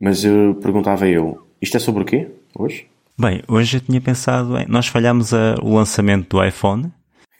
Mas 0.00 0.24
eu 0.24 0.54
perguntava 0.54 1.06
eu, 1.06 1.46
isto 1.60 1.76
é 1.76 1.80
sobre 1.80 2.02
o 2.02 2.06
quê 2.06 2.30
hoje? 2.54 2.88
Bem, 3.18 3.42
hoje 3.46 3.76
eu 3.76 3.80
tinha 3.82 4.00
pensado 4.00 4.56
em. 4.56 4.66
Nós 4.66 4.86
falhámos 4.86 5.34
a, 5.34 5.56
o 5.62 5.74
lançamento 5.74 6.36
do 6.36 6.42
iPhone. 6.42 6.90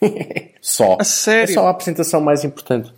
Só. 0.61 0.99
A 1.01 1.05
sério? 1.05 1.51
É 1.51 1.55
só 1.55 1.67
a 1.67 1.71
apresentação 1.71 2.21
mais 2.21 2.45
importante. 2.45 2.93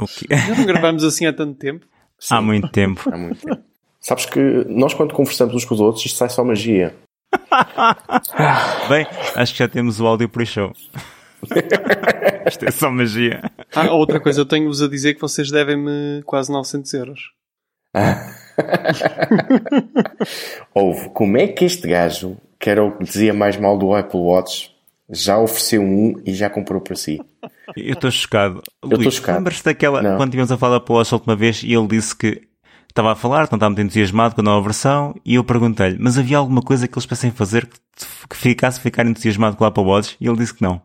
O. 0.00 0.06
Já 0.06 0.56
não 0.56 0.64
gravamos 0.64 1.04
assim 1.04 1.26
há 1.26 1.32
tanto 1.34 1.58
tempo. 1.58 1.84
Há 2.30 2.40
muito 2.40 2.68
tempo. 2.68 3.02
Há 3.12 3.18
muito 3.18 3.46
tempo. 3.46 3.62
Sabes 4.00 4.24
que 4.24 4.40
nós 4.68 4.94
quando 4.94 5.12
conversamos 5.12 5.54
uns 5.54 5.66
com 5.66 5.74
os 5.74 5.80
outros, 5.80 6.04
isto 6.06 6.16
sai 6.16 6.30
só 6.30 6.42
magia. 6.42 6.94
Bem, 8.88 9.06
acho 9.36 9.52
que 9.52 9.58
já 9.58 9.68
temos 9.68 10.00
o 10.00 10.06
áudio 10.06 10.30
pre-show. 10.30 10.72
Isto 12.46 12.64
é 12.64 12.70
só 12.70 12.90
magia. 12.90 13.42
Ah, 13.74 13.92
outra 13.92 14.18
coisa, 14.18 14.40
eu 14.40 14.46
tenho-vos 14.46 14.80
a 14.80 14.88
dizer 14.88 15.14
que 15.14 15.20
vocês 15.20 15.50
devem-me 15.50 16.22
quase 16.24 16.50
900 16.50 16.94
euros. 16.94 17.20
Ouve, 20.74 21.10
como 21.10 21.36
é 21.36 21.48
que 21.48 21.64
este 21.64 21.88
gajo, 21.88 22.36
que 22.58 22.70
era 22.70 22.84
o 22.84 22.96
que 22.96 23.04
dizia 23.04 23.34
mais 23.34 23.56
mal 23.56 23.76
do 23.78 23.94
Apple 23.94 24.20
Watch, 24.20 24.70
já 25.10 25.38
ofereceu 25.38 25.82
um 25.82 26.20
e 26.24 26.34
já 26.34 26.48
comprou 26.48 26.80
para 26.80 26.96
si? 26.96 27.20
Eu 27.76 27.94
estou 27.94 28.10
chocado. 28.10 28.62
tô 28.80 28.96
Luís, 28.96 29.14
chocado. 29.14 29.38
lembras-te 29.38 29.64
daquela, 29.64 30.02
Não. 30.02 30.16
quando 30.16 30.30
tivemos 30.30 30.52
a 30.52 30.58
falar 30.58 30.72
da 30.72 30.76
Apple 30.78 30.94
Watch 30.94 31.12
a 31.12 31.16
última 31.16 31.36
vez 31.36 31.62
e 31.62 31.72
ele 31.72 31.86
disse 31.88 32.14
que 32.16 32.42
estava 32.88 33.12
a 33.12 33.16
falar, 33.16 33.48
não 33.50 33.56
estava 33.56 33.70
muito 33.70 33.82
entusiasmado 33.82 34.34
com 34.34 34.40
a 34.40 34.44
nova 34.44 34.62
versão 34.64 35.14
e 35.24 35.34
eu 35.34 35.44
perguntei-lhe, 35.44 35.96
mas 35.98 36.18
havia 36.18 36.38
alguma 36.38 36.62
coisa 36.62 36.86
que 36.86 36.94
eles 36.94 37.06
pensassem 37.06 37.30
fazer 37.30 37.68
que, 38.28 38.36
ficasse 38.36 38.80
ficar 38.80 39.06
entusiasmado 39.06 39.56
com 39.56 39.64
a 39.64 39.68
Apple 39.68 39.84
Watch? 39.84 40.16
E 40.20 40.26
ele 40.26 40.36
disse 40.36 40.54
que 40.54 40.62
não. 40.62 40.80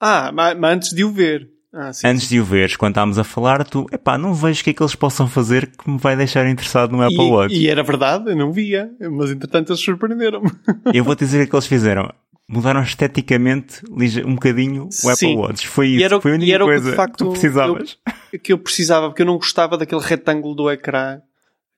Ah, 0.00 0.30
mas, 0.32 0.56
mas 0.58 0.72
antes 0.76 0.90
de 0.90 1.04
o 1.04 1.12
ver. 1.12 1.48
Ah, 1.80 1.92
sim. 1.92 2.08
Antes 2.08 2.28
de 2.28 2.40
o 2.40 2.44
veres, 2.44 2.74
quando 2.74 2.90
estávamos 2.92 3.18
a 3.20 3.24
falar, 3.24 3.62
tu, 3.64 3.86
epá, 3.92 4.18
não 4.18 4.34
vejo 4.34 4.60
o 4.60 4.64
que 4.64 4.70
é 4.70 4.72
que 4.72 4.82
eles 4.82 4.96
possam 4.96 5.28
fazer 5.28 5.66
que 5.68 5.88
me 5.88 5.96
vai 5.96 6.16
deixar 6.16 6.44
interessado 6.48 6.90
no 6.90 7.00
Apple 7.02 7.18
Watch. 7.30 7.54
E, 7.54 7.62
e 7.66 7.68
era 7.68 7.82
verdade, 7.84 8.30
eu 8.30 8.36
não 8.36 8.52
via. 8.52 8.90
Mas 9.12 9.30
entretanto 9.30 9.70
eles 9.70 9.80
surpreenderam-me. 9.80 10.50
Eu 10.92 11.04
vou 11.04 11.14
te 11.14 11.20
dizer 11.24 11.44
o 11.44 11.48
que 11.48 11.54
eles 11.54 11.66
fizeram. 11.68 12.12
Mudaram 12.48 12.82
esteticamente 12.82 13.82
lige- 13.96 14.24
um 14.24 14.34
bocadinho 14.34 14.84
o 15.04 15.08
Apple 15.08 15.16
Sim. 15.16 15.36
Watch. 15.36 15.68
Foi 15.68 15.86
E 15.88 15.96
isso. 15.96 16.04
era 16.04 16.16
o- 16.16 16.20
Foi 16.20 16.30
a 16.32 16.34
e 16.34 16.36
única 16.38 16.52
era 16.54 16.64
o 16.64 16.68
que, 16.68 16.74
de 16.74 16.80
coisa 16.82 16.96
facto, 16.96 17.12
que 17.12 17.18
tu 17.24 17.30
precisavas. 17.30 17.98
que 18.42 18.52
eu 18.52 18.58
precisava, 18.58 19.08
porque 19.08 19.22
eu 19.22 19.26
não 19.26 19.36
gostava 19.36 19.76
daquele 19.78 20.00
retângulo 20.00 20.54
do 20.54 20.70
ecrã. 20.70 21.20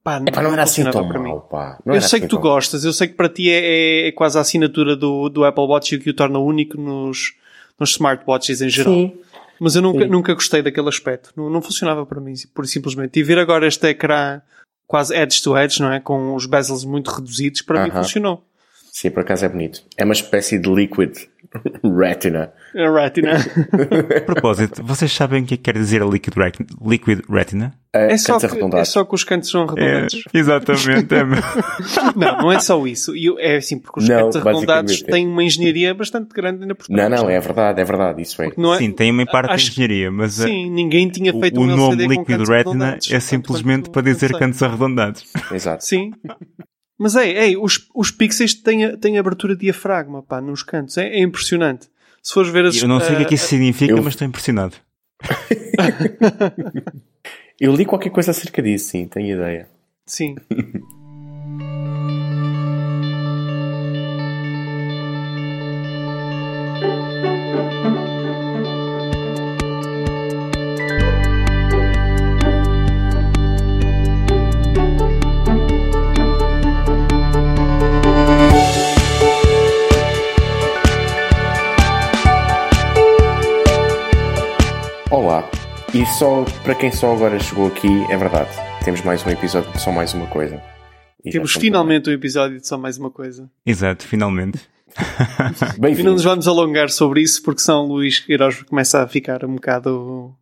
Pá, 0.03 0.23
Epá, 0.27 0.43
não 0.43 0.53
era 0.55 0.63
assim 0.63 0.83
tão 0.91 1.07
para 1.07 1.19
mim. 1.19 1.29
mal, 1.29 1.41
pá. 1.43 1.79
Não 1.85 1.93
eu 1.93 1.99
era 1.99 2.09
sei 2.09 2.19
assim 2.19 2.21
que 2.27 2.31
tu 2.31 2.37
tão- 2.37 2.43
gostas, 2.43 2.85
eu 2.85 2.93
sei 2.93 3.09
que 3.09 3.15
para 3.15 3.29
ti 3.29 3.51
é, 3.51 4.05
é- 4.05 4.09
é 4.09 4.13
quase 4.13 4.39
a 4.39 4.41
assinatura 4.41 4.97
do, 4.97 5.29
do 5.29 5.45
Apple 5.45 5.65
Watch 5.65 5.95
e 5.95 5.99
o 5.99 6.01
que 6.01 6.09
o 6.09 6.15
torna 6.15 6.39
único 6.39 6.81
nos, 6.81 7.35
nos 7.79 7.91
smartwatches 7.91 8.63
em 8.63 8.71
geral. 8.71 8.95
Sim. 8.95 9.13
Mas 9.61 9.77
eu 9.77 9.83
nunca, 9.83 10.05
Sim. 10.05 10.11
nunca 10.11 10.33
gostei 10.33 10.63
daquele 10.63 10.89
aspecto. 10.89 11.33
Não, 11.37 11.51
não 11.51 11.61
funcionava 11.61 12.07
para 12.07 12.19
mim, 12.19 12.33
por 12.55 12.67
simplesmente. 12.67 13.21
E 13.21 13.23
ver 13.23 13.39
agora 13.39 13.67
este 13.67 13.87
ecrã 13.89 14.41
quase 14.87 15.15
edge 15.15 15.43
to 15.43 15.57
edge, 15.57 15.81
não 15.81 15.93
é? 15.93 16.01
Com 16.01 16.35
os 16.35 16.47
bezels 16.47 16.83
muito 16.83 17.11
reduzidos, 17.11 17.61
para 17.61 17.85
mim 17.85 17.91
Aham. 17.91 18.03
funcionou. 18.03 18.43
Sim, 18.93 19.11
por 19.11 19.21
acaso 19.21 19.45
é 19.45 19.49
bonito. 19.49 19.83
É 19.97 20.05
uma 20.05 20.13
espécie 20.15 20.59
de 20.59 20.69
liquid 20.69 21.17
retina. 21.99 22.53
A 22.77 23.03
retina. 23.03 23.33
A 23.37 24.21
propósito, 24.27 24.83
vocês 24.85 25.13
sabem 25.13 25.43
o 25.43 25.47
que 25.47 25.55
é 25.55 25.57
que 25.57 25.63
quer 25.65 25.75
dizer 25.75 26.03
a 26.03 26.07
Liquid 26.07 26.35
Retina? 26.37 26.69
Liquid 26.85 27.21
Retina? 27.29 27.75
É, 27.93 28.13
É 28.13 28.17
só, 28.17 28.39
que, 28.39 28.47
é 28.47 28.49
arredondados. 28.49 28.89
só 28.91 29.05
que 29.05 29.15
os 29.15 29.25
cantos 29.25 29.51
são 29.51 29.67
redondantes. 29.67 30.23
exatamente. 30.33 31.13
É 31.15 31.25
mesmo. 31.25 31.45
Não, 32.15 32.37
não 32.39 32.53
é 32.53 32.61
só 32.61 32.87
isso. 32.87 33.17
Eu- 33.17 33.37
é 33.39 33.57
assim, 33.57 33.79
porque 33.81 34.01
os 34.01 34.09
Não, 34.09 34.17
cantos 34.31 34.37
arredondados 34.37 35.03
é. 35.03 35.11
têm 35.11 35.27
uma 35.27 35.43
engenharia 35.43 35.93
bastante 35.95 36.29
grande 36.33 36.63
ainda 36.63 36.75
por 36.77 36.87
Não, 36.89 36.97
trás. 36.97 37.11
não, 37.23 37.29
é 37.31 37.41
verdade, 37.41 37.81
é 37.81 37.85
verdade, 37.85 38.23
isso 38.23 38.41
é. 38.43 38.53
Não 38.57 38.75
é- 38.75 38.79
Sim, 38.79 38.93
tem 38.93 39.11
uma 39.11 39.27
parte 39.27 39.53
Acho- 39.53 39.65
de 39.67 39.71
engenharia, 39.73 40.11
mas 40.11 40.39
eh, 40.41 40.47
Sim, 40.47 40.71
ninguém 40.71 41.09
tinha 41.09 41.35
o, 41.35 41.41
feito 41.41 41.59
o 41.59 41.65
um 41.65 41.67
nome 41.67 41.95
LCD 41.95 42.05
com 42.05 42.11
Liquid 42.11 42.39
Retina 42.39 42.55
arredondados, 42.55 43.11
é 43.13 43.19
simplesmente 43.21 43.91
para 43.91 44.03
dizer 44.03 44.33
cantos 44.39 44.63
arredondados. 44.63 45.25
Exato. 45.51 45.85
Sim. 45.85 46.13
Mas 47.03 47.17
ei, 47.17 47.35
ei, 47.39 47.57
os, 47.57 47.89
os 47.95 48.11
pixels 48.11 48.53
têm, 48.53 48.95
têm 48.99 49.17
abertura 49.19 49.55
de 49.55 49.63
diafragma, 49.63 50.23
pá, 50.23 50.39
nos 50.39 50.63
cantos. 50.63 50.99
É, 50.99 51.09
é 51.09 51.21
impressionante. 51.23 51.89
Se 52.23 52.35
fores 52.35 52.51
ver 52.53 52.67
as... 52.67 52.77
Eu 52.77 52.87
não 52.87 53.01
sei 53.01 53.15
o 53.15 53.17
que 53.17 53.23
é 53.23 53.25
que 53.25 53.35
isso 53.37 53.47
significa, 53.47 53.91
eu- 53.93 54.03
mas 54.03 54.13
estou 54.13 54.29
impressionado. 54.29 54.77
Eu 57.59 57.75
li 57.75 57.85
qualquer 57.85 58.11
coisa 58.11 58.31
acerca 58.31 58.63
disso, 58.63 58.91
sim, 58.91 59.07
tenho 59.07 59.35
ideia. 59.35 59.69
Sim. 60.07 60.35
Olá, 85.11 85.51
e 85.93 86.07
só 86.07 86.45
para 86.63 86.73
quem 86.73 86.93
só 86.93 87.13
agora 87.13 87.37
chegou 87.41 87.67
aqui, 87.67 87.89
é 88.09 88.17
verdade, 88.17 88.49
temos 88.85 89.03
mais 89.03 89.27
um 89.27 89.31
episódio 89.31 89.69
de 89.73 89.83
só 89.83 89.91
mais 89.91 90.15
uma 90.15 90.29
coisa. 90.29 90.63
E 91.25 91.33
Temos 91.33 91.53
finalmente 91.53 92.09
um 92.09 92.13
episódio 92.13 92.61
de 92.61 92.67
só 92.67 92.79
mais 92.79 92.97
uma 92.97 93.11
coisa. 93.11 93.51
Exato, 93.67 94.07
finalmente. 94.07 94.61
E 95.99 96.03
não 96.05 96.13
nos 96.13 96.23
vamos 96.23 96.47
alongar 96.47 96.91
sobre 96.91 97.23
isso 97.23 97.43
porque 97.43 97.61
senão 97.61 97.87
o 97.87 97.95
Luís 97.95 98.21
Queiroz 98.21 98.63
começa 98.63 99.03
a 99.03 99.09
ficar 99.09 99.45
um 99.45 99.57
bocado 99.57 100.33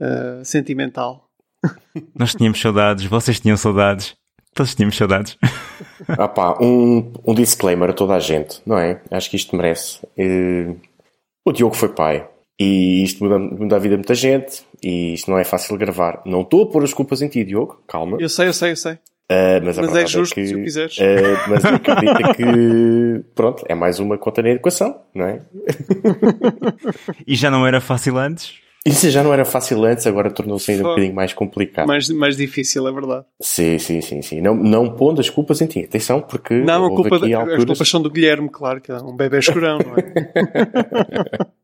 uh, 0.00 0.44
sentimental. 0.44 1.28
Nós 2.12 2.34
tínhamos 2.34 2.60
saudades, 2.60 3.04
vocês 3.04 3.38
tinham 3.38 3.56
saudades, 3.56 4.16
todos 4.52 4.74
tínhamos 4.74 4.96
saudades. 4.96 5.38
Ah 6.08 6.26
pá, 6.26 6.58
um, 6.60 7.12
um 7.24 7.32
disclaimer 7.32 7.90
a 7.90 7.92
toda 7.92 8.14
a 8.14 8.18
gente, 8.18 8.60
não 8.66 8.76
é? 8.76 9.00
Acho 9.08 9.30
que 9.30 9.36
isto 9.36 9.54
merece. 9.54 10.00
Eh, 10.18 10.74
o 11.44 11.52
Diogo 11.52 11.76
foi 11.76 11.90
pai. 11.90 12.28
E 12.58 13.02
isto 13.02 13.24
muda, 13.24 13.38
muda 13.38 13.76
a 13.76 13.78
vida 13.78 13.94
de 13.94 13.98
muita 14.00 14.14
gente. 14.14 14.62
E 14.82 15.14
isto 15.14 15.30
não 15.30 15.38
é 15.38 15.44
fácil 15.44 15.76
de 15.76 15.84
gravar. 15.84 16.22
Não 16.26 16.42
estou 16.42 16.62
a 16.64 16.66
pôr 16.70 16.84
as 16.84 16.92
culpas 16.94 17.22
em 17.22 17.28
ti, 17.28 17.42
Diogo. 17.44 17.82
Calma. 17.88 18.18
Eu 18.20 18.28
sei, 18.28 18.48
eu 18.48 18.52
sei, 18.52 18.72
eu 18.72 18.76
sei. 18.76 18.98
Ah, 19.30 19.60
mas 19.62 19.76
Mas 19.76 19.78
é 19.78 19.80
verdade 19.80 20.12
justo, 20.12 20.34
que, 20.34 20.46
se 20.46 20.54
o 20.54 20.62
quiseres. 20.62 20.96
ah, 21.00 21.48
mas 21.48 21.64
acredita 21.64 22.34
que, 22.34 23.24
pronto, 23.34 23.64
é 23.66 23.74
mais 23.74 23.98
uma 23.98 24.18
conta 24.18 24.42
na 24.42 24.50
equação, 24.50 25.00
não 25.14 25.24
é? 25.26 25.40
E 27.26 27.34
já 27.34 27.50
não 27.50 27.66
era 27.66 27.80
fácil 27.80 28.18
antes. 28.18 28.60
Isso 28.84 29.08
já 29.10 29.22
não 29.22 29.32
era 29.32 29.44
fácil 29.44 29.82
antes, 29.84 30.06
agora 30.08 30.28
tornou-se 30.28 30.70
ainda 30.72 30.82
um 30.84 30.88
bocadinho 30.88 31.14
mais 31.14 31.32
complicado. 31.32 31.86
Mais, 31.86 32.08
mais 32.10 32.36
difícil, 32.36 32.86
é 32.88 32.92
verdade. 32.92 33.24
Sim, 33.40 33.78
sim, 33.78 34.00
sim, 34.00 34.20
sim. 34.22 34.40
Não, 34.40 34.54
não 34.56 34.90
pondo 34.96 35.20
as 35.20 35.30
culpas 35.30 35.60
em 35.62 35.66
ti. 35.66 35.84
Atenção, 35.84 36.20
porque 36.20 36.52
Não, 36.54 36.86
a 36.86 36.88
culpa, 36.90 37.16
aqui 37.16 37.30
da- 37.30 37.36
as 37.38 37.42
alturas... 37.42 37.64
culpas 37.64 37.88
são 37.88 38.02
do 38.02 38.10
Guilherme, 38.10 38.48
claro, 38.50 38.80
que 38.80 38.90
é 38.90 38.96
um 38.96 39.14
bebê 39.16 39.38
escurão, 39.38 39.78
não 39.78 39.94
é? 39.96 40.02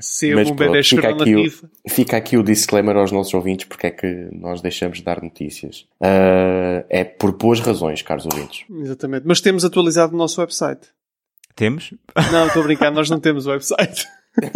Ser 0.00 0.34
Mas 0.34 0.50
um 0.50 0.54
bebê 0.54 0.70
pronto, 0.70 0.84
fica 0.84 1.10
escurão 1.10 1.20
aqui, 1.20 1.36
o, 1.36 1.90
fica 1.90 2.16
aqui 2.16 2.36
o 2.36 2.42
disclaimer 2.42 2.96
aos 2.96 3.12
nossos 3.12 3.32
ouvintes 3.34 3.66
porque 3.66 3.86
é 3.86 3.90
que 3.90 4.28
nós 4.32 4.60
deixamos 4.60 4.98
de 4.98 5.04
dar 5.04 5.22
notícias. 5.22 5.86
Ah, 6.00 6.84
é 6.88 7.04
por 7.04 7.32
boas 7.32 7.60
razões, 7.60 8.02
caros 8.02 8.26
ouvintes. 8.26 8.64
Exatamente. 8.68 9.24
Mas 9.26 9.40
temos 9.40 9.64
atualizado 9.64 10.14
o 10.14 10.18
nosso 10.18 10.40
website. 10.40 10.88
Temos? 11.54 11.94
Não, 12.32 12.46
estou 12.46 12.62
a 12.62 12.64
brincar, 12.66 12.90
nós 12.90 13.08
não 13.10 13.20
temos 13.20 13.46
website. 13.46 14.06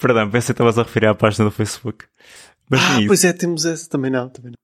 Perdão, 0.00 0.28
pensei 0.30 0.46
que 0.46 0.52
estavas 0.52 0.78
a 0.78 0.82
referir 0.82 1.06
à 1.06 1.14
página 1.14 1.44
do 1.44 1.50
Facebook. 1.50 2.04
Mas 2.68 2.80
Ah, 2.80 2.98
pois 3.06 3.24
é, 3.24 3.32
temos 3.32 3.64
essa. 3.64 3.88
Também 3.88 4.10
não, 4.10 4.28
também 4.28 4.52
não. 4.52 4.58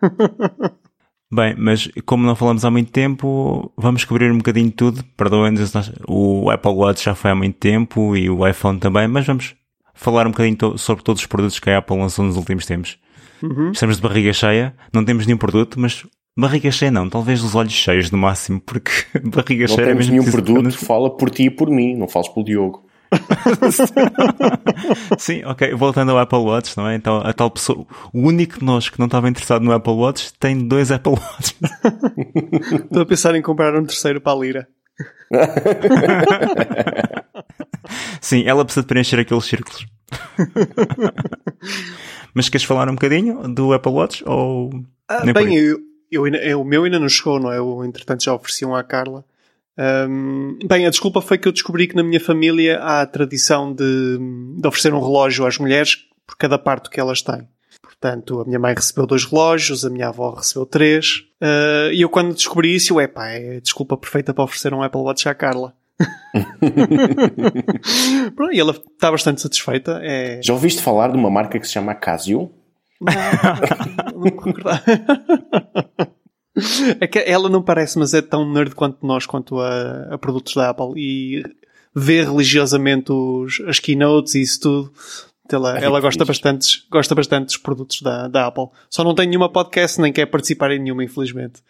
Bem, 1.32 1.54
mas 1.56 1.88
como 2.04 2.26
não 2.26 2.34
falamos 2.34 2.64
há 2.64 2.70
muito 2.70 2.90
tempo, 2.90 3.72
vamos 3.76 4.04
cobrir 4.04 4.32
um 4.32 4.38
bocadinho 4.38 4.66
de 4.66 4.72
tudo. 4.74 5.04
Perdoem-nos, 5.16 5.72
o 6.08 6.50
Apple 6.50 6.72
Watch 6.72 7.04
já 7.04 7.14
foi 7.14 7.30
há 7.30 7.34
muito 7.36 7.56
tempo 7.56 8.16
e 8.16 8.28
o 8.28 8.46
iPhone 8.46 8.80
também, 8.80 9.06
mas 9.06 9.26
vamos 9.26 9.54
falar 9.94 10.26
um 10.26 10.30
bocadinho 10.30 10.56
to- 10.56 10.76
sobre 10.78 11.04
todos 11.04 11.22
os 11.22 11.26
produtos 11.26 11.60
que 11.60 11.70
a 11.70 11.78
Apple 11.78 11.96
lançou 11.96 12.24
nos 12.24 12.36
últimos 12.36 12.66
tempos. 12.66 12.98
Uhum. 13.42 13.70
Estamos 13.70 13.96
de 13.96 14.02
barriga 14.02 14.32
cheia, 14.32 14.74
não 14.92 15.04
temos 15.04 15.24
nenhum 15.24 15.38
produto, 15.38 15.78
mas 15.78 16.04
barriga 16.36 16.70
cheia 16.72 16.90
não, 16.90 17.08
talvez 17.08 17.42
os 17.44 17.54
olhos 17.54 17.72
cheios 17.72 18.10
no 18.10 18.18
máximo, 18.18 18.60
porque 18.60 18.90
barriga 19.24 19.66
Não 19.68 19.74
cheia 19.76 19.84
é 19.84 19.88
temos 19.88 20.08
mesmo 20.08 20.12
nenhum 20.22 20.30
produto, 20.32 20.76
fala 20.78 21.16
por 21.16 21.30
ti 21.30 21.44
e 21.44 21.50
por 21.50 21.70
mim, 21.70 21.94
não 21.96 22.08
fales 22.08 22.28
pelo 22.28 22.44
Diogo. 22.44 22.84
Sim, 25.18 25.44
ok. 25.44 25.74
Voltando 25.74 26.12
ao 26.12 26.18
Apple 26.18 26.38
Watch, 26.38 26.76
não 26.76 26.88
é? 26.88 26.94
Então, 26.94 27.18
a 27.18 27.32
tal 27.32 27.50
pessoa, 27.50 27.86
o 28.12 28.20
único 28.20 28.58
de 28.60 28.64
nós 28.64 28.88
que 28.88 28.98
não 28.98 29.06
estava 29.06 29.28
interessado 29.28 29.62
no 29.62 29.72
Apple 29.72 29.92
Watch 29.94 30.32
tem 30.38 30.66
dois 30.66 30.90
Apple 30.90 31.12
Watch. 31.12 31.56
Estou 32.84 33.02
a 33.02 33.06
pensar 33.06 33.34
em 33.34 33.42
comprar 33.42 33.74
um 33.76 33.84
terceiro 33.84 34.20
para 34.20 34.32
a 34.32 34.36
Lira. 34.40 34.68
Sim, 38.20 38.44
ela 38.46 38.64
precisa 38.64 38.82
de 38.82 38.88
preencher 38.88 39.18
aqueles 39.18 39.44
círculos. 39.44 39.86
Mas 42.34 42.48
queres 42.48 42.64
falar 42.64 42.88
um 42.88 42.94
bocadinho 42.94 43.48
do 43.48 43.72
Apple 43.72 43.92
Watch? 43.92 44.22
Ou. 44.26 44.70
Ah, 45.08 45.24
bem, 45.32 45.56
eu, 45.56 45.78
eu 46.10 46.26
eu- 46.26 46.60
o 46.60 46.64
meu 46.64 46.84
ainda 46.84 46.98
não 47.00 47.08
chegou, 47.08 47.40
não 47.40 47.52
é? 47.52 47.58
Eu, 47.58 47.84
entretanto, 47.84 48.22
já 48.24 48.32
ofereci 48.34 48.64
um 48.64 48.74
à 48.74 48.82
Carla. 48.84 49.24
Ahm, 49.80 50.58
bem, 50.66 50.86
a 50.86 50.90
desculpa 50.90 51.22
foi 51.22 51.38
que 51.38 51.48
eu 51.48 51.52
descobri 51.52 51.88
que 51.88 51.96
na 51.96 52.02
minha 52.02 52.20
família 52.20 52.78
há 52.80 53.00
a 53.00 53.06
tradição 53.06 53.72
de, 53.72 54.18
de 54.58 54.68
oferecer 54.68 54.92
um 54.92 55.00
relógio 55.00 55.46
às 55.46 55.56
mulheres 55.56 55.96
por 56.26 56.36
cada 56.36 56.58
parto 56.58 56.90
que 56.90 57.00
elas 57.00 57.22
têm. 57.22 57.48
Portanto, 57.80 58.40
a 58.40 58.44
minha 58.44 58.58
mãe 58.58 58.74
recebeu 58.74 59.06
dois 59.06 59.24
relógios, 59.24 59.84
a 59.84 59.90
minha 59.90 60.08
avó 60.08 60.34
recebeu 60.34 60.66
três. 60.66 61.24
Uh, 61.40 61.92
e 61.94 62.02
eu 62.02 62.10
quando 62.10 62.34
descobri 62.34 62.74
isso, 62.74 62.92
eu, 62.92 63.00
epá, 63.00 63.28
é 63.28 63.60
desculpa 63.60 63.96
perfeita 63.96 64.34
para 64.34 64.44
oferecer 64.44 64.74
um 64.74 64.82
Apple 64.82 65.00
Watch 65.00 65.26
à 65.26 65.34
Carla. 65.34 65.72
Pronto, 68.36 68.52
e 68.52 68.60
ela 68.60 68.72
está 68.72 69.10
bastante 69.10 69.40
satisfeita. 69.40 69.98
É... 70.02 70.42
Já 70.42 70.52
ouviste 70.52 70.82
falar 70.82 71.10
de 71.10 71.16
uma 71.16 71.30
marca 71.30 71.58
que 71.58 71.66
se 71.66 71.72
chama 71.72 71.94
Casio? 71.94 72.50
Não, 73.00 73.12
não 74.12 74.20
me 74.20 74.30
recordar. 74.30 74.84
É 77.00 77.30
ela 77.30 77.48
não 77.48 77.62
parece, 77.62 77.98
mas 77.98 78.14
é 78.14 78.22
tão 78.22 78.50
nerd 78.50 78.74
quanto 78.74 79.04
nós, 79.06 79.26
quanto 79.26 79.60
a, 79.60 80.14
a 80.14 80.18
produtos 80.18 80.54
da 80.54 80.70
Apple. 80.70 80.92
E 80.96 81.44
vê 81.94 82.22
religiosamente 82.22 83.12
os, 83.12 83.60
as 83.66 83.78
keynotes 83.78 84.34
e 84.34 84.42
isso 84.42 84.60
tudo. 84.60 84.92
Ela, 85.54 85.78
é 85.78 85.84
ela 85.84 86.00
gosta, 86.00 86.24
bastante, 86.24 86.84
gosta 86.90 87.14
bastante 87.14 87.46
dos 87.46 87.56
produtos 87.56 88.02
da, 88.02 88.28
da 88.28 88.46
Apple. 88.46 88.68
Só 88.88 89.02
não 89.04 89.14
tem 89.14 89.26
nenhuma 89.26 89.48
podcast, 89.48 90.00
nem 90.00 90.12
quer 90.12 90.26
participar 90.26 90.70
em 90.70 90.78
nenhuma, 90.78 91.04
infelizmente. 91.04 91.60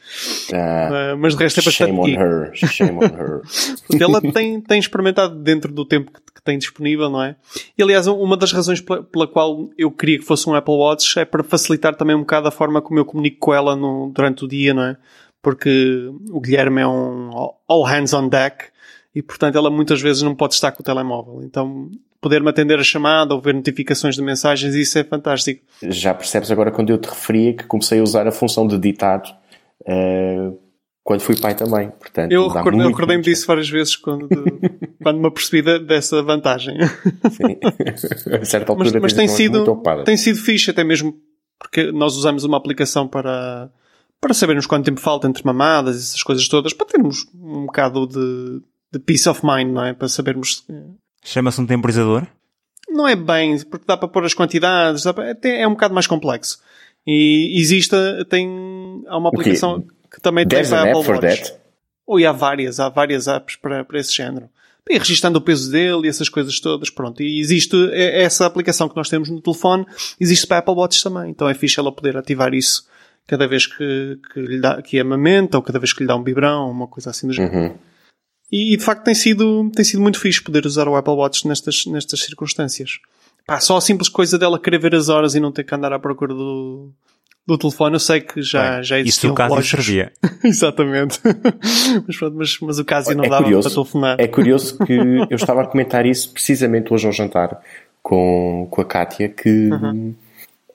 Uh, 0.51 1.17
mas 1.19 1.37
de 1.37 1.43
resto 1.43 1.61
é 1.61 1.63
bastante. 1.63 1.91
Shame 1.91 2.01
on 2.01 2.21
her. 2.21 2.51
Shame 2.55 2.93
on 2.93 3.05
her. 3.05 3.43
ela 4.01 4.21
tem, 4.21 4.61
tem 4.61 4.79
experimentado 4.79 5.37
dentro 5.37 5.73
do 5.73 5.85
tempo 5.85 6.11
que, 6.13 6.21
que, 6.35 6.43
tem 6.43 6.59
disponível, 6.59 7.11
não 7.11 7.23
é? 7.23 7.37
E 7.77 7.83
aliás, 7.83 8.07
uma 8.07 8.37
das 8.37 8.53
razões 8.53 8.81
pela, 8.81 9.03
pela, 9.03 9.27
qual 9.27 9.69
eu 9.77 9.91
queria 9.91 10.19
que 10.19 10.25
fosse 10.25 10.49
um 10.49 10.55
Apple 10.55 10.75
Watch 10.75 11.19
é 11.19 11.25
para 11.25 11.43
facilitar 11.43 11.95
também 11.95 12.17
um 12.17 12.21
bocado 12.21 12.49
a 12.49 12.51
forma 12.51 12.81
como 12.81 12.99
eu 12.99 13.05
comunico 13.05 13.39
com 13.39 13.55
ela 13.55 13.77
no, 13.77 14.11
durante 14.15 14.45
o 14.45 14.49
dia, 14.49 14.75
não 14.75 14.85
é? 14.85 14.97
Porque 15.43 16.11
o 16.31 16.41
Guilherme 16.41 16.83
é 16.83 16.87
um 16.87 17.31
all 17.67 17.83
hands 17.83 18.13
on 18.13 18.29
deck 18.29 18.67
e 19.15 19.23
portanto 19.23 19.57
ela 19.57 19.71
muitas 19.71 20.01
vezes 20.01 20.23
não 20.23 20.35
pode 20.35 20.55
estar 20.55 20.73
com 20.73 20.83
o 20.83 20.85
telemóvel. 20.85 21.43
Então 21.43 21.91
poder-me 22.21 22.51
atender 22.51 22.79
a 22.79 22.85
chamada 22.85 23.35
ou 23.35 23.41
ver 23.41 23.55
notificações 23.55 24.15
de 24.15 24.23
mensagens, 24.23 24.75
isso 24.75 24.99
é 24.99 25.05
fantástico. 25.05 25.63
Já 25.83 26.15
percebes 26.15 26.51
agora 26.51 26.71
quando 26.71 26.91
eu 26.91 26.99
te 26.99 27.09
referia 27.09 27.55
que 27.55 27.65
comecei 27.65 28.01
a 28.01 28.03
usar 28.03 28.27
a 28.27 28.33
função 28.33 28.67
de 28.67 28.79
ditado 28.79 29.29
uh, 29.83 30.59
quando 31.03 31.23
fui 31.23 31.37
pai 31.37 31.55
também. 31.55 31.91
Portanto, 31.91 32.31
eu 32.31 32.49
recordei-me 32.49 32.89
recordei 32.89 33.21
disso 33.21 33.47
várias 33.47 33.69
vezes 33.71 33.97
quando, 33.97 34.29
quando 35.03 35.19
me 35.19 35.27
apercebi 35.27 35.63
dessa 35.81 36.23
vantagem. 36.23 36.77
Sim. 37.31 37.59
a 38.41 38.45
certa 38.45 38.73
altura 38.73 38.91
mas, 38.93 39.03
mas 39.03 39.13
tem, 39.15 39.27
sido, 39.27 39.65
tem 40.05 40.17
sido 40.17 40.39
fixe, 40.39 40.71
até 40.71 40.85
mesmo 40.85 41.19
porque 41.59 41.93
nós 41.93 42.17
usamos 42.17 42.45
uma 42.45 42.57
aplicação 42.57 43.07
para, 43.07 43.71
para 44.21 44.33
sabermos 44.33 44.67
quanto 44.67 44.87
tempo 44.87 45.01
falta 45.01 45.29
entre 45.29 45.45
mamadas, 45.45 45.97
essas 45.97 46.23
coisas 46.23 46.49
todas, 46.49 46.73
para 46.73 46.87
termos 46.87 47.27
um 47.35 47.67
bocado 47.67 48.07
de, 48.07 48.63
de 48.93 48.99
peace 48.99 49.29
of 49.29 49.45
mind, 49.45 49.71
não 49.71 49.85
é? 49.85 49.93
Para 49.93 50.09
sabermos 50.09 50.65
Chama-se 51.23 51.61
um 51.61 51.67
temporizador? 51.67 52.27
Não 52.89 53.07
é 53.07 53.15
bem, 53.15 53.61
porque 53.65 53.85
dá 53.87 53.97
para 53.97 54.09
pôr 54.09 54.25
as 54.25 54.35
quantidades, 54.35 55.05
para, 55.05 55.37
é 55.45 55.67
um 55.67 55.73
bocado 55.73 55.95
mais 55.95 56.07
complexo. 56.07 56.59
E 57.07 57.59
existe, 57.59 57.95
tem, 58.29 59.05
há 59.07 59.17
uma 59.17 59.29
aplicação 59.29 59.85
que 60.13 60.21
também 60.21 60.47
There's 60.47 60.69
tem 60.69 60.79
para 60.79 60.91
Apple 60.91 61.13
Watch. 61.13 61.55
Ou 62.07 62.19
e 62.19 62.27
há 62.27 62.33
várias, 62.33 62.81
há 62.81 62.89
várias 62.89 63.29
apps 63.29 63.57
para, 63.57 63.85
para 63.85 63.99
esse 64.01 64.15
género. 64.15 64.49
E 64.89 64.99
registando 64.99 65.39
o 65.39 65.41
peso 65.41 65.71
dele 65.71 66.07
e 66.07 66.09
essas 66.09 66.29
coisas 66.29 66.59
todas, 66.59 66.91
pronto. 66.91 67.23
E 67.23 67.39
existe 67.39 67.77
essa 67.93 68.45
aplicação 68.45 68.89
que 68.89 68.97
nós 68.97 69.09
temos 69.09 69.31
no 69.31 69.41
telefone, 69.41 69.87
existe 70.19 70.47
para 70.47 70.59
Apple 70.59 70.75
Watch 70.75 71.03
também. 71.03 71.31
Então 71.31 71.49
é 71.49 71.55
fixe 71.55 71.79
ela 71.79 71.93
poder 71.93 72.17
ativar 72.17 72.53
isso 72.53 72.89
cada 73.27 73.47
vez 73.47 73.67
que, 73.69 74.19
que 74.33 74.41
lhe 74.41 74.61
dá, 74.61 74.83
que 74.83 74.99
amamenta 74.99 75.57
ou 75.57 75.63
cada 75.63 75.79
vez 75.79 75.93
que 75.93 76.03
lhe 76.03 76.09
dá 76.09 76.17
um 76.17 76.23
biberão, 76.23 76.69
uma 76.69 76.89
coisa 76.89 77.11
assim 77.11 77.29
do 77.29 77.33
género. 77.33 77.79
Uhum. 78.53 78.59
E, 78.59 78.77
de 78.77 78.85
facto 78.85 79.05
tem 79.05 79.15
sido, 79.15 79.71
tem 79.75 79.85
sido 79.85 80.01
muito 80.01 80.19
fixe 80.19 80.43
poder 80.43 80.67
usar 80.67 80.89
o 80.89 80.97
Apple 80.97 81.15
Watch 81.15 81.47
nestas, 81.47 81.85
nestas 81.87 82.21
circunstâncias. 82.21 82.99
Pá, 83.47 83.61
só 83.61 83.77
a 83.77 83.81
simples 83.81 84.09
coisa 84.09 84.39
dela 84.39 84.61
querer 84.61 84.79
ver 84.79 84.95
as 84.95 85.09
horas 85.09 85.35
e 85.35 85.41
não 85.41 85.53
ter 85.53 85.65
que 85.65 85.75
andar 85.75 85.93
à 85.93 85.99
procura 85.99 86.35
do, 86.35 86.91
do 87.47 87.59
telefone, 87.59 87.97
eu 87.97 88.01
sei 88.01 88.21
que 88.21 88.43
já, 88.43 88.75
Bem, 88.75 88.83
já 88.85 88.99
existia. 88.99 89.29
Isso 89.29 89.33
o 89.33 89.35
caso 89.35 89.63
servia. 89.63 90.13
Exatamente. 90.45 91.21
mas, 92.07 92.17
pronto, 92.17 92.37
mas, 92.37 92.59
mas 92.61 92.79
o 92.79 92.85
caso 92.85 93.15
não 93.15 93.25
é 93.25 93.29
dava 93.29 93.45
curioso, 93.45 93.69
para 93.69 93.75
telefonar. 93.75 94.17
É 94.21 94.29
curioso 94.29 94.79
que 94.79 94.93
eu 94.93 95.37
estava 95.37 95.63
a 95.63 95.67
comentar 95.67 96.07
isso 96.07 96.33
precisamente 96.33 96.93
hoje 96.93 97.07
ao 97.07 97.13
jantar 97.13 97.61
com, 98.03 98.69
com 98.71 98.81
a 98.81 98.85
Kátia, 98.85 99.29
que 99.29 99.69
uhum 99.69 100.15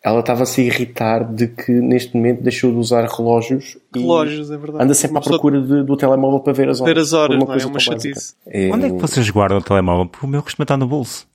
ela 0.05 0.19
estava-se 0.19 0.61
a 0.61 0.63
irritar 0.63 1.23
de 1.23 1.47
que 1.47 1.71
neste 1.71 2.15
momento 2.15 2.43
deixou 2.43 2.71
de 2.71 2.77
usar 2.77 3.03
relógios. 3.05 3.75
Relógios, 3.91 4.51
é 4.51 4.57
verdade. 4.57 4.83
Anda 4.83 4.93
sempre 4.93 5.17
à 5.17 5.21
procura 5.21 5.59
de, 5.59 5.81
do 5.83 5.97
telemóvel 5.97 6.41
para 6.41 6.53
ver 6.53 6.69
as 6.69 6.79
horas. 6.79 6.93
Ver 6.93 7.01
as 7.01 7.13
horas, 7.13 7.39
não 7.39 7.51
é? 7.51 7.59
é 7.59 7.65
uma 7.65 7.79
chatice. 7.79 8.35
É... 8.45 8.71
Onde 8.71 8.85
é 8.85 8.89
que 8.91 8.97
vocês 8.97 9.27
guardam 9.31 9.57
o 9.57 9.63
telemóvel? 9.63 10.05
Porque 10.05 10.23
o 10.23 10.29
meu 10.29 10.43
costuma 10.43 10.63
estar 10.63 10.77
no 10.77 10.85
bolso. 10.85 11.25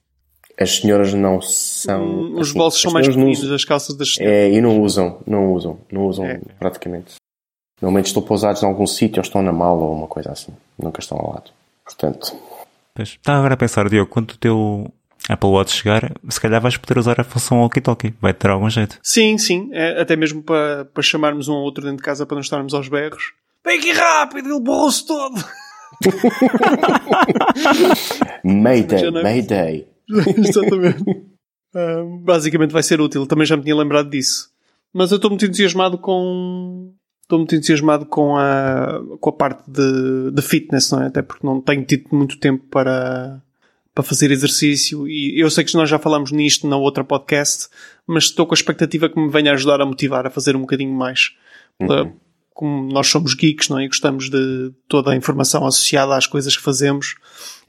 As 0.57 0.77
senhoras 0.77 1.13
não 1.13 1.43
são. 1.43 2.01
Hum, 2.01 2.35
os 2.35 2.51
assim, 2.51 2.59
bolsos 2.59 2.81
são 2.81 2.93
mais 2.93 3.09
pequenos, 3.09 3.51
as 3.51 3.65
calças 3.65 3.97
das 3.97 4.15
senhoras. 4.15 4.39
É, 4.39 4.53
e 4.53 4.61
não 4.61 4.81
usam, 4.81 5.19
não 5.27 5.53
usam, 5.53 5.77
não 5.91 6.07
usam 6.07 6.27
é. 6.27 6.41
praticamente. 6.57 7.15
Normalmente 7.83 8.07
estão 8.07 8.23
pousados 8.23 8.63
em 8.63 8.67
algum 8.67 8.87
sítio 8.87 9.19
ou 9.19 9.25
estão 9.25 9.43
na 9.43 9.53
mala 9.53 9.83
ou 9.83 9.93
uma 9.93 10.07
coisa 10.07 10.31
assim. 10.31 10.53
Nunca 10.81 11.01
estão 11.01 11.19
ao 11.19 11.31
lado. 11.31 11.51
Portanto. 11.85 12.37
Pois, 12.95 13.09
está 13.09 13.37
agora 13.37 13.55
a 13.55 13.57
pensar, 13.57 13.89
Diogo, 13.89 14.09
quando 14.09 14.31
o 14.31 14.39
teu 14.39 14.93
Apple 15.31 15.51
Watch 15.51 15.77
chegar, 15.77 16.13
se 16.29 16.41
calhar 16.41 16.61
vais 16.61 16.77
poder 16.77 16.99
usar 16.99 17.21
a 17.21 17.25
função 17.25 17.61
walkie-talkie. 17.61 18.15
Vai 18.21 18.35
ter 18.35 18.51
algum 18.51 18.69
jeito. 18.69 18.99
Sim, 19.03 19.39
sim. 19.39 19.71
É, 19.73 20.01
até 20.01 20.17
mesmo 20.17 20.43
para, 20.43 20.87
para 20.87 21.03
chamarmos 21.03 21.49
um 21.49 21.53
ou 21.53 21.63
outro 21.63 21.85
dentro 21.85 21.99
de 21.99 22.03
casa 22.03 22.27
para 22.27 22.35
não 22.35 22.43
estarmos 22.43 22.75
aos 22.75 22.89
berros. 22.89 23.33
Vem 23.65 23.79
aqui 23.79 23.93
rápido, 23.93 24.49
ele 24.49 24.61
borrou-se 24.61 25.07
todo. 25.07 25.45
Mayday, 28.45 29.05
é 29.05 29.11
Mayday. 29.11 29.87
Exatamente. 30.37 31.03
Uh, 31.75 32.19
basicamente 32.25 32.73
vai 32.73 32.83
ser 32.83 33.01
útil. 33.01 33.27
Também 33.27 33.47
já 33.47 33.57
me 33.57 33.63
tinha 33.63 33.77
lembrado 33.77 34.11
disso. 34.11 34.51
Mas 34.93 35.13
eu 35.13 35.17
estou 35.17 35.31
muito 35.31 35.45
entusiasmado 35.45 35.99
com. 35.99 36.93
Estou 37.23 37.39
muito 37.39 37.55
entusiasmado 37.55 38.07
com 38.07 38.37
a, 38.37 39.01
com 39.21 39.31
a 39.31 39.33
parte 39.33 39.71
de, 39.71 40.33
de 40.33 40.43
fitness, 40.43 40.91
não 40.91 41.03
é? 41.03 41.07
Até 41.07 41.23
porque 41.23 41.47
não 41.47 41.61
tenho 41.61 41.85
tido 41.85 42.09
muito 42.11 42.41
tempo 42.41 42.65
para, 42.69 43.41
para 43.95 44.05
fazer 44.05 44.31
exercício 44.31 45.09
e 45.09 45.41
eu 45.41 45.51
sei 45.51 45.65
que 45.65 45.75
nós 45.75 45.89
já 45.89 45.99
falamos 45.99 46.31
nisto 46.31 46.69
na 46.69 46.77
outra 46.77 47.03
podcast, 47.03 47.69
mas 48.07 48.25
estou 48.25 48.47
com 48.47 48.55
a 48.55 48.57
expectativa 48.57 49.09
que 49.09 49.21
me 49.21 49.31
venha 49.31 49.53
ajudar 49.53 49.81
a 49.81 49.87
motivar 49.87 50.27
a 50.27 50.31
fazer 50.31 50.55
um 50.57 50.61
bocadinho 50.61 50.95
mais. 50.95 51.31
Uhum. 51.81 52.17
Como 52.53 52.93
nós 52.93 53.09
somos 53.09 53.35
geeks, 53.35 53.69
não 53.69 53.79
é? 53.79 53.85
E 53.85 53.89
gostamos 53.89 54.29
de 54.29 54.73
toda 54.87 55.13
a 55.13 55.17
informação 55.17 55.67
associada 55.67 56.17
às 56.17 56.27
coisas 56.27 56.57
que 56.57 56.63
fazemos. 56.63 57.15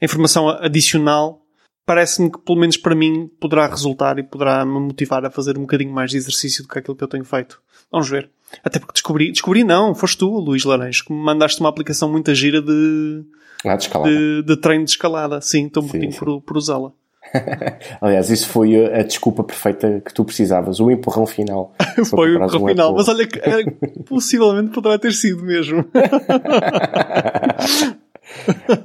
A 0.00 0.04
informação 0.04 0.48
adicional 0.48 1.42
parece-me 1.84 2.30
que, 2.30 2.38
pelo 2.38 2.58
menos 2.58 2.76
para 2.76 2.94
mim, 2.94 3.28
poderá 3.40 3.66
resultar 3.66 4.18
e 4.18 4.22
poderá 4.22 4.64
me 4.64 4.78
motivar 4.80 5.24
a 5.24 5.30
fazer 5.30 5.56
um 5.58 5.62
bocadinho 5.62 5.92
mais 5.92 6.10
de 6.10 6.16
exercício 6.16 6.62
do 6.62 6.68
que 6.68 6.78
aquilo 6.78 6.96
que 6.96 7.02
eu 7.02 7.08
tenho 7.08 7.24
feito. 7.24 7.60
Vamos 7.90 8.08
ver. 8.08 8.30
Até 8.62 8.78
porque 8.78 8.92
descobri, 8.92 9.32
descobri 9.32 9.64
não, 9.64 9.94
foste 9.94 10.18
tu, 10.18 10.28
Luís 10.28 10.64
Laranjo, 10.64 11.04
que 11.04 11.12
me 11.12 11.22
mandaste 11.22 11.60
uma 11.60 11.68
aplicação 11.68 12.10
muito 12.10 12.34
gira 12.34 12.60
de, 12.60 13.24
ah, 13.64 13.76
de, 13.76 13.88
de, 13.88 14.42
de, 14.42 14.56
treino 14.56 14.84
de 14.84 14.90
escalada. 14.90 15.40
Sim, 15.40 15.66
estou 15.66 15.82
um 15.82 15.86
bocadinho 15.86 16.14
por, 16.16 16.40
por 16.42 16.56
usá-la. 16.56 16.92
Aliás, 18.00 18.30
isso 18.30 18.48
foi 18.48 18.86
a 18.92 19.02
desculpa 19.02 19.44
perfeita 19.44 20.02
que 20.04 20.12
tu 20.12 20.24
precisavas, 20.24 20.80
o 20.80 20.90
empurrão 20.90 21.26
final. 21.26 21.74
foi 22.08 22.32
o 22.32 22.36
empurrão 22.36 22.64
um 22.64 22.68
final, 22.68 22.94
mas 22.94 23.08
olha 23.08 23.26
que 23.26 23.38
é, 23.38 23.64
possivelmente 24.06 24.70
poderá 24.70 24.98
ter 24.98 25.12
sido 25.12 25.42
mesmo. 25.42 25.84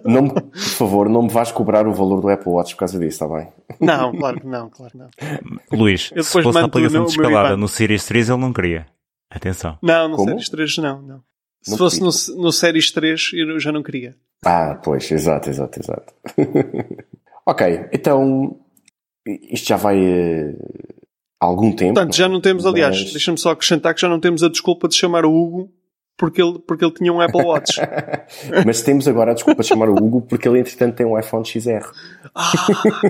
não, 0.05 0.29
por 0.29 0.57
favor, 0.57 1.09
não 1.09 1.23
me 1.23 1.29
vais 1.29 1.51
cobrar 1.51 1.87
o 1.87 1.93
valor 1.93 2.21
do 2.21 2.29
Apple 2.29 2.51
Watch 2.51 2.75
por 2.75 2.79
causa 2.81 2.99
disso, 2.99 3.23
está 3.23 3.27
bem? 3.27 3.47
Não, 3.79 4.15
claro 4.15 4.39
que 4.39 4.47
não, 4.47 4.69
claro 4.69 4.91
que 4.91 4.97
não. 4.97 5.09
Luís, 5.71 6.11
se 6.15 6.23
fosse 6.23 6.57
a 6.57 6.65
aplicação 6.65 7.05
de 7.05 7.11
escalada 7.11 7.57
no 7.57 7.67
Series 7.67 8.05
3, 8.05 8.29
ele 8.29 8.39
não 8.39 8.53
queria. 8.53 8.85
Atenção. 9.29 9.77
Não, 9.81 10.07
no 10.07 10.15
Como? 10.15 10.29
Series 10.29 10.49
3 10.49 10.77
não, 10.77 11.01
não. 11.01 11.21
Se 11.61 11.71
não 11.71 11.77
fosse 11.77 11.99
no, 11.99 12.41
no 12.41 12.51
Series 12.51 12.91
3, 12.91 13.31
eu 13.33 13.59
já 13.59 13.71
não 13.71 13.83
queria. 13.83 14.15
Ah, 14.45 14.79
pois, 14.83 15.11
exato, 15.11 15.49
exato, 15.49 15.79
exato. 15.79 16.13
ok, 17.45 17.89
então 17.91 18.57
isto 19.25 19.67
já 19.67 19.77
vai 19.77 19.97
uh, 19.97 20.57
há 21.41 21.45
algum 21.45 21.71
tempo. 21.75 21.95
Portanto, 21.95 22.15
já 22.15 22.29
não 22.29 22.39
temos, 22.39 22.65
aliás, 22.65 23.11
deixa-me 23.11 23.37
só 23.37 23.51
acrescentar 23.51 23.93
que 23.93 24.01
já 24.01 24.09
não 24.09 24.19
temos 24.19 24.43
a 24.43 24.49
desculpa 24.49 24.87
de 24.87 24.95
chamar 24.95 25.25
o 25.25 25.33
Hugo 25.33 25.71
porque 26.17 26.41
ele, 26.41 26.57
porque 26.59 26.83
ele 26.83 26.93
tinha 26.93 27.13
um 27.13 27.21
Apple 27.21 27.43
Watch. 27.43 27.79
Mas 28.65 28.81
temos 28.81 29.07
agora 29.07 29.31
a 29.31 29.33
desculpa 29.35 29.61
de 29.61 29.67
chamar 29.67 29.87
o 29.87 29.93
Hugo 29.93 30.21
porque 30.23 30.47
ele, 30.49 30.59
entretanto, 30.59 30.95
tem 30.95 31.05
um 31.05 31.17
iPhone 31.17 31.45
XR. 31.45 31.85
Ah, 32.33 32.51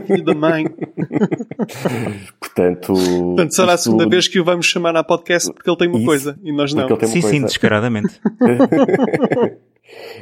filho 0.06 0.26
da 0.26 0.36
mãe. 0.36 0.66
Portanto, 2.38 2.94
Portanto, 2.94 3.56
será 3.56 3.74
a 3.74 3.78
segunda 3.78 4.10
vez 4.10 4.28
que 4.28 4.40
o 4.40 4.44
vamos 4.44 4.66
chamar 4.66 4.96
à 4.98 5.04
podcast 5.04 5.52
porque 5.54 5.70
ele 5.70 5.78
tem 5.78 5.88
uma 5.88 5.98
isso, 5.98 6.06
coisa 6.06 6.38
e 6.44 6.52
nós 6.52 6.74
não. 6.74 6.88
sim, 7.06 7.22
sim, 7.22 7.42
descaradamente. 7.42 8.20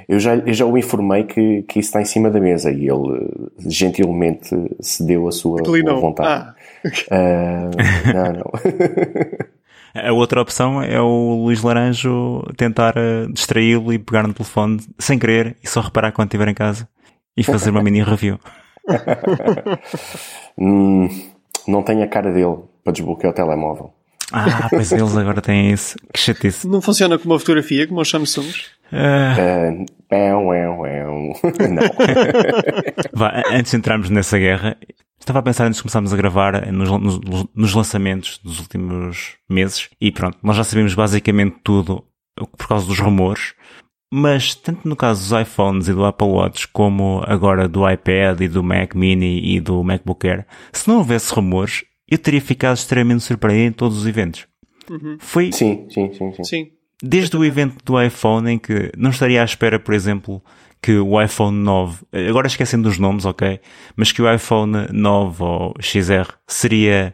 Eu, 0.07 0.19
já, 0.19 0.35
eu 0.35 0.53
já 0.53 0.65
o 0.65 0.77
informei 0.77 1.23
que, 1.23 1.63
que 1.63 1.79
isso 1.79 1.89
está 1.89 2.01
em 2.01 2.05
cima 2.05 2.29
da 2.29 2.39
mesa 2.39 2.71
e 2.71 2.87
ele 2.87 3.49
gentilmente 3.67 4.49
cedeu 4.79 5.27
a 5.27 5.31
sua, 5.31 5.61
vontade. 5.99 6.29
Ah. 6.29 6.55
Uh, 7.11 8.13
não, 8.13 8.33
não. 8.33 8.51
A 9.95 10.11
outra 10.11 10.41
opção 10.41 10.83
é 10.83 10.99
o 10.99 11.45
Luís 11.45 11.63
Laranjo 11.63 12.43
tentar 12.57 12.95
eh, 12.97 13.27
distraí-lo 13.31 13.93
e 13.93 13.97
pegar 13.97 14.27
no 14.27 14.33
telefone 14.33 14.81
sem 14.99 15.17
querer 15.17 15.55
e 15.63 15.69
só 15.69 15.79
reparar 15.79 16.11
quando 16.11 16.27
estiver 16.27 16.49
em 16.49 16.53
casa 16.53 16.85
e 17.37 17.41
fazer 17.43 17.69
uma 17.69 17.81
mini 17.81 18.03
review. 18.03 18.37
hum, 20.59 21.07
não 21.65 21.81
tenho 21.81 22.03
a 22.03 22.07
cara 22.07 22.29
dele 22.29 22.57
para 22.83 22.91
desbloquear 22.91 23.31
o 23.31 23.35
telemóvel. 23.35 23.93
Ah, 24.31 24.67
pois 24.69 24.91
eles 24.91 25.15
agora 25.15 25.41
têm 25.41 25.71
isso. 25.71 25.95
Que 26.13 26.19
chatice. 26.19 26.67
Não 26.67 26.81
funciona 26.81 27.17
com 27.17 27.25
uma 27.25 27.39
fotografia, 27.39 27.87
como 27.87 28.01
os 28.01 28.09
Samsungs. 28.09 28.75
Uh, 28.91 29.83
uh, 29.83 29.85
não. 31.69 31.83
Vá, 33.13 33.43
antes 33.51 33.71
de 33.71 33.77
entrarmos 33.77 34.09
nessa 34.09 34.37
guerra, 34.37 34.77
estava 35.19 35.39
a 35.39 35.43
pensar 35.43 35.65
antes 35.65 35.77
de 35.77 35.83
começarmos 35.83 36.13
a 36.13 36.17
gravar 36.17 36.71
nos, 36.71 36.89
nos, 36.91 37.45
nos, 37.53 37.73
lançamentos 37.73 38.39
dos 38.43 38.59
últimos 38.59 39.35
meses 39.49 39.89
e 39.99 40.11
pronto, 40.11 40.37
nós 40.43 40.55
já 40.55 40.63
sabemos 40.63 40.93
basicamente 40.93 41.57
tudo 41.63 42.03
por 42.57 42.67
causa 42.67 42.85
dos 42.85 42.99
rumores, 42.99 43.53
mas 44.13 44.53
tanto 44.53 44.87
no 44.87 44.95
caso 44.95 45.21
dos 45.21 45.41
iPhones 45.41 45.87
e 45.87 45.93
do 45.93 46.05
Apple 46.05 46.27
Watch 46.27 46.67
como 46.67 47.23
agora 47.25 47.67
do 47.67 47.89
iPad 47.89 48.41
e 48.41 48.47
do 48.47 48.63
Mac 48.63 48.93
Mini 48.93 49.55
e 49.55 49.59
do 49.59 49.83
MacBook 49.83 50.27
Air, 50.27 50.45
se 50.71 50.87
não 50.87 50.97
houvesse 50.97 51.33
rumores, 51.33 51.83
eu 52.09 52.17
teria 52.17 52.41
ficado 52.41 52.75
extremamente 52.75 53.23
surpreendido 53.23 53.67
em 53.67 53.71
todos 53.71 53.97
os 53.97 54.07
eventos. 54.07 54.47
Uhum. 54.89 55.17
Foi 55.19 55.51
sim, 55.51 55.87
sim, 55.89 56.13
sim, 56.13 56.33
sim. 56.33 56.43
sim. 56.43 56.71
Desde 57.01 57.35
o 57.35 57.43
evento 57.43 57.83
do 57.83 58.01
iPhone 58.01 58.49
em 58.51 58.57
que 58.57 58.91
não 58.97 59.09
estaria 59.09 59.41
à 59.41 59.45
espera, 59.45 59.79
por 59.79 59.93
exemplo, 59.93 60.41
que 60.81 60.97
o 60.97 61.21
iPhone 61.21 61.57
9, 61.57 62.05
agora 62.29 62.47
esquecendo 62.47 62.87
dos 62.87 62.99
nomes, 62.99 63.25
ok, 63.25 63.59
mas 63.95 64.11
que 64.11 64.21
o 64.21 64.31
iPhone 64.31 64.87
9 64.91 65.43
ou 65.43 65.73
XR 65.79 66.31
seria 66.47 67.13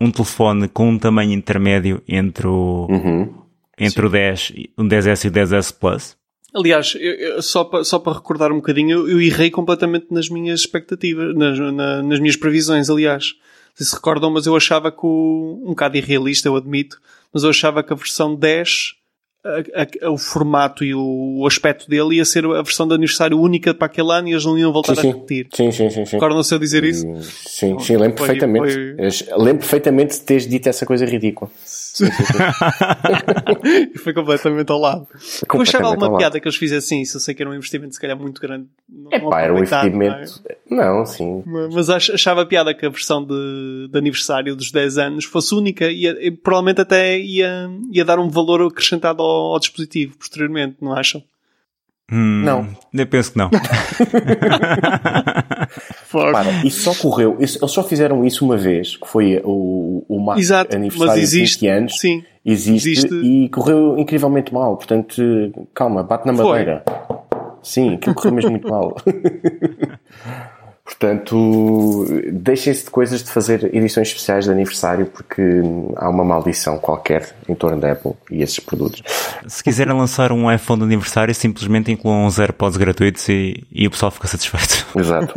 um 0.00 0.10
telefone 0.10 0.66
com 0.68 0.88
um 0.88 0.98
tamanho 0.98 1.32
intermédio 1.32 2.02
entre 2.08 2.46
o, 2.46 2.86
uhum. 2.88 3.34
entre 3.78 4.06
o 4.06 4.08
10, 4.08 4.52
um 4.78 4.88
10S 4.88 5.24
e 5.24 5.28
o 5.28 5.30
10S 5.30 5.78
Plus. 5.78 6.16
Aliás, 6.54 6.96
eu, 6.98 7.12
eu, 7.12 7.42
só 7.42 7.62
para 7.62 7.84
só 7.84 7.98
para 7.98 8.14
recordar 8.14 8.50
um 8.50 8.56
bocadinho, 8.56 8.90
eu, 8.90 9.08
eu 9.08 9.20
errei 9.20 9.50
completamente 9.50 10.06
nas 10.10 10.28
minhas 10.28 10.60
expectativas, 10.60 11.36
nas, 11.36 11.58
na, 11.58 12.02
nas 12.02 12.18
minhas 12.18 12.36
previsões, 12.36 12.90
aliás. 12.90 13.34
Se 13.74 13.84
se 13.84 13.94
recordam, 13.94 14.30
mas 14.30 14.46
eu 14.46 14.56
achava 14.56 14.90
que 14.90 15.00
o, 15.02 15.62
um 15.64 15.70
bocado 15.70 15.96
irrealista, 15.96 16.48
eu 16.48 16.56
admito, 16.56 17.00
mas 17.32 17.42
eu 17.42 17.50
achava 17.50 17.82
que 17.82 17.92
a 17.92 17.96
versão 17.96 18.34
10 18.34 18.99
a, 19.44 20.06
a, 20.06 20.10
o 20.10 20.18
formato 20.18 20.84
e 20.84 20.94
o, 20.94 21.46
aspecto 21.46 21.88
dele 21.88 22.16
ia 22.16 22.24
ser 22.24 22.44
a 22.44 22.62
versão 22.62 22.86
de 22.86 22.94
aniversário 22.94 23.38
única 23.40 23.72
para 23.72 23.86
aquele 23.86 24.12
ano 24.12 24.28
e 24.28 24.32
eles 24.32 24.44
não 24.44 24.58
iam 24.58 24.72
voltar 24.72 24.94
sim, 24.94 25.10
a 25.10 25.12
repetir. 25.14 25.48
Sim, 25.52 25.72
sim, 25.72 25.88
sim. 25.88 26.04
sim. 26.04 26.16
Recordam-se 26.16 26.54
eu 26.54 26.58
dizer 26.58 26.84
isso? 26.84 27.06
Sim, 27.22 27.78
sim, 27.78 27.96
lembro 27.96 28.18
foi, 28.18 28.26
perfeitamente. 28.26 29.24
Foi... 29.24 29.38
Lembro 29.38 29.58
perfeitamente 29.60 30.18
de 30.18 30.24
teres 30.24 30.46
dito 30.46 30.68
essa 30.68 30.84
coisa 30.84 31.06
ridícula. 31.06 31.50
Sim, 31.64 32.06
sim, 32.06 32.24
sim. 32.24 33.98
foi 33.98 34.12
completamente 34.12 34.70
ao 34.70 34.78
lado. 34.78 35.08
Eu 35.52 35.60
achava 35.60 35.86
alguma 35.86 36.18
piada 36.18 36.38
que 36.38 36.46
eles 36.46 36.56
fizessem 36.56 37.02
isso. 37.02 37.16
Eu 37.16 37.20
sei 37.20 37.34
que 37.34 37.42
era 37.42 37.50
um 37.50 37.54
investimento, 37.54 37.94
se 37.94 38.00
calhar, 38.00 38.18
muito 38.18 38.40
grande. 38.40 38.66
É 39.10 39.18
pá, 39.18 39.40
era 39.40 39.54
um 39.54 39.58
investimento. 39.58 40.42
Não, 40.70 40.82
é? 40.82 40.86
não, 40.86 41.06
sim. 41.06 41.42
Mas 41.72 41.88
achava 41.88 42.44
piada 42.46 42.74
que 42.74 42.84
a 42.84 42.90
versão 42.90 43.24
de, 43.24 43.88
de 43.90 43.98
aniversário 43.98 44.54
dos 44.54 44.70
10 44.70 44.98
anos 44.98 45.24
fosse 45.24 45.54
única 45.54 45.86
e, 45.90 46.06
e 46.06 46.30
provavelmente 46.30 46.82
até 46.82 47.18
ia, 47.18 47.68
ia 47.90 48.04
dar 48.04 48.18
um 48.18 48.28
valor 48.28 48.62
acrescentado 48.62 49.22
ao, 49.22 49.29
ao 49.30 49.58
dispositivo 49.58 50.16
posteriormente, 50.16 50.76
não 50.80 50.92
acham? 50.92 51.22
Hum, 52.12 52.42
não. 52.44 52.66
Eu 52.92 53.06
penso 53.06 53.32
que 53.32 53.38
não. 53.38 53.50
Para, 56.10 56.50
isso 56.64 56.80
só 56.80 56.92
correu, 57.00 57.36
isso, 57.38 57.58
eles 57.58 57.70
só 57.70 57.84
fizeram 57.84 58.24
isso 58.24 58.44
uma 58.44 58.56
vez, 58.56 58.96
que 58.96 59.06
foi 59.06 59.40
o, 59.44 60.04
o 60.08 60.18
Mac 60.18 60.36
Exato, 60.38 60.74
aniversário 60.74 61.22
existe, 61.22 61.60
de 61.60 61.66
20 61.66 61.78
anos. 61.78 62.00
Sim, 62.00 62.24
existe, 62.44 62.90
existe, 62.90 63.14
e 63.14 63.48
correu 63.48 63.96
incrivelmente 63.96 64.52
mal. 64.52 64.76
Portanto, 64.76 65.22
calma, 65.72 66.02
bate 66.02 66.26
na 66.26 66.32
madeira. 66.32 66.82
Foi. 66.84 67.16
Sim, 67.62 67.94
aquilo 67.94 68.14
correu 68.14 68.32
mesmo 68.32 68.50
muito 68.50 68.68
mal. 68.68 68.96
Portanto, 70.90 72.04
deixem-se 72.32 72.84
de 72.84 72.90
coisas 72.90 73.22
de 73.22 73.30
fazer 73.30 73.74
edições 73.74 74.08
especiais 74.08 74.44
de 74.44 74.50
aniversário 74.50 75.06
porque 75.06 75.40
há 75.96 76.10
uma 76.10 76.24
maldição 76.24 76.78
qualquer 76.78 77.34
em 77.48 77.54
torno 77.54 77.80
da 77.80 77.92
Apple 77.92 78.12
e 78.30 78.42
esses 78.42 78.58
produtos. 78.58 79.00
Se 79.46 79.62
quiserem 79.62 79.94
lançar 79.94 80.32
um 80.32 80.52
iPhone 80.52 80.80
de 80.80 80.86
aniversário, 80.86 81.32
simplesmente 81.32 81.92
incluam 81.92 82.26
uns 82.26 82.40
AirPods 82.40 82.76
gratuitos 82.76 83.26
e, 83.28 83.64
e 83.70 83.86
o 83.86 83.90
pessoal 83.90 84.10
fica 84.10 84.26
satisfeito. 84.26 84.84
Exato. 84.98 85.32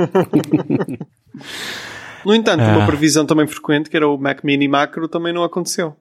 no 2.26 2.34
entanto, 2.34 2.64
uma 2.64 2.88
previsão 2.88 3.26
também 3.26 3.46
frequente, 3.46 3.92
que 3.92 3.96
era 3.96 4.08
o 4.08 4.18
Mac 4.18 4.44
Mini 4.44 4.68
Macro, 4.68 5.08
também 5.08 5.32
não 5.32 5.44
aconteceu. 5.44 5.96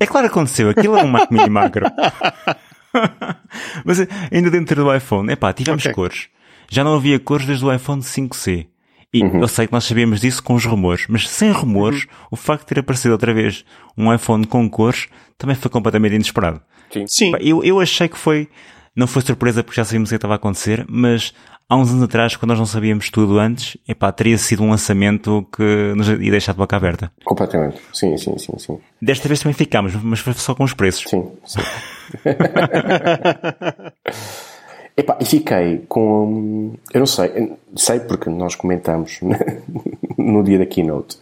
É 0.00 0.06
claro 0.06 0.26
que 0.26 0.32
aconteceu, 0.32 0.68
aquilo 0.68 0.98
é 0.98 1.04
um 1.04 1.08
Mac 1.08 1.30
Mini 1.30 1.48
Macro. 1.48 1.86
Mas 3.84 4.00
ainda 4.32 4.50
dentro 4.50 4.82
do 4.82 4.94
iPhone, 4.94 5.32
epá, 5.32 5.52
tivemos 5.52 5.84
okay. 5.84 5.94
cores. 5.94 6.28
Já 6.68 6.84
não 6.84 6.94
havia 6.94 7.18
cores 7.18 7.46
desde 7.46 7.64
o 7.64 7.72
iPhone 7.72 8.02
5C. 8.02 8.66
E 9.12 9.22
uhum. 9.22 9.40
eu 9.40 9.48
sei 9.48 9.66
que 9.66 9.72
nós 9.72 9.84
sabíamos 9.84 10.20
disso 10.20 10.42
com 10.42 10.54
os 10.54 10.64
rumores, 10.64 11.06
mas 11.08 11.28
sem 11.28 11.50
rumores, 11.50 12.04
uhum. 12.04 12.10
o 12.30 12.36
facto 12.36 12.62
de 12.62 12.68
ter 12.68 12.80
aparecido 12.80 13.12
outra 13.12 13.34
vez 13.34 13.64
um 13.96 14.12
iPhone 14.12 14.46
com 14.46 14.68
cores 14.70 15.08
também 15.36 15.56
foi 15.56 15.70
completamente 15.70 16.14
inesperado. 16.14 16.60
Sim. 16.90 17.06
Sim. 17.06 17.32
Eu, 17.40 17.64
eu 17.64 17.80
achei 17.80 18.08
que 18.08 18.16
foi, 18.16 18.48
não 18.94 19.06
foi 19.06 19.22
surpresa 19.22 19.64
porque 19.64 19.80
já 19.80 19.84
sabíamos 19.84 20.08
o 20.08 20.10
que 20.10 20.16
estava 20.16 20.34
a 20.34 20.36
acontecer, 20.36 20.84
mas 20.88 21.34
há 21.68 21.76
uns 21.76 21.90
anos 21.90 22.04
atrás, 22.04 22.36
quando 22.36 22.50
nós 22.50 22.58
não 22.58 22.66
sabíamos 22.66 23.10
tudo 23.10 23.38
antes, 23.38 23.76
epá, 23.88 24.12
teria 24.12 24.38
sido 24.38 24.62
um 24.62 24.70
lançamento 24.70 25.46
que 25.56 25.92
nos 25.96 26.08
ia 26.08 26.30
deixar 26.30 26.52
de 26.52 26.58
boca 26.58 26.76
aberta. 26.76 27.10
Completamente. 27.24 27.80
Sim, 27.92 28.16
sim, 28.16 28.38
sim, 28.38 28.58
sim. 28.58 28.78
Desta 29.02 29.26
vez 29.26 29.40
também 29.40 29.54
ficámos, 29.54 29.94
mas 29.96 30.20
foi 30.20 30.34
só 30.34 30.54
com 30.54 30.62
os 30.62 30.72
preços. 30.72 31.04
Sim, 31.08 31.32
sim. 31.44 31.60
Epá, 35.00 35.16
e 35.18 35.24
fiquei 35.24 35.78
com. 35.88 36.74
Eu 36.92 36.98
não 36.98 37.06
sei, 37.06 37.56
sei 37.74 38.00
porque 38.00 38.28
nós 38.28 38.54
comentamos 38.54 39.18
no 40.18 40.44
dia 40.44 40.58
da 40.58 40.66
keynote, 40.66 41.18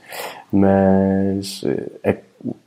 mas 0.50 1.62
a, 2.02 2.10
eh, 2.10 2.18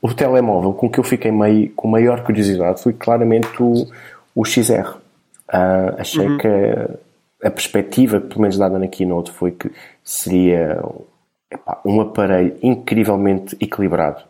o 0.01 0.13
telemóvel 0.13 0.72
com 0.72 0.89
que 0.89 1.01
eu 1.01 1.03
fiquei 1.03 1.30
meio, 1.30 1.70
com 1.72 1.89
maior 1.89 2.24
curiosidade 2.24 2.82
foi 2.82 2.94
claramente 2.94 3.62
o, 3.62 3.88
o 4.34 4.46
XR. 4.46 4.72
Uh, 4.72 5.00
ah, 5.50 5.96
achei 5.98 6.25
uhum. 6.25 6.38
que 6.38 6.48
a, 6.48 7.48
a, 7.48 7.51
perspectiva, 7.51 8.22
pelo 8.22 8.39
menos 8.39 8.58
dada 8.58 8.80
na 8.80 8.88
keynote, 8.88 9.32
foi 9.32 9.51
que 9.51 9.70
seria 10.01 10.82
epá, 11.51 11.82
um 11.86 12.00
aparelho 12.00 12.56
incrivelmente 12.63 13.58
equilibrado. 13.60 14.24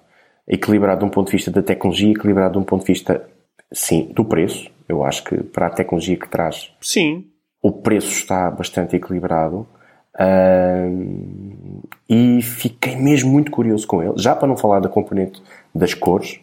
Equilibrado 0.48 1.02
de 1.02 1.06
um 1.06 1.10
ponto 1.10 1.28
de 1.28 1.34
vista 1.34 1.52
da 1.52 1.62
tecnologia, 1.62 2.10
equilibrado 2.10 2.54
de 2.54 2.58
um 2.58 2.64
ponto 2.64 2.82
de 2.82 2.92
vista, 2.92 3.24
sim, 3.72 4.12
do 4.16 4.26
preço 4.26 4.68
eu 4.88 5.04
acho 5.04 5.24
que 5.24 5.38
para 5.44 5.68
a 5.68 5.70
tecnologia 5.70 6.18
que 6.18 6.28
traz, 6.28 6.72
Sim. 6.82 7.26
o 7.62 7.72
preço 7.72 8.12
está 8.12 8.50
bastante 8.50 8.96
equilibrado. 8.96 9.68
Uh, 10.14 11.82
e 12.10 12.42
fiquei 12.42 12.98
mesmo 12.98 13.32
muito 13.32 13.50
curioso 13.50 13.88
com 13.88 14.04
ele. 14.04 14.14
Já 14.18 14.36
para 14.36 14.48
não 14.48 14.58
falar 14.58 14.80
da 14.80 14.90
componente 14.90 15.42
das 15.74 15.94
cores, 15.94 16.40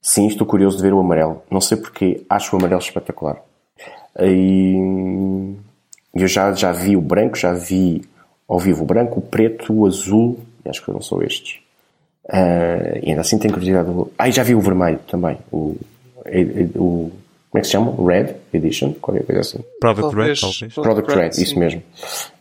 sim, 0.00 0.26
estou 0.26 0.46
curioso 0.46 0.78
de 0.78 0.82
ver 0.82 0.94
o 0.94 1.00
amarelo. 1.00 1.42
Não 1.50 1.60
sei 1.60 1.76
porque, 1.76 2.24
acho 2.28 2.54
o 2.54 2.58
amarelo 2.58 2.80
espetacular. 2.80 3.36
E 4.18 4.74
eu 6.14 6.26
já, 6.26 6.52
já 6.52 6.72
vi 6.72 6.96
o 6.96 7.00
branco, 7.00 7.36
já 7.36 7.52
vi 7.52 8.02
ao 8.48 8.58
vivo 8.58 8.82
o 8.82 8.86
branco, 8.86 9.20
o 9.20 9.22
preto, 9.22 9.72
o 9.72 9.86
azul, 9.86 10.40
acho 10.66 10.84
que 10.84 10.90
não 10.90 11.00
são 11.00 11.22
estes. 11.22 11.60
Uh, 12.24 12.98
e 13.02 13.10
ainda 13.10 13.20
assim 13.20 13.38
tenho 13.38 13.52
curiosidade. 13.52 13.90
Ah, 14.18 14.28
e 14.28 14.32
já 14.32 14.42
vi 14.42 14.54
o 14.54 14.60
vermelho 14.60 14.98
também, 15.06 15.38
o, 15.52 15.76
o 16.76 17.12
como 17.50 17.58
é 17.58 17.60
que 17.60 17.66
se 17.66 17.72
chama? 17.72 17.94
Red 18.06 18.36
Edition? 18.52 18.92
Qualquer 18.94 19.26
coisa 19.26 19.40
assim. 19.40 19.58
Product 19.80 20.14
Red, 20.14 20.34
talvez. 20.36 20.74
Product 20.74 21.14
Red, 21.14 21.30
isso 21.42 21.58
mesmo. 21.58 21.82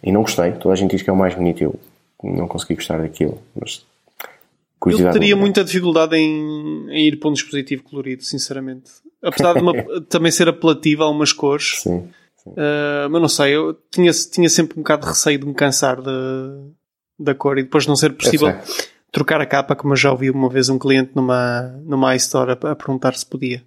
E 0.03 0.11
não 0.11 0.21
gostei. 0.21 0.51
Toda 0.51 0.73
a 0.73 0.75
gente 0.75 0.91
diz 0.91 1.01
que 1.01 1.09
é 1.09 1.13
o 1.13 1.15
mais 1.15 1.33
bonito. 1.33 1.63
Eu 1.63 1.79
não 2.23 2.47
consegui 2.47 2.75
gostar 2.75 2.99
daquilo. 3.01 3.39
Mas 3.55 3.83
eu 4.85 5.11
teria 5.11 5.35
muita 5.35 5.63
dificuldade 5.63 6.15
em, 6.15 6.89
em, 6.89 7.07
ir 7.07 7.17
para 7.17 7.29
um 7.29 7.33
dispositivo 7.33 7.83
colorido, 7.83 8.23
sinceramente. 8.23 8.91
Apesar 9.21 9.53
de 9.53 9.61
uma, 9.61 9.73
também 10.07 10.31
ser 10.31 10.47
apelativo 10.47 11.03
a 11.03 11.07
algumas 11.07 11.33
cores. 11.33 11.81
Sim. 11.81 12.07
sim. 12.37 12.51
Uh, 12.51 13.09
mas 13.09 13.21
não 13.21 13.27
sei, 13.27 13.55
eu 13.55 13.77
tinha, 13.91 14.11
tinha 14.11 14.47
sempre 14.47 14.79
um 14.79 14.83
bocado 14.83 15.01
de 15.01 15.09
receio 15.09 15.39
de 15.39 15.45
me 15.45 15.53
cansar 15.53 15.99
de, 16.01 16.11
da 17.19 17.35
cor 17.35 17.57
e 17.57 17.63
depois 17.63 17.85
não 17.85 17.95
ser 17.95 18.13
possível 18.13 18.53
trocar 19.11 19.41
a 19.41 19.45
capa, 19.45 19.75
como 19.75 19.93
eu 19.93 19.97
já 19.97 20.11
ouvi 20.11 20.29
uma 20.29 20.49
vez 20.49 20.69
um 20.69 20.79
cliente 20.79 21.11
numa, 21.15 21.63
numa 21.83 22.15
iStore 22.15 22.51
a, 22.51 22.71
a 22.71 22.75
perguntar 22.75 23.15
se 23.15 23.25
podia. 23.25 23.61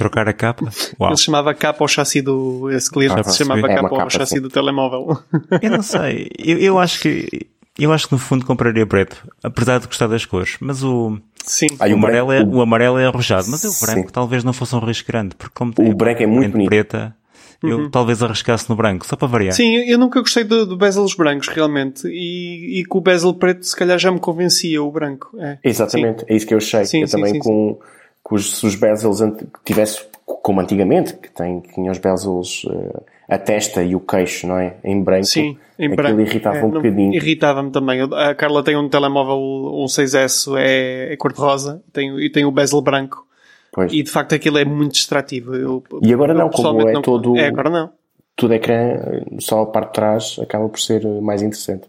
Trocar 0.00 0.26
a 0.26 0.32
capa? 0.32 0.64
Uau. 0.98 1.10
Ele 1.10 1.16
chamava 1.18 1.52
capa 1.52 1.84
ao 1.84 1.88
chassi 1.88 2.22
do. 2.22 2.70
Esse 2.70 2.90
cliente 2.90 3.20
ah, 3.20 3.22
se 3.22 3.36
chamava 3.36 3.70
é 3.70 3.74
capa 3.74 3.88
ao 3.88 3.96
capa, 3.98 4.08
chassi 4.08 4.36
sim. 4.36 4.40
do 4.40 4.48
telemóvel. 4.48 5.18
Eu 5.60 5.70
não 5.70 5.82
sei. 5.82 6.30
Eu, 6.38 6.56
eu 6.56 6.78
acho 6.78 7.02
que. 7.02 7.46
Eu 7.78 7.92
acho 7.92 8.06
que 8.06 8.12
no 8.12 8.18
fundo 8.18 8.46
compraria 8.46 8.86
preto, 8.86 9.28
apesar 9.42 9.78
de 9.78 9.86
gostar 9.86 10.06
das 10.06 10.24
cores. 10.24 10.56
Mas 10.58 10.82
o. 10.82 11.18
Sim. 11.44 11.66
o, 11.78 11.94
amarelo 11.94 12.32
é, 12.32 12.42
o 12.42 12.62
amarelo 12.62 12.98
é 12.98 13.06
arrojado, 13.08 13.50
mas 13.50 13.62
o 13.62 13.84
branco 13.84 14.08
sim. 14.08 14.12
talvez 14.12 14.42
não 14.42 14.54
fosse 14.54 14.74
um 14.74 14.78
risco 14.78 15.06
grande, 15.06 15.34
porque 15.34 15.52
como 15.54 15.74
o 15.78 15.94
branco 15.94 16.22
é 16.22 16.26
muito 16.26 16.52
bonito. 16.52 16.68
preta, 16.68 17.14
eu 17.62 17.78
uhum. 17.78 17.90
talvez 17.90 18.22
arriscasse 18.22 18.70
no 18.70 18.76
branco, 18.76 19.06
só 19.06 19.16
para 19.16 19.28
variar. 19.28 19.52
Sim, 19.52 19.76
eu 19.86 19.98
nunca 19.98 20.20
gostei 20.20 20.44
do, 20.44 20.64
do 20.64 20.78
bezels 20.78 21.14
brancos, 21.14 21.48
realmente. 21.48 22.08
E, 22.08 22.80
e 22.80 22.84
com 22.86 22.98
o 22.98 23.00
bezel 23.02 23.34
preto, 23.34 23.66
se 23.66 23.76
calhar 23.76 23.98
já 23.98 24.10
me 24.10 24.18
convencia 24.18 24.82
o 24.82 24.90
branco. 24.90 25.30
É. 25.38 25.58
Exatamente, 25.62 26.20
sim. 26.20 26.26
é 26.28 26.36
isso 26.36 26.46
que 26.46 26.54
eu 26.54 26.58
achei. 26.58 26.86
Sim, 26.86 27.02
eu 27.02 27.06
sim, 27.06 27.16
também 27.18 27.38
com 27.38 27.74
que 27.74 27.90
os, 28.34 28.56
se 28.58 28.66
os 28.66 28.74
bezels 28.74 29.20
tivesse 29.64 30.06
como 30.42 30.60
antigamente, 30.60 31.14
que 31.14 31.30
tem, 31.30 31.60
que 31.60 31.74
tinha 31.74 31.90
os 31.90 31.98
bezels 31.98 32.64
uh, 32.64 33.02
a 33.28 33.36
testa 33.38 33.82
e 33.82 33.94
o 33.94 34.00
queixo, 34.00 34.46
não 34.46 34.58
é? 34.58 34.76
Em 34.84 35.02
branco. 35.02 35.24
Sim, 35.26 35.56
em 35.78 35.84
Aquilo 35.92 35.96
branco. 35.96 36.20
irritava 36.20 36.56
É, 36.58 36.60
um 36.64 36.68
não- 36.68 36.70
bocadinho. 36.82 37.14
Irritava-me 37.14 37.70
também. 37.70 38.00
A 38.02 38.34
Carla 38.34 38.62
tem 38.62 38.76
um 38.76 38.88
telemóvel, 38.88 39.38
um 39.38 39.86
6S, 39.86 40.54
é, 40.58 41.12
é 41.12 41.16
cor-de-rosa 41.16 41.82
tem, 41.92 42.18
e 42.20 42.30
tem 42.30 42.44
o 42.44 42.50
bezel 42.50 42.80
branco. 42.80 43.26
Pois. 43.72 43.92
E 43.92 44.02
de 44.02 44.10
facto 44.10 44.34
aquilo 44.34 44.58
é 44.58 44.64
muito 44.64 44.92
distrativo. 44.92 45.54
Eu, 45.54 45.82
E 46.02 46.12
agora 46.12 46.32
eu 46.32 46.38
não, 46.38 46.50
como 46.50 46.88
é 46.88 47.00
todo- 47.00 47.36
É, 47.36 47.46
agora 47.46 47.70
não. 47.70 47.90
Tudo 48.36 48.54
ecrã, 48.54 48.96
só 49.38 49.62
a 49.62 49.66
parte 49.66 49.88
de 49.88 49.92
trás 49.94 50.36
acaba 50.40 50.68
por 50.68 50.80
ser 50.80 51.04
mais 51.20 51.42
interessante. 51.42 51.88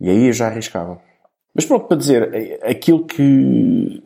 E 0.00 0.10
aí 0.10 0.26
eu 0.26 0.32
já 0.32 0.48
arriscava. 0.48 0.98
Mas 1.54 1.64
pronto, 1.64 1.86
para 1.86 1.96
dizer, 1.96 2.34
é- 2.34 2.70
aquilo 2.70 3.04
que, 3.04 4.02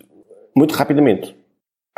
muito 0.56 0.72
rapidamente, 0.74 1.35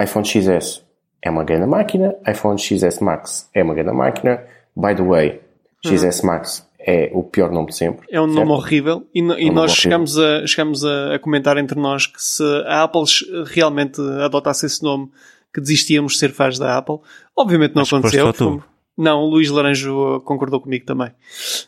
iPhone 0.00 0.24
XS 0.24 0.82
é 1.22 1.30
uma 1.30 1.44
grande 1.44 1.66
máquina, 1.66 2.14
iPhone 2.26 2.58
XS 2.58 3.00
Max 3.00 3.48
é 3.54 3.62
uma 3.62 3.74
grande 3.74 3.92
máquina, 3.92 4.42
by 4.76 4.94
the 4.94 5.02
way, 5.02 5.40
XS 5.84 6.22
Max 6.22 6.66
é 6.80 7.10
o 7.12 7.22
pior 7.24 7.50
nome 7.50 7.66
de 7.68 7.74
sempre. 7.74 8.06
É 8.10 8.20
um 8.20 8.26
certo? 8.26 8.36
nome 8.38 8.52
horrível 8.52 9.06
e, 9.14 9.20
no- 9.20 9.38
e 9.38 9.44
nome 9.46 9.54
nós 9.56 9.72
horrível. 9.72 9.76
chegamos, 9.82 10.18
a, 10.18 10.46
chegamos 10.46 10.84
a, 10.84 11.14
a 11.16 11.18
comentar 11.18 11.56
entre 11.58 11.78
nós 11.78 12.06
que 12.06 12.22
se 12.22 12.42
a 12.66 12.84
Apple 12.84 13.02
realmente 13.46 14.00
adotasse 14.22 14.66
esse 14.66 14.82
nome, 14.82 15.10
que 15.52 15.60
desistíamos 15.60 16.12
de 16.12 16.18
ser 16.18 16.30
fãs 16.32 16.58
da 16.58 16.76
Apple. 16.78 16.98
Obviamente 17.36 17.74
não 17.74 17.82
Acho 17.82 17.90
que 18.00 18.18
aconteceu. 18.18 18.62
Não, 18.98 19.20
o 19.20 19.30
Luís 19.30 19.48
Laranjo 19.48 20.16
uh, 20.16 20.20
concordou 20.20 20.60
comigo 20.60 20.84
também. 20.84 21.12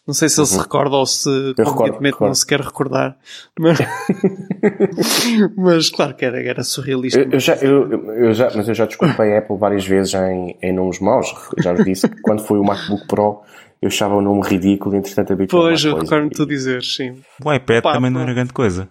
Não 0.04 0.12
sei 0.12 0.28
se 0.28 0.40
ele 0.40 0.48
se 0.48 0.58
recorda 0.58 0.96
ou 0.96 1.06
se 1.06 1.28
Uhum. 1.28 1.46
recordo, 1.50 1.74
convenientemente 1.74 2.20
não 2.20 2.34
se 2.34 2.44
quer 2.44 2.60
recordar. 2.60 3.16
Mas, 3.58 3.78
mas 5.56 5.90
claro 5.90 6.14
que 6.14 6.24
era, 6.24 6.42
era 6.42 6.64
surrealista. 6.64 7.20
Eu, 7.20 7.30
eu 7.30 7.38
já, 7.40 7.54
eu, 7.56 7.90
eu 8.14 8.34
já, 8.34 8.50
mas 8.54 8.68
eu 8.68 8.74
já 8.74 8.84
desculpei 8.86 9.34
a 9.34 9.38
Apple 9.38 9.56
várias 9.56 9.86
vezes 9.86 10.12
em, 10.14 10.58
em 10.60 10.72
nomes 10.74 10.98
maus. 10.98 11.32
Já 11.58 11.72
vos 11.72 11.84
disse 11.84 12.08
que 12.08 12.20
quando 12.20 12.42
foi 12.44 12.58
o 12.58 12.64
MacBook 12.64 13.06
Pro 13.06 13.42
eu 13.80 13.86
achava 13.88 14.14
o 14.14 14.20
nome 14.20 14.42
ridículo, 14.46 14.96
entretanto 14.96 15.32
habituei 15.32 15.62
Pois, 15.62 15.84
eu 15.84 15.96
recordo-me 15.96 16.30
tu 16.30 16.44
dizer, 16.44 16.82
sim. 16.82 17.22
O 17.44 17.52
iPad 17.52 17.82
Pá, 17.82 17.92
também 17.92 18.10
não 18.10 18.20
era 18.20 18.34
grande 18.34 18.52
coisa. 18.52 18.88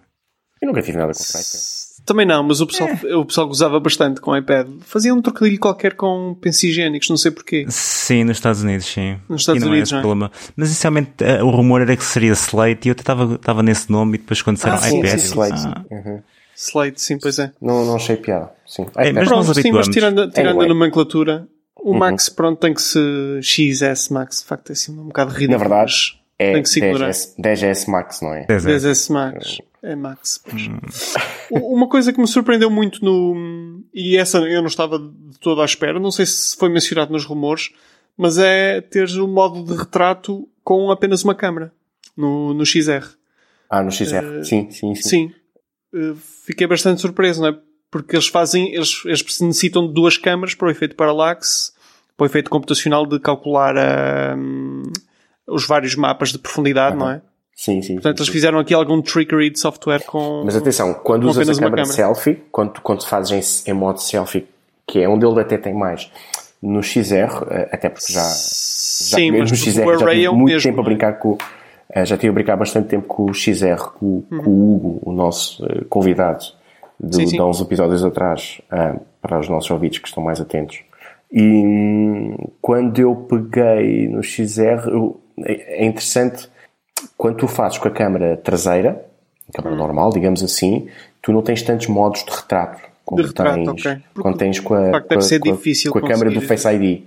Eu 0.60 0.68
nunca 0.68 0.82
tive 0.82 0.98
nada 0.98 1.12
contra 1.12 1.38
a 1.38 1.40
iPad. 1.40 1.60
Também 2.04 2.26
não, 2.26 2.42
mas 2.42 2.60
o 2.60 2.66
pessoal, 2.66 2.88
o 3.18 3.24
pessoal 3.24 3.46
gozava 3.46 3.78
bastante 3.78 4.20
com 4.20 4.32
o 4.32 4.36
iPad. 4.36 4.66
Fazia 4.80 5.14
um 5.14 5.22
trocadilho 5.22 5.60
qualquer 5.60 5.94
com 5.94 6.34
pensos 6.40 6.64
higiênicos, 6.64 7.08
não 7.08 7.16
sei 7.16 7.30
porquê. 7.30 7.66
Sim, 7.68 8.24
nos 8.24 8.38
Estados 8.38 8.62
Unidos, 8.62 8.86
sim. 8.86 9.16
Nos 9.28 9.42
Estados 9.42 9.62
e 9.62 9.64
não 9.64 9.72
Unidos, 9.72 9.90
é 9.92 9.94
não 9.94 9.94
esse 9.94 9.94
é? 9.94 9.98
o 9.98 10.00
problema. 10.00 10.32
Mas 10.56 10.68
inicialmente 10.68 11.10
eh, 11.20 11.42
o 11.42 11.50
rumor 11.50 11.80
era 11.82 11.96
que 11.96 12.04
seria 12.04 12.32
Slate 12.32 12.88
e 12.88 12.90
eu 12.90 12.92
até 12.92 13.02
estava 13.34 13.62
nesse 13.62 13.90
nome 13.92 14.16
e 14.16 14.18
depois 14.18 14.42
quando 14.42 14.56
disseram 14.56 14.74
Ah, 14.76 14.78
sim, 14.78 14.98
iPad. 14.98 15.18
sim, 15.18 15.26
Slate. 15.26 15.60
ah, 15.66 15.84
Uhum. 15.90 16.22
Slate, 16.56 17.00
sim, 17.00 17.18
pois 17.18 17.38
é. 17.38 17.52
Não, 17.60 17.84
não 17.86 17.96
achei 17.96 18.16
piada. 18.16 18.50
Sim. 18.66 18.82
É, 18.96 19.02
iPad. 19.10 19.14
mas 19.14 19.28
Pronto, 19.28 19.46
nós 19.46 19.56
sim, 19.56 19.72
mas 19.72 19.88
tirando, 19.88 20.30
tirando 20.30 20.48
Anyway. 20.60 20.66
a 20.66 20.68
nomenclatura, 20.74 21.48
o 21.76 21.94
Max, 21.94 22.28
pronto, 22.28 22.58
tem 22.58 22.74
que 22.74 22.82
se. 22.82 22.98
XS 23.42 24.08
Max, 24.10 24.40
de 24.40 24.44
facto, 24.46 24.70
é 24.70 24.72
assim 24.72 24.92
um 24.92 25.04
bocado 25.06 25.30
ridículo. 25.32 25.58
Na 25.58 25.64
verdade, 25.76 25.92
é 26.38 26.52
tem 26.54 26.62
que 26.62 26.68
se 26.68 26.78
ignorar. 26.80 27.08
10S, 27.10 27.34
10S 27.38 27.88
Max, 27.88 28.20
não 28.20 28.34
é? 28.34 28.44
10 28.46 28.66
é. 28.66 28.76
10S 28.76 29.10
Max. 29.12 29.58
É 29.82 29.96
Max. 29.96 30.42
pois. 30.44 31.14
U- 31.50 31.74
Uma 31.74 31.88
coisa 31.88 32.12
que 32.12 32.20
me 32.20 32.26
surpreendeu 32.28 32.70
muito 32.70 33.04
no. 33.04 33.82
E 33.94 34.16
essa 34.16 34.38
eu 34.38 34.60
não 34.60 34.68
estava 34.68 34.98
de 34.98 35.38
todo 35.40 35.62
à 35.62 35.64
espera, 35.64 35.98
não 35.98 36.10
sei 36.10 36.26
se 36.26 36.56
foi 36.56 36.68
mencionado 36.68 37.12
nos 37.12 37.24
rumores, 37.24 37.70
mas 38.16 38.36
é 38.38 38.80
teres 38.80 39.14
o 39.14 39.26
modo 39.26 39.64
de 39.64 39.78
retrato 39.78 40.46
com 40.62 40.90
apenas 40.90 41.24
uma 41.24 41.34
câmera 41.34 41.72
no, 42.16 42.52
no 42.52 42.64
XR. 42.66 43.06
Ah, 43.70 43.82
no 43.82 43.90
XR. 43.90 44.44
sim, 44.44 44.70
sim, 44.70 44.94
sim. 44.94 45.08
Sim. 45.08 45.32
Uh, 45.94 46.14
fiquei 46.44 46.66
bastante 46.66 47.00
surpreso, 47.00 47.40
não 47.40 47.48
é? 47.48 47.58
Porque 47.90 48.14
eles 48.14 48.28
fazem, 48.28 48.72
eles, 48.74 49.02
eles 49.04 49.22
necessitam 49.40 49.86
de 49.88 49.94
duas 49.94 50.16
câmaras 50.16 50.54
para 50.54 50.68
o 50.68 50.70
efeito 50.70 50.94
parallax, 50.94 51.74
para 52.16 52.24
o 52.24 52.26
efeito 52.26 52.50
computacional 52.50 53.04
de 53.06 53.18
calcular 53.18 53.74
hum, 54.38 54.82
os 55.48 55.66
vários 55.66 55.96
mapas 55.96 56.30
de 56.30 56.38
profundidade, 56.38 56.96
não 56.96 57.10
é? 57.10 57.22
Sim, 57.60 57.82
sim. 57.82 57.94
Portanto, 57.96 58.16
sim, 58.16 58.22
eles 58.22 58.26
sim. 58.28 58.32
fizeram 58.32 58.58
aqui 58.58 58.72
algum 58.72 59.02
trickery 59.02 59.50
de 59.50 59.60
software 59.60 60.02
com. 60.06 60.44
Mas 60.46 60.56
atenção, 60.56 60.94
quando 60.94 61.24
usas 61.24 61.46
a 61.46 61.52
câmera 61.52 61.82
câmera. 61.82 61.84
selfie, 61.84 62.38
quando, 62.50 62.80
quando 62.80 63.06
fazes 63.06 63.66
em, 63.66 63.70
em 63.70 63.74
modo 63.74 64.00
selfie, 64.00 64.46
que 64.86 65.00
é 65.00 65.06
onde 65.06 65.26
ele 65.26 65.38
até 65.38 65.58
tem 65.58 65.74
mais, 65.74 66.10
no 66.62 66.82
XR, 66.82 67.44
eh, 67.50 67.68
até 67.70 67.90
porque 67.90 68.10
já, 68.10 68.22
já 68.22 68.28
Sim, 69.18 69.32
mesmo 69.32 69.40
mas 69.40 69.50
no 69.50 69.56
XR 69.58 69.80
o 69.82 69.98
já 69.98 70.04
array 70.06 70.14
tive 70.14 70.24
é 70.24 70.30
o 70.30 70.34
muito 70.34 70.54
mesmo, 70.54 70.70
tempo 70.70 70.80
a 70.80 70.82
é? 70.82 70.86
brincar 70.86 71.12
com 71.18 71.36
eh, 71.90 72.04
já 72.06 72.16
tive 72.16 72.30
a 72.30 72.32
brincar 72.32 72.56
bastante 72.56 72.88
tempo 72.88 73.06
com 73.06 73.24
o 73.24 73.34
XR, 73.34 73.90
com, 73.94 74.22
com 74.22 74.50
o 74.50 74.74
Hugo, 74.74 74.98
o 75.02 75.12
nosso 75.12 75.62
eh, 75.66 75.84
convidado 75.86 76.46
de, 76.98 77.16
Sim, 77.16 77.24
de 77.26 77.42
uns 77.42 77.60
episódios 77.60 78.02
atrás, 78.02 78.62
para 79.20 79.38
os 79.38 79.50
nossos 79.50 79.70
ouvintes 79.70 79.98
que 79.98 80.08
estão 80.08 80.22
mais 80.22 80.40
atentos. 80.40 80.80
E 81.30 81.42
hum, 81.42 82.36
quando 82.62 82.98
eu 82.98 83.14
peguei 83.14 84.08
no 84.08 84.22
XR, 84.22 84.88
é 85.44 85.84
é 85.84 85.84
interessante 85.84 86.48
quando 87.20 87.36
tu 87.36 87.46
fazes 87.46 87.78
com 87.78 87.86
a 87.88 87.90
câmera 87.90 88.36
traseira, 88.36 89.04
a 89.48 89.52
câmera 89.56 89.76
normal, 89.76 90.10
digamos 90.10 90.42
assim, 90.42 90.88
tu 91.22 91.32
não 91.32 91.42
tens 91.42 91.62
tantos 91.62 91.86
modos 91.86 92.24
de 92.24 92.30
retrato. 92.30 92.80
Como 93.04 93.20
De 93.22 93.28
retrato, 93.28 93.56
tens, 93.56 93.68
ok. 93.68 94.02
Porque, 94.14 94.22
Quando 94.22 94.36
tens 94.38 94.60
com 94.60 94.74
a, 94.74 94.90
com 94.90 94.96
a- 94.96 95.00
com 95.00 95.98
a- 95.98 96.08
câmera 96.08 96.30
do 96.30 96.40
Face 96.40 96.68
ID. 96.68 97.02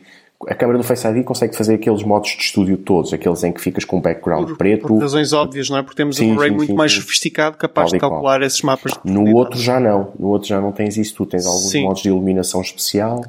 A 0.50 0.54
câmera 0.54 0.78
do 0.78 0.84
Face 0.84 1.08
ID 1.08 1.24
consegue 1.24 1.56
fazer 1.56 1.76
aqueles 1.76 2.04
modos 2.04 2.32
de 2.32 2.44
estúdio 2.44 2.76
todos, 2.76 3.14
aqueles 3.14 3.42
em 3.46 3.54
que 3.54 3.62
ficas 3.62 3.86
com 3.86 3.98
um 3.98 4.02
background 4.02 4.46
por, 4.50 4.58
preto. 4.58 4.88
por 4.88 5.00
razões 5.00 5.32
óbvias, 5.32 5.70
não 5.70 5.78
é? 5.78 5.82
Porque 5.84 5.96
temos 5.96 6.18
Sim, 6.18 6.34
um 6.34 6.38
array 6.38 6.50
sim, 6.50 6.56
muito 6.58 6.70
sim, 6.72 6.76
mais 6.76 6.92
sofisticado 6.92 7.56
capaz 7.56 7.92
de 7.92 7.96
e 7.96 8.00
qual. 8.00 8.12
calcular 8.12 8.42
esses 8.42 8.62
mapas 8.62 8.92
de 8.92 9.10
No 9.10 9.34
outro 9.38 9.58
já 9.58 9.80
não. 9.80 10.12
No 10.20 10.28
outro 10.28 10.50
já 10.50 10.60
não 10.60 10.74
tens 10.74 10.98
isso. 10.98 11.16
Tu 11.16 11.26
tens 11.28 11.46
alguns 11.46 11.74
modos 11.76 12.02
de 12.02 12.10
iluminação 12.10 12.60
especial. 12.62 13.24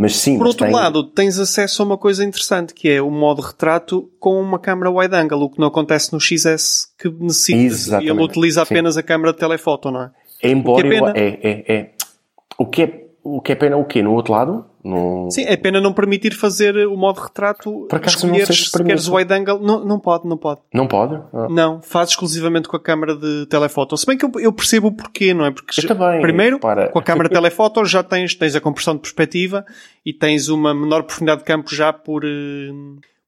Mas 0.00 0.16
sim, 0.16 0.38
Por 0.38 0.44
mas 0.44 0.48
outro 0.54 0.64
tem- 0.64 0.74
lado, 0.74 1.04
tens 1.04 1.38
acesso 1.38 1.82
a 1.82 1.84
uma 1.84 1.98
coisa 1.98 2.24
interessante, 2.24 2.72
que 2.72 2.88
é 2.88 3.02
o 3.02 3.10
modo 3.10 3.42
retrato 3.42 4.10
com 4.18 4.40
uma 4.40 4.58
câmera 4.58 4.90
wide 4.90 5.14
angle, 5.14 5.42
o 5.42 5.50
que 5.50 5.60
não 5.60 5.68
acontece 5.68 6.10
no 6.14 6.18
XS, 6.18 6.88
que 6.98 7.10
necessita. 7.10 8.02
Ele 8.02 8.12
utiliza 8.12 8.64
Sim. 8.64 8.72
apenas 8.72 8.96
a 8.96 9.02
câmera 9.02 9.34
de 9.34 9.38
telefoto, 9.38 9.90
não 9.90 10.04
é? 10.04 10.10
Embora 10.42 11.12
é 11.14 11.20
é, 11.20 11.38
é, 11.42 11.74
é. 11.74 11.90
O 12.56 12.64
que 12.64 12.82
é, 12.84 13.04
o 13.22 13.42
que 13.42 13.52
é 13.52 13.54
pena 13.54 13.76
é 13.76 13.78
o 13.78 13.84
quê? 13.84 14.02
No 14.02 14.14
outro 14.14 14.32
lado? 14.32 14.64
No... 14.82 15.30
Sim, 15.30 15.42
é 15.46 15.56
pena 15.56 15.80
não 15.80 15.92
permitir 15.92 16.34
fazer 16.34 16.74
o 16.86 16.96
modo 16.96 17.20
retrato. 17.20 17.86
Por 17.88 17.96
acaso 17.96 18.26
não 18.26 18.34
sei 18.34 18.42
escolheres 18.42 18.58
se 18.58 18.64
se 18.66 18.72
permite. 18.72 18.88
queres 18.88 19.08
wide 19.08 19.32
angle. 19.34 19.60
Não, 19.60 19.84
não 19.84 20.00
pode, 20.00 20.26
não 20.28 20.36
pode. 20.36 20.60
Não 20.72 20.86
pode? 20.86 21.14
Ah. 21.32 21.48
Não, 21.50 21.82
faz 21.82 22.10
exclusivamente 22.10 22.68
com 22.68 22.76
a 22.76 22.80
câmera 22.80 23.14
de 23.14 23.46
telefoto. 23.46 23.96
Se 23.96 24.06
bem 24.06 24.16
que 24.16 24.24
eu, 24.24 24.30
eu 24.38 24.52
percebo 24.52 24.88
o 24.88 24.92
porquê, 24.92 25.34
não 25.34 25.44
é? 25.44 25.50
Porque 25.50 25.80
também, 25.86 26.20
primeiro, 26.20 26.58
para. 26.58 26.88
com 26.88 26.98
a 26.98 27.02
câmera 27.02 27.28
de 27.28 27.34
telefoto 27.34 27.84
já 27.84 28.02
tens, 28.02 28.34
tens 28.34 28.54
a 28.56 28.60
compressão 28.60 28.94
de 28.94 29.00
perspectiva 29.00 29.64
e 30.04 30.12
tens 30.12 30.48
uma 30.48 30.72
menor 30.74 31.02
profundidade 31.02 31.40
de 31.40 31.44
campo 31.46 31.74
já 31.74 31.92
por, 31.92 32.24
eh, 32.24 32.70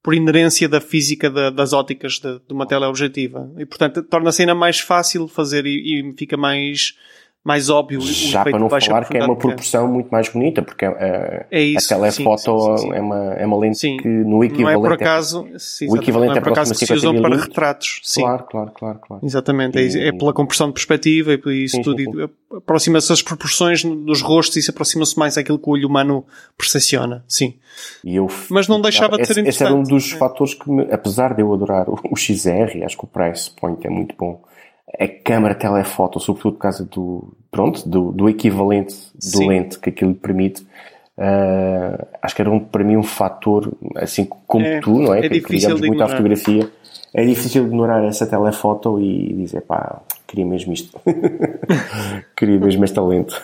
por 0.03 0.15
inerência 0.15 0.69
da 0.69 0.81
física 0.81 1.31
da- 1.31 1.51
das 1.51 1.73
óticas 1.73 2.15
de, 2.15 2.39
de 2.39 2.53
uma 2.53 2.67
teleobjetiva. 2.67 3.51
E 3.59 3.65
portanto 3.67 4.03
torna-se 4.03 4.43
ainda 4.43 4.55
mais 4.55 4.81
fácil 4.81 5.29
fazer 5.29 5.67
e, 5.67 6.01
e 6.11 6.15
fica 6.17 6.37
mais, 6.37 6.97
mais 7.45 7.69
óbvio 7.69 8.01
Já 8.01 8.45
para 8.45 8.59
não 8.59 8.69
falar 8.69 9.05
que 9.05 9.17
é 9.19 9.25
uma 9.25 9.35
proporção 9.37 9.89
muito 9.89 10.09
mais 10.11 10.29
bonita, 10.29 10.63
porque 10.63 10.85
a, 10.85 11.45
É 11.51 11.61
isso, 11.61 11.93
a 11.93 11.99
telefoto 11.99 12.41
sim, 12.41 12.77
sim, 12.77 12.83
sim. 12.89 12.93
É, 12.95 13.01
uma, 13.01 13.17
é 13.35 13.45
uma 13.47 13.59
lente 13.59 13.79
Sim, 13.79 13.97
que 13.97 14.07
no 14.09 14.31
não 14.37 14.43
é 14.43 14.47
equivalente. 14.47 14.81
por 14.81 14.93
acaso, 14.93 15.47
sim, 15.59 15.87
o 15.91 15.97
equivalente 15.97 16.29
não 16.31 16.37
é 16.37 16.39
é 16.39 16.43
por 16.43 16.53
acaso 16.53 16.73
que 16.75 16.87
se 16.87 16.93
usam 16.93 17.13
50 17.15 17.29
para 17.29 17.43
retratos. 17.43 18.01
Sim. 18.05 18.21
Claro, 18.23 18.45
claro, 18.49 18.71
claro, 18.73 18.99
claro. 19.07 19.27
Exatamente, 19.27 19.77
é, 19.79 19.83
E- 19.83 20.09
é 20.09 20.13
pela 20.13 20.33
compressão 20.33 20.69
de 20.69 20.73
perspectiva 20.75 21.33
e 21.33 21.39
por 21.39 21.53
isso 21.53 21.81
tudo. 21.83 22.31
Aproxima-se 22.55 23.13
as 23.13 23.23
proporções 23.23 23.83
dos 23.83 24.21
rostos 24.23 24.59
e 24.59 24.63
se 24.63 24.71
aproxima-se 24.71 25.19
mais 25.19 25.37
àquilo 25.39 25.59
que 25.59 25.69
o 25.69 25.73
olho 25.73 25.89
humano 25.89 26.25
percepciona. 26.57 27.25
Sim. 27.27 27.55
E 28.05 28.15
eu, 28.17 28.29
Mas 28.51 28.69
não 28.69 28.81
deixava 28.81 29.17
de 29.17 29.23
esse, 29.23 29.35
ser 29.35 29.47
Esse 29.47 29.63
era 29.65 29.75
um 29.75 29.81
interessante. 29.81 30.05
dos 30.05 30.13
É. 30.15 30.17
fatores 30.19 30.55
que, 30.55 30.71
me, 30.71 30.83
apesar 30.93 31.35
de 31.35 31.41
eu 31.43 31.53
adorar 31.53 31.89
o, 31.89 31.99
o 32.13 32.17
XR, 32.17 32.85
acho 32.85 32.97
que 32.97 33.05
o 33.05 33.09
price 33.09 33.51
point 33.51 33.85
é 33.87 33.91
muito 33.91 34.15
bom. 34.19 34.41
A 34.99 35.09
câmara 35.09 35.55
telefoto, 35.55 36.21
sobretudo 36.21 36.55
por 36.55 36.63
causa 36.63 36.85
do, 36.85 37.33
pronto, 37.51 37.89
do, 37.89 38.13
do 38.13 38.29
equivalente 38.29 38.95
do 39.15 39.39
Sim. 39.39 39.49
lente 39.49 39.79
que 39.79 39.91
aquilo 39.91 40.15
permite, 40.15 40.67
ah, 41.19 42.07
acho 42.23 42.35
que 42.35 42.43
era 42.43 42.51
um, 42.51 42.59
para 42.59 42.83
mim 42.83 42.97
um 42.97 43.03
fator, 43.03 43.73
assim 43.97 44.27
como 44.47 44.65
É, 44.65 44.81
tu, 44.81 44.99
não 44.99 45.15
é? 45.15 45.27
é 45.27 45.29
que, 45.29 45.53
ligamos 45.53 45.81
muito 45.81 46.03
à 46.03 46.09
fotografia. 46.09 46.69
É 47.15 47.25
difícil 47.25 47.67
ignorar 47.67 48.03
essa 48.05 48.27
telefoto 48.27 48.99
e 48.99 49.35
dizer, 49.35 49.61
pá, 49.63 50.01
queria 50.27 50.47
mesmo 50.47 50.73
isto. 50.73 50.99
queria 52.35 52.59
mesmo 52.59 52.83
este 52.85 52.95
talento. 52.95 53.39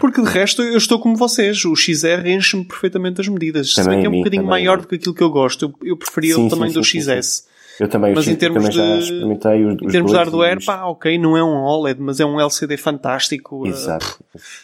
Porque 0.00 0.22
de 0.22 0.28
resto 0.28 0.62
eu 0.62 0.76
estou 0.76 1.00
como 1.00 1.16
vocês. 1.16 1.64
O 1.64 1.74
XR 1.74 2.24
enche-me 2.24 2.64
perfeitamente 2.64 3.20
as 3.20 3.26
medidas. 3.26 3.74
Se 3.74 3.82
Também 3.82 3.94
bem 3.94 4.00
que 4.00 4.06
é 4.06 4.08
um 4.08 4.12
mim, 4.12 4.18
bocadinho 4.18 4.44
maior 4.44 4.80
do 4.80 4.86
que 4.86 4.94
aquilo 4.94 5.12
que 5.12 5.22
eu 5.22 5.30
gosto. 5.30 5.64
Eu, 5.64 5.88
eu 5.88 5.96
preferia 5.96 6.36
Sim, 6.36 6.46
o 6.46 6.48
tamanho 6.50 6.72
sim, 6.72 6.78
do 6.78 6.84
sim, 6.84 7.00
XS. 7.00 7.48
Eu 7.80 7.88
também, 7.88 8.14
Mas 8.14 8.26
eu 8.26 8.32
em 8.32 8.36
termos 8.36 8.62
também 8.64 8.72
já 8.76 8.94
de- 8.96 9.02
experimentei 9.04 9.64
os, 9.64 9.82
Em 9.82 9.86
os 9.86 9.92
termos 9.92 10.10
de 10.12 10.16
hardware, 10.16 10.64
pá, 10.64 10.84
ok, 10.84 11.18
não 11.18 11.36
é 11.36 11.42
um 11.42 11.56
OLED, 11.64 12.00
mas 12.00 12.20
é 12.20 12.24
um 12.26 12.38
LCD 12.40 12.76
fantástico. 12.76 13.62
Uh, 13.62 13.66
Exato. 13.66 14.22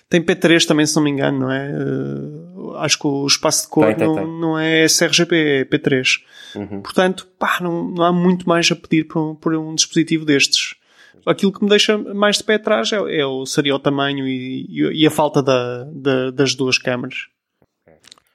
Tem 0.09 0.21
P3 0.23 0.64
também, 0.66 0.85
se 0.87 0.94
não 0.97 1.03
me 1.03 1.11
engano, 1.11 1.38
não 1.40 1.51
é? 1.53 1.71
Uh, 1.73 2.75
acho 2.77 2.99
que 2.99 3.07
o 3.07 3.27
espaço 3.27 3.62
de 3.64 3.68
cor 3.71 3.87
Tem, 3.87 3.97
tem, 3.97 4.07
não, 4.07 4.14
tem. 4.14 4.27
não 4.27 4.59
é 4.59 4.85
sRGB, 4.85 5.37
é 5.61 5.64
P3. 5.64 6.18
Uhum. 6.55 6.81
Portanto, 6.83 7.27
pá, 7.38 7.59
não, 7.61 7.88
não 7.88 8.05
há 8.05 8.12
muito 8.12 8.49
mais 8.49 8.71
a 8.71 8.77
pedir 8.77 9.05
por 9.05 9.18
um, 9.18 9.35
por 9.35 9.55
um 9.55 9.75
dispositivo 9.75 10.25
destes. 10.25 10.75
Aquilo 11.27 11.53
que 11.53 11.62
me 11.62 11.68
deixa 11.68 11.99
mais 11.99 12.37
de 12.38 12.44
pé 12.44 12.55
atrás 12.55 12.90
é, 12.92 12.97
é 13.21 13.27
o, 13.27 13.44
seria 13.44 13.75
o 13.75 13.79
tamanho 13.79 14.27
e, 14.27 14.66
e- 14.68 15.03
e 15.03 15.07
a 15.07 15.11
falta 15.11 15.42
da, 15.42 15.85
da- 15.92 16.31
das 16.31 16.55
duas 16.55 16.79
câmaras. 16.79 17.27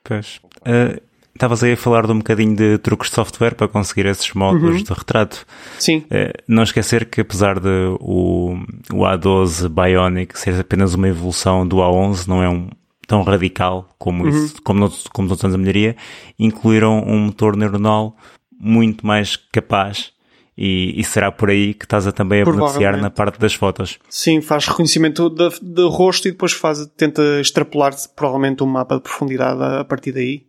Pois. 0.03 0.39
Eh, 0.65 1.01
Estavas 1.35 1.63
aí 1.63 1.73
a 1.73 1.77
falar 1.77 2.05
de 2.05 2.11
um 2.11 2.17
bocadinho 2.19 2.55
de 2.55 2.77
truques 2.77 3.09
de 3.09 3.15
software 3.15 3.55
para 3.55 3.67
conseguir 3.67 4.05
esses 4.05 4.31
módulos 4.33 4.77
Uhum. 4.77 4.83
de 4.83 4.93
retrato. 4.93 5.45
Sim, 5.79 6.05
Eh, 6.11 6.31
não 6.47 6.61
esquecer 6.63 7.05
que 7.05 7.21
apesar 7.21 7.59
de 7.59 7.69
o, 7.99 8.55
o 8.93 8.99
A12 9.03 9.67
Bionic 9.67 10.37
ser 10.37 10.59
apenas 10.59 10.93
uma 10.93 11.07
evolução 11.07 11.67
do 11.67 11.77
A11, 11.77 12.27
não 12.27 12.43
é 12.43 12.47
um 12.49 12.69
tão 13.07 13.23
radical 13.23 13.89
como 13.97 14.27
isso, 14.27 14.61
como, 14.63 14.87
como 15.11 15.27
nos 15.27 15.31
outros 15.31 15.43
anos 15.45 15.53
da 15.53 15.57
melhoria, 15.57 15.95
incluíram 16.39 16.99
um 17.05 17.19
motor 17.25 17.55
neuronal 17.57 18.15
muito 18.59 19.05
mais 19.05 19.35
capaz 19.35 20.13
e, 20.57 20.93
e 20.99 21.03
será 21.03 21.31
por 21.31 21.49
aí 21.49 21.73
que 21.73 21.83
estás 21.85 22.05
a 22.07 22.11
também 22.11 22.43
a 22.43 22.45
beneficiar 22.45 22.95
na 23.01 23.09
parte 23.09 23.39
das 23.39 23.53
fotos. 23.55 23.97
sim, 24.07 24.39
faz 24.39 24.67
reconhecimento 24.67 25.29
de, 25.29 25.49
de 25.61 25.81
rosto 25.89 26.27
e 26.27 26.31
depois 26.31 26.53
faz, 26.53 26.85
tenta 26.95 27.21
extrapolar 27.41 27.93
provavelmente 28.15 28.63
um 28.63 28.67
mapa 28.67 28.95
de 28.95 29.01
profundidade 29.01 29.61
a, 29.61 29.79
a 29.81 29.83
partir 29.83 30.11
daí. 30.11 30.45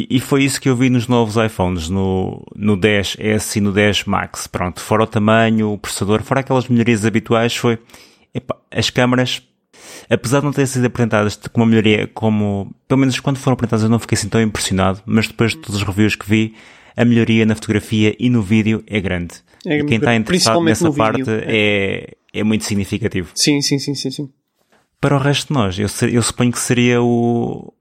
E, 0.00 0.06
e 0.16 0.20
foi 0.20 0.44
isso 0.44 0.60
que 0.60 0.68
eu 0.68 0.76
vi 0.76 0.88
nos 0.88 1.08
novos 1.08 1.36
iPhones, 1.36 1.88
no, 1.88 2.42
no 2.54 2.76
10S 2.76 3.56
e 3.56 3.60
no 3.60 3.72
10 3.72 4.04
Max. 4.04 4.46
Pronto, 4.46 4.80
fora 4.80 5.02
o 5.02 5.06
tamanho, 5.06 5.72
o 5.72 5.78
processador, 5.78 6.22
fora 6.22 6.40
aquelas 6.40 6.68
melhorias 6.68 7.04
habituais, 7.04 7.54
foi 7.54 7.78
epá, 8.34 8.56
as 8.70 8.88
câmaras, 8.88 9.42
apesar 10.08 10.40
de 10.40 10.46
não 10.46 10.52
terem 10.52 10.66
sido 10.66 10.86
apresentadas 10.86 11.36
com 11.36 11.60
uma 11.60 11.66
melhoria 11.66 12.06
como, 12.14 12.74
pelo 12.88 13.00
menos 13.00 13.18
quando 13.20 13.36
foram 13.36 13.54
apresentadas 13.54 13.84
eu 13.84 13.90
não 13.90 13.98
fiquei 13.98 14.16
assim 14.16 14.28
tão 14.28 14.40
impressionado, 14.40 15.02
mas 15.04 15.26
depois 15.26 15.52
de 15.52 15.58
todos 15.58 15.76
os 15.76 15.82
reviews 15.82 16.14
que 16.14 16.28
vi, 16.28 16.54
a 16.96 17.04
melhoria 17.04 17.44
na 17.44 17.54
fotografia 17.54 18.14
e 18.18 18.30
no 18.30 18.42
vídeo 18.42 18.82
é 18.86 19.00
grande. 19.00 19.34
É 19.66 19.78
e 19.78 19.84
quem 19.84 19.98
está 19.98 20.14
interessado 20.14 20.62
nessa 20.62 20.90
parte 20.92 21.18
vídeo, 21.18 21.42
é, 21.46 22.14
é 22.32 22.42
muito 22.42 22.64
significativo. 22.64 23.30
Sim, 23.34 23.60
sim, 23.60 23.78
sim, 23.78 23.94
sim, 23.94 24.10
sim. 24.10 24.30
Para 24.98 25.16
o 25.16 25.18
resto 25.18 25.48
de 25.48 25.54
nós, 25.54 25.78
eu, 25.78 25.88
eu 26.08 26.22
suponho 26.22 26.52
que 26.52 26.58
seria 26.58 27.02
o, 27.02 27.72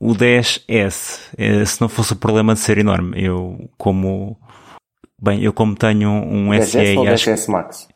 o 0.00 0.14
10S, 0.14 1.20
eh, 1.36 1.64
se 1.64 1.80
não 1.80 1.88
fosse 1.88 2.12
o 2.12 2.16
problema 2.16 2.54
de 2.54 2.60
ser 2.60 2.78
enorme. 2.78 3.20
Eu, 3.22 3.68
como, 3.76 4.38
bem, 5.20 5.42
eu 5.42 5.52
como 5.52 5.74
tenho 5.74 6.08
um 6.10 6.52
SE 6.62 6.78
10S 6.78 6.98
ou 6.98 7.04
e 7.04 7.08
acho 7.08 7.30
10S 7.30 7.48
Max? 7.48 7.88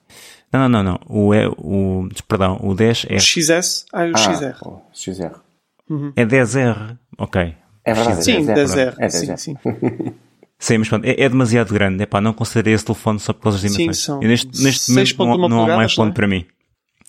não, 0.53 0.69
não, 0.69 0.69
não, 0.69 0.83
não, 0.83 1.01
o, 1.09 1.35
é, 1.35 1.49
o, 1.49 2.09
perdão, 2.29 2.59
o 2.63 2.75
10 2.75 3.05
O 3.05 3.13
é, 3.15 3.19
XS, 3.19 3.87
ah, 3.93 4.05
o 4.05 4.17
XR. 4.19 4.59
Ah, 4.63 4.69
o 4.69 4.83
XR. 4.93 5.41
é 6.17 6.25
10R, 6.27 6.99
ok. 7.19 7.55
É 7.85 7.95
verdade, 7.95 8.19
é 8.19 8.23
Sim, 8.23 8.47
10R. 8.47 8.55
10R. 8.55 8.95
É 8.99 9.09
sim, 9.09 9.27
10R. 9.27 9.37
sim. 9.39 9.57
Sim, 10.59 10.79
mas 10.79 10.89
pronto, 10.89 11.05
é, 11.05 11.21
é 11.21 11.29
demasiado 11.29 11.75
grande. 11.75 12.05
Epá, 12.05 12.21
não 12.21 12.33
considerei 12.33 12.73
esse 12.73 12.85
telefone 12.85 13.19
só 13.19 13.33
por 13.33 13.43
causa 13.43 13.59
das 13.61 13.69
Sim, 13.73 13.79
dimensões. 13.79 13.99
são 14.05 14.23
E 14.23 14.29
neste, 14.29 14.63
neste 14.63 14.93
momento 14.93 15.09
6.1 15.17 15.19
não, 15.41 15.49
não 15.49 15.59
há 15.73 15.77
um 15.79 15.83
iPhone 15.83 16.07
não 16.07 16.13
é? 16.13 16.15
para 16.15 16.29
mim. 16.29 16.47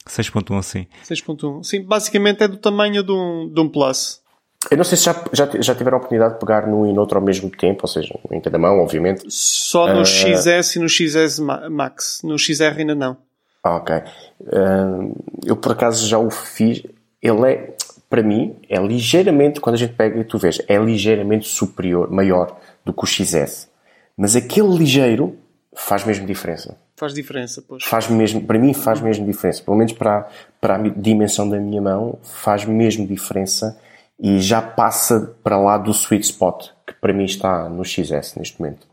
6.1 0.08 0.58
assim. 0.58 0.88
6.1. 1.08 1.64
Sim, 1.64 1.84
basicamente 1.84 2.44
é 2.44 2.48
do 2.48 2.58
tamanho 2.58 3.04
de 3.04 3.12
um, 3.12 3.52
de 3.54 3.62
um 3.62 3.70
Plus. 3.70 4.23
Eu 4.72 4.78
não 4.78 4.84
sei 4.84 4.98
se 4.98 5.04
já, 5.06 5.24
já, 5.34 5.50
já 5.60 5.76
tiveram 5.76 5.98
a 5.98 6.00
oportunidade 6.00 6.34
de 6.36 6.40
pegar 6.40 6.66
num 6.68 6.86
e 6.90 6.94
noutro 6.94 7.18
ao 7.18 7.24
mesmo 7.24 7.50
tempo, 7.50 7.82
ou 7.84 7.88
seja, 7.88 8.18
em 8.32 8.40
cada 8.42 8.58
mão, 8.58 8.80
obviamente. 8.80 9.24
Só 9.30 9.88
Ah. 9.88 9.94
no 9.94 10.06
XS 10.06 10.76
e 10.76 10.80
no 10.80 10.88
XS 10.90 11.40
Ma- 11.40 11.70
Max. 11.70 12.22
No 12.24 12.38
XR 12.38 12.78
ainda 12.80 12.96
não. 12.96 13.18
Ah, 13.64 13.76
ok. 13.76 13.96
Ah, 13.96 15.00
eu 15.46 15.56
por 15.56 15.72
acaso 15.74 16.08
já 16.08 16.18
o 16.18 16.30
fiz. 16.30 16.84
Ele 17.22 17.52
é, 17.52 17.74
para 18.10 18.22
mim, 18.24 18.56
é 18.70 18.78
ligeiramente, 18.80 19.60
quando 19.62 19.76
a 19.76 19.78
gente 19.80 19.94
pega 19.94 20.20
e 20.20 20.24
tu 20.24 20.38
vês, 20.38 20.62
é 20.68 20.78
ligeiramente 20.78 21.48
superior, 21.48 22.10
maior 22.12 22.58
do 22.86 22.92
que 22.94 23.04
o 23.04 23.08
XS. 23.08 23.70
Mas 24.18 24.36
aquele 24.36 24.76
ligeiro 24.78 25.38
faz 25.76 26.04
mesmo 26.04 26.26
diferença. 26.26 26.78
Faz 26.98 27.14
diferença, 27.14 27.64
pois. 27.68 27.84
Faz 27.86 28.08
mesmo, 28.08 28.42
para 28.42 28.60
mim 28.60 28.74
faz 28.74 29.02
mesmo 29.02 29.26
diferença. 29.26 29.64
Pelo 29.64 29.76
menos 29.78 29.94
para, 29.94 30.28
para 30.62 30.76
a 30.76 30.78
dimensão 30.78 31.50
da 31.50 31.58
minha 31.58 31.82
mão, 31.82 32.20
faz 32.22 32.66
mesmo 32.66 33.08
diferença 33.08 33.78
e 34.20 34.40
já 34.40 34.62
passa 34.62 35.36
para 35.44 35.58
lá 35.58 35.78
do 35.78 35.92
sweet 35.92 36.26
spot, 36.26 36.70
que 36.88 36.94
para 36.94 37.14
mim 37.14 37.26
está 37.26 37.68
no 37.70 37.84
XS 37.84 38.36
neste 38.38 38.60
momento. 38.62 38.88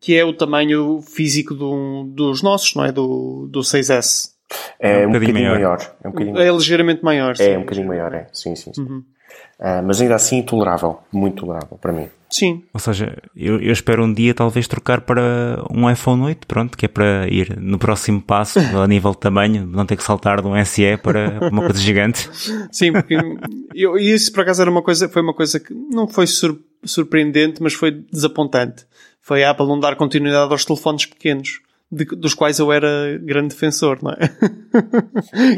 Que 0.00 0.16
é 0.16 0.24
o 0.24 0.32
tamanho 0.32 1.00
físico 1.02 1.54
do, 1.54 2.04
dos 2.04 2.42
nossos, 2.42 2.74
não 2.74 2.84
é? 2.84 2.92
Do, 2.92 3.48
do 3.50 3.60
6S. 3.60 4.30
É, 4.78 5.06
um, 5.06 5.12
bocadinho 5.12 5.32
bocadinho, 5.34 5.34
maior. 5.50 5.58
maior. 5.58 5.96
É 6.02 6.08
um 6.08 6.10
bocadinho, 6.10 6.38
É 6.38 6.50
ligeiramente 6.50 7.04
maior. 7.04 7.36
sim. 7.36 7.42
é 7.44 7.58
um 7.58 7.62
bocadinho 7.62 7.88
maior, 7.88 8.14
é. 8.14 8.26
Sim, 8.32 8.54
sim, 8.54 8.72
sim. 8.72 9.04
Ah, 9.58 9.82
mas 9.82 10.00
ainda 10.00 10.14
assim 10.14 10.42
tolerável. 10.42 11.00
Muito 11.12 11.44
tolerável 11.44 11.76
para 11.78 11.92
mim. 11.92 12.08
Sim. 12.30 12.62
Ou 12.74 12.80
seja, 12.80 13.16
eu, 13.34 13.60
eu 13.60 13.72
espero 13.72 14.04
um 14.04 14.12
dia 14.12 14.34
talvez 14.34 14.68
trocar 14.68 15.00
para 15.00 15.64
um 15.70 15.90
iPhone 15.90 16.22
8, 16.24 16.46
pronto, 16.46 16.76
que 16.76 16.84
é 16.84 16.88
para 16.88 17.26
ir 17.28 17.56
no 17.58 17.78
próximo 17.78 18.20
passo, 18.20 18.58
a 18.82 18.86
nível 18.86 19.12
de 19.12 19.18
tamanho, 19.18 19.66
não 19.66 19.86
ter 19.86 19.96
que 19.96 20.02
saltar 20.02 20.42
de 20.42 20.46
um 20.46 20.64
SE 20.64 20.96
para 21.02 21.48
uma 21.50 21.62
coisa 21.62 21.80
gigante. 21.80 22.28
Sim, 22.70 22.92
porque 22.92 23.16
eu, 23.74 23.96
isso 23.96 24.32
por 24.32 24.42
acaso 24.42 24.60
era 24.60 24.70
uma 24.70 24.82
coisa, 24.82 25.08
foi 25.08 25.22
uma 25.22 25.34
coisa 25.34 25.58
que 25.58 25.72
não 25.72 26.06
foi 26.06 26.26
sur- 26.26 26.60
surpreendente, 26.84 27.62
mas 27.62 27.72
foi 27.74 27.90
desapontante. 28.12 28.84
Foi 29.22 29.44
a 29.44 29.50
Apple 29.50 29.66
não 29.66 29.78
dar 29.80 29.96
continuidade 29.96 30.50
aos 30.52 30.64
telefones 30.64 31.06
pequenos, 31.06 31.60
de- 31.90 32.04
dos 32.16 32.34
quais 32.34 32.58
eu 32.58 32.70
era 32.72 33.18
grande 33.22 33.48
defensor, 33.48 33.98
não 34.02 34.12
é? 34.12 34.18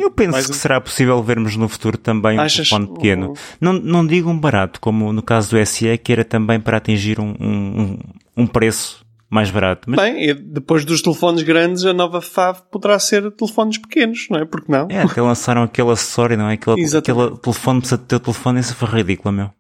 Eu 0.01 0.11
penso 0.13 0.33
Mais 0.33 0.47
que 0.47 0.53
um- 0.53 0.55
será 0.55 0.81
possível 0.81 1.23
vermos 1.23 1.57
no 1.57 1.69
futuro 1.69 1.99
também 1.99 2.39
um 2.39 2.43
Achas? 2.43 2.69
telefone 2.69 2.95
pequeno. 2.95 3.35
Não, 3.61 3.73
não 3.73 4.07
digo 4.07 4.31
um 4.31 4.39
barato, 4.39 4.81
como 4.81 5.13
no 5.13 5.23
caso 5.23 5.51
do 5.51 5.67
SE, 5.67 5.97
que 5.99 6.13
era 6.13 6.25
também 6.25 6.61
para 6.61 6.77
atingir 6.77 7.19
um, 7.21 7.35
um, 7.41 7.81
um- 7.83 7.99
um 8.37 8.47
preço 8.47 9.05
mais 9.29 9.51
barato. 9.51 9.89
Mas 9.89 10.01
Bem, 10.01 10.35
depois 10.35 10.85
dos 10.85 11.03
telefones 11.03 11.43
grandes, 11.43 11.85
a 11.85 11.93
nova 11.93 12.21
FAV 12.21 12.63
poderá 12.71 12.99
ser 12.99 13.31
telefones 13.33 13.79
pequenos, 13.79 14.27
não 14.31 14.41
é? 14.41 14.45
Porque 14.45 14.71
não? 14.71 14.87
é, 14.91 15.03
até 15.03 15.23
lançaram 15.23 15.63
aquele 15.63 15.91
acessório, 15.91 16.37
não 16.37 16.49
é? 16.49 16.55
Aquele, 16.55 16.83
aquele 16.97 17.37
telefone, 17.39 17.81
precisa 17.81 17.99
teu 17.99 18.19
telefone, 18.19 18.61
isso 18.61 18.75
foi 18.75 18.89
ridículo, 18.89 19.33
meu. 19.33 19.51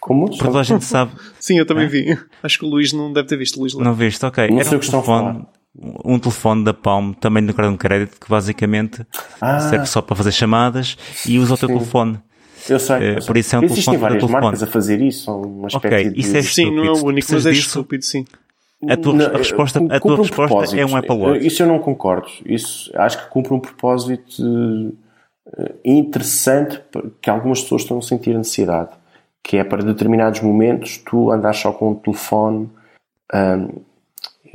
Como? 0.00 0.26
Porque 0.26 0.42
toda 0.44 0.58
a 0.60 0.62
gente 0.62 0.84
sabe, 0.84 1.12
Sim, 1.38 1.58
eu 1.58 1.66
também 1.66 1.86
vi. 1.88 2.18
Acho 2.42 2.58
que 2.58 2.64
o 2.64 2.68
Luís 2.68 2.92
não 2.92 3.12
deve 3.12 3.28
ter 3.28 3.36
visto. 3.36 3.60
Luís 3.60 3.72
não 3.74 3.94
viste? 3.94 4.24
Ok, 4.26 4.48
Não 4.48 4.56
era 4.56 4.64
sei 4.64 4.74
um 4.74 4.76
o 4.76 4.80
que 4.80 4.84
estão 4.86 5.00
a 5.00 5.02
telefone, 5.04 5.46
um 6.04 6.18
telefone 6.18 6.64
da 6.64 6.74
Palm, 6.74 7.12
também 7.12 7.44
do 7.44 7.54
cartão 7.54 7.72
de 7.72 7.78
crédito, 7.78 8.20
que 8.20 8.28
basicamente 8.28 9.06
Ah. 9.40 9.58
serve 9.60 9.86
só 9.86 10.02
para 10.02 10.14
fazer 10.16 10.32
chamadas 10.32 10.96
e 11.26 11.38
usa 11.38 11.54
o 11.54 11.56
teu 11.56 11.68
Sim. 11.68 11.74
telefone. 11.78 12.18
Eu 12.68 12.78
sei. 12.78 12.96
Eh, 12.96 13.16
eu 13.16 13.20
sei. 13.22 13.26
por 13.26 13.36
isso 13.36 13.56
é 13.56 13.58
um 13.58 13.62
Existem 13.64 13.84
telefone 13.84 13.98
várias 13.98 14.20
telefone. 14.20 14.42
marcas 14.44 14.62
a 14.62 14.66
fazer 14.66 15.00
isso. 15.00 15.24
São 15.24 15.40
uma 15.42 15.68
espécie 15.68 15.86
Ok, 15.86 16.10
de... 16.10 16.20
isso 16.20 16.36
é 16.36 16.42
Sim, 16.42 16.70
não 16.70 16.84
é 16.84 16.88
o 16.88 16.92
estúpido. 16.92 17.06
único, 17.08 17.28
mas 17.32 17.46
é 17.46 17.50
disso? 17.50 17.66
estúpido, 17.68 18.04
sim. 18.04 18.24
A 18.88 18.96
tua 18.96 19.12
Não, 19.14 19.26
a 19.26 19.38
resposta, 19.38 19.78
eh, 19.78 19.82
a 19.84 19.88
tua 19.88 20.00
cumpre 20.00 20.14
um 20.20 20.22
resposta 20.46 20.76
é 20.80 20.84
um. 20.86 20.96
Apple 20.96 21.16
Watch. 21.16 21.46
Isso 21.46 21.62
eu 21.62 21.66
não 21.68 21.78
concordo. 21.78 22.28
Isso 22.44 22.90
acho 22.96 23.24
que 23.24 23.30
cumpre 23.30 23.54
um 23.54 23.60
propósito 23.60 24.42
eh, 25.56 25.72
interessante 25.84 26.80
que 27.20 27.30
algumas 27.30 27.62
pessoas 27.62 27.82
estão 27.82 27.98
a 27.98 28.02
sentir 28.02 28.34
a 28.34 28.38
necessidade, 28.38 28.90
que 29.42 29.56
é 29.56 29.64
para 29.64 29.82
determinados 29.82 30.40
momentos 30.40 30.98
tu 30.98 31.30
andares 31.30 31.58
só 31.58 31.72
com 31.72 31.90
um 31.92 31.94
telefone. 31.94 32.68
ahm, 33.32 33.68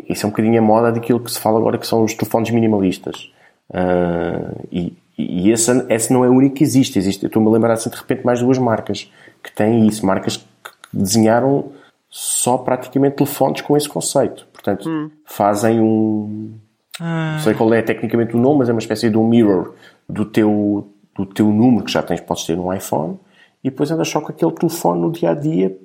isso 0.07 0.25
é 0.25 0.27
um 0.27 0.31
bocadinho 0.31 0.59
a 0.59 0.61
moda 0.61 0.91
daquilo 0.91 1.19
que 1.19 1.31
se 1.31 1.39
fala 1.39 1.59
agora 1.59 1.77
que 1.77 1.87
são 1.87 2.03
os 2.03 2.13
telefones 2.13 2.51
minimalistas. 2.51 3.31
Ah, 3.73 4.53
e 4.71 4.93
e 5.17 5.49
esse, 5.49 5.71
esse 5.89 6.13
não 6.13 6.23
é 6.23 6.29
o 6.29 6.33
único 6.33 6.55
que 6.55 6.63
existe. 6.63 6.99
existe 6.99 7.23
eu 7.23 7.27
estou-me 7.27 7.47
a 7.49 7.51
lembrar 7.51 7.73
assim 7.73 7.89
de 7.89 7.97
repente 7.97 8.23
mais 8.23 8.39
duas 8.39 8.59
marcas 8.59 9.11
que 9.43 9.51
têm 9.51 9.87
isso. 9.87 10.05
Marcas 10.05 10.37
que 10.37 10.71
desenharam 10.93 11.71
só 12.09 12.57
praticamente 12.57 13.15
telefones 13.15 13.61
com 13.61 13.75
esse 13.75 13.89
conceito. 13.89 14.47
Portanto, 14.53 15.11
fazem 15.25 15.81
um. 15.81 16.53
Não 16.99 17.39
sei 17.39 17.53
qual 17.53 17.73
é 17.73 17.81
tecnicamente 17.81 18.35
o 18.35 18.39
nome, 18.39 18.59
mas 18.59 18.69
é 18.69 18.73
uma 18.73 18.79
espécie 18.79 19.09
de 19.09 19.17
um 19.17 19.27
mirror 19.27 19.73
do 20.07 20.25
teu, 20.25 20.87
do 21.15 21.25
teu 21.25 21.47
número 21.47 21.83
que 21.83 21.91
já 21.91 22.01
tens, 22.01 22.21
podes 22.21 22.43
ter 22.45 22.55
no 22.57 22.73
iPhone, 22.73 23.19
e 23.63 23.69
depois 23.69 23.91
andas 23.91 24.07
só 24.07 24.19
com 24.19 24.31
aquele 24.31 24.51
telefone 24.51 25.01
no 25.01 25.11
dia 25.11 25.31
a 25.31 25.33
dia 25.35 25.77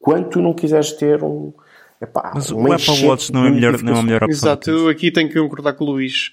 quando 0.00 0.28
tu 0.28 0.40
não 0.40 0.52
quiseres 0.52 0.92
ter 0.92 1.22
um. 1.22 1.52
Epá, 2.00 2.32
Mas 2.34 2.50
o 2.50 2.60
Apple 2.72 3.06
Watch 3.06 3.32
não 3.32 3.46
é, 3.46 3.50
melhor, 3.50 3.82
não 3.82 3.96
é 3.96 3.98
a 3.98 4.02
melhor 4.02 4.22
opção. 4.24 4.50
Exato, 4.50 4.70
eu 4.70 4.88
aqui 4.88 5.10
tenho 5.10 5.28
que 5.28 5.40
concordar 5.40 5.72
com 5.74 5.84
o 5.84 5.90
Luís. 5.92 6.32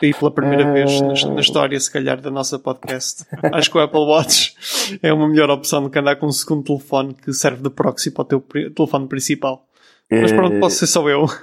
E 0.00 0.12
pela 0.12 0.32
primeira 0.32 0.72
vez 0.72 1.00
na, 1.00 1.34
na 1.34 1.40
história, 1.40 1.78
se 1.78 1.88
calhar, 1.90 2.20
da 2.20 2.28
nossa 2.30 2.58
podcast. 2.58 3.24
Acho 3.52 3.70
que 3.70 3.78
o 3.78 3.80
Apple 3.80 4.00
Watch 4.00 4.54
é 5.00 5.12
uma 5.12 5.28
melhor 5.28 5.48
opção 5.50 5.80
do 5.82 5.88
que 5.90 5.98
andar 5.98 6.16
com 6.16 6.26
um 6.26 6.32
segundo 6.32 6.64
telefone 6.64 7.14
que 7.14 7.32
serve 7.32 7.62
de 7.62 7.70
proxy 7.70 8.10
para 8.10 8.22
o 8.22 8.24
teu 8.24 8.40
telefone 8.74 9.06
principal. 9.06 9.64
Mas 10.10 10.32
pronto, 10.32 10.58
posso 10.58 10.76
ser 10.76 10.86
só 10.88 11.08
eu. 11.08 11.26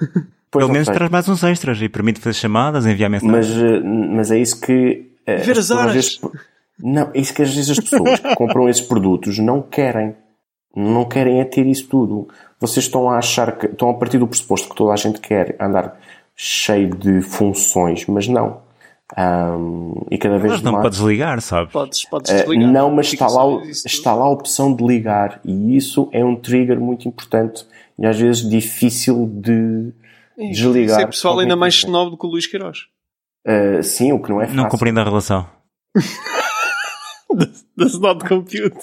Pois 0.51 0.63
Pelo 0.63 0.73
menos 0.73 0.87
sei. 0.87 0.95
traz 0.95 1.11
mais 1.11 1.29
uns 1.29 1.43
extras 1.43 1.79
e 1.79 1.87
permite 1.87 2.19
fazer 2.19 2.33
chamadas, 2.33 2.83
enviar 2.87 3.07
mensagens. 3.07 3.49
Mas, 3.55 3.55
eh, 3.71 3.79
mas 3.83 4.31
é 4.31 4.39
isso 4.39 4.59
que. 4.59 5.11
eh, 5.23 5.35
Ver 5.37 5.59
as 5.59 5.69
horas. 5.69 5.93
vezes- 5.93 6.19
não, 6.81 7.11
é 7.13 7.19
isso 7.19 7.35
que 7.35 7.43
às 7.43 7.53
vezes 7.53 7.69
as 7.69 7.79
pessoas 7.79 8.19
que 8.19 8.33
compram 8.35 8.67
esses 8.67 8.81
produtos 8.81 9.37
não 9.37 9.61
querem. 9.61 10.15
Não 10.75 11.05
querem 11.05 11.39
é 11.41 11.45
ter 11.45 11.65
isso 11.65 11.87
tudo. 11.87 12.27
Vocês 12.59 12.85
estão 12.85 13.09
a 13.09 13.17
achar 13.17 13.57
que. 13.57 13.65
Estão 13.67 13.89
a 13.89 13.93
partir 13.95 14.17
do 14.17 14.27
pressuposto 14.27 14.69
que 14.69 14.75
toda 14.75 14.93
a 14.93 14.95
gente 14.95 15.19
quer 15.19 15.55
andar 15.59 15.99
cheio 16.35 16.89
de 16.95 17.21
funções, 17.21 18.05
mas 18.07 18.27
não. 18.27 18.61
Ahm, 19.17 19.93
e 20.11 20.17
cada 20.19 20.37
vez 20.37 20.53
Mas 20.53 20.61
não 20.61 20.73
mais. 20.73 20.83
para 20.83 20.91
desligar, 20.91 21.41
sabes? 21.41 21.73
Podes, 21.73 22.05
podes 22.07 22.31
Eh, 22.31 22.43
desligar. 22.43 22.71
não, 22.71 22.91
mas 22.91 23.11
está 23.11 23.27
lá, 23.27 23.43
está 23.65 24.13
lá 24.13 24.25
a 24.25 24.29
opção 24.29 24.73
de 24.75 24.83
ligar 24.85 25.41
e 25.43 25.75
isso 25.75 26.07
é 26.11 26.23
um 26.23 26.35
trigger 26.35 26.79
muito 26.79 27.07
importante 27.07 27.65
e 27.97 28.05
às 28.05 28.19
vezes 28.19 28.47
difícil 28.47 29.25
de 29.33 29.91
desligar. 30.37 30.97
Isso 30.97 31.01
é 31.01 31.07
pessoal 31.07 31.39
ainda 31.39 31.55
mais 31.55 31.73
snob 31.73 32.11
do 32.11 32.17
que 32.17 32.25
o 32.27 32.29
Luís 32.29 32.45
Queiroz. 32.45 32.85
Eh, 33.47 33.81
sim, 33.81 34.11
o 34.13 34.19
que 34.21 34.29
não 34.29 34.39
é 34.41 34.45
fácil. 34.45 34.61
Não 34.61 34.69
compreendo 34.69 34.99
a 34.99 35.03
relação. 35.03 35.47
Da 37.35 37.85
Snob 37.85 38.27
Compute. 38.27 38.71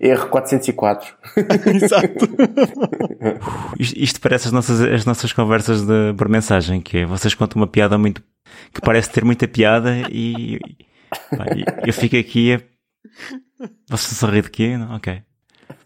Erro 0.00 0.28
404. 0.28 1.14
Exato. 1.74 2.28
Isto, 3.78 3.98
isto 3.98 4.20
parece 4.20 4.46
as 4.46 4.52
nossas, 4.52 4.80
as 4.80 5.04
nossas 5.04 5.32
conversas 5.32 5.82
de, 5.82 6.14
por 6.16 6.28
mensagem, 6.28 6.80
que 6.80 6.98
é 6.98 7.06
vocês 7.06 7.34
contam 7.34 7.60
uma 7.60 7.66
piada 7.66 7.98
muito 7.98 8.22
que 8.72 8.80
parece 8.80 9.10
ter 9.10 9.24
muita 9.24 9.48
piada 9.48 9.96
e, 10.10 10.58
pá, 11.36 11.46
e 11.54 11.64
eu 11.86 11.92
fico 11.92 12.16
aqui 12.16 12.54
a. 12.54 12.60
Vocês 13.88 14.12
estão 14.12 14.28
a 14.28 14.32
rir 14.32 14.42
de 14.42 14.50
quê? 14.50 14.76
Não? 14.76 14.94
Ok. 14.94 15.22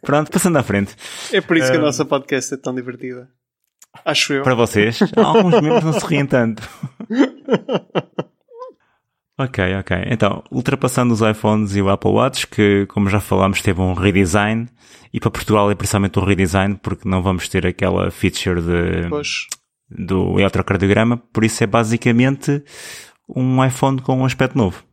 Pronto, 0.03 0.31
passando 0.31 0.59
à 0.59 0.62
frente. 0.62 0.94
É 1.33 1.40
por 1.40 1.57
isso 1.57 1.70
que 1.70 1.79
a 1.79 1.81
nossa 1.81 2.05
podcast 2.05 2.55
é 2.55 2.57
tão 2.57 2.75
divertida. 2.75 3.29
Acho 4.05 4.35
eu. 4.35 4.42
Para 4.42 4.55
vocês, 4.55 4.99
alguns 5.16 5.61
membros 5.61 5.85
não 5.85 5.92
se 5.92 6.07
riem 6.07 6.27
tanto. 6.27 6.68
Ok, 9.37 9.64
ok. 9.81 9.97
Então, 10.11 10.44
ultrapassando 10.51 11.12
os 11.12 11.20
iPhones 11.20 11.75
e 11.75 11.83
o 11.83 11.88
Apple 11.88 12.11
Watch, 12.11 12.47
que, 12.47 12.87
como 12.87 13.11
já 13.11 13.18
falámos, 13.18 13.61
teve 13.61 13.81
um 13.81 13.92
redesign, 13.92 14.68
e 15.12 15.18
para 15.18 15.31
Portugal 15.31 15.70
é 15.70 15.75
precisamente 15.75 16.18
um 16.18 16.25
redesign, 16.25 16.79
porque 16.81 17.09
não 17.09 17.20
vamos 17.20 17.49
ter 17.49 17.66
aquela 17.66 18.11
feature 18.12 18.62
de, 18.62 19.09
Pois. 19.09 19.47
do 19.90 20.38
eletrocardiograma, 20.38 21.16
por 21.33 21.42
isso 21.42 21.64
é 21.64 21.66
basicamente 21.66 22.62
um 23.29 23.64
iPhone 23.64 24.01
com 24.01 24.18
um 24.18 24.25
aspecto 24.25 24.57
novo. 24.57 24.85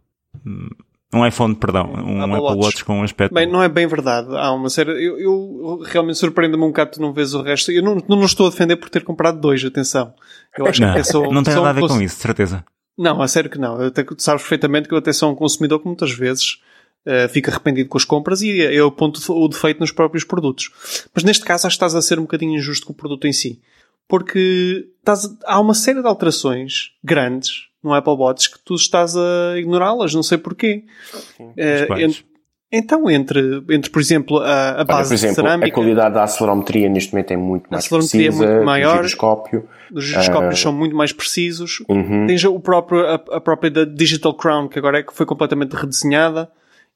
Um 1.14 1.26
iPhone, 1.26 1.54
perdão, 1.54 1.92
um 1.92 2.22
Apple 2.22 2.36
Apple, 2.36 2.40
Watch. 2.40 2.64
Watch. 2.64 2.86
com 2.86 3.00
um 3.00 3.04
aspecto 3.04 3.34
Bem, 3.34 3.46
não 3.46 3.62
é 3.62 3.68
bem 3.68 3.86
verdade. 3.86 4.30
Há 4.36 4.54
uma 4.54 4.70
série. 4.70 4.92
Eu, 4.92 5.20
eu 5.20 5.80
realmente 5.84 6.18
surpreendo-me 6.18 6.64
um 6.64 6.68
bocado 6.68 6.92
tu 6.92 7.02
não 7.02 7.12
vês 7.12 7.34
o 7.34 7.42
resto. 7.42 7.70
Eu 7.70 7.84
não, 7.84 8.02
não, 8.08 8.24
estou 8.24 8.48
a 8.48 8.50
defender 8.50 8.78
por 8.78 8.90
ter 8.90 9.04
comprado 9.04 9.40
dois, 9.40 9.64
atenção. 9.64 10.14
Eu 10.58 10.66
acho 10.66 10.82
Não, 10.82 10.94
que 10.94 11.00
é 11.00 11.04
só, 11.04 11.22
não 11.30 11.44
tem 11.44 11.54
nada 11.54 11.70
a 11.70 11.74
ver 11.74 11.82
com 11.82 12.02
isso, 12.02 12.16
de 12.16 12.22
certeza. 12.22 12.64
Não, 12.98 13.22
a 13.22 13.28
sério 13.28 13.50
que 13.50 13.58
não. 13.58 13.82
Eu 13.82 13.92
tu 13.92 14.16
sabes 14.20 14.42
perfeitamente 14.44 14.88
que 14.88 14.94
eu 14.94 14.98
até 14.98 15.12
sou 15.14 15.32
um 15.32 15.36
consumidor 15.36 15.80
que 15.80 15.88
muitas 15.88 16.12
vezes 16.12 16.62
eh, 17.06 17.28
fica 17.28 17.50
arrependido 17.52 17.90
com 17.90 17.98
as 17.98 18.06
compras 18.06 18.42
e 18.42 18.50
eu 18.60 18.88
aponto 18.88 19.20
o 19.34 19.48
defeito 19.48 19.80
nos 19.80 19.92
próprios 19.92 20.24
produtos. 20.24 20.70
Mas 21.14 21.24
neste 21.24 21.44
caso 21.46 21.66
acho 21.68 21.74
que 21.76 21.78
estás 21.78 21.96
a 21.96 22.02
ser 22.02 22.20
um 22.20 22.24
bocadinho 22.24 22.58
injusto 22.58 22.86
com 22.86 22.94
o 22.94 22.96
produto 22.96 23.26
em 23.28 23.34
si. 23.34 23.62
Porque 24.08 24.90
estás, 25.00 25.28
há 25.46 25.60
uma 25.60 25.74
série 25.74 26.02
de 26.02 26.08
alterações 26.08 26.92
grandes 27.04 27.68
no 27.82 27.94
Apple 27.94 28.14
Watch 28.14 28.52
que 28.52 28.60
tu 28.60 28.76
estás 28.76 29.16
a 29.16 29.58
ignorá-las, 29.58 30.14
não 30.14 30.22
sei 30.22 30.38
porquê. 30.38 30.84
Eh, 31.58 31.80
Mas 31.80 31.88
quais? 31.88 32.04
en- 32.20 32.31
então, 32.72 33.10
entre, 33.10 33.62
entre, 33.70 33.90
por 33.92 34.02
exemplo, 34.02 34.38
a, 34.40 34.72
a 34.72 34.76
Olha, 34.78 34.86
base 34.86 35.10
por 35.10 35.14
exemplo, 35.16 35.36
cerâmica, 35.36 35.68
a 35.70 35.74
qualidade 35.74 36.14
da 36.16 36.24
acelerometria 36.24 36.90
neste 36.90 37.12
momento 37.14 37.32
é 37.32 37.38
muito 37.38 37.68
mais 37.70 37.84
acelerometria 37.86 38.22
é 38.22 38.30
precisa. 38.30 38.48
muito 38.48 38.62
o 38.62 38.66
maior. 38.66 38.96
giroscópio. 38.98 39.68
os 39.94 40.04
giroscópios 40.06 40.60
Ah. 40.60 40.64
são 40.64 40.74
muito 40.74 40.96
mais 40.96 41.12
precisos. 41.12 41.84
Uhum. 41.90 42.26
Tens 42.28 42.44
o 42.46 42.60
próprio, 42.60 43.06
a, 43.06 43.16
a 43.16 43.42
própria 43.42 43.70
da 43.70 43.84
Digital 43.86 44.34
Crown, 44.34 44.68
que 44.70 44.80
agora 44.80 45.00
é 45.00 45.04
que 45.04 45.14
foi 45.14 45.26
completamente 45.26 45.74
redesenhada. 45.74 46.50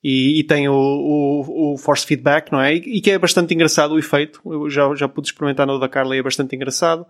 E, 0.08 0.40
e 0.40 0.44
tem 0.44 0.70
o, 0.70 0.74
o, 0.76 1.74
o 1.74 1.78
force 1.80 2.06
feedback, 2.06 2.52
não 2.52 2.62
é? 2.62 2.76
E, 2.76 2.98
e 2.98 3.02
que 3.02 3.10
é 3.10 3.18
bastante 3.18 3.56
engraçado 3.56 3.94
o 3.96 3.98
efeito. 3.98 4.40
Eu 4.46 4.70
já, 4.70 4.94
já 4.94 5.08
pude 5.08 5.30
experimentar 5.30 5.66
no 5.66 5.80
da 5.80 5.90
Carla 5.90 6.16
e 6.16 6.20
é 6.20 6.22
bastante 6.22 6.56
engraçado. 6.56 7.08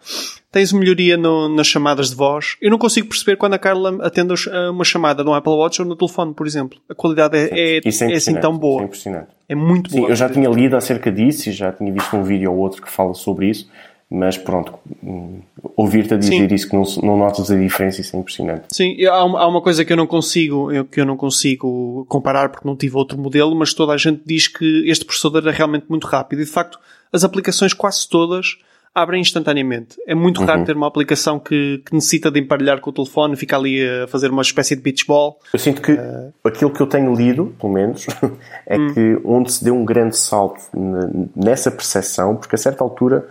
Tens 0.49 0.71
melhoria 0.71 1.17
no- 1.17 1.53
nas 1.53 1.67
chamadas 1.67 2.11
de 2.11 2.15
voz. 2.15 2.55
Eu 2.61 2.71
não 2.71 2.77
consigo 2.77 3.09
perceber 3.09 3.35
quando 3.35 3.53
a 3.55 3.59
Carla 3.59 3.97
atende 4.01 4.33
a 4.49 4.71
uma 4.71 4.85
chamada 4.85 5.25
no 5.25 5.33
Apple 5.33 5.51
Watch 5.51 5.81
ou 5.81 5.87
no 5.87 5.93
telefone, 5.97 6.33
por 6.33 6.47
exemplo. 6.47 6.79
A 6.89 6.95
qualidade 6.95 7.35
é, 7.37 7.49
é, 7.77 7.81
Isso 7.83 8.05
é 8.05 8.13
assim 8.13 8.35
tão 8.35 8.55
É 8.55 8.57
boa. 8.57 8.83
impressionante. 8.83 9.27
É 9.49 9.55
muito 9.55 9.91
Sim, 9.91 9.97
boa. 9.99 10.09
eu 10.11 10.15
já 10.15 10.29
tinha 10.29 10.47
lido 10.49 10.77
acerca 10.77 11.11
disso 11.11 11.49
e 11.49 11.51
já 11.51 11.73
tinha 11.73 11.91
visto 11.91 12.15
um 12.15 12.23
vídeo 12.23 12.49
ou 12.49 12.57
outro 12.57 12.81
que 12.81 12.89
fala 12.89 13.13
sobre 13.13 13.49
isso, 13.49 13.69
mas 14.09 14.37
pronto, 14.37 14.73
ouvir-te 15.75 16.13
a 16.13 16.17
dizer 16.17 16.47
Sim. 16.49 16.55
isso 16.55 16.69
que 16.69 16.75
não, 16.75 16.83
não 17.03 17.17
notas 17.17 17.49
a 17.51 17.55
diferença, 17.57 18.01
isso 18.01 18.15
é 18.15 18.19
impressionante. 18.19 18.65
Sim, 18.71 19.03
há 19.05 19.23
uma, 19.23 19.39
há 19.39 19.47
uma 19.47 19.61
coisa 19.61 19.83
que 19.83 19.91
eu 19.91 19.97
não 19.97 20.07
consigo, 20.07 20.71
eu- 20.71 20.85
que 20.85 21.01
eu 21.01 21.05
não 21.05 21.17
consigo 21.17 22.05
comparar 22.07 22.49
porque 22.49 22.67
não 22.67 22.75
tive 22.75 22.95
outro 22.97 23.17
modelo, 23.17 23.55
mas 23.55 23.73
toda 23.73 23.93
a 23.93 23.97
gente 23.97 24.21
diz 24.25 24.47
que 24.47 24.87
este 24.89 25.05
processador 25.05 25.47
é 25.47 25.51
realmente 25.51 25.85
muito 25.89 26.05
rápido 26.07 26.41
e 26.41 26.45
de 26.45 26.51
facto 26.51 26.79
as 27.11 27.23
aplicações 27.23 27.73
quase 27.73 28.07
todas 28.07 28.57
abrem 28.93 29.19
instantaneamente. 29.19 29.97
É 30.07 30.15
muito 30.15 30.41
raro 30.45 30.63
ter 30.63 30.73
uma 30.77 30.87
aplicação 30.87 31.37
que, 31.37 31.81
que 31.85 31.93
necessita 31.93 32.31
de 32.31 32.39
emparelhar 32.39 32.79
com 32.79 32.91
o 32.91 32.93
telefone 32.93 33.33
e 33.33 33.37
fica 33.37 33.57
ali 33.57 33.85
a 33.85 34.07
fazer 34.07 34.29
uma 34.31 34.41
espécie 34.41 34.73
de 34.73 34.81
beach 34.81 35.05
ball. 35.05 35.37
Eu 35.51 35.59
sinto 35.59 35.81
que 35.81 35.91
Eh, 35.91 36.29
aquilo 36.45 36.71
que 36.71 36.79
eu 36.79 36.87
tenho 36.87 37.13
lido, 37.13 37.53
pelo 37.59 37.73
menos, 37.73 38.07
é 38.65 38.77
Hum. 38.77 38.93
que 38.93 39.19
onde 39.25 39.51
se 39.51 39.63
deu 39.65 39.75
um 39.75 39.83
grande 39.83 40.15
salto 40.15 40.61
nessa 41.35 41.69
percepção, 41.69 42.37
porque 42.37 42.55
a 42.55 42.57
certa 42.57 42.85
altura 42.85 43.27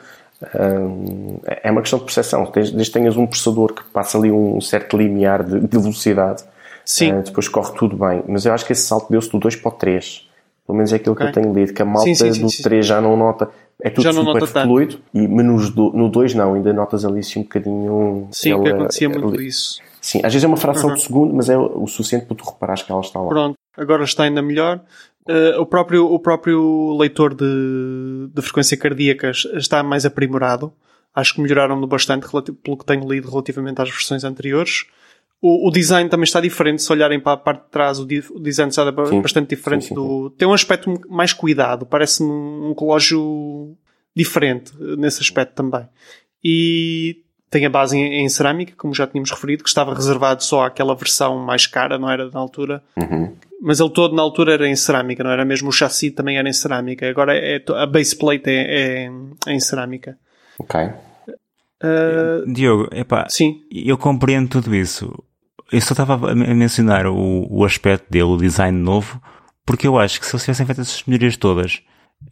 é 1.46 1.70
uma 1.70 1.80
questão 1.80 1.98
de 1.98 2.04
percepção. 2.04 2.50
Desde 2.52 2.72
desde 2.74 2.92
que 2.92 2.98
tenhas 2.98 3.16
um 3.16 3.26
processador 3.26 3.72
que 3.74 3.85
passa 3.85 4.18
ali 4.18 4.30
um 4.30 4.61
certo 4.61 4.96
limiar 4.96 5.42
de, 5.42 5.61
de 5.61 5.78
velocidade, 5.78 6.42
Sim. 6.85 7.11
eh, 7.12 7.22
depois 7.22 7.48
corre 7.48 7.72
tudo 7.76 7.96
bem. 7.96 8.22
Mas 8.28 8.44
eu 8.46 8.52
acho 8.52 8.64
que 8.66 8.72
esse 8.72 8.83
salto 8.87 9.07
deu-se 9.11 9.30
do 9.30 9.38
2 9.38 9.57
para 9.57 9.68
o 9.68 9.72
3. 9.72 10.28
Pelo 10.66 10.76
menos 10.78 10.92
é 10.92 10.96
aquilo 10.96 11.12
Ok. 11.14 11.26
que 11.30 11.38
eu 11.38 11.42
tenho 11.42 11.54
lido, 11.54 11.74
que 11.74 11.83
a 11.83 11.85
malta 11.85 12.04
Sim, 12.04 12.14
sim, 12.14 12.33
sim, 12.33 12.40
do 12.40 12.48
sim. 12.50 12.62
3 12.62 12.87
já 12.87 13.00
não 13.00 13.16
nota. 13.16 13.50
É 13.83 13.90
tudo 13.90 14.04
Já 14.04 14.12
super 14.12 14.46
fluido, 14.46 14.98
e, 15.12 15.26
mas 15.28 15.68
do- 15.70 15.92
no 15.92 16.09
2 16.09 16.33
não, 16.33 16.54
ainda 16.54 16.72
notas 16.72 17.04
ali 17.04 17.20
assim 17.20 17.40
um 17.40 17.42
bocadinho. 17.42 18.28
Sim, 18.30 18.54
que 18.62 18.68
ele- 18.68 18.72
acontecia 18.74 19.09
muito 19.09 19.28
ali- 19.35 19.46
isso. 19.48 19.80
Sim, 20.00 20.18
às 20.22 20.33
vezes 20.33 20.44
é 20.44 20.46
uma 20.46 20.57
fração 20.57 20.90
Uhum. 20.90 20.94
de 20.96 21.02
segundo, 21.02 21.35
mas 21.35 21.48
é 21.50 21.59
o 21.59 21.87
suficiente 21.87 22.26
para 22.26 22.37
tu 22.37 22.44
reparares 22.44 22.83
que 22.83 22.92
ela 22.92 23.00
está 23.00 23.20
lá. 23.20 23.28
Pronto, 23.28 23.54
agora 23.76 24.04
está 24.04 24.24
ainda 24.24 24.40
melhor. 24.42 24.80
Eh, 25.26 25.56
o, 25.58 25.64
próprio, 25.64 26.06
o 26.06 26.18
próprio 26.18 26.96
leitor 26.98 27.34
de, 27.34 28.28
de 28.32 28.42
frequência 28.42 28.76
cardíaca 28.76 29.30
está 29.30 29.82
mais 29.82 30.04
aprimorado. 30.04 30.72
Acho 31.14 31.34
que 31.34 31.40
melhoraram-no 31.40 31.87
bastante 31.87 32.26
pelo 32.62 32.76
que 32.76 32.84
tenho 32.84 33.08
lido 33.10 33.30
relativamente 33.30 33.80
às 33.80 33.88
versões 33.88 34.24
anteriores. 34.24 34.87
O, 35.40 35.68
o 35.68 35.70
design 35.70 36.08
também 36.10 36.24
está 36.24 36.40
diferente. 36.40 36.82
Se 36.82 36.92
olharem 36.92 37.20
para 37.20 37.32
a 37.32 37.37
parte 37.37 37.64
de 37.64 37.70
trás, 37.70 37.98
o, 37.98 38.04
o 38.04 38.40
design 38.40 38.70
está 38.70 38.84
Sim. 39.06 39.22
bastante 39.22 39.54
diferente 39.54 39.82
Sim, 39.84 39.88
sim, 39.88 39.94
do. 39.94 40.30
Tem 40.30 40.46
um 40.46 40.52
aspecto 40.52 40.92
mais 41.08 41.32
cuidado. 41.32 41.87
Parece-me 41.87 42.30
um 42.30 42.74
relógio 42.78 43.76
diferente 44.14 44.72
eh, 44.80 44.96
nesse 44.96 45.22
aspecto 45.22 45.54
também. 45.54 45.88
E 46.42 47.23
tem 47.54 47.64
a 47.64 47.70
base 47.70 47.96
em, 47.96 48.24
em 48.24 48.28
cerâmica, 48.28 48.72
como 48.76 48.92
já 48.92 49.06
tínhamos 49.06 49.30
referido, 49.30 49.62
que 49.62 49.68
estava 49.68 49.94
reservado 49.94 50.42
só 50.42 50.64
àquela 50.66 50.92
versão 50.96 51.38
mais 51.38 51.68
cara, 51.68 51.96
não 51.96 52.10
era 52.10 52.28
na 52.28 52.40
altura. 52.40 52.82
Uhum. 52.96 53.32
Mas 53.62 53.78
ele 53.78 53.90
todo 53.90 54.14
na 54.14 54.22
altura 54.22 54.54
era 54.54 54.68
em 54.68 54.74
cerâmica, 54.74 55.22
não 55.22 55.30
era 55.30 55.44
mesmo 55.44 55.68
o 55.68 55.72
chassi 55.72 56.10
também 56.10 56.36
era 56.36 56.48
em 56.48 56.52
cerâmica. 56.52 57.08
Agora 57.08 57.32
é, 57.36 57.62
a 57.76 57.86
base 57.86 58.16
plate 58.16 58.50
é, 58.50 59.04
é- 59.04 59.10
é 59.46 59.52
em 59.52 59.60
cerâmica. 59.60 60.18
Ok. 60.58 60.80
Ah, 61.80 62.42
Diogo, 62.46 62.88
epá, 62.92 63.26
sim, 63.28 63.60
eu 63.70 63.96
compreendo 63.96 64.48
tudo 64.48 64.74
isso. 64.74 65.12
Eu 65.70 65.80
só 65.80 65.92
estava 65.92 66.30
a 66.32 66.34
mencionar 66.34 67.06
o, 67.06 67.46
o 67.48 67.64
aspecto 67.64 68.10
dele, 68.10 68.24
o 68.24 68.36
design 68.36 68.76
novo, 68.76 69.22
porque 69.64 69.86
eu 69.86 69.96
acho 69.98 70.18
que 70.18 70.26
se 70.26 70.34
eles 70.34 70.42
tivessem 70.42 70.66
feito 70.66 70.80
essas 70.80 71.04
melhorias 71.04 71.36
todas 71.36 71.82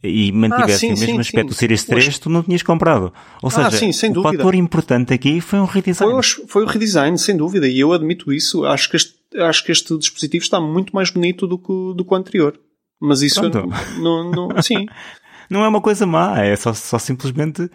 e 0.03 0.33
mantivessem 0.33 0.91
Ah, 0.93 0.97
sim, 0.97 1.03
o 1.03 1.07
mesmo 1.07 1.15
sim, 1.15 1.21
aspecto 1.21 1.49
sim. 1.49 1.55
do 1.55 1.55
Series 1.55 1.83
O 1.83 1.87
3, 1.87 2.19
tu 2.19 2.29
não 2.31 2.43
tinhas 2.43 2.63
comprado. 2.63 3.13
Ou 3.43 3.49
Ah, 3.49 3.71
seja, 3.71 3.93
sim, 3.93 4.11
o 4.11 4.23
fator 4.23 4.55
importante 4.55 5.13
aqui 5.15 5.41
foi 5.41 5.59
um 5.61 5.65
redesign. 5.65 6.13
foi, 6.13 6.21
o- 6.45 6.49
foi 6.49 6.63
o 6.65 6.67
redesign, 6.67 7.17
sem 7.19 7.37
dúvida, 7.37 7.69
e 7.69 7.79
eu 7.81 7.93
admito 7.93 8.33
isso. 8.33 8.65
Acho 8.65 8.91
que 8.91 8.97
este, 8.97 9.15
acho 9.39 9.65
que 9.65 9.73
este 9.73 9.97
dispositivo 9.97 10.43
está 10.43 10.61
muito 10.61 10.95
mais 10.95 11.11
bonito 11.11 11.47
do 11.47 11.59
que, 11.59 11.71
o- 11.73 11.93
do 11.95 12.05
que 12.05 12.13
o 12.13 12.17
anterior. 12.17 12.59
Mas 13.01 13.23
isso 13.23 13.43
não, 13.43 13.69
não, 13.99 14.31
não- 14.49 14.63
sim. 14.63 14.87
Não 15.53 15.65
é 15.65 15.69
uma 15.69 15.81
coisa 15.81 16.07
má, 16.07 16.41
é 16.43 16.57
só, 16.57 16.73
só 16.73 16.99
simplesmente 16.99 17.71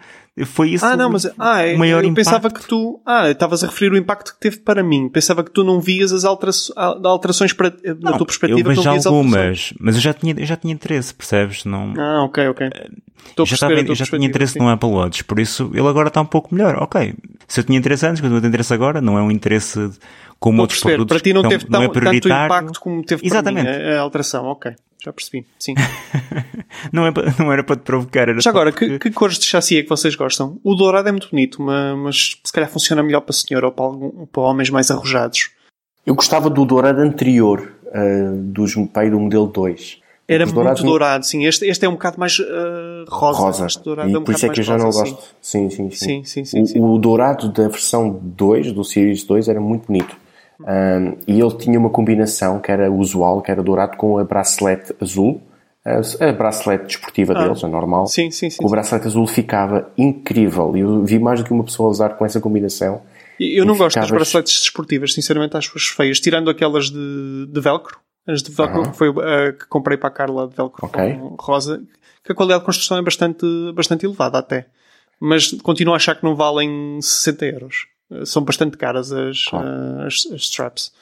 foi 0.46 0.70
isso 0.70 0.84
Ah, 0.86 0.96
não, 0.96 1.10
mas 1.10 1.26
ah, 1.38 1.62
é, 1.62 1.74
o 1.74 1.78
maior 1.78 2.02
eu 2.04 2.08
impacto. 2.10 2.14
pensava 2.16 2.50
que 2.50 2.66
tu. 2.66 3.00
Ah, 3.04 3.28
estavas 3.30 3.64
a 3.64 3.66
referir 3.66 3.92
o 3.92 3.96
impacto 3.96 4.34
que 4.34 4.40
teve 4.40 4.58
para 4.58 4.82
mim. 4.82 5.08
Pensava 5.08 5.42
que 5.42 5.50
tu 5.50 5.64
não 5.64 5.80
vias 5.80 6.12
as 6.12 6.24
altera- 6.24 6.52
alterações 7.04 7.52
para, 7.52 7.72
na 8.00 8.12
tua 8.12 8.26
perspectiva. 8.26 8.60
eu 8.60 8.64
vejo 8.76 8.82
não 8.84 8.92
algumas, 8.92 9.72
mas 9.80 9.94
eu 9.96 10.00
já 10.00 10.12
tinha, 10.14 10.34
eu 10.38 10.46
já 10.46 10.56
tinha 10.56 10.72
interesse, 10.72 11.12
percebes? 11.14 11.64
Não, 11.64 11.92
Ah, 11.98 12.22
ok, 12.24 12.48
ok. 12.48 12.70
Estou 13.30 13.42
a 13.42 13.46
já, 13.46 13.54
estava, 13.54 13.72
eu 13.74 13.94
já 13.94 14.04
tinha 14.06 14.26
interesse 14.26 14.52
sim. 14.54 14.58
no 14.60 14.68
Apple 14.68 14.88
Watch, 14.88 15.24
por 15.24 15.38
isso 15.40 15.70
ele 15.74 15.86
agora 15.88 16.08
está 16.08 16.20
um 16.20 16.26
pouco 16.26 16.54
melhor. 16.54 16.76
Ok, 16.82 17.14
se 17.48 17.60
eu 17.60 17.64
tinha 17.64 17.78
interesse 17.78 18.06
antes, 18.06 18.20
mas 18.22 18.30
eu 18.30 18.38
tenho 18.40 18.48
interesse 18.48 18.72
agora, 18.72 19.00
não 19.00 19.18
é 19.18 19.22
um 19.22 19.30
interesse 19.30 19.90
como 20.38 20.54
Estou 20.54 20.62
outros 20.62 20.80
perceber. 20.80 20.96
produtos. 20.98 21.16
Para 21.16 21.24
ti 21.24 21.32
não 21.32 21.42
teve 21.48 21.66
não 21.68 21.82
é 21.82 21.84
tão- 21.86 21.92
tanto 21.94 21.98
prioritário. 22.00 22.46
impacto 22.46 22.80
como 22.80 23.02
teve 23.04 23.26
Exatamente. 23.26 23.66
para 23.66 23.78
mim 23.78 23.84
a, 23.92 23.98
a 23.98 24.00
alteração. 24.00 24.44
Ok, 24.46 24.72
já 25.04 25.12
percebi. 25.12 25.46
Sim. 25.58 25.74
Não, 26.92 27.06
é, 27.06 27.12
não 27.38 27.52
era 27.52 27.64
para 27.64 27.76
te 27.76 27.80
provocar. 27.82 28.28
Era 28.28 28.40
Já 28.40 28.50
agora, 28.50 28.70
porque- 28.70 28.86
que, 28.98 28.98
que 28.98 29.10
cores 29.10 29.38
de 29.38 29.46
chassi 29.46 29.78
é 29.78 29.82
que 29.82 29.88
vocês 29.88 30.14
gostam? 30.14 30.60
O 30.62 30.74
dourado 30.74 31.08
é 31.08 31.12
muito 31.12 31.28
bonito, 31.30 31.60
ma- 31.60 31.96
mas, 31.96 32.36
se 32.44 32.52
calhar 32.52 32.70
funciona 32.70 33.02
melhor 33.02 33.20
para 33.22 33.32
senhor 33.32 33.64
ou 33.64 33.72
para, 33.72 33.84
algum- 33.84 34.26
para 34.26 34.42
homens 34.42 34.70
mais 34.70 34.90
arrojados. 34.90 35.50
Eu 36.06 36.14
gostava 36.14 36.48
do 36.48 36.64
dourado 36.64 37.00
anterior, 37.00 37.72
uh, 37.86 38.36
dos, 38.42 38.74
pai 38.92 39.10
do 39.10 39.18
modelo 39.18 39.46
2. 39.46 39.98
Era 40.28 40.44
muito 40.44 40.54
dourados- 40.54 40.82
dourado, 40.82 41.26
sim. 41.26 41.46
Este, 41.46 41.66
este 41.66 41.84
é 41.84 41.88
um 41.88 41.92
bocado 41.92 42.20
mais 42.20 42.36
ah, 42.40 43.04
rosa. 43.08 43.38
rosa. 43.40 43.66
Este 43.66 43.82
dourado 43.82 44.10
E 44.10 44.14
é 44.14 44.18
um 44.18 44.22
por 44.24 44.34
isso 44.34 44.44
é 44.44 44.48
bocado 44.48 44.54
que 44.54 44.60
eu 44.60 44.64
já 44.64 44.76
não 44.78 44.84
rosa, 44.86 45.00
gosto. 45.04 45.24
Sim, 45.40 45.70
sim, 45.70 45.90
sim. 45.90 45.96
Sim, 45.96 46.24
sim, 46.24 46.44
sim, 46.44 46.62
o, 46.62 46.66
sim. 46.66 46.80
o 46.80 46.98
dourado 46.98 47.50
da 47.50 47.66
versão 47.66 48.20
2, 48.22 48.72
do 48.72 48.84
Series 48.84 49.24
2, 49.24 49.48
era 49.48 49.58
muito 49.60 49.86
bonito. 49.86 50.14
Um, 50.60 51.16
e 51.26 51.40
ele 51.40 51.56
tinha 51.56 51.78
uma 51.78 51.90
combinação 51.90 52.58
que 52.60 52.70
era 52.70 52.90
usual, 52.90 53.40
que 53.42 53.50
era 53.50 53.62
dourado 53.62 53.96
com 53.96 54.18
a 54.18 54.24
bracelete 54.24 54.94
azul. 55.00 55.40
A, 55.84 56.00
a 56.28 56.32
bracelete 56.32 56.84
desportiva 56.86 57.32
deles, 57.32 57.62
a 57.64 57.68
normal. 57.68 58.02
Ah. 58.02 58.06
Sim, 58.06 58.30
sim, 58.30 58.50
sim. 58.50 58.58
O 58.62 58.68
bracelete 58.68 59.06
azul 59.06 59.26
ficava 59.26 59.90
incrível. 59.96 60.76
Eu 60.76 61.04
vi 61.04 61.18
mais 61.18 61.40
do 61.40 61.46
que 61.46 61.52
uma 61.52 61.64
pessoa 61.64 61.88
usar 61.88 62.10
com 62.10 62.26
essa 62.26 62.40
combinação. 62.40 63.00
Eu 63.38 63.64
não 63.64 63.76
gosto 63.76 63.94
das 63.96 64.06
ficavas- 64.06 64.10
braceletes 64.26 64.60
desportivas, 64.60 65.14
sinceramente 65.14 65.56
acho-as 65.56 65.84
feias. 65.86 66.18
Tirando 66.20 66.50
aquelas 66.50 66.90
de, 66.90 67.46
de 67.48 67.60
velcro, 67.60 67.96
As 68.26 68.42
de 68.42 68.50
velcro 68.50 68.80
Aham. 68.82 68.92
foi 68.92 69.08
a 69.08 69.52
que 69.52 69.66
comprei 69.68 69.96
para 69.96 70.08
a 70.08 70.12
Carla 70.12 70.48
de 70.48 70.56
velcro 70.56 70.84
Ok. 70.84 71.14
com 71.14 71.36
rosa, 71.40 71.80
que 72.24 72.32
a 72.32 72.34
qualidade 72.34 72.60
de 72.60 72.66
construção 72.66 72.98
é 72.98 73.02
bastante, 73.02 73.46
bastante 73.74 74.04
elevada 74.04 74.38
até. 74.38 74.66
Mas 75.20 75.52
continuo 75.62 75.94
a 75.94 75.96
achar 75.96 76.14
que 76.16 76.24
não 76.24 76.34
valem 76.36 76.98
60 77.00 77.46
euros. 77.46 77.86
Eh, 78.10 78.24
São 78.24 78.42
bastante 78.42 78.76
caras 78.76 79.12
as, 79.12 79.44
Claro. 79.44 79.66
eh, 79.66 80.06
as, 80.06 80.26
as 80.32 80.40
straps. 80.42 80.92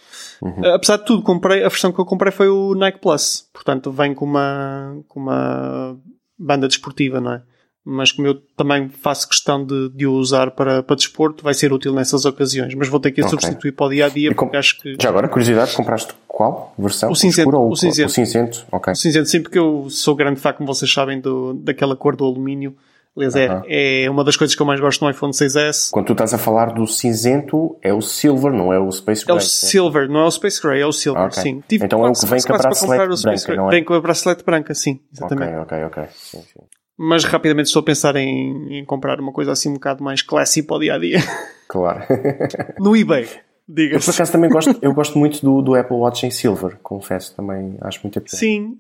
Eh, 0.62 0.74
Apesar 0.74 0.96
de 0.98 1.04
tudo, 1.06 1.22
comprei, 1.22 1.64
a 1.64 1.68
versão 1.68 1.92
que 1.92 1.98
eu 2.00 2.04
comprei 2.06 2.32
foi 2.32 2.48
o 2.48 2.74
Nike 2.74 2.98
Plus. 3.00 3.48
Portanto, 3.52 3.90
vem 3.92 4.14
com 4.14 4.24
uma, 4.24 4.96
com 5.08 5.20
uma 5.20 5.96
banda 6.38 6.66
desportiva, 6.68 7.20
não 7.20 7.32
é? 7.34 7.42
Mas 7.88 8.10
como 8.10 8.26
eu 8.26 8.34
também 8.56 8.88
faço 8.88 9.28
questão 9.28 9.64
de, 9.64 9.88
de 9.90 10.08
o 10.08 10.14
usar 10.14 10.50
para, 10.50 10.82
para 10.82 10.96
desporto, 10.96 11.44
vai 11.44 11.54
ser 11.54 11.72
útil 11.72 11.92
nessas 11.94 12.24
ocasiões. 12.24 12.74
Mas 12.74 12.88
vou 12.88 12.98
ter 12.98 13.12
que 13.12 13.20
o 13.22 13.24
Ok. 13.24 13.38
substituir 13.38 13.70
para 13.70 13.86
o 13.86 13.90
dia 13.90 14.06
a 14.06 14.08
dia 14.08 14.34
com- 14.34 14.44
porque 14.46 14.56
acho 14.56 14.80
que. 14.80 14.96
Já 15.00 15.08
agora, 15.08 15.28
curiosidade, 15.28 15.72
compraste 15.72 16.12
qual 16.26 16.74
versão? 16.76 17.12
O 17.12 17.14
cinzento, 17.14 17.56
ou 17.56 17.70
o 17.70 17.76
cinzento. 17.76 18.08
O 18.10 18.12
cinzento, 18.12 18.66
ok. 18.72 18.92
Cinzento, 18.96 19.28
sim, 19.28 19.40
porque 19.40 19.56
eu 19.58 19.86
sou 19.88 20.16
grande 20.16 20.40
fã, 20.40 20.52
como 20.52 20.66
vocês 20.66 20.92
sabem, 20.92 21.20
do, 21.20 21.54
daquela 21.54 21.94
cor 21.94 22.16
do 22.16 22.24
alumínio. 22.24 22.76
Aliás, 23.16 23.34
Aham. 23.34 23.62
é, 23.66 24.04
é 24.04 24.10
uma 24.10 24.22
das 24.22 24.36
coisas 24.36 24.54
que 24.54 24.60
eu 24.60 24.66
mais 24.66 24.78
gosto 24.78 25.02
no 25.04 25.10
iPhone 25.10 25.32
6S. 25.32 25.90
Quando 25.90 26.06
tu 26.06 26.12
estás 26.12 26.34
a 26.34 26.38
falar 26.38 26.72
do 26.72 26.86
cinzento, 26.86 27.78
é 27.82 27.92
o 27.94 28.00
silver, 28.02 28.52
não 28.52 28.72
é 28.72 28.78
o 28.78 28.90
space 28.92 29.22
É 29.26 29.32
o 29.32 29.36
gray. 29.36 29.46
silver, 29.48 30.08
não 30.08 30.20
é 30.20 30.24
o 30.26 30.30
Space 30.30 30.60
Gray, 30.62 30.80
é 30.82 30.86
o 30.86 30.92
silver, 30.92 31.22
Ok. 31.24 31.42
sim. 31.42 31.62
Então 31.72 32.04
é 32.06 32.10
o 32.10 32.12
que 32.12 32.26
vem 32.26 32.42
com 32.42 32.54
a 32.54 32.58
bracelete 32.58 33.22
branca, 33.22 33.46
Gray. 33.46 33.56
não 33.56 33.68
é? 33.68 33.70
Vem 33.70 33.84
com 33.84 33.94
a 33.94 34.00
bracelete 34.00 34.44
branca, 34.44 34.74
sim, 34.74 35.00
exatamente. 35.12 35.54
Ok, 35.56 35.78
ok, 35.78 35.84
ok. 36.02 36.02
Sim, 36.14 36.42
sim. 36.42 36.60
Mas 36.98 37.24
rapidamente 37.24 37.66
estou 37.66 37.80
a 37.80 37.84
pensar 37.84 38.16
em, 38.16 38.78
em 38.80 38.84
comprar 38.84 39.18
uma 39.20 39.32
coisa 39.32 39.52
assim 39.52 39.70
um 39.70 39.74
bocado 39.74 40.02
mais 40.04 40.20
classy 40.22 40.62
para 40.62 40.76
o 40.76 40.80
dia 40.80 40.94
a 40.94 40.98
dia. 40.98 41.18
Claro. 41.68 42.04
no 42.78 42.96
eBay, 42.96 43.22
Eu 43.24 43.28
por 43.66 43.74
diga-se. 43.74 44.10
acaso 44.12 44.30
também 44.30 44.48
gosto, 44.48 44.78
eu 44.80 44.94
gosto 44.94 45.18
muito 45.18 45.40
do, 45.44 45.60
do 45.60 45.74
Apple 45.74 45.96
Watch 45.96 46.24
em 46.24 46.30
silver, 46.30 46.78
confesso, 46.80 47.34
também 47.34 47.76
acho 47.80 48.00
muito 48.04 48.16
apetite. 48.20 48.36
Sim, 48.38 48.78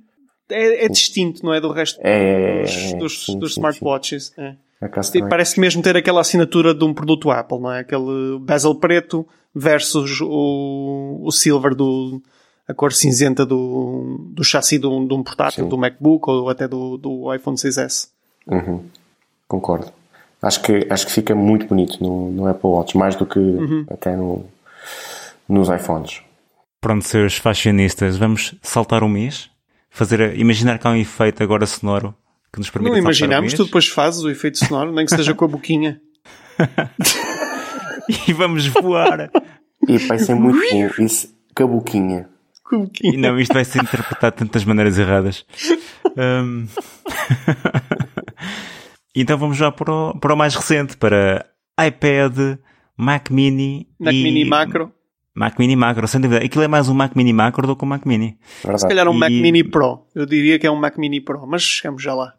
é, 0.50 0.84
é 0.84 0.88
distinto, 0.88 1.44
não 1.44 1.52
é? 1.54 1.60
Do 1.60 1.70
resto 1.72 1.98
É, 2.02 2.62
dos, 2.62 2.70
é, 2.76 2.96
dos, 2.96 3.24
sim, 3.26 3.38
dos 3.38 3.54
sim, 3.54 3.60
smartwatches. 3.60 4.32
É. 4.38 4.54
Sim, 5.02 5.12
também. 5.12 5.28
Parece 5.30 5.58
mesmo 5.58 5.82
ter 5.82 5.96
aquela 5.96 6.20
assinatura 6.20 6.74
de 6.74 6.84
um 6.84 6.92
produto 6.92 7.30
Apple, 7.30 7.58
não 7.58 7.72
é? 7.72 7.80
Aquele 7.80 8.38
bezel 8.40 8.74
preto 8.74 9.26
versus 9.54 10.20
o, 10.20 11.20
o 11.24 11.30
silver 11.32 11.74
do 11.74 12.20
a 12.68 12.74
cor 12.74 12.92
cinzenta 12.92 13.46
do, 13.46 14.18
do 14.32 14.42
chassi 14.44 14.78
de 14.78 14.86
um, 14.86 15.06
de 15.06 15.14
um 15.14 15.22
portátil, 15.22 15.64
Sim. 15.64 15.70
do 15.70 15.78
MacBook 15.78 16.28
ou 16.28 16.50
até 16.50 16.66
do, 16.66 16.98
do 16.98 17.32
iPhone 17.32 17.56
6S. 17.56 18.08
Uhum. 18.46 18.82
Concordo. 19.48 19.92
Acho 20.42 20.60
que, 20.62 20.86
acho 20.90 21.06
que 21.06 21.12
fica 21.12 21.34
muito 21.34 21.66
bonito 21.66 22.02
no, 22.02 22.30
no 22.32 22.46
Apple 22.46 22.68
Watch, 22.68 22.96
mais 22.98 23.14
do 23.16 23.24
que 23.24 23.38
Uhum. 23.38 23.86
até 23.88 24.14
no, 24.16 24.44
nos 25.48 25.68
iPhones. 25.68 26.20
Pronto, 26.80 27.04
seus 27.04 27.36
fashionistas, 27.36 28.16
vamos 28.16 28.54
saltar 28.62 29.02
o 29.02 29.08
mês? 29.08 29.48
Fazer, 29.96 30.20
a- 30.20 30.34
imaginar 30.34 30.78
que 30.78 30.86
há 30.86 30.90
um 30.90 30.96
efeito 30.96 31.42
agora 31.42 31.64
sonoro 31.64 32.14
que 32.52 32.58
nos 32.58 32.68
permite 32.68 32.92
Não 32.92 32.98
imaginamos, 32.98 33.54
tu 33.54 33.64
depois 33.64 33.88
fazes 33.88 34.22
o 34.22 34.28
efeito 34.28 34.58
sonoro, 34.58 34.92
nem 34.92 35.06
que 35.06 35.16
seja 35.16 35.32
com 35.34 35.44
a 35.46 35.48
boquinha. 35.48 36.00
E 38.28 38.32
vamos 38.32 38.66
voar. 38.68 39.30
E 39.88 39.98
vai 39.98 40.18
ser 40.18 40.34
muito 40.36 40.60
bom. 40.70 41.04
Isso, 41.04 41.34
cabuquinha. 41.54 42.28
Com 42.62 42.76
a 42.76 42.78
E 42.78 42.82
boquinha. 42.82 43.18
não, 43.18 43.40
isto 43.40 43.52
vai 43.52 43.64
ser 43.64 43.82
interpretado 43.82 44.36
de 44.36 44.38
tantas 44.44 44.64
maneiras 44.64 44.96
erradas. 44.96 45.44
Hum. 46.16 46.66
então 49.14 49.36
vamos 49.38 49.56
já 49.56 49.72
para 49.72 49.92
o, 49.92 50.18
para 50.20 50.34
o 50.34 50.36
mais 50.36 50.54
recente, 50.54 50.96
para 50.96 51.46
iPad, 51.84 52.58
Mac 52.96 53.30
Mini 53.30 53.88
Mac 53.98 54.14
e... 54.14 54.22
Mini 54.22 54.44
Macro. 54.44 54.92
Mac 55.36 55.58
Mini 55.58 55.76
Macro, 55.76 56.08
sem 56.08 56.20
dúvida. 56.20 56.44
Aquilo 56.44 56.64
é 56.64 56.68
mais 56.68 56.88
um 56.88 56.94
Mac 56.94 57.14
Mini 57.14 57.32
Macro 57.32 57.66
do 57.66 57.76
que 57.76 57.84
um 57.84 57.88
Mac 57.88 58.06
Mini. 58.06 58.38
Verdade. 58.62 58.80
Se 58.80 58.88
calhar 58.88 59.06
um 59.06 59.14
E- 59.14 59.18
Mac 59.18 59.30
Mini 59.30 59.62
Pro. 59.62 60.02
Eu 60.14 60.24
diria 60.24 60.58
que 60.58 60.66
é 60.66 60.70
um 60.70 60.76
Mac 60.76 60.96
Mini 60.96 61.20
Pro, 61.20 61.46
mas 61.46 61.62
chegamos 61.62 62.02
já 62.02 62.14
lá. 62.14 62.32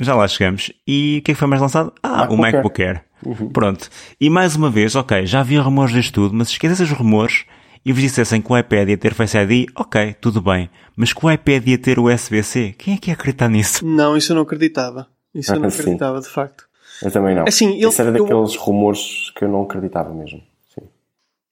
Já 0.00 0.14
lá 0.14 0.26
chegamos. 0.26 0.72
E 0.86 1.18
o 1.18 1.22
que 1.22 1.32
é 1.32 1.34
que 1.34 1.38
foi 1.38 1.46
mais 1.48 1.60
lançado? 1.60 1.92
Ah, 2.02 2.26
o 2.30 2.36
MacBook 2.36 2.40
MacBook 2.80 2.82
Air. 2.82 3.04
Pronto. 3.52 3.90
E 4.20 4.30
mais 4.30 4.56
uma 4.56 4.70
vez, 4.70 4.94
ok, 4.94 5.26
já 5.26 5.40
havia 5.40 5.60
rumores 5.60 5.92
disto 5.92 6.14
tudo, 6.14 6.34
mas 6.34 6.48
se 6.48 6.54
esquecessem 6.54 6.86
os 6.86 6.92
rumores 6.92 7.44
e 7.84 7.92
vos 7.92 8.00
dissessem 8.00 8.40
que 8.40 8.50
o 8.52 8.56
iPad 8.56 8.88
ia 8.88 8.96
ter 8.96 9.12
Face 9.12 9.36
ID, 9.36 9.68
ok, 9.76 10.14
tudo 10.20 10.40
bem. 10.40 10.70
Mas 10.96 11.12
que 11.12 11.24
o 11.26 11.30
iPad 11.30 11.66
ia 11.68 11.76
ter 11.78 11.98
USB-C, 11.98 12.74
quem 12.78 12.94
é 12.94 12.96
que 12.96 13.10
ia 13.10 13.14
acreditar 13.14 13.48
nisso? 13.48 13.84
Não, 13.84 14.16
isso 14.16 14.32
eu 14.32 14.36
não 14.36 14.42
acreditava. 14.42 15.06
Isso 15.34 15.52
eu 15.52 15.60
não 15.60 15.68
Sim. 15.68 15.80
acreditava, 15.80 16.20
de 16.20 16.28
facto. 16.28 16.64
Eu 17.02 17.10
também 17.10 17.34
não. 17.34 17.44
Assim, 17.46 17.74
ele- 17.76 17.86
Isso 17.88 18.00
era 18.00 18.10
eu- 18.16 18.22
daqueles 18.24 18.56
rumores 18.56 19.30
que 19.36 19.44
eu 19.44 19.48
não 19.48 19.62
acreditava 19.62 20.14
mesmo. 20.14 20.40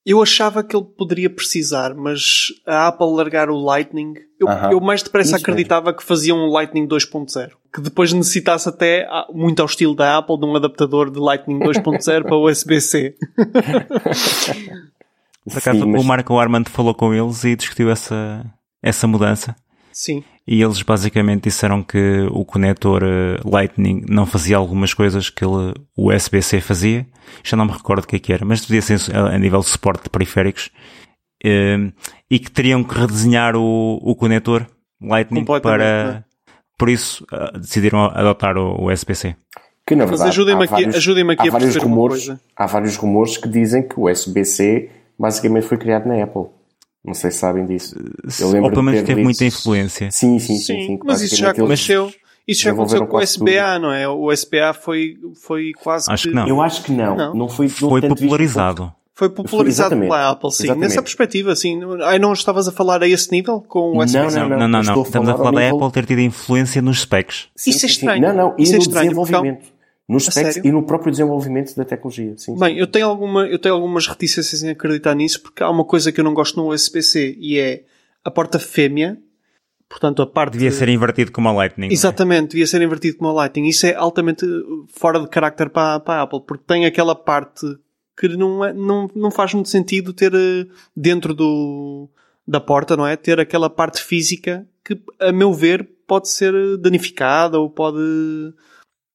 Eu 0.08 0.22
achava 0.22 0.62
que 0.62 0.76
ele 0.76 0.84
poderia 0.96 1.28
precisar, 1.28 1.92
mas 1.92 2.46
a 2.64 2.86
Apple 2.86 3.08
largar 3.12 3.50
o 3.50 3.56
Lightning, 3.56 4.14
eu, 4.38 4.48
Aham. 4.48 4.70
eu 4.70 4.80
mais 4.80 5.02
depressa 5.02 5.30
Isso 5.34 5.42
acreditava 5.44 5.92
que 5.92 6.00
fazia 6.04 6.32
um 6.32 6.46
Lightning 6.46 6.86
2.0. 6.86 7.50
Que 7.74 7.80
depois 7.80 8.12
necessitasse 8.12 8.68
até, 8.68 9.04
ah, 9.10 9.26
muito 9.34 9.58
ao 9.60 9.66
estilo 9.66 9.96
da 9.96 10.16
Apple, 10.18 10.38
de 10.38 10.46
um 10.46 10.54
adaptador 10.54 11.10
de 11.10 11.18
Lightning 11.18 11.58
2.0 11.58 12.22
para 12.22 12.36
USB-C. 12.36 13.16
Por 15.44 15.58
acaso, 15.58 15.80
Sim, 15.80 15.86
mas- 15.90 16.00
o 16.00 16.04
Marco 16.04 16.38
Armand 16.38 16.64
falou 16.66 16.94
com 16.94 17.12
eles 17.12 17.42
e 17.44 17.56
discutiu 17.56 17.90
essa, 17.90 18.44
essa 18.82 19.06
mudança. 19.06 19.56
Sim. 19.98 20.22
E 20.46 20.60
eles 20.62 20.82
basicamente 20.82 21.44
disseram 21.44 21.82
que 21.82 22.28
o 22.30 22.44
conector 22.44 23.02
eh, 23.02 23.40
Lightning 23.42 24.04
não 24.06 24.26
fazia 24.26 24.58
algumas 24.58 24.92
coisas 24.92 25.30
que 25.30 25.42
ele, 25.42 25.72
o 25.96 26.12
USB-C 26.12 26.60
fazia. 26.60 27.06
Já 27.42 27.56
não 27.56 27.64
me 27.64 27.72
recordo 27.72 28.04
o 28.04 28.06
que 28.06 28.16
é 28.16 28.18
que 28.18 28.30
era, 28.30 28.44
mas 28.44 28.60
devia 28.60 28.82
ser 28.82 28.98
a, 29.16 29.38
nível 29.38 29.60
de 29.60 29.66
suporte 29.68 30.04
de 30.04 30.10
periféricos. 30.10 30.70
Eh, 31.42 31.90
e 32.30 32.38
que 32.38 32.50
teriam 32.50 32.84
que 32.84 32.94
redesenhar 32.94 33.56
o, 33.56 33.98
o 34.02 34.14
conector 34.14 34.66
Lightning 35.00 35.46
para... 35.62 35.84
é? 35.84 36.24
Por 36.78 36.90
isso, 36.90 37.26
eh, 37.32 37.58
decidiram 37.58 38.04
adotar 38.04 38.58
o, 38.58 38.92
USB-C. 38.92 39.34
Que 39.86 39.94
na 39.96 40.02
Mas 40.04 40.10
verdade. 40.10 40.28
ajutem-me 40.28 40.60
há 40.60 40.64
aqui- 40.64 40.72
vários- 40.74 40.96
ajudem-me 40.96 41.32
aqui 41.32 41.42
há 41.44 41.48
a 41.48 41.52
vários 41.52 41.76
rumores, 41.76 42.26
coisa. 42.26 42.40
Há 42.54 42.66
vários 42.66 42.96
rumores 42.98 43.38
que 43.38 43.48
dizem 43.48 43.82
que 43.88 43.98
o 43.98 44.10
USB-C 44.10 44.90
basicamente 45.18 45.64
foi 45.66 45.78
criado 45.78 46.06
na 46.06 46.22
Apple. 46.22 46.54
Não 47.06 47.14
sei 47.14 47.30
se 47.30 47.38
sabem 47.38 47.64
disso. 47.66 47.94
Eu 48.40 48.48
lembro 48.48 48.64
Ou 48.64 48.70
pelo 48.70 48.82
de 48.82 48.86
menos 48.86 49.00
ter 49.00 49.06
teve 49.06 49.14
lido- 49.20 49.24
muita 49.24 49.44
influência. 49.44 50.10
Sim, 50.10 50.38
sim, 50.38 50.56
sim. 50.58 50.86
sim, 50.86 50.98
mas 51.04 51.22
isso 51.22 51.36
já 51.36 51.50
aconteceu. 51.50 52.12
Isso 52.48 52.62
já 52.62 52.72
aconteceu 52.72 53.06
com 53.06 53.16
o 53.16 53.20
SBA, 53.20 53.78
não 53.80 53.92
é? 53.92 54.08
O 54.08 54.30
SBA 54.32 54.72
foi, 54.72 55.16
foi 55.42 55.72
quase 55.82 56.10
Acho 56.10 56.28
que 56.28 56.34
não. 56.34 56.46
Eu 56.46 56.62
acho 56.62 56.82
que 56.82 56.92
não. 56.92 57.16
Não. 57.16 57.34
Não, 57.34 57.48
foi, 57.48 57.66
não 57.80 57.88
Foi 57.88 58.00
popularizado. 58.00 58.92
Foi 59.14 59.30
popularizado 59.30 59.96
pela 59.98 60.30
Apple, 60.30 60.52
sim. 60.52 60.64
Exatamente. 60.64 60.88
Nessa 60.90 61.02
perspectiva, 61.02 61.56
sim. 61.56 61.80
Ai, 62.04 62.18
não 62.18 62.32
estavas 62.34 62.68
a 62.68 62.72
falar 62.72 63.02
a 63.02 63.08
esse 63.08 63.32
nível 63.32 63.62
com 63.62 63.92
o 63.92 63.94
Não, 63.94 64.00
USB-C? 64.04 64.38
Não, 64.40 64.48
não, 64.50 64.68
não, 64.68 64.82
não. 64.82 65.02
Estamos 65.02 65.28
a 65.30 65.34
falar 65.36 65.50
da 65.52 65.60
nível- 65.62 65.76
Apple 65.76 65.92
ter 65.92 66.06
tido 66.06 66.20
influência 66.20 66.82
nos 66.82 67.00
specs. 67.00 67.48
Sim, 67.56 67.70
Isso 67.70 67.86
é 67.86 67.88
estranho. 67.88 68.20
Não, 68.22 68.34
não. 68.34 68.54
E 68.58 68.62
Isso 68.62 68.74
é 68.74 68.78
no 68.78 68.84
um- 68.84 68.88
desenvolvimento. 68.88 69.75
Nos 70.08 70.26
specs 70.26 70.56
e 70.58 70.70
no 70.70 70.84
próprio 70.84 71.10
desenvolvimento 71.10 71.74
da 71.74 71.84
tecnologia. 71.84 72.34
Sim, 72.36 72.56
Bem, 72.56 72.78
eu 72.78 72.86
tenho, 72.86 73.06
alguma, 73.06 73.46
eu 73.46 73.58
tenho 73.58 73.74
algumas 73.74 74.06
reticências 74.06 74.62
em 74.62 74.70
acreditar 74.70 75.14
nisso 75.14 75.42
porque 75.42 75.62
há 75.62 75.70
uma 75.70 75.84
coisa 75.84 76.12
que 76.12 76.20
eu 76.20 76.24
não 76.24 76.32
gosto 76.32 76.56
no 76.56 76.72
USB-C 76.72 77.36
e 77.40 77.58
é 77.58 77.82
a 78.24 78.30
porta 78.30 78.58
fêmea, 78.58 79.18
portanto 79.88 80.22
a 80.22 80.26
parte... 80.26 80.52
Devia 80.52 80.70
ser 80.70 80.88
invertido 80.88 81.32
como 81.32 81.48
a 81.48 81.52
Lightning. 81.52 81.88
é? 81.88 81.92
Exatamente, 81.92 82.50
devia 82.50 82.66
ser 82.66 82.80
invertido 82.82 83.18
como 83.18 83.30
a 83.30 83.32
Lightning. 83.32 83.68
Isso 83.68 83.84
é 83.86 83.94
altamente 83.94 84.44
uh, 84.44 84.86
fora 84.88 85.18
de 85.18 85.28
carácter 85.28 85.70
para, 85.70 85.98
para 85.98 86.20
a 86.20 86.22
Apple, 86.22 86.42
porque 86.46 86.64
tem 86.64 86.86
aquela 86.86 87.14
parte 87.14 87.66
que 88.16 88.28
não, 88.28 88.64
é, 88.64 88.72
não, 88.72 89.10
não 89.14 89.30
faz 89.30 89.52
muito 89.54 89.68
sentido 89.68 90.12
ter 90.12 90.32
uh, 90.32 90.68
dentro 90.96 91.34
do, 91.34 92.08
da 92.46 92.60
porta, 92.60 92.96
não 92.96 93.06
é? 93.06 93.16
Ter 93.16 93.40
aquela 93.40 93.68
parte 93.68 94.00
física 94.00 94.66
que, 94.84 94.98
a 95.18 95.32
meu 95.32 95.52
ver, 95.52 95.88
pode 96.06 96.28
ser 96.28 96.52
danificada 96.78 97.58
ou 97.58 97.68
pode. 97.68 97.98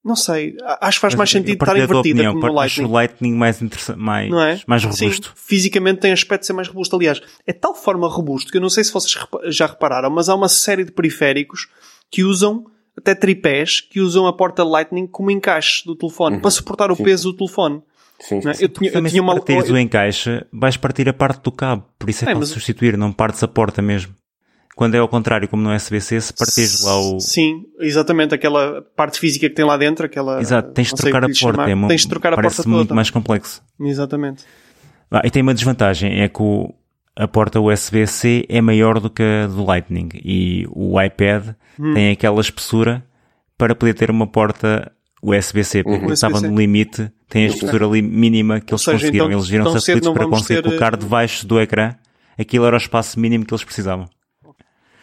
Não 0.03 0.15
sei, 0.15 0.57
acho 0.81 0.97
que 0.97 1.01
faz 1.01 1.13
Mas 1.13 1.15
mais 1.15 1.29
sentido 1.29 1.53
estar 1.53 1.75
invertida 1.77 1.99
opinião, 1.99 2.33
como 2.33 2.47
no 2.47 2.59
Acho 2.59 2.81
Lightning. 2.81 2.85
o 2.85 2.91
Lightning 2.91 3.33
mais 3.35 3.61
mais, 3.97 4.29
Não 4.31 4.41
é? 4.41 4.59
mais 4.65 4.81
Sim, 4.81 4.87
robusto. 5.05 5.31
fisicamente 5.35 5.99
tem 5.99 6.11
aspecto 6.11 6.41
de 6.41 6.47
ser 6.47 6.53
mais 6.53 6.67
robusto. 6.67 6.95
Aliás, 6.95 7.21
é 7.45 7.53
tal 7.53 7.75
forma 7.75 8.07
robusto 8.07 8.51
que 8.51 8.57
eu 8.57 8.61
não 8.61 8.69
sei 8.69 8.83
se 8.83 8.91
vocês 8.91 9.13
já 9.49 9.67
repararam, 9.67 10.09
mas 10.09 10.27
há 10.27 10.33
uma 10.33 10.49
série 10.49 10.83
de 10.83 10.91
periféricos 10.91 11.67
que 12.09 12.23
usam 12.23 12.65
até 12.97 13.13
tripés 13.13 13.79
que 13.79 14.01
usam 14.01 14.25
a 14.25 14.33
porta 14.33 14.63
Lightning 14.63 15.05
como 15.07 15.29
encaixe 15.29 15.85
do 15.85 15.95
telefone 15.95 16.39
para 16.39 16.49
suportar 16.51 16.91
o 16.91 16.95
Sim. 16.95 17.03
peso 17.03 17.31
do 17.31 17.37
telefone. 17.37 17.81
sim. 18.19 18.41
não 18.43 18.51
é? 18.51 18.53
sim. 18.55 18.63
Eu 18.63 18.69
tinha, 18.69 18.89
eu 18.89 18.93
tinha 18.99 19.09
se 19.09 19.19
uma 19.19 19.33
partires 19.35 19.69
o 19.69 19.77
encaixe, 19.77 20.45
vais 20.51 20.77
partir 20.77 21.07
a 21.07 21.13
parte 21.13 21.43
do 21.43 21.51
cabo. 21.51 21.85
Por 21.99 22.09
isso 22.09 22.25
é 22.25 22.31
É, 22.31 22.33
mas- 22.33 22.39
mas... 22.39 22.49
substituir, 22.49 22.97
não 22.97 23.13
partes 23.13 23.41
a 23.43 23.47
porta 23.47 23.81
mesmo. 23.83 24.13
Quando 24.81 24.95
é 24.95 24.97
ao 24.97 25.07
contrário, 25.07 25.47
como 25.47 25.61
no 25.61 25.71
SBC, 25.71 26.19
se 26.21 26.33
partires 26.33 26.83
lá 26.83 26.99
o... 26.99 27.19
Sim, 27.19 27.65
exatamente, 27.79 28.33
aquela 28.33 28.81
parte 28.95 29.19
física 29.19 29.47
que 29.47 29.53
tem 29.53 29.63
lá 29.63 29.77
dentro, 29.77 30.07
aquela. 30.07 30.41
Exato, 30.41 30.71
tens 30.71 30.87
de 30.87 30.95
trocar 30.95 31.17
a 31.19 31.27
porta. 31.27 31.35
chamar. 31.35 31.69
É 31.69 31.87
Tens 31.87 32.01
de 32.01 32.07
trocar 32.07 32.33
a 32.33 32.35
parece 32.35 32.55
porta 32.55 32.69
muito 32.71 32.87
toda. 32.87 32.95
mais 32.95 33.11
complexo. 33.11 33.61
Exatamente. 33.79 34.43
Ah, 35.11 35.21
e 35.23 35.29
tem 35.29 35.43
uma 35.43 35.53
desvantagem, 35.53 36.21
é 36.23 36.27
que 36.27 36.41
o- 36.41 36.73
a 37.15 37.27
porta 37.27 37.59
USB-C 37.59 38.43
é 38.49 38.59
maior 38.59 38.99
do 38.99 39.07
que 39.07 39.21
a 39.21 39.45
do 39.45 39.63
Lightning 39.63 40.09
e 40.15 40.65
o 40.71 40.99
iPad 40.99 41.49
Hum. 41.79 41.93
tem 41.93 42.09
aquela 42.09 42.41
espessura 42.41 43.05
para 43.59 43.75
poder 43.75 43.93
ter 43.93 44.09
uma 44.09 44.25
porta 44.25 44.91
USB-C, 45.21 45.83
porque 45.83 46.05
Uhum. 46.07 46.11
estava 46.11 46.37
USB-C. 46.37 46.51
no 46.51 46.59
limite, 46.59 47.11
tem 47.29 47.43
a 47.43 47.47
espessura 47.49 47.85
ali 47.85 48.01
mínima 48.01 48.59
que 48.59 48.73
eles 48.73 48.81
seja, 48.81 48.97
conseguiram. 48.97 49.25
então, 49.27 49.37
eles 49.37 49.47
viram-se 49.47 49.77
aflitos 49.91 50.09
para 50.11 50.27
conseguir 50.27 50.61
ter, 50.63 50.69
colocar 50.69 50.93
eh, 50.95 50.97
debaixo 50.97 51.45
do 51.45 51.61
ecrã. 51.61 51.93
Aquilo 52.35 52.65
era 52.65 52.75
o 52.75 52.77
espaço 52.79 53.19
mínimo 53.19 53.45
que 53.45 53.53
eles 53.53 53.63
precisavam. 53.63 54.09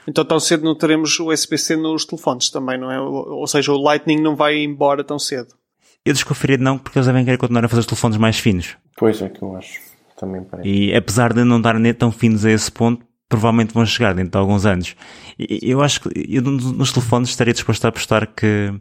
Então 0.09 0.25
tão 0.25 0.41
cedo 0.41 0.65
não 0.65 0.75
teremos 0.75 1.21
o 1.21 1.31
USB-C 1.31 1.77
nos 1.77 2.07
telefones 2.07 2.49
também, 2.49 2.79
não 2.79 2.91
é? 2.91 2.99
Ou 2.99 3.47
seja, 3.47 3.71
o 3.73 3.77
Lightning 3.77 4.23
não 4.23 4.35
vai 4.35 4.57
embora 4.57 5.05
tão 5.05 5.19
cedo. 5.19 5.49
Eu 6.03 6.15
desconfiaria 6.15 6.57
de 6.57 6.65
não, 6.65 6.79
porque 6.79 6.99
eles 6.99 7.07
devem 7.07 7.27
querer 7.27 7.37
continuar 7.37 7.67
a 7.67 7.69
fazer 7.69 7.81
os 7.81 7.87
telefones 7.87 8.17
mais 8.17 8.39
finos. 8.39 8.75
Pois 8.97 9.21
é 9.21 9.29
que 9.29 9.43
eu 9.43 9.55
acho. 9.55 9.79
Também 10.17 10.43
parece. 10.43 10.67
E 10.67 10.95
apesar 10.95 11.35
de 11.35 11.45
não 11.45 11.59
estarem 11.59 11.93
tão 11.93 12.11
finos 12.11 12.47
a 12.47 12.51
esse 12.51 12.73
ponto, 12.73 13.05
provavelmente 13.29 13.75
vão 13.75 13.85
chegar 13.85 14.15
dentro 14.15 14.31
de 14.31 14.39
alguns 14.39 14.65
anos. 14.65 14.97
E 15.39 15.71
eu 15.71 15.83
acho 15.83 16.01
que 16.01 16.09
eu, 16.35 16.41
nos 16.41 16.91
telefones 16.91 17.29
estaria 17.29 17.53
disposto 17.53 17.85
a 17.85 17.89
apostar 17.89 18.27
que 18.35 18.73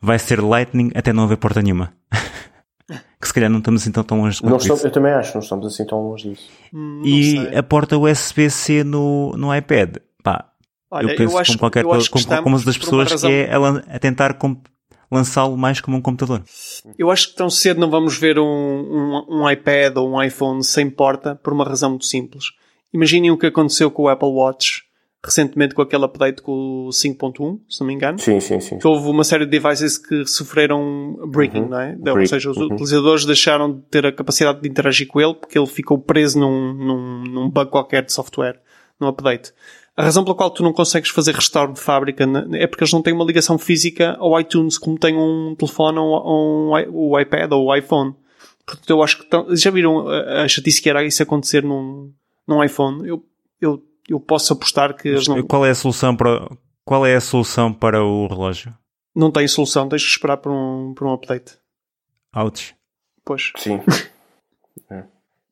vai 0.00 0.18
ser 0.18 0.40
Lightning 0.40 0.90
até 0.94 1.12
não 1.12 1.24
haver 1.24 1.36
porta 1.36 1.60
nenhuma. 1.60 1.92
que 3.20 3.28
se 3.28 3.34
calhar 3.34 3.50
não 3.50 3.58
estamos 3.58 3.82
assim 3.82 3.92
tão, 3.92 4.02
tão 4.02 4.22
longe 4.22 4.42
não 4.42 4.56
estamos, 4.56 4.82
Eu 4.82 4.90
também 4.90 5.12
acho, 5.12 5.34
não 5.34 5.42
estamos 5.42 5.66
assim 5.66 5.84
tão 5.84 6.00
longe 6.00 6.30
disso. 6.30 6.48
Hum, 6.72 7.02
e 7.04 7.32
sei. 7.32 7.56
a 7.58 7.62
porta 7.62 7.98
USB-C 7.98 8.82
no, 8.82 9.32
no 9.36 9.54
iPad, 9.54 9.96
pá, 10.22 10.53
Olha, 10.94 11.12
eu 11.12 11.16
penso 11.16 11.34
eu 11.34 11.38
acho, 11.38 11.50
como 11.52 11.58
qualquer 11.58 11.84
coisa, 11.84 12.08
como, 12.08 12.42
como 12.42 12.64
das 12.64 12.78
pessoas 12.78 13.10
razão... 13.10 13.30
que 13.30 13.36
é 13.36 13.52
a, 13.52 13.96
a 13.96 13.98
tentar 13.98 14.38
lançá-lo 15.10 15.56
mais 15.56 15.80
como 15.80 15.96
um 15.96 16.00
computador. 16.00 16.42
Eu 16.98 17.10
acho 17.10 17.30
que 17.30 17.36
tão 17.36 17.50
cedo 17.50 17.80
não 17.80 17.90
vamos 17.90 18.16
ver 18.16 18.38
um, 18.38 18.44
um, 18.44 19.26
um, 19.28 19.50
iPad 19.50 19.96
ou 19.96 20.10
um 20.10 20.22
iPhone 20.22 20.62
sem 20.62 20.88
porta 20.88 21.34
por 21.34 21.52
uma 21.52 21.64
razão 21.64 21.90
muito 21.90 22.06
simples. 22.06 22.46
Imaginem 22.92 23.30
o 23.30 23.38
que 23.38 23.46
aconteceu 23.46 23.90
com 23.90 24.04
o 24.04 24.08
Apple 24.08 24.28
Watch 24.28 24.84
recentemente 25.24 25.74
com 25.74 25.80
aquele 25.80 26.04
update 26.04 26.42
com 26.42 26.86
o 26.86 26.88
5.1, 26.90 27.60
se 27.68 27.80
não 27.80 27.86
me 27.86 27.94
engano. 27.94 28.18
Sim, 28.18 28.38
sim, 28.40 28.60
sim. 28.60 28.78
Que 28.78 28.86
houve 28.86 29.08
uma 29.08 29.24
série 29.24 29.46
de 29.46 29.58
devices 29.58 29.96
que 29.96 30.26
sofreram 30.26 31.16
breaking, 31.28 31.62
uhum. 31.62 31.68
não 31.70 31.80
é? 31.80 31.96
Break. 31.96 32.20
Ou 32.20 32.26
seja, 32.26 32.50
os 32.50 32.58
uhum. 32.58 32.66
utilizadores 32.66 33.24
deixaram 33.24 33.72
de 33.72 33.80
ter 33.90 34.04
a 34.04 34.12
capacidade 34.12 34.60
de 34.60 34.68
interagir 34.68 35.08
com 35.08 35.20
ele 35.20 35.34
porque 35.34 35.58
ele 35.58 35.66
ficou 35.66 35.98
preso 35.98 36.38
num, 36.38 36.74
num, 36.74 37.22
num 37.24 37.50
bug 37.50 37.70
qualquer 37.70 38.04
de 38.04 38.12
software, 38.12 38.60
num 39.00 39.08
update. 39.08 39.52
A 39.96 40.02
razão 40.02 40.24
pela 40.24 40.36
qual 40.36 40.50
tu 40.50 40.62
não 40.62 40.72
consegues 40.72 41.10
fazer 41.10 41.34
restauro 41.34 41.72
de 41.72 41.80
fábrica 41.80 42.24
é 42.52 42.66
porque 42.66 42.82
eles 42.82 42.92
não 42.92 43.00
têm 43.02 43.14
uma 43.14 43.24
ligação 43.24 43.56
física 43.56 44.16
ao 44.18 44.38
iTunes 44.40 44.76
como 44.76 44.98
tem 44.98 45.16
um 45.16 45.54
telefone 45.54 45.98
ou 45.98 46.72
um, 46.72 47.12
um 47.12 47.20
iPad 47.20 47.52
ou 47.52 47.66
o 47.66 47.76
iPhone. 47.76 48.14
Portanto, 48.66 48.90
eu 48.90 49.02
acho 49.02 49.18
que 49.18 49.56
já 49.56 49.70
viram 49.70 50.08
a 50.08 50.48
chatice 50.48 50.82
que 50.82 50.90
era 50.90 51.04
isso 51.04 51.22
acontecer 51.22 51.62
num, 51.62 52.12
num 52.46 52.64
iPhone? 52.64 53.06
Eu, 53.06 53.24
eu, 53.60 53.82
eu 54.08 54.18
posso 54.18 54.52
apostar 54.52 54.96
que 54.96 55.08
eles 55.08 55.28
não... 55.28 55.40
Qual 55.44 55.64
é 55.64 55.70
a 55.70 55.74
solução 55.74 56.16
para, 56.16 56.48
qual 56.84 57.06
é 57.06 57.14
a 57.14 57.20
solução 57.20 57.72
para 57.72 58.02
o 58.02 58.26
relógio? 58.26 58.74
Não 59.14 59.30
tem 59.30 59.46
solução, 59.46 59.88
tens 59.88 60.02
que 60.02 60.10
esperar 60.10 60.38
por 60.38 60.50
um, 60.50 60.92
por 60.92 61.06
um 61.06 61.12
update. 61.12 61.56
Ouch. 62.34 62.74
Pois. 63.24 63.52
Sim. 63.56 63.80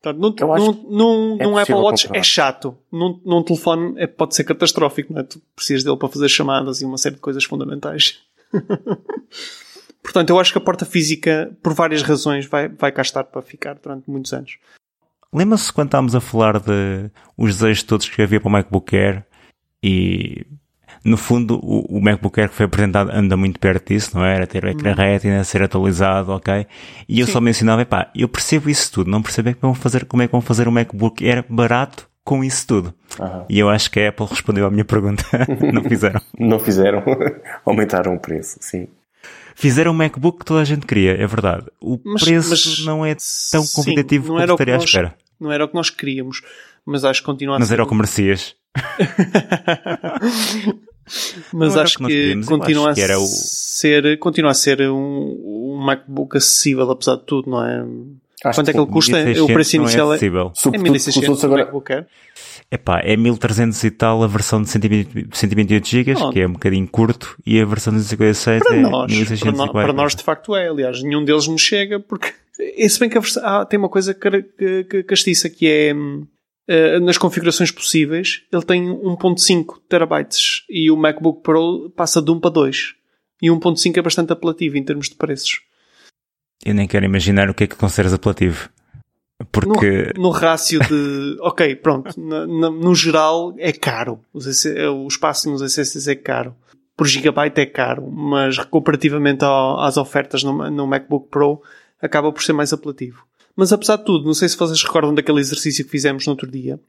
Portanto, 0.03 0.18
num, 0.18 0.34
num, 0.59 0.90
num, 0.90 1.36
é 1.38 1.44
num 1.44 1.57
Apple 1.57 1.74
Watch 1.76 2.07
comprar. 2.09 2.18
é 2.18 2.22
chato. 2.24 2.76
Num, 2.90 3.20
num 3.24 3.42
telefone 3.42 3.94
é, 3.96 4.07
pode 4.09 4.34
ser 4.34 4.42
catastrófico, 4.42 5.12
não 5.12 5.20
é? 5.20 5.22
Tu 5.22 5.40
precisas 5.55 5.84
dele 5.84 5.96
para 5.96 6.09
fazer 6.09 6.28
chamadas 6.28 6.80
e 6.80 6.84
uma 6.84 6.98
série 6.98 7.14
de 7.14 7.20
coisas 7.20 7.44
fundamentais. 7.44 8.20
Portanto, 10.03 10.30
eu 10.30 10.40
acho 10.40 10.50
que 10.50 10.59
a 10.59 10.61
porta 10.61 10.84
física, 10.84 11.57
por 11.62 11.72
várias 11.72 12.03
razões, 12.03 12.46
vai, 12.46 12.68
vai 12.68 12.90
cá 12.90 13.03
estar 13.03 13.22
para 13.22 13.40
ficar 13.40 13.74
durante 13.74 14.11
muitos 14.11 14.32
anos. 14.32 14.59
Lembra-se 15.32 15.72
quando 15.72 15.88
estávamos 15.88 16.16
a 16.16 16.20
falar 16.20 16.59
de 16.59 17.09
os 17.38 17.55
desejos 17.55 17.84
todos 17.84 18.09
que 18.09 18.20
havia 18.20 18.40
para 18.40 18.48
o 18.48 18.53
MacBook 18.53 18.96
Air 18.96 19.24
e 19.80 20.44
no 21.05 21.16
fundo, 21.16 21.59
o, 21.62 21.98
o 21.98 22.00
MacBook 22.00 22.40
Air 22.40 22.48
que 22.48 22.55
foi 22.55 22.66
apresentado 22.66 23.11
anda 23.12 23.36
muito 23.36 23.59
perto 23.59 23.92
disso, 23.92 24.16
não 24.16 24.24
é? 24.24 24.36
Era 24.36 24.46
ter 24.46 24.64
o 24.64 24.68
ecrã 24.68 24.92
hum. 24.92 24.94
retina, 24.94 25.44
ser 25.44 25.62
atualizado, 25.62 26.32
ok? 26.32 26.66
E 27.09 27.20
eu 27.20 27.26
Sim. 27.26 27.32
só 27.32 27.40
mencionava, 27.40 27.84
pá, 27.84 28.11
eu 28.14 28.28
percebo 28.28 28.70
isso 28.70 28.92
tudo, 28.92 29.11
não 29.11 29.22
percebo 29.22 29.48
é 29.48 29.55
que 29.55 29.61
vão 29.61 29.74
fazer, 29.74 30.05
como 30.05 30.22
é 30.22 30.26
que 30.26 30.32
vão 30.32 30.40
fazer 30.40 30.68
um 30.68 30.72
MacBook 30.72 31.28
Air 31.28 31.44
barato 31.48 32.09
com 32.24 32.44
isso 32.44 32.66
tudo. 32.66 32.94
Uhum. 33.18 33.44
E 33.48 33.59
eu 33.59 33.68
acho 33.68 33.90
que 33.90 34.00
a 34.00 34.09
Apple 34.09 34.26
respondeu 34.26 34.66
à 34.66 34.70
minha 34.70 34.84
pergunta. 34.84 35.24
não 35.72 35.82
fizeram. 35.82 36.20
não 36.38 36.59
fizeram. 36.59 37.03
Aumentaram 37.66 38.14
o 38.14 38.20
preço, 38.20 38.59
sim. 38.61 38.86
Fizeram 39.55 39.92
um 39.92 39.94
MacBook 39.94 40.38
que 40.38 40.44
toda 40.44 40.61
a 40.61 40.64
gente 40.64 40.86
queria, 40.86 41.12
é 41.12 41.26
verdade. 41.26 41.66
O 41.80 41.98
mas, 42.05 42.24
preço 42.24 42.50
mas, 42.50 42.84
não 42.84 43.05
é 43.05 43.14
tão 43.50 43.64
competitivo 43.66 44.24
sim, 44.24 44.30
como 44.30 44.44
estaria 44.44 44.74
à 44.74 44.78
espera. 44.78 45.14
Não 45.38 45.53
era 45.53 45.64
o 45.64 45.68
que 45.68 45.74
nós 45.74 45.90
queríamos, 45.90 46.40
mas 46.86 47.05
acho 47.05 47.20
que 47.20 47.26
continua 47.26 47.57
a 47.57 47.59
Mas 47.59 47.70
era 47.70 47.82
o 47.82 47.86
que 47.86 47.94
merecias. 47.94 48.57
Mas 51.53 51.77
acho 51.77 51.99
que, 51.99 52.37
que 52.37 52.45
continua 52.45 52.91
acho 52.91 53.05
que 53.05 53.13
a 53.13 53.19
o... 53.19 53.27
ser, 53.27 54.19
continua 54.19 54.51
a 54.51 54.55
ser 54.55 54.81
um, 54.83 55.75
um 55.75 55.83
MacBook 55.85 56.37
acessível, 56.37 56.91
apesar 56.91 57.17
de 57.17 57.25
tudo, 57.25 57.51
não 57.51 57.65
é? 57.65 57.85
Acho 58.45 58.59
Quanto 58.59 58.71
é 58.71 58.73
que 58.73 58.79
ele 58.79 58.87
custa? 58.87 59.17
O 59.43 59.47
preço 59.47 59.77
inicial 59.77 60.13
é, 60.15 60.17
é 60.17 60.79
1600 60.79 61.45
agora... 61.45 61.65
MacBook 61.65 61.93
Air. 61.93 62.07
Epá, 62.71 63.01
é 63.05 63.17
1300 63.17 63.85
e 63.85 63.91
tal 63.91 64.23
a 64.23 64.27
versão 64.27 64.63
de 64.63 64.69
128 64.71 65.87
GB, 65.87 66.15
que 66.33 66.41
é 66.41 66.47
um 66.47 66.55
bocadinho 66.55 66.89
curto, 66.89 67.37
e 67.47 67.61
a 67.61 67.65
versão 67.67 67.93
de 67.93 67.99
256 67.99 68.63
para 68.63 68.77
é 68.77 68.81
nós, 68.81 69.11
1640. 69.13 69.53
Para, 69.53 69.67
nós, 69.67 69.85
para 69.85 69.93
nós, 69.93 70.17
de 70.17 70.23
facto, 70.23 70.57
é. 70.57 70.69
Aliás, 70.69 71.03
nenhum 71.03 71.25
deles 71.25 71.47
me 71.47 71.59
chega, 71.59 72.01
porque... 72.01 72.33
Se 72.89 72.99
bem 72.99 73.09
que 73.09 73.19
a 73.19 73.21
versão... 73.21 73.43
Ah, 73.45 73.65
tem 73.65 73.79
uma 73.79 73.89
coisa 73.89 74.17
castiça, 75.07 75.49
que 75.51 75.69
é... 75.69 75.95
Hum, 75.95 76.27
eh, 76.69 77.01
nas 77.01 77.19
configurações 77.19 77.71
possíveis, 77.71 78.43
ele 78.53 78.63
tem 78.63 78.89
1.5 78.89 79.81
terabytes 79.89 80.65
e 80.69 80.91
o 80.91 80.97
MacBook 80.97 81.43
Pro 81.43 81.91
passa 81.97 82.23
de 82.23 82.31
1 82.31 82.41
para 82.41 82.51
2. 82.51 82.95
E 83.43 83.49
1.5 83.49 83.99
é 83.99 84.03
bastante 84.03 84.33
apelativo 84.33 84.77
em 84.77 84.85
termos 84.85 85.09
de 85.09 85.17
preços. 85.17 85.61
Eu 86.65 86.75
nem 86.75 86.87
quero 86.87 87.05
imaginar 87.05 87.51
o 87.51 87.55
que 87.55 87.65
é 87.65 87.67
que 87.67 87.75
consideras 87.75 88.15
apelativo. 88.15 88.69
Porque... 89.51 90.13
No, 90.17 90.25
no 90.25 90.31
rácio 90.31 90.79
de... 90.81 91.37
ok, 91.43 91.75
pronto. 91.77 92.19
No, 92.21 92.95
geral 92.95 93.53
é 93.59 93.73
caro. 93.73 94.21
O 94.33 95.09
espaço 95.09 95.51
nos 95.51 95.63
SSDs 95.63 96.07
é 96.07 96.15
caro. 96.15 96.55
Por 96.97 97.09
gigabyte 97.09 97.61
é 97.61 97.67
caro. 97.67 98.09
Mas 98.09 98.57
comparativamente 98.59 99.45
às 99.45 99.97
ofertas 99.97 100.45
no, 100.45 100.71
no 100.71 100.87
MacBook 100.87 101.29
Pro 101.29 101.61
acaba 102.01 102.31
por 102.31 102.45
ser 102.45 102.53
mais 102.53 102.73
apelativo. 102.73 103.25
Mas 103.57 103.72
apesar 103.72 103.96
de 103.96 104.05
tudo, 104.05 104.24
não 104.24 104.34
sei 104.34 104.48
se 104.48 104.57
vocês 104.57 104.82
recordam 104.82 105.14
daquele 105.14 105.40
exercício 105.40 105.84
que 105.84 105.90
fizemos 105.90 106.26
no 106.26 106.32
outro 106.32 106.50
dia, 106.50 106.80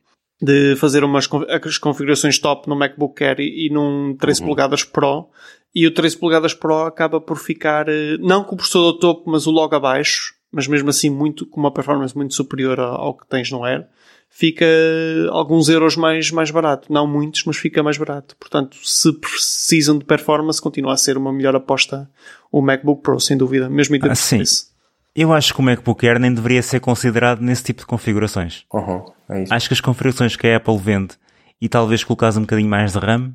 de 0.42 0.76
fazer 0.76 1.04
umas 1.04 1.28
as 1.66 1.78
configurações 1.78 2.40
top 2.40 2.68
no 2.68 2.76
MacBook 2.76 3.24
Air 3.24 3.40
e, 3.40 3.68
e 3.68 3.70
num 3.70 4.16
13 4.18 4.42
uhum. 4.42 4.48
polegadas 4.48 4.84
Pro, 4.84 5.30
e 5.74 5.88
o 5.88 5.94
13 5.94 6.18
polegadas 6.18 6.54
Pro 6.54 6.84
acaba 6.84 7.20
por 7.20 7.38
ficar, 7.38 7.88
eh, 7.88 8.18
não 8.20 8.44
com 8.44 8.56
o 8.56 8.58
processador 8.58 9.00
topo, 9.00 9.30
mas 9.30 9.48
o 9.48 9.52
logo 9.52 9.76
abaixo, 9.76 10.34
mas 10.52 10.68
mesmo 10.68 10.90
assim 10.90 11.10
muito, 11.10 11.46
com 11.46 11.60
uma 11.60 11.72
performance 11.72 12.16
muito 12.16 12.34
superior 12.34 12.80
ao 12.80 13.16
que 13.16 13.28
tens 13.28 13.50
no 13.52 13.64
Air, 13.64 13.88
fica 14.30 14.66
alguns 15.30 15.70
euros 15.70 15.96
mais, 15.96 16.30
mais 16.32 16.52
barato. 16.52 16.92
Não 16.92 17.08
muitos, 17.08 17.44
mas 17.46 17.58
fica 17.58 17.82
mais 17.82 17.98
barato. 17.98 18.36
Portanto, 18.38 18.78
se 18.84 19.14
precisam 19.14 19.98
de 19.98 20.06
performance, 20.06 20.62
continua 20.62 20.94
a 20.94 20.98
ser 20.98 21.18
uma 21.18 21.32
melhor 21.32 21.56
aposta 21.56 22.10
o 22.52 22.62
MacBook 22.62 23.02
Pro, 23.02 23.20
sem 23.20 23.38
dúvida, 23.38 23.70
mesmo 23.70 23.96
em 23.96 24.00
termos 24.00 24.20
ah, 24.20 24.24
de 24.24 24.36
preço. 24.38 24.73
Eu 25.16 25.32
acho 25.32 25.54
que 25.54 25.60
o 25.60 25.64
MacBook 25.64 26.08
Air 26.08 26.20
nem 26.20 26.34
deveria 26.34 26.62
ser 26.64 26.80
considerado 26.80 27.40
nesse 27.40 27.64
tipo 27.64 27.82
de 27.82 27.86
configurações. 27.86 28.66
Uhum, 28.74 29.06
é 29.30 29.44
acho 29.50 29.68
que 29.68 29.74
as 29.74 29.82
configurações 29.82 30.36
que 30.36 30.48
a 30.48 30.58
Apple 30.58 30.78
vende 30.78 31.16
e 31.62 31.70
talvez 31.70 32.04
colocares 32.04 32.36
um 32.36 32.42
bocadinho 32.42 32.70
mais 32.70 32.94
de 32.94 33.00
RAM 33.00 33.34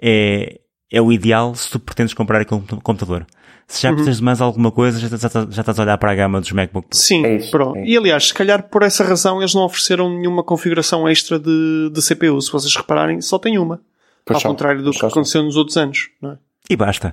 é, 0.00 0.60
é 0.90 1.00
o 1.00 1.12
ideal 1.12 1.54
se 1.54 1.70
tu 1.70 1.78
pretendes 1.78 2.12
comprar 2.12 2.40
aquele 2.40 2.60
computador. 2.82 3.24
Se 3.68 3.82
já 3.82 3.90
uhum. 3.90 3.94
precisas 3.94 4.18
de 4.18 4.24
mais 4.24 4.40
alguma 4.40 4.72
coisa, 4.72 4.98
já, 4.98 5.08
já, 5.16 5.28
já, 5.48 5.60
estás 5.62 5.78
a 5.78 5.82
olhar 5.82 5.96
para 5.96 6.10
a 6.10 6.14
gama 6.14 6.40
dos 6.40 6.50
MacBook 6.50 6.88
Pro. 6.88 6.98
Sim, 6.98 7.24
é 7.24 7.36
isso, 7.36 7.50
Pro. 7.50 7.76
É 7.76 7.84
e 7.84 7.96
aliás, 7.96 8.28
se 8.28 8.34
calhar 8.34 8.64
por 8.64 8.82
essa 8.82 9.04
razão 9.04 9.40
eles 9.40 9.54
não 9.54 9.62
ofereceram 9.62 10.10
nenhuma 10.10 10.42
configuração 10.42 11.08
extra 11.08 11.38
de, 11.38 11.90
de 11.90 12.02
CPU. 12.02 12.42
Se 12.42 12.50
vocês 12.50 12.74
repararem, 12.74 13.20
só 13.20 13.38
tem 13.38 13.58
uma. 13.58 13.80
Pois 14.24 14.44
ao 14.44 14.50
contrário 14.50 14.82
do 14.82 14.90
que 14.90 15.06
aconteceu 15.06 15.42
nos 15.42 15.56
outros 15.56 15.76
anos. 15.76 16.10
Não 16.20 16.32
é? 16.32 16.38
E 16.68 16.76
basta. 16.76 17.12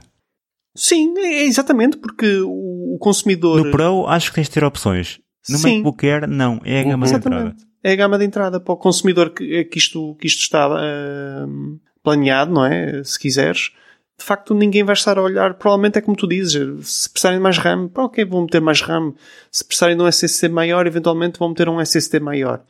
Sim, 0.76 1.14
é 1.18 1.44
exatamente, 1.44 1.98
porque 1.98 2.42
o 2.42 2.98
consumidor. 3.00 3.66
No 3.66 3.72
Pro 3.72 4.08
acho 4.08 4.30
que 4.30 4.36
tens 4.36 4.48
de 4.48 4.54
ter 4.54 4.64
opções. 4.64 5.20
No 5.50 5.58
Sim. 5.58 5.76
MacBook 5.76 6.08
Air, 6.08 6.28
não. 6.28 6.62
É 6.64 6.82
a 6.82 6.84
gama 6.84 7.08
de 7.08 7.14
entrada. 7.14 7.56
É 7.84 7.92
a 7.94 7.96
gama 7.96 8.18
de 8.18 8.26
entrada 8.26 8.60
para 8.60 8.74
o 8.74 8.78
consumidor 8.78 9.32
que, 9.32 9.56
é 9.56 9.64
que, 9.64 9.78
isto, 9.78 10.16
que 10.20 10.28
isto 10.28 10.42
está 10.42 10.68
uh, 10.70 11.80
planeado, 12.04 12.54
não 12.54 12.66
é? 12.66 13.04
Se 13.04 13.18
quiseres. 13.18 13.72
De 14.18 14.26
facto, 14.26 14.54
ninguém 14.54 14.84
vai 14.84 14.94
estar 14.94 15.18
a 15.18 15.22
olhar. 15.22 15.54
Provavelmente 15.54 15.98
é 15.98 16.02
como 16.02 16.18
tu 16.18 16.28
dizes. 16.28 16.90
Se 16.90 17.10
precisarem 17.10 17.40
de 17.40 17.44
mais 17.44 17.58
RAM, 17.58 17.88
para 17.88 18.04
ok, 18.04 18.26
vão 18.26 18.42
meter 18.42 18.60
mais 18.60 18.82
RAM. 18.82 19.14
Se 19.50 19.64
precisarem 19.64 19.96
de 19.96 20.04
um 20.04 20.08
SSD 20.08 20.50
maior, 20.50 20.86
eventualmente 20.86 21.40
vão 21.40 21.50
meter 21.50 21.70
um 21.70 21.80
SSD 21.80 22.20
maior. 22.20 22.62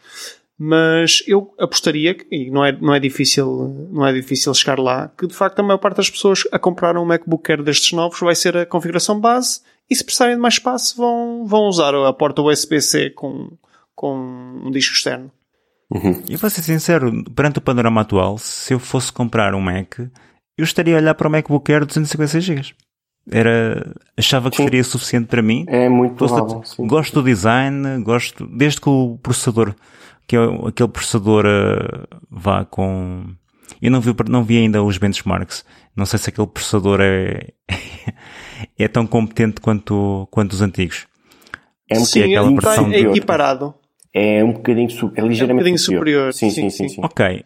Mas 0.61 1.23
eu 1.25 1.53
apostaria, 1.57 2.17
e 2.29 2.51
não 2.51 2.65
é, 2.65 2.73
não 2.73 2.93
é 2.93 2.99
difícil, 2.99 3.87
não 3.91 4.05
é 4.05 4.11
difícil 4.11 4.53
chegar 4.53 4.77
lá, 4.77 5.09
que 5.17 5.25
de 5.25 5.33
facto 5.33 5.59
a 5.59 5.63
maior 5.63 5.77
parte 5.77 5.95
das 5.97 6.09
pessoas 6.09 6.43
a 6.51 6.59
comprar 6.59 6.97
um 6.97 7.05
MacBook 7.05 7.49
Air 7.49 7.63
destes 7.63 7.93
novos 7.93 8.19
vai 8.19 8.35
ser 8.35 8.57
a 8.57 8.65
configuração 8.65 9.17
base 9.17 9.61
e 9.89 9.95
se 9.95 10.03
precisarem 10.03 10.35
de 10.35 10.41
mais 10.41 10.55
espaço 10.55 10.97
vão, 10.97 11.45
vão 11.45 11.61
usar 11.61 11.95
a 11.95 12.11
porta 12.11 12.41
USB-C 12.41 13.11
com, 13.11 13.53
com 13.95 14.17
um 14.65 14.69
disco 14.69 14.93
externo. 14.93 15.31
Uhum. 15.89 16.21
E 16.27 16.35
vou 16.35 16.49
ser 16.49 16.61
sincero, 16.61 17.23
perante 17.33 17.59
o 17.59 17.61
panorama 17.61 18.01
atual, 18.01 18.37
se 18.37 18.73
eu 18.73 18.79
fosse 18.79 19.13
comprar 19.13 19.55
um 19.55 19.61
Mac, 19.61 19.97
eu 20.57 20.63
estaria 20.65 20.95
a 20.95 20.99
olhar 20.99 21.15
para 21.15 21.29
o 21.29 21.31
MacBook 21.31 21.71
Air 21.71 21.85
256 21.85 22.43
GB. 22.43 22.75
Era, 23.31 23.95
achava 24.17 24.49
que 24.49 24.57
sim. 24.57 24.63
seria 24.63 24.83
suficiente 24.83 25.27
para 25.27 25.41
mim. 25.41 25.63
É 25.69 25.87
muito 25.87 26.15
provável, 26.15 26.61
Gosto 26.79 27.21
do 27.21 27.23
design, 27.23 28.03
gosto, 28.03 28.45
desde 28.45 28.81
que 28.81 28.89
o 28.89 29.17
processador 29.23 29.73
que 30.29 30.35
é 30.35 30.67
aquele 30.67 30.89
processador 30.89 31.43
uh, 31.43 32.19
vá 32.29 32.63
com 32.63 33.25
Eu 33.81 33.89
não 33.89 33.99
vi, 33.99 34.15
não 34.29 34.43
vi 34.43 34.59
ainda 34.59 34.83
os 34.83 34.99
benchmarks. 34.99 35.65
Não 35.95 36.05
sei 36.05 36.19
se 36.19 36.29
aquele 36.29 36.45
processador 36.45 36.99
é, 37.01 37.47
é 38.77 38.87
tão 38.87 39.07
competente 39.07 39.59
quanto, 39.59 40.27
quanto 40.29 40.53
os 40.53 40.61
antigos. 40.61 41.07
É 41.89 41.97
um 41.97 42.05
sim, 42.05 42.21
aquela 42.21 42.51
está 42.51 42.75
é 42.93 42.99
equiparado. 42.99 43.73
É 44.13 44.43
um 44.43 44.53
bocadinho, 44.53 44.87
é 45.15 45.21
ligeiramente 45.21 45.41
é 45.41 45.53
um 45.53 45.55
bocadinho 45.55 45.79
superior. 45.79 46.31
Sim, 46.31 46.51
sim, 46.51 46.69
sim, 46.69 46.87
sim. 46.89 47.01
Ok. 47.03 47.43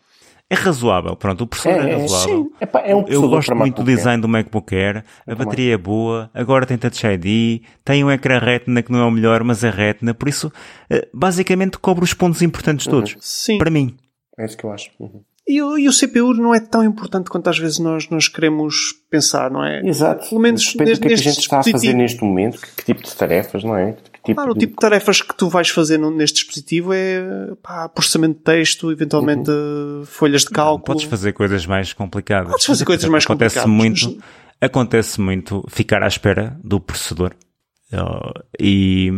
É 0.54 0.56
razoável, 0.56 1.16
pronto, 1.16 1.43
o 1.45 1.47
processador 1.47 1.88
é, 1.88 1.91
é 1.91 1.95
razoável. 1.95 2.43
Sim. 2.43 2.51
Epá, 2.62 2.80
é 2.82 2.95
um 2.95 3.06
eu 3.08 3.28
gosto 3.28 3.56
muito 3.56 3.82
do 3.82 3.86
design 3.86 4.22
do 4.22 4.28
MacBook 4.28 4.76
Air, 4.76 5.04
a 5.26 5.34
bateria 5.34 5.74
é 5.74 5.78
boa, 5.78 6.30
agora 6.32 6.66
tem 6.66 6.78
Touch 6.78 7.06
ID, 7.08 7.64
tem 7.84 8.04
um 8.04 8.12
ecrã 8.12 8.38
Retina 8.38 8.84
que 8.84 8.91
não 8.91 8.99
é 8.99 9.06
o 9.06 9.12
melhor, 9.12 9.43
mas 9.43 9.64
é 9.64 9.72
Retina, 9.72 10.14
por 10.14 10.30
isso, 10.30 10.51
eh, 10.91 11.08
basicamente 11.12 11.80
cobre 11.80 12.04
os 12.04 12.14
pontos 12.14 12.43
importantes 12.43 12.86
todos. 12.86 13.14
Uhum. 13.14 13.20
Sim. 13.20 13.58
Para 13.58 13.72
mim. 13.72 13.95
É 14.38 14.45
isso 14.45 14.56
que 14.56 14.64
eu 14.64 14.72
acho. 14.72 14.91
Uhum. 14.99 15.22
E 15.47 15.62
o, 15.62 15.78
e 15.78 15.89
o, 15.89 15.91
CPU 15.91 16.34
não 16.36 16.54
é 16.54 16.60
tão 16.60 16.84
importante 16.84 17.30
quanto 17.30 17.49
às 17.49 17.58
vezes 17.58 17.80
nós, 17.80 18.08
nós 18.10 18.28
queremos 18.28 18.93
pensar, 19.10 19.51
não 19.51 19.64
é? 19.64 19.82
Exato. 19.86 20.30
Pelo 20.30 20.39
menos 20.39 20.72
Depende 20.72 20.93
do 20.93 20.99
que, 20.99 21.06
é 21.06 21.08
que 21.10 21.14
a 21.16 21.18
gente 21.18 21.39
está 21.39 21.60
a 21.60 21.64
fazer 21.64 21.93
neste 21.93 22.24
momento, 22.24 22.62
que, 22.62 22.68
que, 22.76 22.86
tipo 22.86 23.04
de 23.04 23.14
tarefas, 23.14 23.64
não 23.64 23.76
é? 23.76 23.95
Tipo 24.24 24.36
claro, 24.36 24.51
o 24.51 24.55
tipo 24.55 24.71
de 24.71 24.80
tarefas 24.80 25.21
que 25.21 25.36
tu 25.36 25.49
vais 25.49 25.67
fazer 25.67 25.97
neste 25.97 26.36
dispositivo 26.36 26.93
é 26.93 27.53
pá, 27.61 27.89
processamento 27.89 28.38
de 28.38 28.43
texto, 28.43 28.89
eventualmente 28.89 29.51
uhum. 29.51 30.05
folhas 30.05 30.43
de 30.43 30.49
cálculo. 30.49 30.86
Podes 30.86 31.03
fazer 31.03 31.34
coisas 31.34 31.65
mais 31.65 31.91
complicadas. 31.91 32.51
Podes 32.51 32.65
fazer 32.65 32.86
coisas 32.86 33.09
mais 33.09 33.26
acontece 33.26 33.59
complicadas. 33.59 34.01
Muito, 34.01 34.24
acontece 34.61 35.19
muito 35.19 35.65
ficar 35.67 36.01
à 36.03 36.07
espera 36.07 36.57
do 36.63 36.80
processador. 36.80 37.34
Uh, 37.91 38.41
e, 38.57 39.11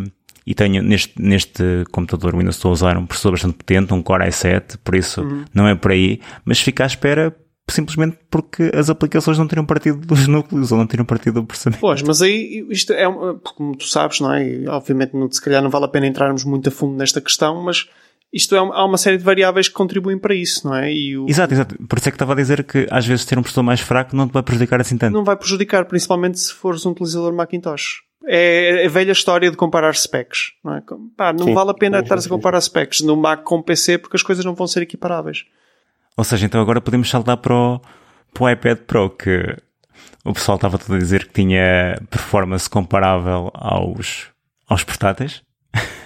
e 0.43 0.55
tenho 0.55 0.81
neste, 0.81 1.21
neste 1.21 1.63
computador 1.91 2.35
Windows 2.35 2.55
estou 2.55 2.69
a 2.69 2.73
usar 2.73 2.97
um 2.97 3.05
processador 3.05 3.33
bastante 3.33 3.53
potente, 3.57 3.93
um 3.93 4.01
Core 4.01 4.25
i7, 4.25 4.77
por 4.83 4.95
isso 4.95 5.21
uhum. 5.21 5.45
não 5.53 5.67
é 5.67 5.75
por 5.75 5.91
aí, 5.91 6.19
mas 6.43 6.59
fica 6.59 6.83
à 6.83 6.87
espera 6.87 7.33
simplesmente 7.69 8.17
porque 8.29 8.71
as 8.73 8.89
aplicações 8.89 9.37
não 9.37 9.47
teriam 9.47 9.65
partido 9.65 9.97
dos 9.97 10.27
núcleos 10.27 10.71
ou 10.71 10.77
não 10.77 10.87
teriam 10.87 11.05
partido 11.05 11.41
do 11.41 11.47
processamento. 11.47 11.81
Pois, 11.81 12.01
mas 12.01 12.21
aí 12.21 12.65
isto 12.69 12.93
é, 12.93 13.05
como 13.43 13.75
tu 13.75 13.85
sabes, 13.85 14.19
não 14.19 14.33
é? 14.33 14.47
E, 14.47 14.67
obviamente, 14.67 15.13
se 15.31 15.41
calhar 15.41 15.61
não 15.61 15.69
vale 15.69 15.85
a 15.85 15.89
pena 15.89 16.07
entrarmos 16.07 16.43
muito 16.43 16.69
a 16.69 16.71
fundo 16.71 16.95
nesta 16.95 17.19
questão, 17.19 17.63
mas 17.63 17.89
isto 18.31 18.55
é, 18.55 18.59
há 18.59 18.85
uma 18.85 18.97
série 18.97 19.17
de 19.17 19.23
variáveis 19.23 19.67
que 19.67 19.73
contribuem 19.73 20.17
para 20.17 20.35
isso, 20.35 20.67
não 20.67 20.75
é? 20.75 20.91
O... 21.17 21.25
Exato, 21.27 21.53
exato. 21.53 21.75
Por 21.87 21.97
isso 21.97 22.09
é 22.09 22.11
que 22.11 22.15
estava 22.15 22.33
a 22.33 22.35
dizer 22.35 22.63
que 22.63 22.87
às 22.91 23.05
vezes 23.05 23.25
ter 23.25 23.37
um 23.37 23.41
processador 23.41 23.63
mais 23.63 23.79
fraco 23.79 24.15
não 24.15 24.27
te 24.27 24.33
vai 24.33 24.43
prejudicar 24.43 24.81
assim 24.81 24.97
tanto. 24.97 25.13
Não 25.13 25.23
vai 25.23 25.37
prejudicar, 25.37 25.85
principalmente 25.85 26.39
se 26.39 26.53
fores 26.53 26.85
um 26.85 26.91
utilizador 26.91 27.33
Macintosh. 27.33 28.03
É 28.27 28.85
a 28.85 28.89
velha 28.89 29.11
história 29.11 29.51
de 29.51 29.55
comparar 29.55 29.95
specs, 29.95 30.53
não 30.63 30.75
é? 30.75 30.83
Pá, 31.15 31.31
não 31.31 31.45
sim, 31.45 31.53
vale 31.53 31.71
a 31.71 31.73
pena 31.75 31.99
estar 31.99 32.17
a 32.17 32.27
comparar 32.27 32.59
specs 32.59 33.01
no 33.01 33.15
Mac 33.15 33.43
com 33.43 33.61
PC 33.61 33.99
porque 33.99 34.17
as 34.17 34.23
coisas 34.23 34.43
não 34.43 34.55
vão 34.55 34.67
ser 34.67 34.81
equiparáveis. 34.81 35.45
Ou 36.17 36.23
seja, 36.23 36.45
então 36.45 36.61
agora 36.61 36.79
podemos 36.81 37.09
saltar 37.09 37.37
para 37.37 37.53
o, 37.53 37.81
para 38.33 38.43
o 38.43 38.49
iPad 38.49 38.77
Pro, 38.79 39.09
que 39.09 39.55
o 40.23 40.33
pessoal 40.33 40.55
estava 40.55 40.77
todo 40.77 40.95
a 40.95 40.99
dizer 40.99 41.27
que 41.27 41.33
tinha 41.33 42.01
performance 42.09 42.69
comparável 42.69 43.51
aos, 43.53 44.27
aos 44.67 44.83
portáteis. 44.83 45.43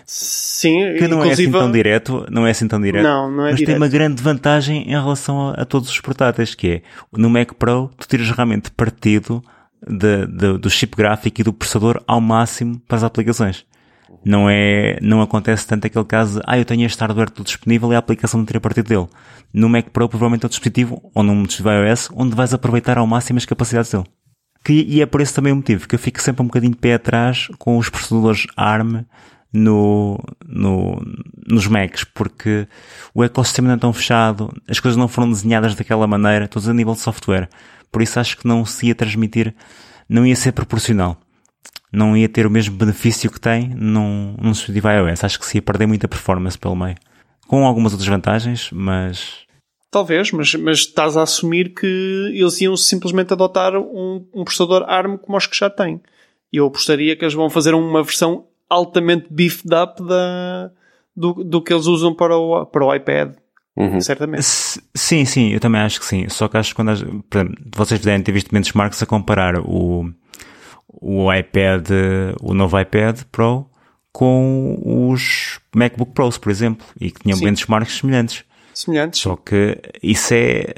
Sim, 0.06 0.96
que 0.98 1.08
não 1.08 1.24
é 1.24 1.32
assim 1.32 1.52
tão 1.52 1.72
direto, 1.72 2.26
não 2.32 2.48
é 2.48 2.50
assim 2.50 2.68
tão 2.68 2.82
direto. 2.82 3.04
Não, 3.04 3.30
não 3.30 3.46
é 3.46 3.52
mas 3.52 3.58
direto. 3.58 3.68
tem 3.68 3.78
uma 3.78 3.88
grande 3.88 4.24
vantagem 4.24 4.82
em 4.88 5.00
relação 5.00 5.50
a, 5.50 5.62
a, 5.62 5.66
todos 5.66 5.88
os 5.90 6.02
portáteis, 6.02 6.56
que 6.56 6.68
é 6.68 6.82
no 7.16 7.30
Mac 7.30 7.54
Pro 7.54 7.92
tu 7.96 8.08
tiras 8.08 8.32
realmente 8.32 8.72
partido 8.72 9.44
de, 9.88 10.26
de, 10.26 10.58
do 10.58 10.70
chip 10.70 10.98
gráfico 10.98 11.42
e 11.42 11.44
do 11.44 11.54
processador 11.54 12.02
ao 12.08 12.20
máximo 12.20 12.82
para 12.88 12.98
as 12.98 13.04
aplicações. 13.04 13.66
Não 14.24 14.50
é, 14.50 14.98
não 15.02 15.22
acontece 15.22 15.66
tanto 15.66 15.88
aquele 15.88 16.06
caso 16.06 16.42
ah, 16.46 16.58
eu 16.58 16.66
tenho 16.66 16.86
este 16.86 17.00
hardware 17.00 17.30
tudo 17.30 17.46
disponível 17.46 17.92
e 17.92 17.96
a 17.96 18.00
aplicação 18.00 18.40
não 18.40 18.46
teria 18.46 18.60
partido 18.60 18.88
dele. 18.88 19.08
No 19.54 19.70
Mac 19.70 19.90
Pro, 19.90 20.10
provavelmente 20.10 20.44
é 20.44 20.48
um 20.48 20.50
dispositivo, 20.50 21.12
ou 21.14 21.24
num 21.24 21.44
dispositivo 21.44 21.88
iOS, 21.88 22.10
onde 22.14 22.36
vais 22.36 22.54
aproveitar 22.54 22.98
ao 22.98 23.08
máximo 23.08 23.38
as 23.38 23.46
capacidades 23.46 23.92
dele. 23.92 24.06
Que, 24.64 24.74
e 24.88 25.02
é 25.02 25.06
por 25.06 25.22
esse 25.22 25.34
também 25.34 25.54
o 25.54 25.56
motivo 25.56 25.88
que 25.88 25.96
eu 25.96 26.00
fico 26.00 26.22
sempre 26.22 26.44
um 26.44 26.48
bocadinho 26.48 26.74
de 26.74 26.78
pé 26.78 26.94
atrás 26.94 27.48
com 27.58 27.78
os 27.78 27.90
processadores 27.90 28.46
ARM 28.58 29.06
no, 29.52 30.20
no, 30.46 31.02
nos 31.48 31.66
Macs, 31.66 32.04
porque 32.04 32.68
o 33.14 33.24
ecossistema 33.24 33.70
não 33.70 33.76
é 33.76 33.80
tão 33.80 33.94
fechado, 33.94 34.54
as 34.68 34.80
coisas 34.80 34.98
não 34.98 35.08
foram 35.08 35.30
desenhadas 35.30 35.76
daquela 35.76 36.06
maneira, 36.06 36.48
todos 36.48 36.68
a 36.68 36.74
nível 36.74 36.94
de 36.94 37.00
software. 37.00 37.50
Por 37.92 38.02
isso 38.02 38.20
acho 38.20 38.38
que 38.38 38.48
não 38.48 38.66
se 38.66 38.88
ia 38.88 38.96
transmitir, 38.96 39.56
não 40.08 40.26
ia 40.26 40.36
ser 40.36 40.52
proporcional 40.52 41.18
não 41.92 42.16
ia 42.16 42.30
ter 42.30 42.46
o 42.46 42.52
mesmo 42.52 42.76
benefício 42.76 43.32
que 43.32 43.40
tem 43.40 43.70
num, 43.70 44.36
num 44.40 44.52
dispositivo 44.52 44.90
iOS. 44.90 45.24
Acho 45.24 45.40
que 45.40 45.46
se 45.46 45.58
ia 45.58 45.62
perder 45.62 45.88
muita 45.88 46.08
performance 46.08 46.58
pelo 46.58 46.76
meio. 46.76 46.96
Com 47.48 47.66
algumas 47.66 47.94
outras 47.94 48.08
vantagens, 48.08 48.70
mas. 48.72 49.48
Talvez, 49.90 50.32
mas, 50.32 50.54
mas 50.54 50.78
estás 50.80 51.18
a 51.18 51.24
assumir 51.24 51.74
que 51.74 51.88
eles 52.34 52.62
iam 52.62 52.78
simplesmente 52.78 53.34
adotar 53.34 53.76
um, 53.76 54.28
um 54.34 54.44
processador 54.44 54.84
ARM 54.88 55.18
como 55.18 55.36
os 55.36 55.48
que 55.48 55.58
já 55.58 55.70
têm. 55.70 56.00
E 56.54 56.58
eu 56.58 56.68
apostaria 56.68 57.16
que 57.16 57.24
eles 57.24 57.34
vão 57.34 57.50
fazer 57.50 57.74
uma 57.74 58.04
versão 58.04 58.46
altamente 58.70 59.28
beefed 59.32 59.74
up 59.74 60.04
da, 60.04 60.72
do, 61.16 61.44
do 61.44 61.62
que 61.62 61.74
eles 61.74 61.88
usam 61.88 62.14
para 62.14 62.38
o, 62.38 62.66
para 62.68 62.86
o 62.86 62.94
iPad. 62.94 63.34
Uhum. 63.76 64.02
Certamente. 64.02 64.44
Sim, 64.44 65.26
sim, 65.26 65.54
eu 65.54 65.60
também 65.60 65.82
acho 65.82 66.00
que 66.00 66.06
sim. 66.06 66.28
Só 66.30 66.48
que 66.48 66.58
acho 66.58 66.70
que 66.72 66.76
quando. 66.76 67.24
Por 67.30 67.38
exemplo, 67.40 67.56
vocês 67.76 68.00
devem 68.00 68.22
ter 68.22 68.32
visto 68.32 68.52
benchmarks 68.52 69.02
a 69.02 69.06
comparar 69.06 69.58
o 69.60 70.12
o 70.90 71.32
iPad, 71.34 71.90
o 72.42 72.54
novo 72.54 72.80
iPad 72.80 73.22
Pro 73.32 73.70
com 74.12 74.78
os 74.84 75.60
MacBook 75.74 76.14
Pros, 76.14 76.38
por 76.38 76.50
exemplo, 76.50 76.86
e 77.00 77.12
que 77.12 77.22
tinham 77.22 77.38
Sim. 77.38 77.46
benchmarks 77.46 78.00
semelhantes. 78.00 78.44
Semelhantes. 78.74 79.22
Só 79.22 79.36
que 79.36 79.80
isso 80.02 80.34
é. 80.34 80.74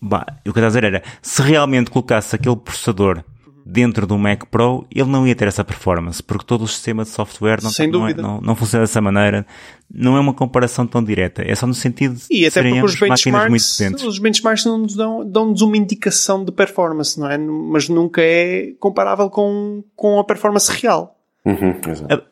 Bah, 0.00 0.26
o 0.40 0.42
que 0.42 0.48
eu 0.48 0.50
estava 0.50 0.66
a 0.66 0.68
dizer 0.68 0.84
era, 0.84 1.02
se 1.22 1.42
realmente 1.42 1.90
colocasse 1.90 2.34
aquele 2.36 2.56
processador 2.56 3.24
dentro 3.68 4.06
do 4.06 4.16
Mac 4.16 4.44
Pro, 4.48 4.86
ele 4.94 5.10
não 5.10 5.26
ia 5.26 5.34
ter 5.34 5.48
essa 5.48 5.64
performance, 5.64 6.22
porque 6.22 6.44
todo 6.44 6.62
o 6.62 6.68
sistema 6.68 7.02
de 7.02 7.08
software 7.08 7.58
não, 7.60 7.70
não, 7.88 8.08
é, 8.08 8.14
não, 8.14 8.40
não, 8.40 8.54
funciona 8.54 8.84
dessa 8.84 9.00
maneira. 9.00 9.44
Não 9.92 10.16
é 10.16 10.20
uma 10.20 10.32
comparação 10.32 10.86
tão 10.86 11.02
direta. 11.02 11.42
É 11.42 11.52
só 11.54 11.66
no 11.66 11.74
sentido 11.74 12.14
de 12.14 12.26
e 12.30 12.46
até 12.46 12.62
porque 12.62 12.80
os 12.80 12.98
benchmarks, 12.98 13.50
muito 13.50 13.64
potentes. 13.64 14.04
Os 14.04 14.18
benchmarks 14.20 14.64
nos 14.66 14.94
dão, 14.94 15.28
dão-nos 15.28 15.62
uma 15.62 15.76
indicação 15.76 16.44
de 16.44 16.52
performance, 16.52 17.18
não 17.18 17.28
é? 17.28 17.36
Mas 17.36 17.88
nunca 17.88 18.22
é 18.22 18.72
comparável 18.78 19.28
com, 19.28 19.82
com 19.96 20.20
a 20.20 20.24
performance 20.24 20.70
real. 20.70 21.18
Uhum, 21.44 21.74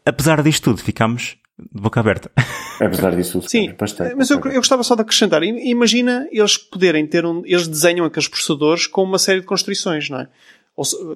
Apesar 0.07 0.41
disto 0.43 0.65
tudo, 0.65 0.81
ficamos 0.81 1.37
de 1.59 1.81
boca 1.81 1.99
aberta. 2.01 2.31
Apesar 2.81 3.15
disso, 3.15 3.41
sim, 3.43 3.73
bastante. 3.79 4.15
Mas 4.15 4.31
eu, 4.31 4.39
eu, 4.39 4.55
gostava 4.55 4.83
só 4.83 4.95
de 4.95 5.03
acrescentar. 5.03 5.43
Imagina 5.43 6.29
eles 6.33 6.57
poderem 6.57 7.07
ter 7.07 7.25
um. 7.25 7.43
Eles 7.45 7.69
desenham 7.69 8.05
aqueles 8.05 8.29
processadores 8.29 8.87
com 8.87 9.03
uma 9.03 9.19
série 9.19 9.41
de 9.41 9.47
constrições, 9.47 10.11
não 10.11 10.21
é? 10.21 10.29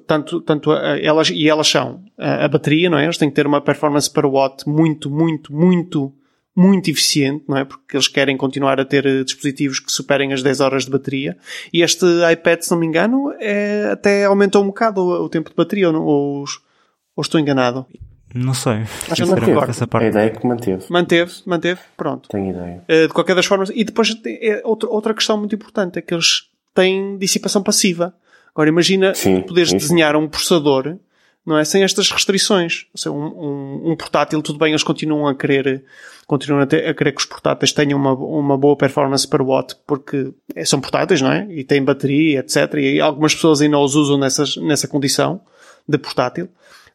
Tanto, 0.07 0.41
tanto 0.41 0.71
elas, 0.71 1.29
e 1.29 1.47
elas 1.49 1.67
são 1.67 2.01
a, 2.17 2.45
a, 2.45 2.47
bateria, 2.47 2.89
não 2.89 2.97
é? 2.97 3.03
Eles 3.03 3.17
têm 3.17 3.29
que 3.29 3.35
ter 3.35 3.45
uma 3.45 3.61
performance 3.61 4.09
per 4.09 4.25
watt 4.25 4.67
muito, 4.67 5.09
muito, 5.09 5.53
muito, 5.53 6.13
muito 6.55 6.89
eficiente, 6.89 7.43
não 7.47 7.57
é? 7.57 7.65
Porque 7.65 7.95
eles 7.95 8.07
querem 8.07 8.37
continuar 8.37 8.79
a 8.79 8.85
ter 8.85 9.05
eh, 9.05 9.23
dispositivos 9.23 9.79
que 9.79 9.91
superem 9.91 10.31
as 10.31 10.41
10 10.41 10.61
horas 10.61 10.85
de 10.85 10.91
bateria. 10.91 11.37
E 11.73 11.81
este 11.81 12.05
iPad, 12.31 12.61
se 12.61 12.71
não 12.71 12.79
me 12.79 12.87
engano, 12.87 13.33
é, 13.39 13.89
até 13.91 14.25
aumentou 14.25 14.63
um 14.63 14.67
bocado 14.67 15.01
o, 15.01 15.25
o 15.25 15.29
tempo 15.29 15.49
de 15.49 15.55
bateria, 15.55 15.89
ou, 15.89 16.01
ou, 16.01 16.45
ou 17.15 17.21
estou 17.21 17.39
enganado? 17.39 17.85
Não 18.33 18.53
sei. 18.53 18.83
Acho 19.09 19.23
que 19.23 19.29
não 19.29 19.63
essa 19.63 19.87
parte. 19.87 20.05
A 20.05 20.09
ideia 20.09 20.25
é 20.27 20.29
que 20.29 20.45
manteve. 20.45 20.85
Manteve, 20.89 21.33
manteve, 21.45 21.81
pronto. 21.97 22.29
Tenho 22.29 22.51
ideia. 22.51 22.83
Eh, 22.87 23.07
de 23.07 23.13
qualquer 23.13 23.35
das 23.35 23.45
formas. 23.45 23.69
E 23.73 23.83
depois, 23.83 24.15
é 24.25 24.61
outra, 24.63 24.89
outra 24.89 25.13
questão 25.13 25.37
muito 25.37 25.55
importante 25.55 25.97
é 25.97 26.01
que 26.01 26.13
eles 26.13 26.43
têm 26.73 27.17
dissipação 27.17 27.63
passiva. 27.63 28.13
Agora 28.59 28.69
imagina 28.69 29.15
sim, 29.15 29.39
poderes 29.41 29.69
sim, 29.69 29.77
desenhar 29.77 30.17
um 30.17 30.27
processador 30.27 30.97
não 31.45 31.57
é? 31.57 31.63
Sem 31.63 31.83
estas 31.83 32.11
restrições. 32.11 32.85
Ou 32.93 32.97
seja, 32.97 33.11
um, 33.11 33.25
um, 33.25 33.91
um, 33.91 33.95
portátil, 33.95 34.41
tudo 34.41 34.59
bem, 34.59 34.71
eles 34.71 34.83
continuam 34.83 35.27
a 35.27 35.33
querer, 35.33 35.83
continuam 36.27 36.61
a, 36.61 36.67
ter, 36.67 36.87
a 36.87 36.93
querer 36.93 37.11
que 37.11 37.21
os 37.21 37.25
portáteis 37.25 37.73
tenham 37.73 37.97
uma, 37.97 38.13
uma 38.13 38.57
boa 38.57 38.75
performance 38.75 39.27
per 39.27 39.41
watt, 39.41 39.75
porque 39.87 40.31
são 40.65 40.79
portáteis, 40.79 41.21
não 41.21 41.31
é? 41.31 41.47
E 41.49 41.63
têm 41.63 41.83
bateria, 41.83 42.41
etc. 42.41 42.75
E 42.75 42.99
algumas 42.99 43.33
pessoas 43.33 43.61
ainda 43.61 43.79
os 43.79 43.95
usam 43.95 44.17
nessas, 44.17 44.57
nessa 44.57 44.87
condição 44.87 45.41
de 45.87 45.97
portátil. 45.97 46.47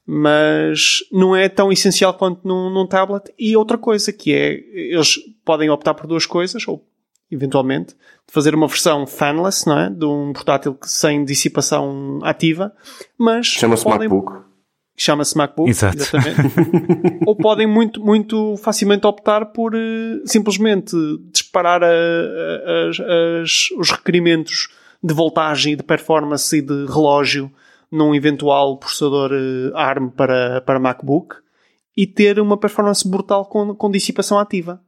Mas 0.07 0.99
não 1.11 1.35
é 1.35 1.49
tão 1.49 1.73
essencial 1.73 2.15
quanto 2.15 2.47
num, 2.47 2.71
num 2.71 2.87
tablet. 2.87 3.33
E 3.39 3.57
outra 3.57 3.79
coisa 3.79 4.13
que 4.13 4.35
é, 4.35 4.53
eles 4.73 5.19
podem 5.45 5.71
optar 5.71 5.95
por 5.95 6.07
duas 6.07 6.27
coisas, 6.27 6.69
ou 6.69 6.85
eventualmente, 7.35 7.95
de 8.27 8.33
fazer 8.33 8.55
uma 8.55 8.67
versão 8.67 9.07
fanless, 9.07 9.67
não 9.67 9.79
é? 9.79 9.91
De 9.91 10.05
um 10.05 10.33
portátil 10.33 10.77
sem 10.83 11.25
dissipação 11.25 12.21
ativa, 12.23 12.73
mas... 13.19 13.47
Chama-se 13.47 13.85
podem... 13.85 14.09
MacBook. 14.09 14.45
Chama-se 14.97 15.37
MacBook, 15.37 15.71
Exato. 15.71 15.97
exatamente. 15.97 16.41
Ou 17.27 17.35
podem 17.37 17.67
muito, 17.67 18.01
muito 18.01 18.57
facilmente 18.59 19.07
optar 19.07 19.47
por 19.47 19.75
uh, 19.75 19.79
simplesmente 20.25 20.97
disparar 21.33 21.83
a, 21.83 21.89
a, 21.89 23.43
as, 23.43 23.71
os 23.77 23.91
requerimentos 23.91 24.69
de 25.03 25.13
voltagem 25.13 25.73
e 25.73 25.77
de 25.77 25.83
performance 25.83 26.57
e 26.57 26.63
de 26.63 26.87
relógio 26.87 27.51
num 27.91 28.15
eventual 28.15 28.79
processador 28.79 29.33
uh, 29.33 29.77
ARM 29.77 30.11
para, 30.11 30.61
para 30.61 30.79
MacBook 30.79 31.37
e 31.97 32.07
ter 32.07 32.39
uma 32.39 32.57
performance 32.57 33.09
brutal 33.09 33.47
com, 33.47 33.75
com 33.75 33.91
dissipação 33.91 34.39
ativa. 34.39 34.81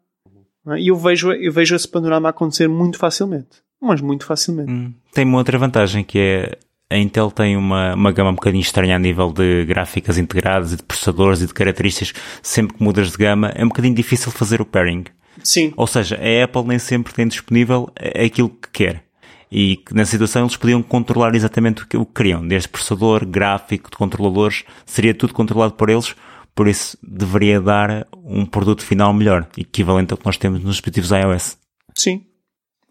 É? 0.69 0.81
E 0.81 0.89
eu 0.89 0.97
vejo, 0.97 1.33
eu 1.33 1.53
vejo 1.53 1.75
esse 1.75 1.89
panorama 1.89 2.29
acontecer 2.29 2.69
muito 2.69 2.99
facilmente. 2.99 3.65
Mas 3.81 4.01
muito 4.01 4.25
facilmente. 4.25 4.71
Hum, 4.71 4.93
tem 5.13 5.25
uma 5.25 5.39
outra 5.39 5.59
vantagem 5.59 6.03
que 6.03 6.19
é 6.19 6.59
a 6.89 6.97
Intel 6.97 7.31
tem 7.31 7.57
uma, 7.57 7.95
uma 7.95 8.13
gama 8.13 8.31
um 8.31 8.35
bocadinho 8.35 8.63
estranha 8.63 8.95
a 8.95 8.99
nível 8.99 9.33
de 9.33 9.65
gráficas 9.65 10.19
integradas 10.19 10.73
e 10.73 10.77
de 10.77 10.83
processadores 10.85 11.43
e 11.43 11.47
de 11.47 11.53
características. 11.53 12.15
Sempre 12.43 12.77
que 12.77 12.83
mudas 12.83 13.11
de 13.11 13.17
gama 13.17 13.49
é 13.57 13.65
um 13.65 13.69
bocadinho 13.69 13.95
difícil 13.95 14.31
fazer 14.31 14.61
o 14.61 14.65
pairing. 14.65 15.05
Sim. 15.43 15.73
Ou 15.77 15.87
seja, 15.87 16.17
a 16.17 16.45
Apple 16.45 16.65
nem 16.65 16.79
sempre 16.79 17.13
tem 17.13 17.27
disponível 17.27 17.91
aquilo 18.25 18.49
que 18.49 18.69
quer. 18.73 19.05
E 19.51 19.81
na 19.93 20.05
situação 20.05 20.43
eles 20.43 20.57
podiam 20.57 20.83
controlar 20.83 21.35
exatamente 21.35 21.83
o 21.83 21.87
que, 21.87 21.97
o 21.97 22.05
que 22.05 22.15
queriam. 22.15 22.47
Desde 22.47 22.69
processador, 22.69 23.27
gráfico, 23.27 23.91
de 23.91 23.97
controladores, 23.97 24.65
seria 24.85 25.15
tudo 25.15 25.35
controlado 25.35 25.75
por 25.75 25.91
eles. 25.91 26.15
Por 26.57 26.67
isso 26.69 26.97
deveria 27.03 27.61
dar 27.61 28.09
um 28.25 28.47
produto 28.47 28.83
final 28.83 29.13
melhor, 29.13 29.47
equivalente 29.59 30.13
ao 30.13 30.19
que 30.19 30.25
nós 30.25 30.39
temos 30.39 30.59
nos 30.63 30.77
dispositivos 30.77 31.11
iOS. 31.11 31.59
Sim. 31.95 32.25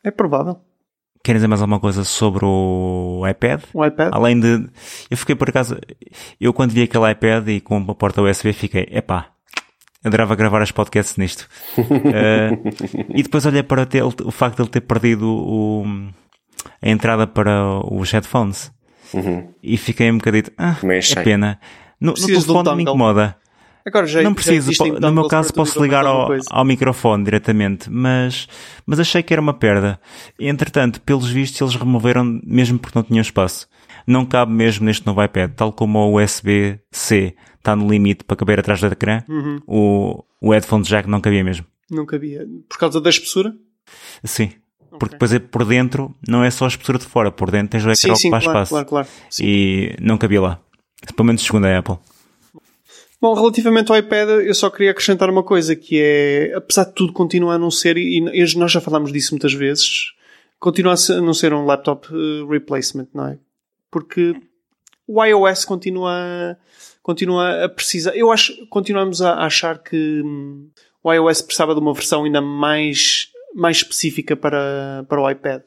É 0.04 0.12
provável. 0.12 0.62
Querem 1.24 1.38
dizer 1.40 1.48
mais 1.48 1.62
alguma 1.62 1.80
coisa 1.80 2.04
sobre 2.04 2.46
o 2.46 3.24
iPad? 3.28 3.64
O 3.74 3.84
iPad? 3.84 4.14
Além 4.14 4.40
de. 4.40 4.70
Eu 5.10 5.18
fiquei 5.18 5.34
por 5.34 5.50
acaso. 5.50 5.80
Eu 6.40 6.54
quando 6.54 6.74
vi 6.74 6.84
aquele 6.84 7.10
iPad 7.10 7.48
e 7.48 7.60
com 7.60 7.76
uma 7.78 7.96
porta 7.96 8.22
USB 8.22 8.54
fiquei, 8.54 8.88
epá, 8.92 9.32
adorava 10.04 10.36
gravar 10.36 10.62
as 10.62 10.72
podcasts 10.72 11.18
nisto. 11.18 11.50
uh, 11.80 13.10
e 13.10 13.24
depois 13.24 13.48
olhei 13.48 13.64
para 13.64 13.88
ter, 13.88 14.04
o 14.04 14.32
facto 14.32 14.58
de 14.58 14.62
ele 14.62 14.70
ter 14.70 14.82
perdido 14.82 15.28
o, 15.28 15.84
a 16.80 16.88
entrada 16.88 17.26
para 17.26 17.84
os 17.92 18.12
headphones. 18.12 18.72
Uhum. 19.12 19.50
E 19.64 19.76
fiquei 19.76 20.12
um 20.12 20.18
bocadinho, 20.18 20.46
ah, 20.56 20.76
é 20.84 21.24
pena. 21.24 21.60
No, 22.00 22.14
no 22.14 22.28
telefone 22.28 22.64
não 22.64 22.76
me 22.76 22.84
incomoda. 22.84 23.36
Agora 23.86 24.08
já, 24.08 24.24
não 24.24 24.34
preciso, 24.34 24.74
já 24.74 24.84
no 25.00 25.12
meu 25.12 25.28
caso 25.28 25.54
posso 25.54 25.82
ligar 25.82 26.06
ao, 26.08 26.30
ao 26.50 26.66
microfone 26.66 27.24
diretamente, 27.24 27.88
mas, 27.88 28.48
mas 28.84 29.00
achei 29.00 29.22
que 29.22 29.32
era 29.32 29.40
uma 29.40 29.54
perda. 29.54 30.00
Entretanto, 30.40 31.00
pelos 31.02 31.30
vistos, 31.30 31.62
eles 31.62 31.76
removeram 31.76 32.42
mesmo 32.44 32.80
porque 32.80 32.98
não 32.98 33.04
tinham 33.04 33.22
espaço. 33.22 33.68
Não 34.08 34.26
cabe 34.26 34.52
mesmo 34.52 34.86
neste 34.86 35.06
novo 35.06 35.24
iPad, 35.24 35.52
tal 35.56 35.72
como 35.72 36.00
o 36.00 36.20
USB-C 36.20 37.36
está 37.58 37.76
no 37.76 37.88
limite 37.88 38.24
para 38.24 38.36
caber 38.36 38.60
atrás 38.60 38.82
do 38.82 38.88
ecrã, 38.88 39.24
uhum. 39.30 39.60
o, 39.68 40.24
o 40.42 40.52
headphone 40.52 40.84
jack 40.84 41.08
não 41.08 41.22
cabia 41.22 41.44
mesmo. 41.44 41.66
Não 41.90 42.08
cabia. 42.08 42.46
Por 42.68 42.80
causa 42.80 43.00
da 43.00 43.10
espessura? 43.10 43.56
Sim. 44.24 44.46
Okay. 44.46 45.00
Porque 45.00 45.16
depois 45.16 45.32
é 45.32 45.40
por 45.40 45.64
dentro, 45.64 46.16
não 46.28 46.44
é 46.44 46.50
só 46.50 46.66
a 46.66 46.70
espessura 46.70 46.98
de 46.98 47.06
fora, 47.06 47.32
por 47.32 47.52
dentro 47.52 47.70
tens 47.70 47.86
o 47.86 47.92
ecrã 47.92 48.16
sim, 48.16 48.32
para 48.32 48.40
claro, 48.40 48.52
espaço. 48.52 48.70
Claro, 48.70 48.88
claro. 48.88 49.08
E 49.40 49.96
não 50.02 50.18
cabia 50.18 50.42
lá. 50.42 50.60
Pelo 51.16 51.28
menos 51.28 51.44
segundo 51.44 51.66
a 51.66 51.78
Apple. 51.78 51.98
Bom, 53.22 53.34
relativamente 53.34 53.92
ao 53.92 53.98
iPad, 53.98 54.30
eu 54.46 54.54
só 54.54 54.70
queria 54.70 54.92
acrescentar 54.92 55.30
uma 55.30 55.44
coisa 55.44 55.76
que 55.76 56.00
é, 56.02 56.54
apesar 56.56 56.86
de 56.86 56.94
tudo, 56.94 57.14
continua 57.14 57.56
a 57.56 57.58
não 57.58 57.72
ser, 57.72 57.98
e 57.98 58.22
nós 58.56 58.72
já 58.72 58.82
falámos 58.82 59.12
disso 59.12 59.34
muitas 59.34 59.54
vezes, 59.54 60.14
continua 60.60 60.94
a 60.94 61.22
não 61.22 61.34
ser 61.34 61.54
um 61.54 61.66
laptop 61.66 62.08
replacement, 62.50 63.08
não 63.14 63.28
é? 63.28 63.38
Porque 63.90 64.36
o 65.08 65.24
iOS 65.24 65.64
continua, 65.66 66.58
continua 67.02 67.66
a 67.66 67.70
precisar. 67.70 68.16
Eu 68.16 68.32
acho, 68.32 68.54
continuamos 68.68 69.22
a 69.22 69.46
achar 69.46 69.78
que 69.78 70.22
hum, 70.24 70.70
o 71.04 71.14
iOS 71.14 71.42
precisava 71.42 71.74
de 71.74 71.80
uma 71.80 71.94
versão 71.94 72.24
ainda 72.24 72.42
mais, 72.42 73.30
mais 73.56 73.78
específica 73.78 74.36
para, 74.36 75.06
para 75.08 75.22
o 75.22 75.30
iPad. 75.30 75.62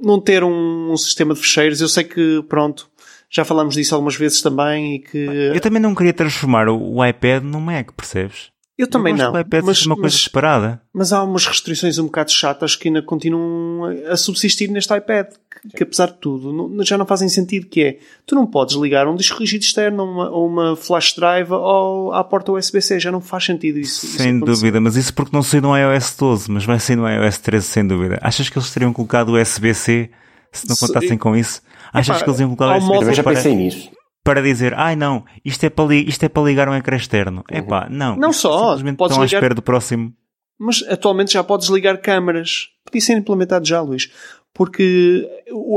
Não 0.00 0.20
ter 0.20 0.42
um, 0.42 0.92
um 0.92 0.96
sistema 0.96 1.34
de 1.34 1.40
fecheiros, 1.40 1.80
eu 1.80 1.88
sei 1.88 2.04
que, 2.04 2.42
pronto, 2.48 2.88
já 3.30 3.44
falámos 3.44 3.74
disso 3.74 3.94
algumas 3.94 4.16
vezes 4.16 4.40
também 4.40 4.96
e 4.96 4.98
que... 5.00 5.18
Eu 5.18 5.60
também 5.60 5.80
não 5.80 5.94
queria 5.94 6.12
transformar 6.12 6.68
o 6.68 7.04
iPad 7.04 7.42
num 7.42 7.60
Mac, 7.60 7.92
percebes? 7.92 8.50
Eu 8.78 8.86
também 8.86 9.12
eu 9.12 9.18
não. 9.18 9.32
O 9.32 9.40
iPad 9.40 9.64
mas, 9.64 9.84
uma 9.84 9.96
coisa 9.96 10.14
mas, 10.14 10.22
separada. 10.22 10.80
Mas 10.94 11.12
há 11.12 11.24
umas 11.24 11.44
restrições 11.44 11.98
um 11.98 12.04
bocado 12.04 12.30
chatas 12.30 12.76
que 12.76 12.86
ainda 12.86 13.02
continuam 13.02 13.92
a 14.08 14.16
subsistir 14.16 14.70
neste 14.70 14.96
iPad, 14.96 15.26
que, 15.50 15.78
que 15.78 15.82
apesar 15.82 16.06
de 16.06 16.18
tudo 16.20 16.52
não, 16.52 16.84
já 16.84 16.96
não 16.96 17.04
fazem 17.04 17.28
sentido, 17.28 17.66
que 17.66 17.82
é, 17.82 17.98
tu 18.24 18.36
não 18.36 18.46
podes 18.46 18.76
ligar 18.76 19.08
um 19.08 19.16
disco 19.16 19.40
rígido 19.40 19.62
externo 19.62 20.04
ou 20.04 20.08
uma, 20.08 20.30
uma, 20.30 20.76
flash 20.76 21.12
drive 21.16 21.50
ou 21.50 22.12
à 22.12 22.22
porta 22.22 22.52
USB-C, 22.52 23.00
já 23.00 23.10
não 23.10 23.20
faz 23.20 23.46
sentido 23.46 23.80
isso. 23.80 24.06
Sem 24.06 24.36
isso 24.36 24.44
dúvida, 24.44 24.80
mas 24.80 24.94
isso 24.94 25.12
porque 25.12 25.34
não 25.34 25.42
saiu 25.42 25.62
no 25.62 25.76
iOS 25.76 26.14
12, 26.16 26.48
mas 26.48 26.64
vai 26.64 26.78
sair 26.78 26.94
no 26.94 27.08
iOS 27.08 27.38
13 27.38 27.66
sem 27.66 27.84
dúvida. 27.84 28.20
Achas 28.22 28.48
que 28.48 28.56
eles 28.56 28.70
teriam 28.70 28.92
colocado 28.92 29.30
o 29.30 29.42
USB-C 29.42 30.08
se 30.52 30.68
não 30.68 30.76
contassem 30.76 31.16
com 31.18 31.36
isso? 31.36 31.62
Achas 31.92 32.16
Epá, 32.16 32.24
que 32.24 32.30
eles 32.30 32.40
iam 32.40 32.54
colocar 32.54 32.74
o 32.74 32.76
Eu 32.76 32.98
USB-C 32.98 33.14
já 33.14 33.22
para, 33.22 33.34
pensei 33.34 33.54
nisso. 33.54 33.90
para 34.24 34.42
dizer, 34.42 34.74
ai 34.74 34.94
não, 34.96 35.24
isto 35.44 35.64
é 35.64 35.70
para, 35.70 35.84
li- 35.86 36.08
isto 36.08 36.22
é 36.24 36.28
para 36.28 36.42
ligar 36.42 36.68
um 36.68 36.74
ecrã 36.74 36.96
externo? 36.96 37.42
Epá, 37.50 37.88
não. 37.90 38.16
Não 38.16 38.32
só, 38.32 38.68
Simplesmente 38.70 38.96
podes 38.96 39.12
estão 39.14 39.22
à 39.22 39.26
ligar- 39.26 39.38
espera 39.38 39.54
do 39.54 39.62
próximo. 39.62 40.12
Mas 40.58 40.82
atualmente 40.88 41.32
já 41.32 41.44
podes 41.44 41.68
ligar 41.68 41.98
câmaras. 42.00 42.68
Podia 42.84 43.00
ser 43.00 43.16
implementado 43.16 43.66
já, 43.66 43.80
Luís. 43.80 44.10
Porque 44.52 45.28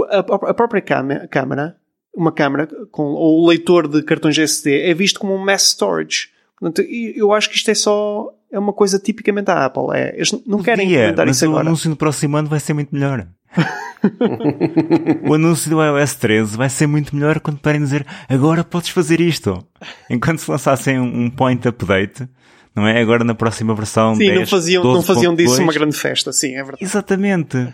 a, 0.10 0.20
a 0.50 0.54
própria 0.54 0.82
câmera, 0.82 1.28
câmara, 1.28 1.76
uma 2.16 2.32
câmara 2.32 2.68
com 2.92 3.04
ou 3.04 3.44
o 3.44 3.48
leitor 3.48 3.88
de 3.88 4.02
cartões 4.04 4.38
SD 4.38 4.82
é 4.90 4.94
visto 4.94 5.20
como 5.20 5.36
um 5.36 5.38
mass 5.46 5.64
storage. 5.74 6.30
Portanto, 6.60 6.82
eu 7.16 7.32
acho 7.32 7.50
que 7.50 7.56
isto 7.58 7.70
é 7.70 7.76
só 7.76 8.30
é 8.52 8.60
uma 8.60 8.74
coisa 8.74 8.99
tipicamente 8.99 9.45
da 9.45 9.66
Apple. 9.66 9.84
É, 9.93 10.14
eles 10.16 10.32
não 10.45 10.62
querem 10.62 10.86
Podia, 10.86 10.99
implementar 10.99 11.26
mas 11.28 11.36
isso 11.38 11.45
o 11.45 11.49
agora. 11.49 11.68
anúncio 11.68 11.89
no 11.89 11.95
próximo 11.95 12.38
ano 12.38 12.47
vai 12.49 12.60
ser 12.60 12.74
muito 12.74 12.93
melhor. 12.93 13.28
o 15.28 15.34
anúncio 15.34 15.70
do 15.70 15.82
iOS 15.84 16.16
13 16.16 16.58
vai 16.58 16.70
ser 16.70 16.88
muito 16.88 17.16
melhor 17.16 17.39
quando 17.39 17.58
puderem 17.58 17.82
dizer 17.82 18.06
agora 18.28 18.64
podes 18.64 18.89
fazer 18.89 19.20
isto. 19.22 19.66
Enquanto 20.10 20.39
se 20.39 20.49
lançassem 20.52 20.99
um 20.99 21.30
point 21.30 21.68
update, 21.68 22.28
não 22.76 22.88
é? 22.88 22.99
Agora 23.02 23.24
na 23.24 23.36
próxima 23.36 23.76
versão 23.76 24.16
Sim, 24.16 24.28
10, 24.28 24.39
não 24.39 24.47
faziam, 24.47 24.84
não 24.84 25.02
faziam 25.02 25.36
disso 25.36 25.56
12.2. 25.58 25.64
uma 25.64 25.74
grande 25.74 25.95
festa. 25.97 26.32
Sim, 26.32 26.54
é 26.56 26.64
verdade. 26.64 26.84
Exatamente. 26.84 27.74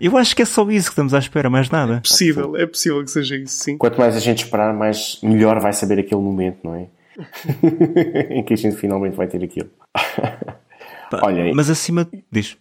Eu 0.00 0.16
acho 0.16 0.36
que 0.36 0.42
é 0.42 0.44
só 0.44 0.62
isso 0.70 0.86
que 0.88 0.92
estamos 0.92 1.14
à 1.14 1.18
espera, 1.18 1.48
mais 1.48 1.70
nada. 1.70 1.94
É 1.96 2.00
possível, 2.00 2.56
é 2.56 2.66
possível 2.66 3.02
que 3.02 3.10
seja 3.10 3.36
isso, 3.36 3.64
sim. 3.64 3.76
Quanto 3.78 3.98
mais 3.98 4.14
a 4.14 4.20
gente 4.20 4.44
esperar, 4.44 4.74
mais 4.74 5.18
melhor 5.22 5.58
vai 5.60 5.72
saber 5.72 5.98
aquele 5.98 6.20
momento, 6.20 6.58
não 6.64 6.74
é? 6.74 6.86
em 8.30 8.42
que 8.42 8.54
a 8.54 8.56
gente 8.56 8.76
finalmente 8.76 9.16
vai 9.16 9.26
ter 9.26 9.42
aquilo. 9.42 9.70
Pá, 11.10 11.20
Olha, 11.22 11.52
mas 11.54 11.70
acima 11.70 12.08
diz. 12.30 12.56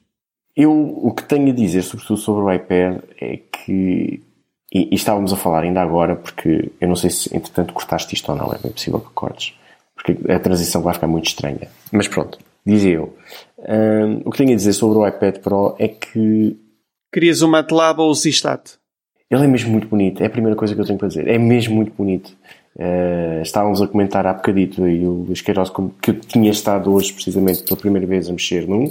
Eu, 0.56 0.72
o 0.72 1.12
que 1.14 1.24
tenho 1.24 1.50
a 1.50 1.54
dizer, 1.56 1.82
sobretudo 1.82 2.18
sobre 2.18 2.44
o 2.44 2.54
iPad, 2.54 3.02
é 3.20 3.38
que. 3.38 4.22
E, 4.74 4.90
e 4.92 4.96
estávamos 4.96 5.34
a 5.34 5.36
falar 5.36 5.64
ainda 5.64 5.82
agora, 5.82 6.16
porque 6.16 6.72
eu 6.80 6.88
não 6.88 6.96
sei 6.96 7.10
se 7.10 7.36
entretanto 7.36 7.74
cortaste 7.74 8.14
isto 8.14 8.32
ou 8.32 8.38
não, 8.38 8.54
é 8.54 8.58
bem 8.58 8.72
possível 8.72 9.00
que 9.00 9.12
cortes, 9.14 9.54
porque 9.94 10.18
a 10.32 10.40
transição 10.40 10.82
vai 10.82 10.94
ficar 10.94 11.08
muito 11.08 11.28
estranha. 11.28 11.68
Mas 11.92 12.08
pronto, 12.08 12.38
dizia 12.66 12.94
eu. 12.94 13.18
Hum, 13.60 14.22
o 14.26 14.32
que 14.32 14.38
tenho 14.38 14.54
a 14.54 14.56
dizer 14.56 14.74
sobre 14.74 14.98
o 14.98 15.08
iPad 15.08 15.40
Pro 15.40 15.76
é 15.80 15.88
que 15.88 16.58
Querias 17.12 17.42
o 17.42 17.48
MATLAB 17.48 18.00
ou 18.00 18.10
o 18.10 18.14
Zistat? 18.14 18.78
ele 19.30 19.44
é 19.44 19.48
mesmo 19.48 19.72
muito 19.72 19.88
bonito. 19.88 20.22
É 20.22 20.28
a 20.28 20.30
primeira 20.30 20.56
coisa 20.56 20.76
que 20.76 20.82
eu 20.82 20.86
tenho 20.86 21.00
para 21.00 21.08
dizer. 21.08 21.28
É 21.28 21.38
mesmo 21.38 21.76
muito 21.76 21.94
bonito. 21.94 22.36
Uh, 22.76 23.42
estávamos 23.42 23.82
a 23.82 23.88
comentar 23.88 24.28
há 24.28 24.34
bocadito 24.34 24.86
e 24.86 25.08
o 25.08 25.24
Luís 25.24 25.42
Queiroz 25.42 25.72
que 26.02 26.12
eu 26.12 26.20
tinha 26.20 26.52
estado 26.52 26.94
hoje 26.94 27.14
precisamente 27.14 27.64
pela 27.64 27.78
primeira 27.78 28.06
vez 28.06 28.28
a 28.28 28.34
mexer 28.34 28.68
num. 28.68 28.86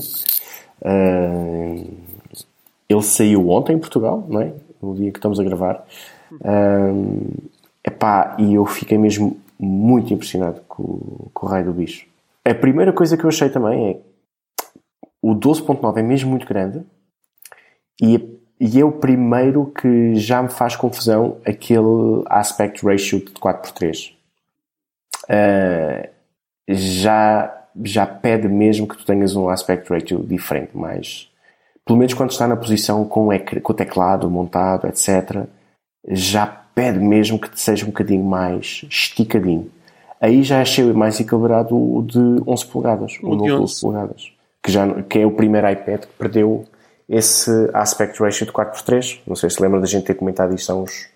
Uh, 0.80 1.86
ele 2.88 3.02
saiu 3.02 3.48
ontem 3.50 3.74
em 3.74 3.78
Portugal, 3.78 4.26
não 4.28 4.40
é? 4.40 4.52
No 4.80 4.94
dia 4.94 5.10
que 5.10 5.18
estamos 5.18 5.38
a 5.38 5.44
gravar. 5.44 5.86
Uh, 6.32 7.50
epá, 7.84 8.36
e 8.38 8.54
eu 8.54 8.64
fiquei 8.64 8.96
mesmo 8.96 9.38
muito 9.58 10.12
impressionado 10.12 10.62
com, 10.66 11.28
com 11.32 11.46
o 11.46 11.48
raio 11.48 11.66
do 11.66 11.72
bicho. 11.72 12.06
A 12.44 12.54
primeira 12.54 12.92
coisa 12.92 13.16
que 13.16 13.24
eu 13.24 13.28
achei 13.28 13.48
também 13.48 13.90
é 13.90 13.96
o 15.22 15.34
12.9 15.34 15.98
é 15.98 16.02
mesmo 16.02 16.30
muito 16.30 16.46
grande 16.46 16.82
e, 18.00 18.38
e 18.58 18.80
é 18.80 18.84
o 18.84 18.92
primeiro 18.92 19.66
que 19.66 20.14
já 20.14 20.42
me 20.42 20.48
faz 20.48 20.76
confusão 20.76 21.38
aquele 21.44 22.22
aspect 22.26 22.84
ratio 22.84 23.18
de 23.18 23.32
4x3. 23.32 24.12
Uh, 25.24 26.08
já, 26.68 27.66
já 27.82 28.06
pede 28.06 28.48
mesmo 28.48 28.86
que 28.86 28.96
tu 28.96 29.04
tenhas 29.04 29.34
um 29.34 29.48
aspect 29.48 29.90
ratio 29.90 30.22
diferente, 30.22 30.70
mas 30.74 31.30
pelo 31.84 31.98
menos 31.98 32.14
quando 32.14 32.30
está 32.30 32.48
na 32.48 32.56
posição 32.56 33.04
com 33.04 33.28
o, 33.28 33.74
teclado 33.74 34.30
montado, 34.30 34.86
etc., 34.86 35.44
já 36.08 36.46
pede 36.46 36.98
mesmo 36.98 37.38
que 37.38 37.48
seja 37.58 37.84
um 37.84 37.88
bocadinho 37.88 38.24
mais 38.24 38.84
esticadinho. 38.88 39.70
Aí 40.20 40.42
já 40.42 40.62
achei 40.62 40.90
mais 40.92 41.20
equilibrado 41.20 41.76
o 41.76 42.02
de 42.02 42.18
11 42.46 42.66
polegadas, 42.66 43.18
o, 43.22 43.28
O 43.28 43.36
de 43.36 43.48
novo 43.48 43.62
11. 43.64 43.74
11 43.74 43.80
polegadas, 43.80 44.32
que, 44.62 44.72
já, 44.72 45.02
que 45.02 45.18
é 45.18 45.26
o 45.26 45.32
primeiro 45.32 45.70
iPad 45.70 46.00
que 46.02 46.12
perdeu 46.18 46.64
esse 47.08 47.50
aspect 47.74 48.20
ratio 48.22 48.46
de 48.46 48.52
4x3. 48.52 49.20
Não 49.26 49.36
sei 49.36 49.50
se 49.50 49.60
lembra 49.62 49.80
da 49.80 49.86
gente 49.86 50.04
ter 50.04 50.14
comentado 50.14 50.54
isto 50.54 50.70
há 50.72 50.74
uns. 50.74 51.08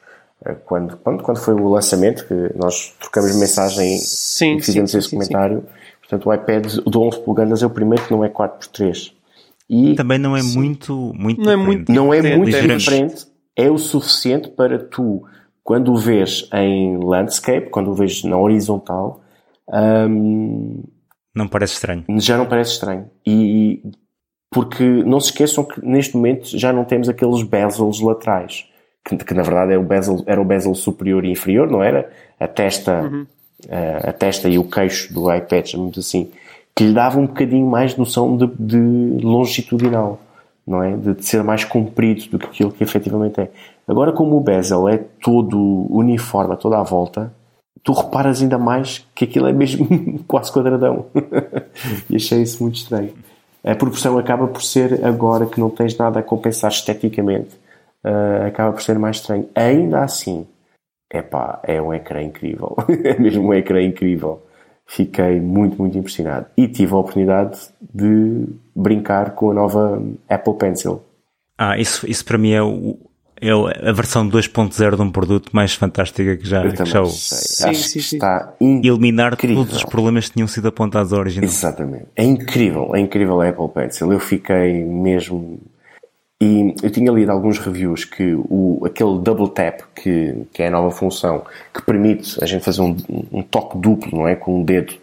eh, 0.44 0.54
Quando, 0.64 0.96
quando, 0.98 1.22
quando 1.22 1.38
foi 1.38 1.54
o 1.54 1.68
lançamento, 1.68 2.26
que 2.26 2.34
nós 2.56 2.94
trocamos 3.00 3.34
mensagem 3.36 3.98
Sim, 3.98 4.56
e 4.56 4.62
fizemos 4.62 4.90
sim, 4.90 4.98
esse 4.98 5.08
sim, 5.08 5.16
sim, 5.16 5.16
comentário. 5.16 5.64
Portanto, 6.00 6.26
o 6.28 6.34
iPad 6.34 6.66
de 6.66 6.98
11 6.98 7.20
polegadas 7.20 7.62
é 7.62 7.66
o 7.66 7.70
primeiro 7.70 8.04
que 8.04 8.10
não 8.12 8.24
é 8.24 8.28
4x3. 8.28 9.12
E 9.68 9.94
Também 9.94 10.18
não 10.18 10.34
é 10.36 10.42
muito, 10.42 11.12
muito 11.14 11.42
Não 11.42 11.50
é 11.52 11.56
diferente. 11.56 11.66
muito- 11.66 11.92
não 11.92 12.14
é 12.14 12.18
É 12.18 12.36
muito 12.36 12.50
diferente. 12.50 12.78
diferente, 12.84 13.26
é 13.54 13.70
o 13.70 13.76
suficiente 13.76 14.48
para 14.48 14.78
tu, 14.78 15.22
quando 15.62 15.92
o 15.92 15.96
vês 15.98 16.48
em 16.54 16.96
landscape, 17.04 17.68
quando 17.68 17.90
o 17.90 17.94
vês 17.94 18.22
na 18.24 18.38
horizontal, 18.38 19.20
hum, 19.70 20.82
Não 21.34 21.46
parece 21.48 21.74
estranho. 21.74 22.04
já 22.18 22.38
não 22.38 22.46
parece 22.46 22.72
estranho. 22.72 23.10
E 23.26 23.82
porque 24.50 24.84
não 24.84 25.20
se 25.20 25.30
esqueçam 25.30 25.64
que 25.64 25.84
neste 25.84 26.16
momento 26.16 26.56
já 26.56 26.72
não 26.72 26.84
temos 26.84 27.08
aqueles 27.08 27.42
bezels 27.42 28.00
laterais, 28.00 28.66
que, 29.04 29.16
que 29.16 29.34
na 29.34 29.42
verdade 29.42 29.72
é 29.72 29.78
o 29.78 29.82
bezel, 29.82 30.22
era 30.26 30.40
o 30.40 30.44
bezel 30.44 30.74
superior 30.74 31.24
e 31.24 31.30
inferior, 31.30 31.70
não 31.70 31.82
era? 31.82 32.10
A 32.40 32.48
testa, 32.48 33.02
uhum. 33.02 33.26
a, 33.70 34.10
a, 34.10 34.12
testa 34.12 34.48
e 34.48 34.58
o 34.58 34.64
queixo 34.64 35.12
do 35.12 35.32
iPad, 35.32 35.66
chamamos 35.66 35.98
assim, 35.98 36.30
que 36.74 36.84
lhe 36.84 36.94
dava 36.94 37.18
um 37.18 37.26
bocadinho 37.26 37.66
mais 37.66 37.96
noção 37.96 38.36
de, 38.36 38.46
de 38.58 39.24
longitudinal, 39.24 40.20
não 40.66 40.82
é? 40.82 40.96
De, 40.96 41.14
de, 41.14 41.24
ser 41.24 41.42
mais 41.42 41.64
comprido 41.64 42.28
do 42.30 42.38
que 42.38 42.46
aquilo 42.46 42.72
que 42.72 42.82
efetivamente 42.82 43.40
é. 43.40 43.50
Agora, 43.86 44.12
como 44.12 44.36
o 44.36 44.40
bezel 44.40 44.88
é 44.88 44.98
todo 45.22 45.86
uniforme, 45.90 46.56
toda 46.56 46.78
à 46.78 46.82
volta, 46.82 47.32
tu 47.82 47.92
reparas 47.92 48.42
ainda 48.42 48.58
mais 48.58 49.06
que 49.14 49.24
aquilo 49.24 49.46
é 49.46 49.52
mesmo 49.52 49.88
quase 50.28 50.52
quadradão. 50.52 51.06
e 52.08 52.16
achei 52.16 52.42
isso 52.42 52.62
muito 52.62 52.76
estranho. 52.76 53.12
A 53.64 53.74
proporção 53.74 54.18
acaba 54.18 54.46
por 54.46 54.62
ser, 54.62 55.04
agora 55.04 55.46
que 55.46 55.60
não 55.60 55.70
tens 55.70 55.96
nada 55.96 56.20
a 56.20 56.22
compensar 56.22 56.70
esteticamente, 56.70 57.54
uh, 58.04 58.46
acaba 58.46 58.72
por 58.72 58.82
ser 58.82 58.98
mais 58.98 59.16
estranho. 59.16 59.48
Ainda 59.54 60.02
assim, 60.02 60.46
epá, 61.12 61.60
é 61.64 61.80
um 61.80 61.92
ecrã 61.92 62.22
incrível. 62.22 62.76
é 63.04 63.18
mesmo 63.18 63.48
um 63.48 63.54
ecrã 63.54 63.82
incrível. 63.82 64.42
Fiquei 64.86 65.40
muito, 65.40 65.76
muito 65.78 65.98
impressionado. 65.98 66.46
E 66.56 66.66
tive 66.66 66.94
a 66.94 66.96
oportunidade 66.96 67.58
de 67.80 68.46
brincar 68.74 69.32
com 69.32 69.50
a 69.50 69.54
nova 69.54 70.02
Apple 70.28 70.54
Pencil. 70.54 71.02
Ah, 71.58 71.76
isso, 71.76 72.08
isso 72.08 72.24
para 72.24 72.38
mim 72.38 72.52
é 72.52 72.62
o, 72.62 72.96
é 73.40 73.88
a 73.88 73.92
versão 73.92 74.28
2.0 74.28 74.96
de 74.96 75.02
um 75.02 75.10
produto 75.10 75.50
mais 75.52 75.74
fantástica 75.74 76.36
que 76.36 76.46
já, 76.46 76.68
que 76.68 76.84
já 76.84 77.00
houve. 77.00 77.12
Sim, 77.12 77.68
Acho 77.68 77.82
sim, 77.82 77.98
que 77.98 78.04
sim. 78.04 78.16
está 78.16 78.54
incrível. 78.60 78.94
Eliminar 78.94 79.36
todos 79.36 79.76
os 79.76 79.84
problemas 79.84 80.26
que 80.26 80.34
tinham 80.34 80.48
sido 80.48 80.68
apontados 80.68 81.12
ao 81.12 81.20
original. 81.20 81.48
Exatamente. 81.48 82.06
É 82.16 82.24
incrível, 82.24 82.94
é 82.94 83.00
incrível 83.00 83.40
a 83.40 83.48
Apple 83.48 83.68
Pencil. 83.68 84.12
Eu 84.12 84.20
fiquei 84.20 84.84
mesmo... 84.84 85.60
E 86.40 86.74
eu 86.82 86.90
tinha 86.90 87.10
lido 87.10 87.32
alguns 87.32 87.58
reviews 87.58 88.04
que 88.04 88.32
o, 88.34 88.80
aquele 88.84 89.18
double 89.18 89.48
tap, 89.48 89.80
que, 89.94 90.46
que 90.52 90.62
é 90.62 90.68
a 90.68 90.70
nova 90.70 90.92
função, 90.92 91.42
que 91.74 91.82
permite 91.82 92.42
a 92.42 92.46
gente 92.46 92.64
fazer 92.64 92.80
um, 92.80 92.96
um 93.32 93.42
toque 93.42 93.76
duplo, 93.76 94.20
não 94.20 94.28
é? 94.28 94.36
Com 94.36 94.60
um 94.60 94.62
dedo 94.62 94.94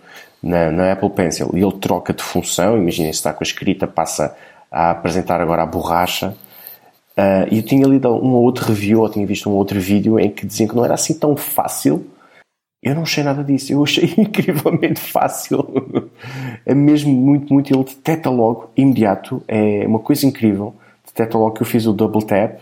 na, 0.42 0.72
na 0.72 0.92
Apple 0.94 1.10
Pencil 1.10 1.50
e 1.54 1.62
ele 1.62 1.74
troca 1.74 2.14
de 2.14 2.24
função. 2.24 2.78
Imaginem 2.78 3.12
se 3.12 3.20
está 3.20 3.34
com 3.34 3.44
a 3.44 3.48
escrita, 3.48 3.86
passa 3.86 4.34
a 4.72 4.92
apresentar 4.92 5.42
agora 5.42 5.64
a 5.64 5.66
borracha 5.66 6.34
Uh, 7.18 7.48
e 7.50 7.58
eu 7.58 7.64
tinha 7.64 7.88
lido 7.88 8.10
um 8.10 8.34
ou 8.34 8.44
outro 8.44 8.66
review, 8.66 9.00
ou 9.00 9.10
tinha 9.10 9.26
visto 9.26 9.50
um 9.50 9.54
outro 9.54 9.80
vídeo 9.80 10.20
em 10.20 10.30
que 10.30 10.46
diziam 10.46 10.68
que 10.68 10.76
não 10.76 10.84
era 10.84 10.96
assim 10.96 11.14
tão 11.14 11.36
fácil. 11.36 12.06
Eu 12.84 12.94
não 12.94 13.04
achei 13.04 13.24
nada 13.24 13.44
disso, 13.44 13.72
eu 13.72 13.82
achei 13.84 14.14
incrivelmente 14.18 15.00
fácil. 15.00 15.66
é 16.66 16.76
mesmo 16.76 17.14
muito, 17.14 17.54
muito. 17.54 17.74
Ele 17.74 17.84
detecta 17.84 18.30
logo, 18.30 18.70
imediato, 18.76 19.42
é 19.48 19.88
uma 19.88 20.00
coisa 20.00 20.26
incrível. 20.26 20.76
Detecta 21.06 21.38
logo 21.38 21.52
que 21.52 21.62
eu 21.62 21.66
fiz 21.66 21.88
o 21.88 21.94
double 21.94 22.26
tap, 22.26 22.60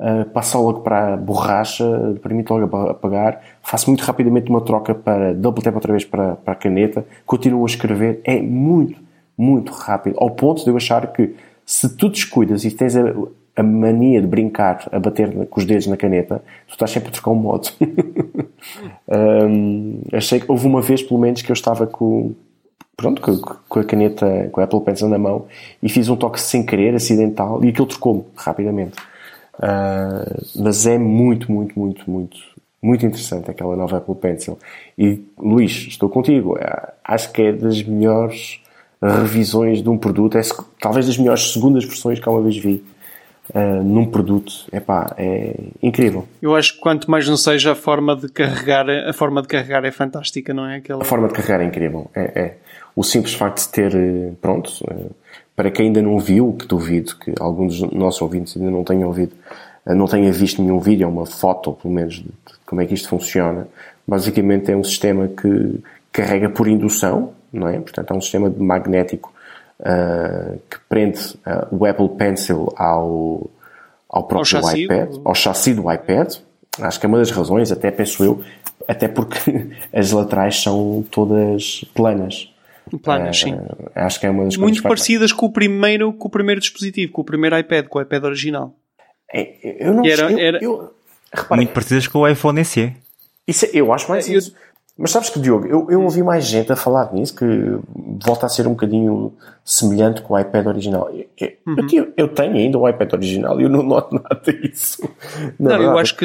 uh, 0.00 0.28
passa 0.30 0.58
logo 0.58 0.80
para 0.80 1.14
a 1.14 1.16
borracha, 1.16 1.84
permite 2.20 2.50
logo 2.50 2.76
apagar. 2.88 3.40
Faço 3.62 3.88
muito 3.88 4.02
rapidamente 4.02 4.50
uma 4.50 4.60
troca 4.60 4.94
para 4.96 5.32
double 5.32 5.62
tap 5.62 5.76
outra 5.76 5.92
vez 5.92 6.04
para, 6.04 6.34
para 6.34 6.54
a 6.54 6.56
caneta, 6.56 7.06
continuo 7.24 7.62
a 7.62 7.66
escrever. 7.66 8.20
É 8.24 8.42
muito, 8.42 9.00
muito 9.38 9.72
rápido, 9.72 10.16
ao 10.18 10.30
ponto 10.30 10.64
de 10.64 10.70
eu 10.70 10.76
achar 10.76 11.06
que 11.12 11.36
se 11.64 11.88
tu 11.96 12.08
descuidas 12.08 12.64
e 12.64 12.70
tens 12.72 12.96
a, 12.96 13.14
a 13.54 13.62
mania 13.62 14.20
de 14.20 14.26
brincar 14.26 14.88
a 14.90 14.98
bater 14.98 15.46
com 15.46 15.60
os 15.60 15.66
dedos 15.66 15.86
na 15.86 15.96
caneta, 15.96 16.42
tu 16.66 16.72
estás 16.72 16.90
sempre 16.90 17.10
a 17.10 17.12
trocar 17.12 17.30
um 17.30 17.36
modo. 17.36 17.68
um, 19.08 20.00
achei 20.12 20.40
que 20.40 20.50
houve 20.50 20.66
uma 20.66 20.80
vez, 20.80 21.02
pelo 21.02 21.20
menos, 21.20 21.42
que 21.42 21.50
eu 21.50 21.54
estava 21.54 21.86
com, 21.86 22.34
pronto, 22.96 23.20
com, 23.68 23.78
a 23.78 23.84
caneta, 23.84 24.48
com 24.50 24.60
a 24.60 24.64
Apple 24.64 24.80
Pencil 24.80 25.08
na 25.08 25.18
mão 25.18 25.46
e 25.82 25.88
fiz 25.88 26.08
um 26.08 26.16
toque 26.16 26.40
sem 26.40 26.64
querer, 26.64 26.94
acidental, 26.94 27.62
e 27.62 27.68
aquilo 27.68 27.86
trocou-me 27.86 28.24
rapidamente. 28.34 28.96
Uh, 29.54 30.62
mas 30.62 30.86
é 30.86 30.96
muito, 30.96 31.52
muito, 31.52 31.78
muito, 31.78 32.10
muito, 32.10 32.38
muito 32.80 33.04
interessante 33.04 33.50
aquela 33.50 33.76
nova 33.76 33.98
Apple 33.98 34.14
Pencil. 34.14 34.58
E 34.96 35.22
Luís, 35.38 35.88
estou 35.88 36.08
contigo. 36.08 36.56
Acho 37.04 37.30
que 37.32 37.42
é 37.42 37.52
das 37.52 37.82
melhores 37.82 38.62
revisões 39.02 39.82
de 39.82 39.88
um 39.90 39.98
produto, 39.98 40.38
é 40.38 40.42
talvez 40.80 41.06
das 41.06 41.18
melhores 41.18 41.52
segundas 41.52 41.84
versões 41.84 42.20
que 42.20 42.28
alguma 42.28 42.44
vez 42.44 42.56
vi 42.56 42.84
uh, 43.50 43.82
num 43.82 44.06
produto, 44.06 44.52
epá, 44.72 45.14
é 45.18 45.54
incrível. 45.82 46.26
Eu 46.40 46.54
acho 46.54 46.74
que 46.74 46.80
quanto 46.80 47.10
mais 47.10 47.28
não 47.28 47.36
seja 47.36 47.72
a 47.72 47.74
forma 47.74 48.14
de 48.14 48.28
carregar, 48.28 48.88
a 48.88 49.12
forma 49.12 49.42
de 49.42 49.48
carregar 49.48 49.84
é 49.84 49.90
fantástica, 49.90 50.54
não 50.54 50.66
é? 50.66 50.76
Aquela... 50.76 51.02
A 51.02 51.04
forma 51.04 51.28
de 51.28 51.34
carregar 51.34 51.60
é 51.60 51.64
incrível, 51.64 52.10
é, 52.14 52.40
é. 52.40 52.56
O 52.94 53.02
simples 53.02 53.34
facto 53.34 53.66
de 53.66 53.72
ter, 53.72 53.94
eh, 53.94 54.32
pronto, 54.40 54.70
eh, 54.90 55.06
para 55.56 55.70
quem 55.70 55.86
ainda 55.86 56.02
não 56.02 56.18
viu, 56.18 56.52
que 56.52 56.66
duvido 56.66 57.16
que 57.16 57.32
alguns 57.40 57.80
dos 57.80 57.90
nossos 57.92 58.20
ouvintes 58.20 58.56
ainda 58.56 58.70
não 58.70 58.84
tenham 58.84 59.08
ouvido, 59.08 59.32
não 59.86 60.06
tenha 60.06 60.30
visto 60.30 60.62
nenhum 60.62 60.78
vídeo, 60.78 61.06
ou 61.06 61.12
uma 61.12 61.26
foto, 61.26 61.72
pelo 61.72 61.92
menos, 61.92 62.16
de 62.16 62.30
como 62.66 62.80
é 62.80 62.86
que 62.86 62.94
isto 62.94 63.08
funciona. 63.08 63.66
Basicamente 64.06 64.70
é 64.70 64.76
um 64.76 64.84
sistema 64.84 65.28
que 65.28 65.80
carrega 66.12 66.48
por 66.50 66.68
indução, 66.68 67.32
não 67.52 67.68
é? 67.68 67.78
Portanto, 67.80 68.12
é 68.12 68.16
um 68.16 68.20
sistema 68.20 68.52
magnético 68.56 69.32
uh, 69.82 70.58
que 70.70 70.78
prende 70.88 71.18
uh, 71.46 71.66
o 71.70 71.84
Apple 71.84 72.08
Pencil 72.10 72.72
ao, 72.76 73.50
ao 74.08 74.24
próprio 74.24 74.58
ao 74.58 74.76
iPad, 74.76 75.14
ao 75.24 75.34
chassi 75.34 75.74
do 75.74 75.92
iPad. 75.92 76.36
Acho 76.80 76.98
que 76.98 77.06
é 77.06 77.08
uma 77.08 77.18
das 77.18 77.30
razões, 77.30 77.70
até 77.70 77.90
penso 77.90 78.24
eu, 78.24 78.42
até 78.88 79.08
porque 79.08 79.70
as 79.92 80.12
laterais 80.12 80.62
são 80.62 81.04
todas 81.10 81.84
planas. 81.94 82.48
Planas, 83.02 83.42
uh, 83.42 83.44
sim. 83.44 83.54
Acho 83.94 84.20
que 84.20 84.26
é 84.26 84.30
uma 84.30 84.44
das 84.44 84.56
Muito 84.56 84.82
parecidas 84.82 85.32
com 85.32 85.46
o 85.46 85.52
primeiro, 85.52 86.12
com 86.12 86.28
o 86.28 86.30
primeiro 86.30 86.60
dispositivo, 86.60 87.12
com 87.12 87.22
o 87.22 87.24
primeiro 87.24 87.58
iPad, 87.58 87.86
com 87.86 87.98
o 87.98 88.02
iPad 88.02 88.24
original. 88.24 88.74
É, 89.32 89.86
eu 89.86 89.94
não 89.94 90.04
era, 90.04 90.28
sei. 90.28 90.44
Era... 90.44 90.58
Eu, 90.62 90.92
eu, 91.32 91.56
Muito 91.56 91.72
parecidas 91.72 92.06
com 92.06 92.20
o 92.20 92.28
iPhone 92.28 92.62
SE. 92.64 92.92
Isso, 93.46 93.64
é, 93.64 93.70
eu 93.72 93.92
acho 93.92 94.08
mais 94.10 94.28
isso. 94.28 94.54
Mas 95.02 95.10
sabes 95.10 95.30
que, 95.30 95.40
Diogo, 95.40 95.66
eu, 95.66 95.90
eu 95.90 96.00
ouvi 96.00 96.22
mais 96.22 96.44
gente 96.44 96.70
a 96.70 96.76
falar 96.76 97.12
nisso 97.12 97.34
que 97.34 97.44
volta 98.24 98.46
a 98.46 98.48
ser 98.48 98.68
um 98.68 98.70
bocadinho 98.70 99.32
semelhante 99.64 100.22
com 100.22 100.34
o 100.34 100.38
iPad 100.38 100.64
original. 100.64 101.10
Eu, 101.10 101.48
uhum. 101.66 101.88
eu, 101.92 102.12
eu 102.16 102.28
tenho 102.28 102.54
ainda 102.54 102.78
o 102.78 102.88
iPad 102.88 103.12
original 103.12 103.60
e 103.60 103.64
eu 103.64 103.68
não 103.68 103.82
noto 103.82 104.14
nada 104.14 104.40
disso. 104.52 105.02
Não, 105.58 105.72
não 105.72 105.82
eu 105.82 105.98
acho 105.98 106.16
que 106.16 106.24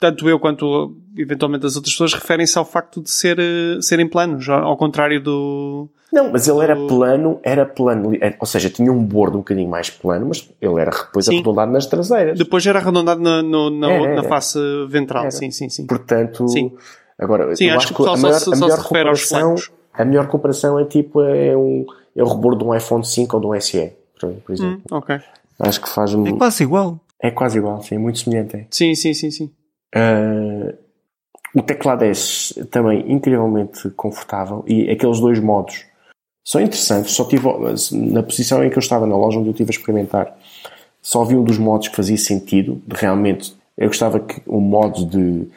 tanto 0.00 0.26
eu 0.26 0.40
quanto 0.40 0.96
eventualmente 1.14 1.66
as 1.66 1.76
outras 1.76 1.92
pessoas 1.92 2.14
referem-se 2.14 2.56
ao 2.56 2.64
facto 2.64 3.02
de 3.02 3.10
ser, 3.10 3.38
eh, 3.38 3.76
serem 3.82 4.08
planos, 4.08 4.48
ao 4.48 4.76
contrário 4.78 5.22
do. 5.22 5.90
Não, 6.10 6.32
mas 6.32 6.48
ele 6.48 6.62
era 6.62 6.76
plano, 6.76 7.40
era 7.42 7.66
plano, 7.66 8.12
ou 8.40 8.46
seja, 8.46 8.70
tinha 8.70 8.90
um 8.90 9.04
bordo 9.04 9.34
um 9.34 9.40
bocadinho 9.40 9.68
mais 9.68 9.90
plano, 9.90 10.26
mas 10.28 10.48
ele 10.62 10.80
era 10.80 10.90
depois 10.90 11.26
sim. 11.26 11.34
arredondado 11.34 11.72
nas 11.72 11.84
traseiras. 11.84 12.38
Depois 12.38 12.66
era 12.66 12.78
arredondado 12.78 13.20
na, 13.20 13.42
no, 13.42 13.68
na, 13.68 13.90
era, 13.90 14.14
na 14.14 14.22
face 14.22 14.58
ventral, 14.88 15.30
sim, 15.30 15.50
sim, 15.50 15.68
sim. 15.68 15.86
Portanto, 15.86 16.48
sim. 16.48 16.72
Agora, 17.18 17.54
Sim, 17.54 17.66
eu 17.66 17.76
acho, 17.76 17.94
que, 17.94 18.02
a 18.02 18.16
maior, 18.16 18.38
só, 18.38 18.52
a 18.52 18.56
melhor 18.56 18.82
comparação, 18.82 19.54
a 19.92 20.04
melhor 20.04 20.26
comparação 20.26 20.78
é 20.78 20.84
tipo 20.84 21.22
é, 21.22 21.56
um, 21.56 21.86
é 22.16 22.22
o 22.22 22.26
rebordo 22.26 22.58
de 22.58 22.64
um 22.64 22.74
iPhone 22.74 23.04
5 23.04 23.36
ou 23.36 23.40
de 23.40 23.46
um 23.46 23.60
SE, 23.60 23.92
por, 24.20 24.32
por 24.32 24.52
exemplo. 24.52 24.82
Hum, 24.90 24.96
ok. 24.96 25.20
Acho 25.60 25.80
que 25.80 25.88
faz 25.88 26.12
um... 26.14 26.26
É 26.26 26.32
quase 26.32 26.64
igual. 26.64 26.98
É 27.22 27.30
quase 27.30 27.58
igual, 27.58 27.80
sim, 27.82 27.96
muito 27.96 28.18
semelhante. 28.18 28.56
É. 28.56 28.66
Sim, 28.70 28.94
sim, 28.94 29.14
sim, 29.14 29.30
sim. 29.30 29.50
Uh, 29.94 30.76
o 31.54 31.62
teclado 31.62 32.04
é 32.04 32.12
também 32.70 33.10
incrivelmente 33.10 33.88
confortável 33.90 34.64
e 34.66 34.90
aqueles 34.90 35.20
dois 35.20 35.38
modos 35.38 35.84
são 36.44 36.60
interessantes. 36.60 37.12
Só 37.12 37.24
tive 37.24 37.46
na 37.92 38.22
posição 38.22 38.64
em 38.64 38.68
que 38.68 38.76
eu 38.76 38.80
estava 38.80 39.06
na 39.06 39.16
loja 39.16 39.38
onde 39.38 39.48
eu 39.48 39.52
estive 39.52 39.70
a 39.70 39.76
experimentar, 39.76 40.36
só 41.00 41.24
vi 41.24 41.36
um 41.36 41.44
dos 41.44 41.58
modos 41.58 41.88
que 41.88 41.96
fazia 41.96 42.18
sentido. 42.18 42.82
De, 42.86 42.96
realmente, 42.96 43.56
eu 43.78 43.86
gostava 43.86 44.18
que 44.18 44.42
o 44.46 44.60
modo 44.60 45.06
de 45.06 45.48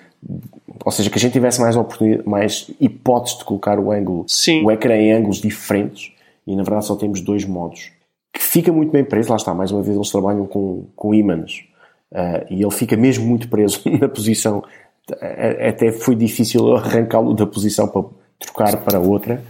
ou 0.84 0.92
seja, 0.92 1.10
que 1.10 1.18
a 1.18 1.20
gente 1.20 1.34
tivesse 1.34 1.62
mais 1.62 1.76
mais 2.26 2.72
hipóteses 2.80 3.38
de 3.38 3.46
colocar 3.46 3.80
o 3.80 3.92
ângulo, 3.92 4.26
Sim. 4.28 4.64
o 4.64 4.72
ecrã 4.72 4.96
em 4.96 5.12
ângulos 5.12 5.42
diferentes, 5.42 6.12
e 6.46 6.56
na 6.56 6.64
verdade 6.64 6.86
só 6.86 6.96
temos 6.96 7.22
dois 7.22 7.46
modos, 7.46 7.92
que 8.34 8.42
fica 8.42 8.72
muito 8.72 8.92
bem 8.92 9.04
preso, 9.04 9.30
lá 9.30 9.36
está, 9.36 9.54
mais 9.54 9.72
uma 9.72 9.82
vez 9.82 9.96
eles 9.96 10.10
trabalham 10.10 10.46
com, 10.46 10.86
com 10.96 11.14
ímãs, 11.14 11.64
uh, 12.12 12.46
e 12.50 12.62
ele 12.62 12.72
fica 12.72 12.96
mesmo 12.96 13.26
muito 13.26 13.50
preso 13.50 13.82
na 14.00 14.08
posição, 14.08 14.64
até 15.68 15.92
foi 15.92 16.16
difícil 16.16 16.76
arrancá-lo 16.76 17.34
da 17.34 17.46
posição 17.46 17.88
para 17.88 18.04
trocar 18.40 18.78
para 18.84 19.00
outra, 19.00 19.42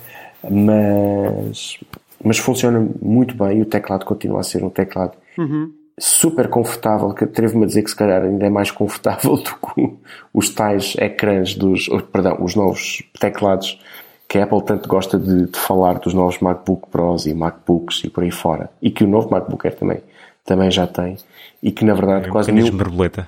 mas, 0.50 1.80
mas 2.24 2.38
funciona 2.38 2.88
muito 3.02 3.36
bem 3.36 3.60
e 3.60 3.62
o 3.62 3.66
teclado 3.66 4.06
continua 4.06 4.42
a 4.42 4.44
ser 4.44 4.64
um 4.64 4.70
teclado 4.70 5.18
uhum 5.38 5.77
super 6.00 6.48
confortável, 6.48 7.14
que 7.14 7.24
atrevo-me 7.24 7.64
a 7.64 7.68
dizer 7.68 7.84
que 7.84 7.90
se 7.90 7.96
calhar 7.96 8.22
ainda 8.22 8.46
é 8.46 8.50
mais 8.50 8.70
confortável 8.70 9.36
do 9.38 9.56
que 9.56 9.96
os 10.34 10.50
tais 10.50 10.96
ecrãs 11.00 11.56
dos, 11.56 11.88
perdão, 12.12 12.38
os 12.42 12.56
novos 12.56 13.04
teclados 13.20 13.80
que 14.28 14.38
a 14.38 14.44
Apple 14.44 14.62
tanto 14.64 14.90
gosta 14.90 15.18
de, 15.18 15.48
de, 15.48 15.58
falar 15.58 16.00
dos 16.00 16.14
novos 16.14 16.40
MacBook 16.40 16.90
Pros 16.90 17.26
e 17.26 17.34
MacBooks 17.34 18.04
e 18.04 18.10
por 18.10 18.24
aí 18.24 18.32
fora. 18.32 18.70
E 18.82 18.92
que 18.92 19.04
o 19.04 19.08
novo 19.08 19.30
MacBook 19.32 19.66
Air 19.66 19.78
também, 19.78 20.00
também 20.44 20.70
já 20.70 20.86
tem. 20.86 21.16
E 21.64 21.72
que 21.72 21.86
na 21.86 21.94
verdade 21.94 22.28
é 22.28 22.30
quase 22.30 22.52
nenhum, 22.52 22.78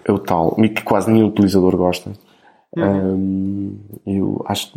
é 0.06 0.12
o 0.12 0.20
tal, 0.20 0.56
e 0.60 0.70
que 0.70 0.84
quase 0.84 1.10
nenhum 1.10 1.28
utilizador 1.28 1.76
gosta. 1.78 2.12
Uhum. 2.76 3.16
Um, 3.16 3.80
eu 4.06 4.46
acho 4.48 4.74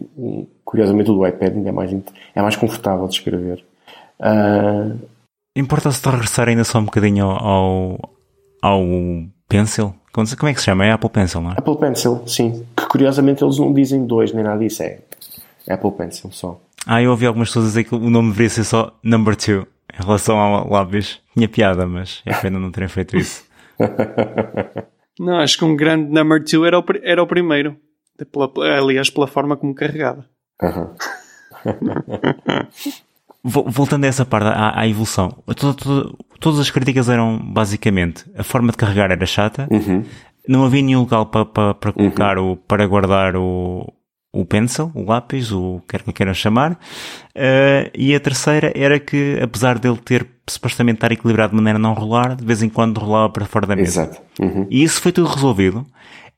curiosamente 0.64 1.10
o 1.10 1.14
do 1.14 1.26
iPad 1.26 1.54
ainda 1.54 1.68
é 1.68 1.72
mais, 1.72 1.92
é 2.34 2.40
mais 2.40 2.56
confortável 2.56 3.06
de 3.08 3.14
escrever. 3.14 3.62
Uh, 4.20 4.96
Importa-se 5.56 6.02
de 6.02 6.08
regressar 6.10 6.48
ainda 6.48 6.64
só 6.64 6.78
um 6.78 6.84
bocadinho 6.84 7.24
ao, 7.24 7.98
ao 8.60 8.82
Pencil? 9.48 9.94
Como 10.12 10.26
é 10.48 10.52
que 10.52 10.60
se 10.60 10.66
chama? 10.66 10.84
É 10.84 10.92
Apple 10.92 11.08
Pencil, 11.08 11.40
não 11.40 11.52
é? 11.52 11.54
Apple 11.56 11.78
Pencil, 11.78 12.22
sim. 12.26 12.66
Que 12.76 12.86
curiosamente 12.86 13.42
eles 13.42 13.58
não 13.58 13.72
dizem 13.72 14.06
dois 14.06 14.32
nem 14.32 14.44
nada 14.44 14.58
disso. 14.58 14.82
É 14.82 15.00
Apple 15.68 15.92
Pencil 15.92 16.30
só. 16.30 16.60
Ah, 16.86 17.02
eu 17.02 17.10
ouvi 17.10 17.24
algumas 17.26 17.48
pessoas 17.48 17.66
dizer 17.66 17.84
que 17.84 17.94
o 17.94 18.10
nome 18.10 18.28
deveria 18.28 18.50
ser 18.50 18.64
só 18.64 18.94
Number 19.02 19.34
2 19.34 19.66
em 19.98 20.04
relação 20.04 20.38
ao 20.38 20.68
lápis. 20.68 21.20
Tinha 21.34 21.48
piada, 21.48 21.86
mas 21.86 22.22
é 22.26 22.34
pena 22.34 22.58
não 22.58 22.70
terem 22.70 22.88
feito 22.88 23.16
isso. 23.16 23.44
não, 25.18 25.38
acho 25.38 25.56
que 25.56 25.64
um 25.64 25.74
grande 25.74 26.12
Number 26.12 26.38
2 26.38 26.52
era 26.66 26.78
o, 26.78 26.84
era 27.02 27.22
o 27.22 27.26
primeiro. 27.26 27.76
Pela, 28.30 28.78
aliás, 28.78 29.08
pela 29.08 29.26
forma 29.26 29.56
como 29.56 29.74
carregava. 29.74 30.26
Uhum. 30.62 30.94
Voltando 33.48 34.04
a 34.04 34.08
essa 34.08 34.24
parte, 34.24 34.48
à, 34.48 34.80
à 34.80 34.88
evolução, 34.88 35.30
todo, 35.54 35.74
todo, 35.74 36.18
todas 36.40 36.58
as 36.58 36.68
críticas 36.68 37.08
eram 37.08 37.38
basicamente 37.38 38.24
a 38.36 38.42
forma 38.42 38.72
de 38.72 38.76
carregar 38.76 39.12
era 39.12 39.24
chata, 39.24 39.68
uhum. 39.70 40.02
não 40.48 40.64
havia 40.64 40.82
nenhum 40.82 41.00
local 41.00 41.26
para, 41.26 41.44
para, 41.44 41.74
para 41.74 41.92
colocar 41.92 42.38
uhum. 42.38 42.52
o, 42.52 42.56
para 42.56 42.84
guardar 42.88 43.36
o, 43.36 43.86
o 44.32 44.44
pencil, 44.44 44.90
o 44.94 45.04
lápis, 45.04 45.52
o 45.52 45.80
quer 45.88 46.02
que 46.02 46.12
queiram 46.12 46.34
chamar, 46.34 46.72
uh, 46.72 47.90
e 47.94 48.14
a 48.14 48.20
terceira 48.20 48.72
era 48.74 48.98
que, 48.98 49.38
apesar 49.40 49.78
dele 49.78 49.98
ter 50.04 50.26
supostamente 50.48 50.96
estar 50.96 51.12
equilibrado 51.12 51.50
de 51.50 51.56
maneira 51.56 51.78
a 51.78 51.80
não 51.80 51.94
rolar, 51.94 52.34
de 52.34 52.44
vez 52.44 52.62
em 52.62 52.68
quando 52.68 52.98
rolava 52.98 53.30
para 53.30 53.46
fora 53.46 53.66
da 53.66 53.76
mesa. 53.76 54.02
Exato. 54.02 54.22
Uhum. 54.40 54.66
E 54.68 54.82
isso 54.82 55.00
foi 55.00 55.12
tudo 55.12 55.28
resolvido. 55.28 55.86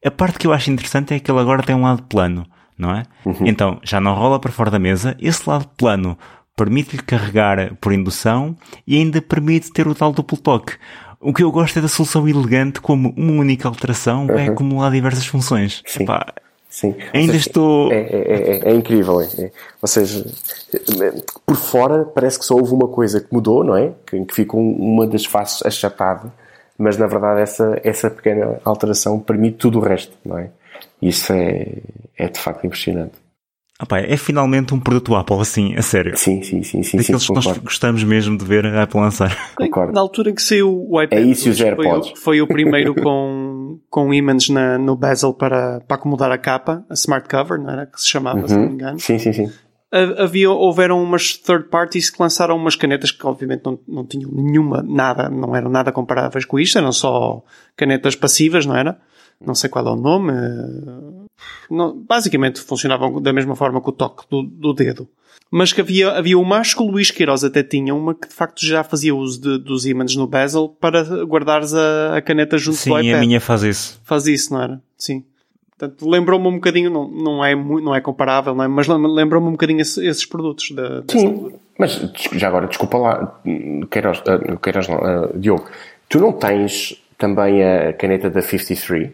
A 0.04 0.10
parte 0.10 0.38
que 0.38 0.46
eu 0.46 0.52
acho 0.52 0.70
interessante 0.70 1.14
é 1.14 1.18
que 1.18 1.30
ele 1.30 1.40
agora 1.40 1.62
tem 1.62 1.74
um 1.74 1.82
lado 1.82 2.02
plano, 2.04 2.46
não 2.76 2.90
é? 2.90 3.02
Uhum. 3.24 3.46
Então, 3.46 3.80
já 3.82 4.00
não 4.00 4.14
rola 4.14 4.38
para 4.38 4.52
fora 4.52 4.70
da 4.70 4.78
mesa, 4.78 5.16
esse 5.18 5.48
lado 5.48 5.66
plano 5.76 6.16
permite-lhe 6.58 7.02
carregar 7.02 7.74
por 7.80 7.92
indução 7.92 8.56
e 8.84 8.96
ainda 8.96 9.22
permite 9.22 9.72
ter 9.72 9.86
o 9.86 9.94
tal 9.94 10.12
duplo 10.12 10.36
toque. 10.36 10.72
O 11.20 11.32
que 11.32 11.42
eu 11.42 11.52
gosto 11.52 11.78
é 11.78 11.82
da 11.82 11.88
solução 11.88 12.28
elegante 12.28 12.80
como 12.80 13.14
uma 13.16 13.40
única 13.40 13.68
alteração 13.68 14.26
vai 14.26 14.46
uhum. 14.46 14.52
acumular 14.52 14.90
diversas 14.90 15.26
funções. 15.26 15.82
Sim. 15.86 16.02
Epá, 16.02 16.34
Sim. 16.68 16.94
Ainda 17.14 17.32
seja, 17.32 17.48
estou. 17.48 17.90
É, 17.90 18.00
é, 18.00 18.60
é, 18.66 18.70
é 18.70 18.74
incrível. 18.74 19.20
É. 19.20 19.50
Ou 19.80 19.88
seja, 19.88 20.24
por 21.46 21.56
fora 21.56 22.04
parece 22.04 22.38
que 22.38 22.44
só 22.44 22.54
houve 22.54 22.72
uma 22.74 22.88
coisa 22.88 23.20
que 23.20 23.32
mudou, 23.32 23.64
não 23.64 23.76
é? 23.76 23.92
Que, 24.04 24.22
que 24.24 24.34
ficou 24.34 24.60
uma 24.60 25.06
das 25.06 25.24
faces 25.24 25.64
achatada, 25.64 26.32
mas 26.76 26.98
na 26.98 27.06
verdade 27.06 27.40
essa, 27.40 27.80
essa 27.82 28.10
pequena 28.10 28.60
alteração 28.64 29.18
permite 29.18 29.56
tudo 29.56 29.78
o 29.78 29.82
resto, 29.82 30.16
não 30.24 30.38
é? 30.38 30.50
Isso 31.00 31.32
é, 31.32 31.78
é 32.16 32.28
de 32.28 32.38
facto 32.38 32.66
impressionante. 32.66 33.14
Ah, 33.80 34.00
é 34.00 34.16
finalmente 34.16 34.74
um 34.74 34.80
produto 34.80 35.14
Apple, 35.14 35.38
assim, 35.40 35.76
a 35.76 35.82
sério. 35.82 36.16
Sim, 36.16 36.42
sim, 36.42 36.64
sim. 36.64 36.82
sim 36.82 36.96
Daqueles 36.96 37.22
sim, 37.22 37.28
que 37.28 37.34
nós 37.34 37.58
gostamos 37.58 38.02
mesmo 38.02 38.36
de 38.36 38.44
ver 38.44 38.66
a 38.66 38.82
Apple 38.82 39.00
lançar. 39.00 39.36
Concordo. 39.54 39.92
Na 39.92 40.00
altura 40.00 40.32
que 40.32 40.42
saiu 40.42 40.84
o 40.90 41.00
iPad, 41.00 41.20
é 41.20 41.22
isso 41.22 41.48
os 41.48 41.60
AirPods. 41.60 42.08
Foi, 42.08 42.16
foi 42.16 42.40
o 42.40 42.48
primeiro 42.48 42.92
com, 43.00 43.78
com 43.88 44.12
ímãs 44.12 44.48
no 44.48 44.96
bezel 44.96 45.32
para, 45.32 45.80
para 45.86 45.96
acomodar 45.96 46.32
a 46.32 46.38
capa, 46.38 46.84
a 46.90 46.94
Smart 46.94 47.28
Cover, 47.28 47.60
não 47.60 47.70
era? 47.70 47.86
Que 47.86 48.00
se 48.00 48.08
chamava, 48.08 48.40
uhum. 48.40 48.48
se 48.48 48.56
não 48.56 48.66
me 48.66 48.74
engano. 48.74 48.98
Sim, 48.98 49.18
sim, 49.18 49.32
sim. 49.32 49.48
Havia, 49.92 50.50
houveram 50.50 51.00
umas 51.00 51.36
third 51.36 51.68
parties 51.68 52.10
que 52.10 52.20
lançaram 52.20 52.56
umas 52.56 52.74
canetas 52.74 53.12
que 53.12 53.24
obviamente 53.26 53.62
não, 53.64 53.78
não 53.86 54.04
tinham 54.04 54.30
nenhuma, 54.30 54.82
nada, 54.82 55.30
não 55.30 55.54
eram 55.56 55.70
nada 55.70 55.92
comparáveis 55.92 56.44
com 56.44 56.58
isto, 56.58 56.76
eram 56.76 56.92
só 56.92 57.42
canetas 57.76 58.16
passivas, 58.16 58.66
não 58.66 58.76
era? 58.76 58.98
Não 59.40 59.54
sei 59.54 59.70
qual 59.70 59.86
é 59.86 59.90
o 59.90 59.96
nome, 59.96 60.32
não, 61.70 61.96
basicamente 61.96 62.60
funcionavam 62.60 63.20
da 63.20 63.32
mesma 63.32 63.54
forma 63.54 63.80
que 63.80 63.88
o 63.88 63.92
toque 63.92 64.24
do, 64.30 64.42
do, 64.42 64.72
dedo. 64.72 65.08
Mas 65.50 65.72
que 65.72 65.80
havia, 65.80 66.10
havia 66.10 66.38
uma, 66.38 66.58
acho 66.58 66.76
que 66.76 66.82
o 66.82 66.86
Luís 66.86 67.10
Queiroz 67.10 67.42
até 67.42 67.62
tinha 67.62 67.94
uma 67.94 68.14
que 68.14 68.28
de 68.28 68.34
facto 68.34 68.64
já 68.64 68.84
fazia 68.84 69.14
uso 69.14 69.40
de, 69.40 69.58
dos 69.58 69.86
ímãs 69.86 70.14
no 70.14 70.26
bezel 70.26 70.68
para 70.80 71.02
guardares 71.24 71.72
a, 71.72 72.16
a 72.16 72.20
caneta 72.20 72.58
junto 72.58 72.76
Sim, 72.76 72.90
do 72.90 72.98
iPad. 72.98 73.04
Sim, 73.06 73.14
a 73.14 73.20
minha 73.20 73.40
faz 73.40 73.62
isso. 73.62 74.00
Faz 74.04 74.26
isso, 74.26 74.52
não 74.52 74.62
era? 74.62 74.82
Sim. 74.96 75.24
Portanto, 75.78 76.08
lembrou-me 76.08 76.48
um 76.48 76.54
bocadinho, 76.54 76.90
não, 76.90 77.08
não, 77.08 77.44
é, 77.44 77.54
não 77.54 77.94
é 77.94 78.00
comparável, 78.00 78.52
não 78.52 78.64
é? 78.64 78.68
mas 78.68 78.88
lembrou-me 78.88 79.46
um 79.46 79.52
bocadinho 79.52 79.80
esses, 79.80 79.96
esses 79.98 80.26
produtos. 80.26 80.72
Da, 80.72 81.04
Sim, 81.08 81.26
altura. 81.28 81.54
mas 81.78 82.10
já 82.32 82.48
agora, 82.48 82.66
desculpa 82.66 82.98
lá, 82.98 83.40
Queiroz, 83.88 84.18
uh, 84.18 84.58
Queiroz 84.58 84.88
não, 84.88 84.96
uh, 84.96 85.38
Diogo, 85.38 85.66
tu 86.08 86.18
não 86.18 86.32
tens 86.32 87.00
também 87.16 87.62
a 87.62 87.92
caneta 87.92 88.28
da 88.28 88.42
53? 88.42 89.12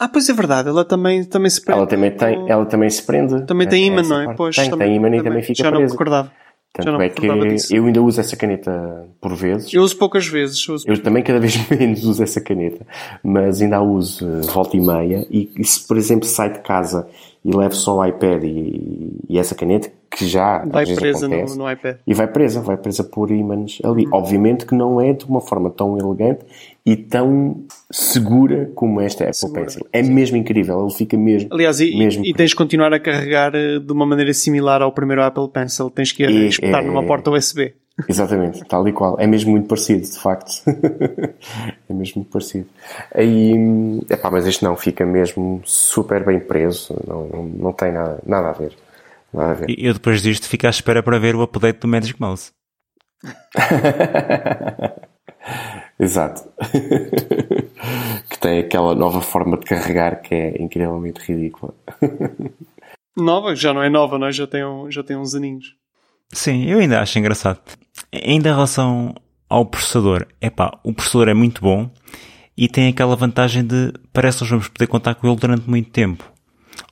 Ah, 0.00 0.08
pois 0.08 0.26
é 0.30 0.32
verdade, 0.32 0.70
ela 0.70 0.82
também, 0.82 1.22
também 1.24 1.50
se 1.50 1.62
prende. 1.62 1.78
Ela 1.78 1.86
também, 1.86 2.10
tem, 2.10 2.50
ela 2.50 2.64
também 2.64 2.88
se 2.88 3.02
prende. 3.02 3.42
Também 3.44 3.68
tem 3.68 3.86
imã, 3.86 4.02
não 4.02 4.18
é? 4.18 4.34
Pois, 4.34 4.56
tem, 4.56 4.70
também, 4.70 4.88
tem 4.88 4.96
imã 4.96 5.14
e 5.14 5.22
também 5.22 5.42
fica 5.42 5.62
Já 5.62 5.70
não 5.70 5.82
me 5.82 5.88
recordava. 5.88 6.32
Tanto 6.72 6.92
não 6.92 7.02
é 7.02 7.08
que 7.08 7.28
disso. 7.48 7.74
eu 7.74 7.84
ainda 7.84 8.00
uso 8.00 8.20
essa 8.20 8.36
caneta 8.36 9.06
por 9.20 9.34
vezes. 9.34 9.74
Eu 9.74 9.82
uso 9.82 9.96
poucas 9.98 10.26
vezes. 10.26 10.66
Eu, 10.66 10.74
uso... 10.76 10.88
eu 10.88 11.02
também 11.02 11.22
cada 11.22 11.40
vez 11.40 11.54
menos 11.68 12.04
uso 12.04 12.22
essa 12.22 12.40
caneta, 12.40 12.86
mas 13.22 13.60
ainda 13.60 13.76
a 13.76 13.82
uso 13.82 14.24
eh, 14.24 14.40
volta 14.52 14.76
e 14.76 14.80
meia. 14.80 15.26
E, 15.30 15.50
e 15.58 15.64
se, 15.64 15.86
por 15.86 15.98
exemplo, 15.98 16.26
sai 16.26 16.50
de 16.52 16.60
casa 16.60 17.08
e 17.44 17.54
levo 17.54 17.74
só 17.74 17.98
o 17.98 18.06
iPad 18.06 18.44
e, 18.44 19.16
e 19.28 19.38
essa 19.38 19.54
caneta, 19.54 19.90
que 20.10 20.26
já 20.26 20.64
vai 20.64 20.84
presa 20.86 21.26
acontece, 21.26 21.58
no, 21.58 21.64
no, 21.64 21.72
iPad. 21.72 21.96
E 22.06 22.14
vai 22.14 22.26
presa, 22.28 22.60
vai 22.60 22.76
presa 22.76 23.02
por 23.02 23.30
ímãs 23.30 23.78
ali. 23.82 24.06
Hum. 24.06 24.10
Obviamente 24.12 24.64
que 24.64 24.74
não 24.74 25.00
é 25.00 25.12
de 25.12 25.24
uma 25.24 25.40
forma 25.40 25.70
tão 25.70 25.98
elegante 25.98 26.44
e 26.84 26.96
tão 26.96 27.64
segura 27.90 28.70
como 28.74 29.00
esta 29.00 29.24
Apple 29.24 29.34
segura. 29.34 29.62
Pencil. 29.62 29.86
É 29.92 30.02
mesmo 30.02 30.36
incrível, 30.36 30.82
ele 30.82 30.94
fica 30.94 31.16
mesmo. 31.16 31.48
Aliás, 31.52 31.80
e, 31.80 31.96
mesmo 31.96 32.24
e 32.24 32.32
tens 32.32 32.50
de 32.50 32.56
continuar 32.56 32.92
a 32.92 33.00
carregar 33.00 33.54
eh, 33.54 33.78
de 33.78 33.92
uma 33.92 34.06
maneira 34.06 34.32
similar 34.32 34.82
ao 34.82 34.92
primeiro 34.92 35.22
Apple 35.22 35.48
Pencil, 35.50 35.90
tens 35.90 36.12
que 36.12 36.24
e, 36.24 36.48
espetar 36.48 36.82
é, 36.82 36.86
numa 36.86 37.04
porta 37.04 37.30
USB. 37.30 37.74
Exatamente, 38.08 38.64
tal 38.64 38.86
e 38.88 38.92
qual. 38.92 39.20
É 39.20 39.26
mesmo 39.26 39.50
muito 39.50 39.68
parecido, 39.68 40.02
de 40.02 40.18
facto. 40.18 40.62
é 40.66 41.92
mesmo 41.92 42.20
muito 42.20 42.30
parecido. 42.30 42.66
Aí, 43.14 43.52
epá, 44.08 44.30
mas 44.30 44.46
este 44.46 44.64
não, 44.64 44.76
fica 44.76 45.04
mesmo 45.04 45.60
super 45.64 46.24
bem 46.24 46.40
preso, 46.40 46.96
não, 47.06 47.28
não, 47.28 47.42
não 47.44 47.72
tem 47.72 47.92
nada, 47.92 48.20
nada 48.26 48.48
a 48.48 48.52
ver. 48.52 48.74
E 49.68 49.86
eu 49.86 49.94
depois 49.94 50.22
disto 50.22 50.48
fico 50.48 50.66
à 50.66 50.70
espera 50.70 51.02
para 51.02 51.18
ver 51.18 51.36
o 51.36 51.42
update 51.42 51.80
do 51.80 51.88
Magic 51.88 52.20
Mouse. 52.20 52.50
Exato. 56.00 56.48
que 58.30 58.38
tem 58.38 58.60
aquela 58.60 58.94
nova 58.94 59.20
forma 59.20 59.58
de 59.58 59.66
carregar 59.66 60.22
que 60.22 60.34
é 60.34 60.62
incrivelmente 60.62 61.20
ridícula. 61.20 61.74
nova? 63.14 63.54
Já 63.54 63.74
não 63.74 63.82
é 63.82 63.90
nova, 63.90 64.18
não 64.18 64.26
é? 64.26 64.32
Já 64.32 64.46
tem, 64.46 64.64
um, 64.64 64.90
já 64.90 65.02
tem 65.02 65.16
uns 65.16 65.34
aninhos. 65.34 65.76
Sim, 66.32 66.64
eu 66.64 66.78
ainda 66.78 67.00
acho 67.00 67.18
engraçado. 67.18 67.60
Ainda 68.10 68.48
em 68.48 68.52
relação 68.52 69.14
ao 69.46 69.66
processador, 69.66 70.26
epá, 70.40 70.80
o 70.82 70.94
processador 70.94 71.28
é 71.28 71.34
muito 71.34 71.60
bom 71.60 71.90
e 72.56 72.66
tem 72.66 72.88
aquela 72.88 73.14
vantagem 73.14 73.62
de 73.62 73.92
parece 74.10 74.38
que 74.38 74.44
nós 74.44 74.50
vamos 74.50 74.68
poder 74.68 74.86
contar 74.86 75.14
com 75.16 75.26
ele 75.26 75.36
durante 75.36 75.68
muito 75.68 75.90
tempo. 75.90 76.24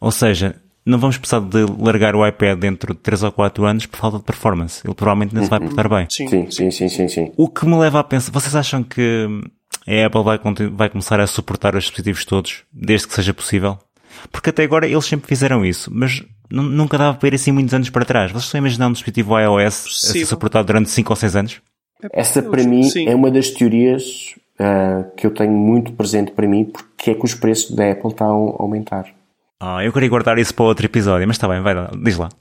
Ou 0.00 0.10
seja, 0.10 0.60
não 0.88 0.98
vamos 0.98 1.18
precisar 1.18 1.40
de 1.40 1.66
largar 1.78 2.16
o 2.16 2.26
iPad 2.26 2.58
dentro 2.58 2.94
de 2.94 3.00
3 3.00 3.24
ou 3.24 3.32
4 3.32 3.64
anos 3.66 3.86
por 3.86 3.98
falta 3.98 4.16
de 4.16 4.24
performance. 4.24 4.80
Ele 4.84 4.94
provavelmente 4.94 5.34
não 5.34 5.44
se 5.44 5.50
vai 5.50 5.60
portar 5.60 5.88
bem. 5.88 6.06
Sim, 6.08 6.50
sim, 6.50 6.70
sim, 6.70 6.88
sim, 6.88 7.08
sim. 7.08 7.32
O 7.36 7.48
que 7.48 7.66
me 7.66 7.76
leva 7.76 8.00
a 8.00 8.04
pensar, 8.04 8.32
vocês 8.32 8.56
acham 8.56 8.82
que 8.82 9.26
a 9.86 10.06
Apple 10.06 10.24
vai, 10.24 10.40
vai 10.72 10.88
começar 10.88 11.20
a 11.20 11.26
suportar 11.26 11.76
os 11.76 11.84
dispositivos 11.84 12.24
todos, 12.24 12.62
desde 12.72 13.06
que 13.06 13.14
seja 13.14 13.34
possível? 13.34 13.78
Porque 14.32 14.48
até 14.48 14.64
agora 14.64 14.86
eles 14.86 15.04
sempre 15.04 15.28
fizeram 15.28 15.64
isso, 15.64 15.90
mas 15.92 16.24
nunca 16.50 16.96
dava 16.96 17.18
para 17.18 17.28
ir 17.28 17.34
assim 17.34 17.52
muitos 17.52 17.74
anos 17.74 17.90
para 17.90 18.06
trás. 18.06 18.32
Vocês 18.32 18.44
estão 18.44 18.58
a 18.58 18.62
imaginar 18.62 18.88
um 18.88 18.92
dispositivo 18.92 19.38
iOS 19.38 19.84
a 19.86 20.12
ser 20.12 20.24
suportado 20.24 20.66
durante 20.66 20.90
5 20.90 21.12
ou 21.12 21.16
6 21.16 21.36
anos? 21.36 21.60
Essa 22.12 22.42
para 22.42 22.64
mim 22.64 22.84
sim. 22.84 23.06
é 23.06 23.14
uma 23.14 23.30
das 23.30 23.50
teorias 23.50 24.34
uh, 24.58 25.14
que 25.16 25.26
eu 25.26 25.34
tenho 25.34 25.52
muito 25.52 25.92
presente 25.92 26.32
para 26.32 26.48
mim, 26.48 26.64
porque 26.64 27.10
é 27.10 27.14
que 27.14 27.24
os 27.24 27.34
preços 27.34 27.74
da 27.76 27.90
Apple 27.90 28.10
estão 28.10 28.56
a 28.58 28.62
aumentar. 28.62 29.17
Ah, 29.60 29.84
eu 29.84 29.92
queria 29.92 30.08
guardar 30.08 30.38
isso 30.38 30.54
para 30.54 30.64
outro 30.64 30.86
episódio, 30.86 31.26
mas 31.26 31.36
está 31.36 31.48
bem, 31.48 31.60
vai 31.60 31.74
lá, 31.74 31.90
diz 32.00 32.16
lá. 32.16 32.28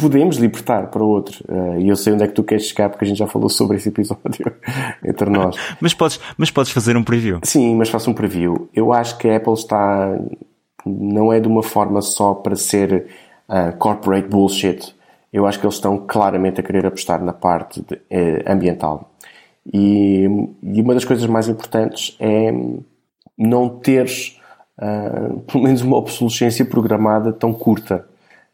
Podemos 0.00 0.36
libertar 0.36 0.88
para 0.88 1.02
outro. 1.02 1.42
Eh, 1.48 1.82
e 1.82 1.88
eu 1.88 1.96
sei 1.96 2.12
onde 2.12 2.24
é 2.24 2.26
que 2.26 2.34
tu 2.34 2.42
queres 2.42 2.66
chegar, 2.66 2.90
porque 2.90 3.04
a 3.04 3.08
gente 3.08 3.18
já 3.18 3.26
falou 3.26 3.48
sobre 3.48 3.76
esse 3.76 3.88
episódio 3.88 4.52
entre 5.04 5.30
nós. 5.30 5.56
mas, 5.80 5.94
podes, 5.94 6.20
mas 6.36 6.50
podes 6.50 6.72
fazer 6.72 6.96
um 6.96 7.04
preview. 7.04 7.38
Sim, 7.44 7.76
mas 7.76 7.88
faço 7.88 8.10
um 8.10 8.14
preview. 8.14 8.68
Eu 8.74 8.92
acho 8.92 9.16
que 9.16 9.28
a 9.28 9.36
Apple 9.36 9.54
está. 9.54 10.18
Não 10.84 11.32
é 11.32 11.40
de 11.40 11.48
uma 11.48 11.62
forma 11.62 12.02
só 12.02 12.34
para 12.34 12.56
ser 12.56 13.06
uh, 13.48 13.76
corporate 13.78 14.28
bullshit. 14.28 14.94
Eu 15.32 15.46
acho 15.46 15.58
que 15.58 15.66
eles 15.66 15.76
estão 15.76 15.98
claramente 15.98 16.60
a 16.60 16.62
querer 16.62 16.84
apostar 16.84 17.22
na 17.22 17.32
parte 17.32 17.80
de, 17.80 17.94
uh, 17.94 18.52
ambiental. 18.52 19.10
E, 19.72 20.26
e 20.62 20.80
uma 20.80 20.94
das 20.94 21.04
coisas 21.04 21.26
mais 21.26 21.48
importantes 21.48 22.16
é 22.20 22.52
não 23.36 23.68
teres 23.68 24.38
uh, 24.78 25.40
pelo 25.40 25.64
menos 25.64 25.82
uma 25.82 25.96
obsolescência 25.96 26.64
programada 26.64 27.32
tão 27.32 27.52
curta. 27.52 28.06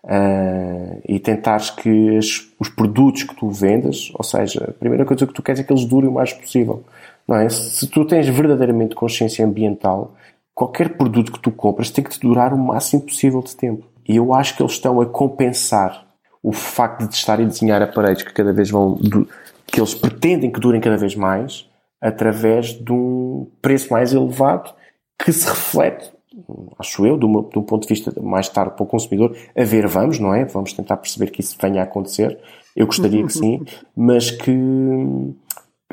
Uh, 0.05 1.01
e 1.07 1.20
tentares 1.20 1.70
que 1.70 2.16
as, 2.16 2.49
os 2.59 2.68
produtos 2.68 3.23
que 3.23 3.37
tu 3.37 3.49
vendas, 3.51 4.11
ou 4.14 4.25
seja, 4.25 4.64
a 4.68 4.73
primeira 4.73 5.05
coisa 5.05 5.25
que 5.27 5.33
tu 5.33 5.43
queres 5.43 5.61
é 5.61 5.64
que 5.64 5.73
eles 5.73 5.85
durem 5.85 6.11
o 6.11 6.12
mais 6.12 6.33
possível. 6.33 6.83
Não 7.27 7.37
é? 7.37 7.49
Se 7.49 7.87
tu 7.87 8.05
tens 8.05 8.29
verdadeiramente 8.29 8.97
consciência 8.97 9.47
ambiental, 9.47 10.14
qualquer 10.55 10.97
produto 10.97 11.31
que 11.31 11.39
tu 11.39 11.53
compras 11.53 11.91
tem 11.91 12.03
que 12.03 12.11
te 12.11 12.20
durar 12.20 12.53
o 12.53 12.59
máximo 12.59 13.03
possível 13.03 13.41
de 13.43 13.55
tempo. 13.55 13.87
E 14.09 14.16
eu 14.16 14.35
acho 14.35 14.57
que 14.57 14.62
eles 14.62 14.73
estão 14.73 15.01
a 15.01 15.07
compensar 15.07 16.05
o 16.43 16.53
facto 16.53 17.07
de 17.07 17.14
estarem 17.14 17.47
a 17.47 17.49
desenhar 17.49 17.81
aparelhos 17.81 18.23
que 18.23 18.33
cada 18.33 18.53
vez 18.53 18.68
vão 18.68 18.99
que 19.66 19.81
eles 19.81 19.95
pretendem 19.95 20.51
que 20.51 20.61
durem 20.61 20.81
cada 20.81 20.97
vez 20.97 21.14
mais 21.14 21.68
através 22.01 22.73
de 22.73 22.93
um 22.93 23.47
preço 23.62 23.93
mais 23.93 24.12
elevado 24.12 24.75
que 25.23 25.33
se 25.33 25.49
reflete, 25.49 26.12
acho 26.79 27.07
eu, 27.07 27.16
de, 27.16 27.25
uma, 27.25 27.43
de 27.43 27.59
um 27.59 27.62
ponto 27.62 27.83
de 27.83 27.89
vista 27.89 28.12
mais 28.20 28.49
tarde 28.49 28.75
para 28.75 28.83
o 28.83 28.87
consumidor, 28.87 29.37
a 29.57 29.64
ver 29.64 29.87
vamos, 29.87 30.18
não 30.18 30.35
é? 30.35 30.45
Vamos 30.45 30.73
tentar 30.73 30.97
perceber 30.97 31.31
que 31.31 31.41
isso 31.41 31.57
venha 31.61 31.81
a 31.81 31.85
acontecer. 31.85 32.39
Eu 32.75 32.87
gostaria 32.87 33.25
que 33.25 33.33
sim, 33.33 33.62
mas 33.95 34.31
que, 34.31 34.53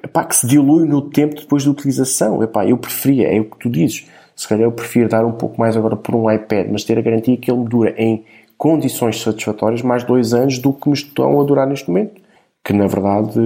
epá, 0.03 0.23
que 0.23 0.35
se 0.35 0.47
dilui 0.47 0.87
no 0.87 1.01
tempo 1.01 1.35
depois 1.35 1.63
da 1.63 1.71
utilização. 1.71 2.41
Epá, 2.41 2.65
eu 2.65 2.77
preferia, 2.77 3.27
é 3.27 3.39
o 3.39 3.45
que 3.45 3.59
tu 3.59 3.69
dizes, 3.69 4.07
se 4.35 4.47
calhar 4.47 4.63
eu 4.63 4.71
prefiro 4.71 5.09
dar 5.09 5.25
um 5.25 5.33
pouco 5.33 5.59
mais 5.59 5.75
agora 5.75 5.97
por 5.97 6.15
um 6.15 6.31
iPad, 6.31 6.67
mas 6.71 6.83
ter 6.83 6.97
a 6.97 7.01
garantia 7.01 7.37
que 7.37 7.51
ele 7.51 7.59
me 7.59 7.67
dura 7.67 7.93
em 7.97 8.23
condições 8.57 9.21
satisfatórias 9.21 9.81
mais 9.81 10.03
dois 10.03 10.33
anos 10.33 10.59
do 10.59 10.73
que 10.73 10.87
me 10.87 10.95
estão 10.95 11.39
a 11.39 11.43
durar 11.43 11.67
neste 11.67 11.89
momento. 11.89 12.21
Que 12.63 12.73
na 12.73 12.87
verdade, 12.87 13.39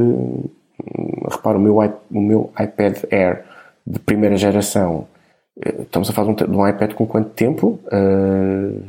repara, 1.29 1.57
o 1.57 1.61
meu, 1.61 1.77
o 2.11 2.21
meu 2.21 2.51
iPad 2.59 2.97
Air 3.11 3.43
de 3.85 3.99
primeira 3.99 4.37
geração, 4.37 5.07
estamos 5.57 6.09
a 6.09 6.13
falar 6.13 6.33
de 6.33 6.43
um, 6.43 6.67
iPad 6.67 6.93
com 6.93 7.05
quanto 7.05 7.29
tempo? 7.31 7.79
Uh, 7.85 8.87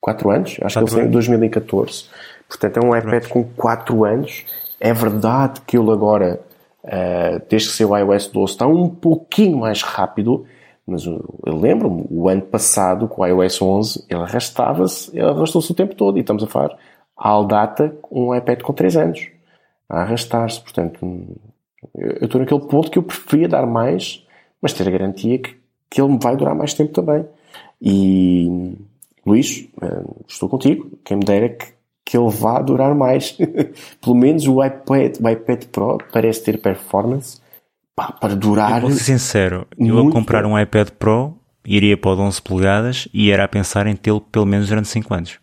quatro 0.00 0.30
anos? 0.30 0.56
Acho 0.62 0.74
quatro 0.74 0.74
que 0.74 0.80
ele 0.80 0.90
saiu 0.90 1.08
em 1.08 1.10
2014. 1.10 2.04
Portanto, 2.48 2.76
é 2.78 2.86
um 2.86 2.96
iPad 2.96 3.28
com 3.28 3.44
quatro 3.44 4.04
anos. 4.04 4.44
É 4.80 4.92
verdade 4.92 5.60
que 5.62 5.76
ele 5.76 5.90
agora, 5.90 6.40
uh, 6.84 7.42
desde 7.48 7.68
que 7.68 7.74
saiu 7.74 7.90
o 7.90 7.96
iOS 7.96 8.28
12, 8.28 8.52
está 8.52 8.66
um 8.66 8.88
pouquinho 8.88 9.58
mais 9.58 9.82
rápido, 9.82 10.46
mas 10.86 11.04
eu 11.04 11.22
lembro-me, 11.46 12.06
o 12.10 12.28
ano 12.28 12.42
passado, 12.42 13.06
com 13.08 13.20
o 13.20 13.26
iOS 13.26 13.60
11, 13.60 14.06
ele 14.08 14.22
arrastava-se, 14.22 15.10
ele 15.14 15.28
arrastou-se 15.28 15.70
o 15.70 15.74
tempo 15.74 15.94
todo. 15.94 16.16
E 16.16 16.20
estamos 16.22 16.42
a 16.42 16.46
falar, 16.46 16.76
à 17.16 17.42
data, 17.42 17.94
um 18.10 18.34
iPad 18.34 18.62
com 18.62 18.72
3 18.72 18.96
anos. 18.96 19.28
A 19.88 20.02
arrastar-se. 20.02 20.60
Portanto, 20.60 21.00
eu 21.94 22.24
estou 22.24 22.40
naquele 22.40 22.60
ponto 22.60 22.90
que 22.90 22.98
eu 22.98 23.02
preferia 23.02 23.48
dar 23.48 23.66
mais, 23.66 24.26
mas 24.62 24.72
ter 24.72 24.88
a 24.88 24.90
garantia 24.90 25.38
que, 25.38 25.58
que 25.90 26.00
ele 26.00 26.18
vai 26.20 26.36
durar 26.36 26.54
mais 26.54 26.74
tempo 26.74 26.92
também. 26.92 27.24
E, 27.80 28.74
Luís, 29.24 29.68
eh, 29.80 30.04
estou 30.26 30.48
contigo. 30.48 30.90
Quem 31.04 31.18
me 31.18 31.24
dera 31.24 31.48
que, 31.48 31.66
que 32.04 32.16
ele 32.16 32.30
vá 32.30 32.60
durar 32.60 32.94
mais. 32.94 33.36
Pelo 34.00 34.16
menos 34.16 34.46
o 34.46 34.64
iPad, 34.64 35.16
o 35.20 35.28
iPad 35.28 35.64
Pro 35.66 35.98
parece 36.12 36.42
ter 36.42 36.60
performance 36.60 37.40
pá, 37.94 38.12
para 38.12 38.34
durar. 38.34 38.82
Eu 38.82 38.88
vou 38.88 38.90
ser 38.90 39.04
sincero, 39.04 39.66
eu 39.76 40.08
a 40.08 40.12
comprar 40.12 40.46
um 40.46 40.58
iPad 40.58 40.90
Pro 40.90 41.34
iria 41.64 41.96
para 41.96 42.12
o 42.12 42.16
de 42.16 42.22
11 42.22 42.42
polegadas 42.42 43.08
e 43.12 43.30
era 43.30 43.44
a 43.44 43.48
pensar 43.48 43.86
em 43.86 43.94
tê-lo 43.94 44.20
pelo 44.20 44.46
menos 44.46 44.68
durante 44.68 44.88
5 44.88 45.14
anos. 45.14 45.38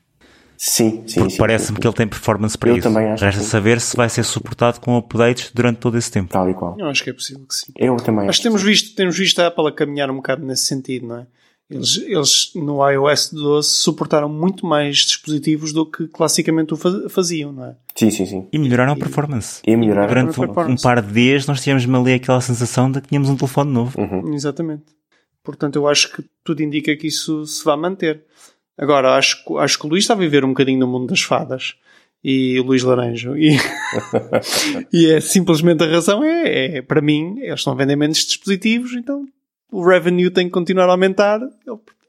Sim, 0.57 1.03
sim. 1.07 1.19
Porque 1.21 1.37
parece-me 1.37 1.79
que 1.79 1.87
ele 1.87 1.95
tem 1.95 2.07
performance 2.07 2.57
para 2.57 2.69
eu 2.69 2.77
isso. 2.77 2.87
Também 2.87 3.11
acho 3.11 3.23
Resta 3.23 3.41
que... 3.41 3.47
saber 3.47 3.81
se 3.81 3.95
vai 3.95 4.09
ser 4.09 4.23
suportado 4.23 4.79
com 4.79 4.97
updates 4.97 5.51
durante 5.53 5.77
todo 5.77 5.97
esse 5.97 6.11
tempo. 6.11 6.31
Tal 6.31 6.49
e 6.49 6.53
qual. 6.53 6.75
Eu 6.79 6.87
acho 6.87 7.03
que 7.03 7.09
é 7.09 7.13
possível 7.13 7.45
que 7.45 7.55
sim. 7.55 7.73
Eu 7.75 7.97
também. 7.97 8.25
Mas 8.25 8.39
temos 8.39 8.61
visto, 8.61 8.95
temos 8.95 9.17
visto 9.17 9.39
a 9.39 9.47
Apple 9.47 9.67
a 9.67 9.71
caminhar 9.71 10.09
um 10.09 10.17
bocado 10.17 10.45
nesse 10.45 10.65
sentido, 10.65 11.07
não 11.07 11.19
é? 11.19 11.27
Eles, 11.67 11.97
eles 11.97 12.51
no 12.53 12.87
iOS 12.87 13.31
12 13.33 13.67
suportaram 13.67 14.29
muito 14.29 14.67
mais 14.67 14.97
dispositivos 14.97 15.73
do 15.73 15.89
que 15.89 16.07
classicamente 16.07 16.75
o 16.75 17.09
faziam, 17.09 17.51
não 17.51 17.65
é? 17.65 17.75
Sim, 17.95 18.11
sim, 18.11 18.25
sim. 18.27 18.47
E 18.53 18.59
melhoraram 18.59 18.93
a 18.93 18.95
performance. 18.95 19.61
E 19.65 19.75
melhoraram 19.75 20.07
Durante 20.07 20.39
um, 20.39 20.73
um, 20.73 20.75
par 20.75 21.01
de 21.01 21.11
dias 21.11 21.47
nós 21.47 21.61
tínhamos 21.61 21.83
ali 21.89 22.13
aquela 22.13 22.39
sensação 22.39 22.91
de 22.91 23.01
que 23.01 23.07
tínhamos 23.07 23.29
um 23.29 23.35
telefone 23.35 23.71
novo. 23.71 23.99
Uhum. 23.99 24.31
Exatamente. 24.35 24.83
Portanto, 25.43 25.77
eu 25.77 25.87
acho 25.87 26.11
que 26.11 26.23
tudo 26.43 26.61
indica 26.61 26.95
que 26.95 27.07
isso 27.07 27.45
se 27.47 27.65
vai 27.65 27.77
manter. 27.77 28.23
Agora, 28.77 29.15
acho, 29.15 29.57
acho 29.57 29.79
que 29.79 29.85
o 29.85 29.89
Luís 29.89 30.03
está 30.03 30.13
a 30.13 30.17
viver 30.17 30.43
um 30.43 30.49
bocadinho 30.49 30.79
no 30.79 30.87
mundo 30.87 31.07
das 31.07 31.21
fadas. 31.21 31.75
E 32.23 32.59
o 32.59 32.63
Luís 32.63 32.83
Laranjo. 32.83 33.37
E, 33.37 33.55
e 34.91 35.11
é 35.11 35.21
simplesmente 35.21 35.83
a 35.83 35.87
razão 35.87 36.23
é, 36.23 36.77
é, 36.77 36.81
para 36.81 37.01
mim, 37.01 37.35
eles 37.39 37.59
estão 37.59 37.73
a 37.73 37.75
vender 37.75 37.95
menos 37.95 38.17
dispositivos, 38.17 38.93
então 38.93 39.25
o 39.71 39.85
revenue 39.85 40.31
tem 40.31 40.47
que 40.47 40.51
continuar 40.51 40.87
a 40.87 40.91
aumentar. 40.91 41.39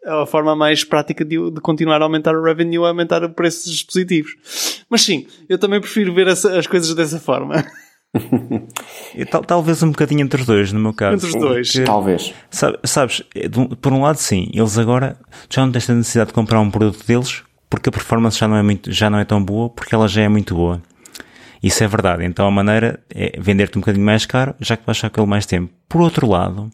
É 0.04 0.10
a 0.10 0.24
forma 0.24 0.54
mais 0.54 0.84
prática 0.84 1.24
de, 1.24 1.50
de 1.50 1.60
continuar 1.60 2.00
a 2.00 2.04
aumentar 2.04 2.34
o 2.34 2.42
revenue 2.42 2.84
é 2.84 2.88
aumentar 2.88 3.24
o 3.24 3.30
preço 3.30 3.64
dos 3.64 3.74
dispositivos. 3.74 4.84
Mas 4.88 5.02
sim, 5.02 5.26
eu 5.48 5.58
também 5.58 5.80
prefiro 5.80 6.14
ver 6.14 6.28
as, 6.28 6.44
as 6.44 6.66
coisas 6.66 6.94
dessa 6.94 7.18
forma. 7.18 7.64
Tal, 9.30 9.44
talvez 9.44 9.82
um 9.82 9.90
bocadinho 9.90 10.22
entre 10.22 10.40
os 10.40 10.46
dois, 10.46 10.72
no 10.72 10.80
meu 10.80 10.92
caso. 10.92 11.26
Entre 11.26 11.28
os 11.28 11.34
dois. 11.34 11.72
Porque, 11.72 11.84
talvez. 11.84 12.34
Sabe, 12.50 12.78
sabes, 12.84 13.22
por 13.80 13.92
um 13.92 14.02
lado 14.02 14.16
sim, 14.16 14.50
eles 14.52 14.78
agora 14.78 15.18
já 15.50 15.64
não 15.64 15.72
têm 15.72 15.82
a 15.88 15.94
necessidade 15.94 16.28
de 16.28 16.34
comprar 16.34 16.60
um 16.60 16.70
produto 16.70 17.06
deles 17.06 17.42
porque 17.68 17.88
a 17.88 17.92
performance 17.92 18.38
já 18.38 18.46
não 18.48 18.56
é, 18.56 18.62
muito, 18.62 18.92
já 18.92 19.10
não 19.10 19.18
é 19.18 19.24
tão 19.24 19.42
boa 19.42 19.68
porque 19.68 19.94
ela 19.94 20.08
já 20.08 20.22
é 20.22 20.28
muito 20.28 20.54
boa. 20.54 20.80
Isso 21.62 21.82
é 21.82 21.88
verdade. 21.88 22.24
Então 22.24 22.46
a 22.46 22.50
maneira 22.50 23.00
é 23.10 23.38
vender-te 23.40 23.76
um 23.76 23.80
bocadinho 23.80 24.04
mais 24.04 24.24
caro 24.24 24.54
já 24.60 24.76
que 24.76 24.86
vais 24.86 24.98
achar 24.98 25.08
aquele 25.08 25.26
mais 25.26 25.46
tempo. 25.46 25.72
Por 25.88 26.00
outro 26.00 26.28
lado, 26.28 26.70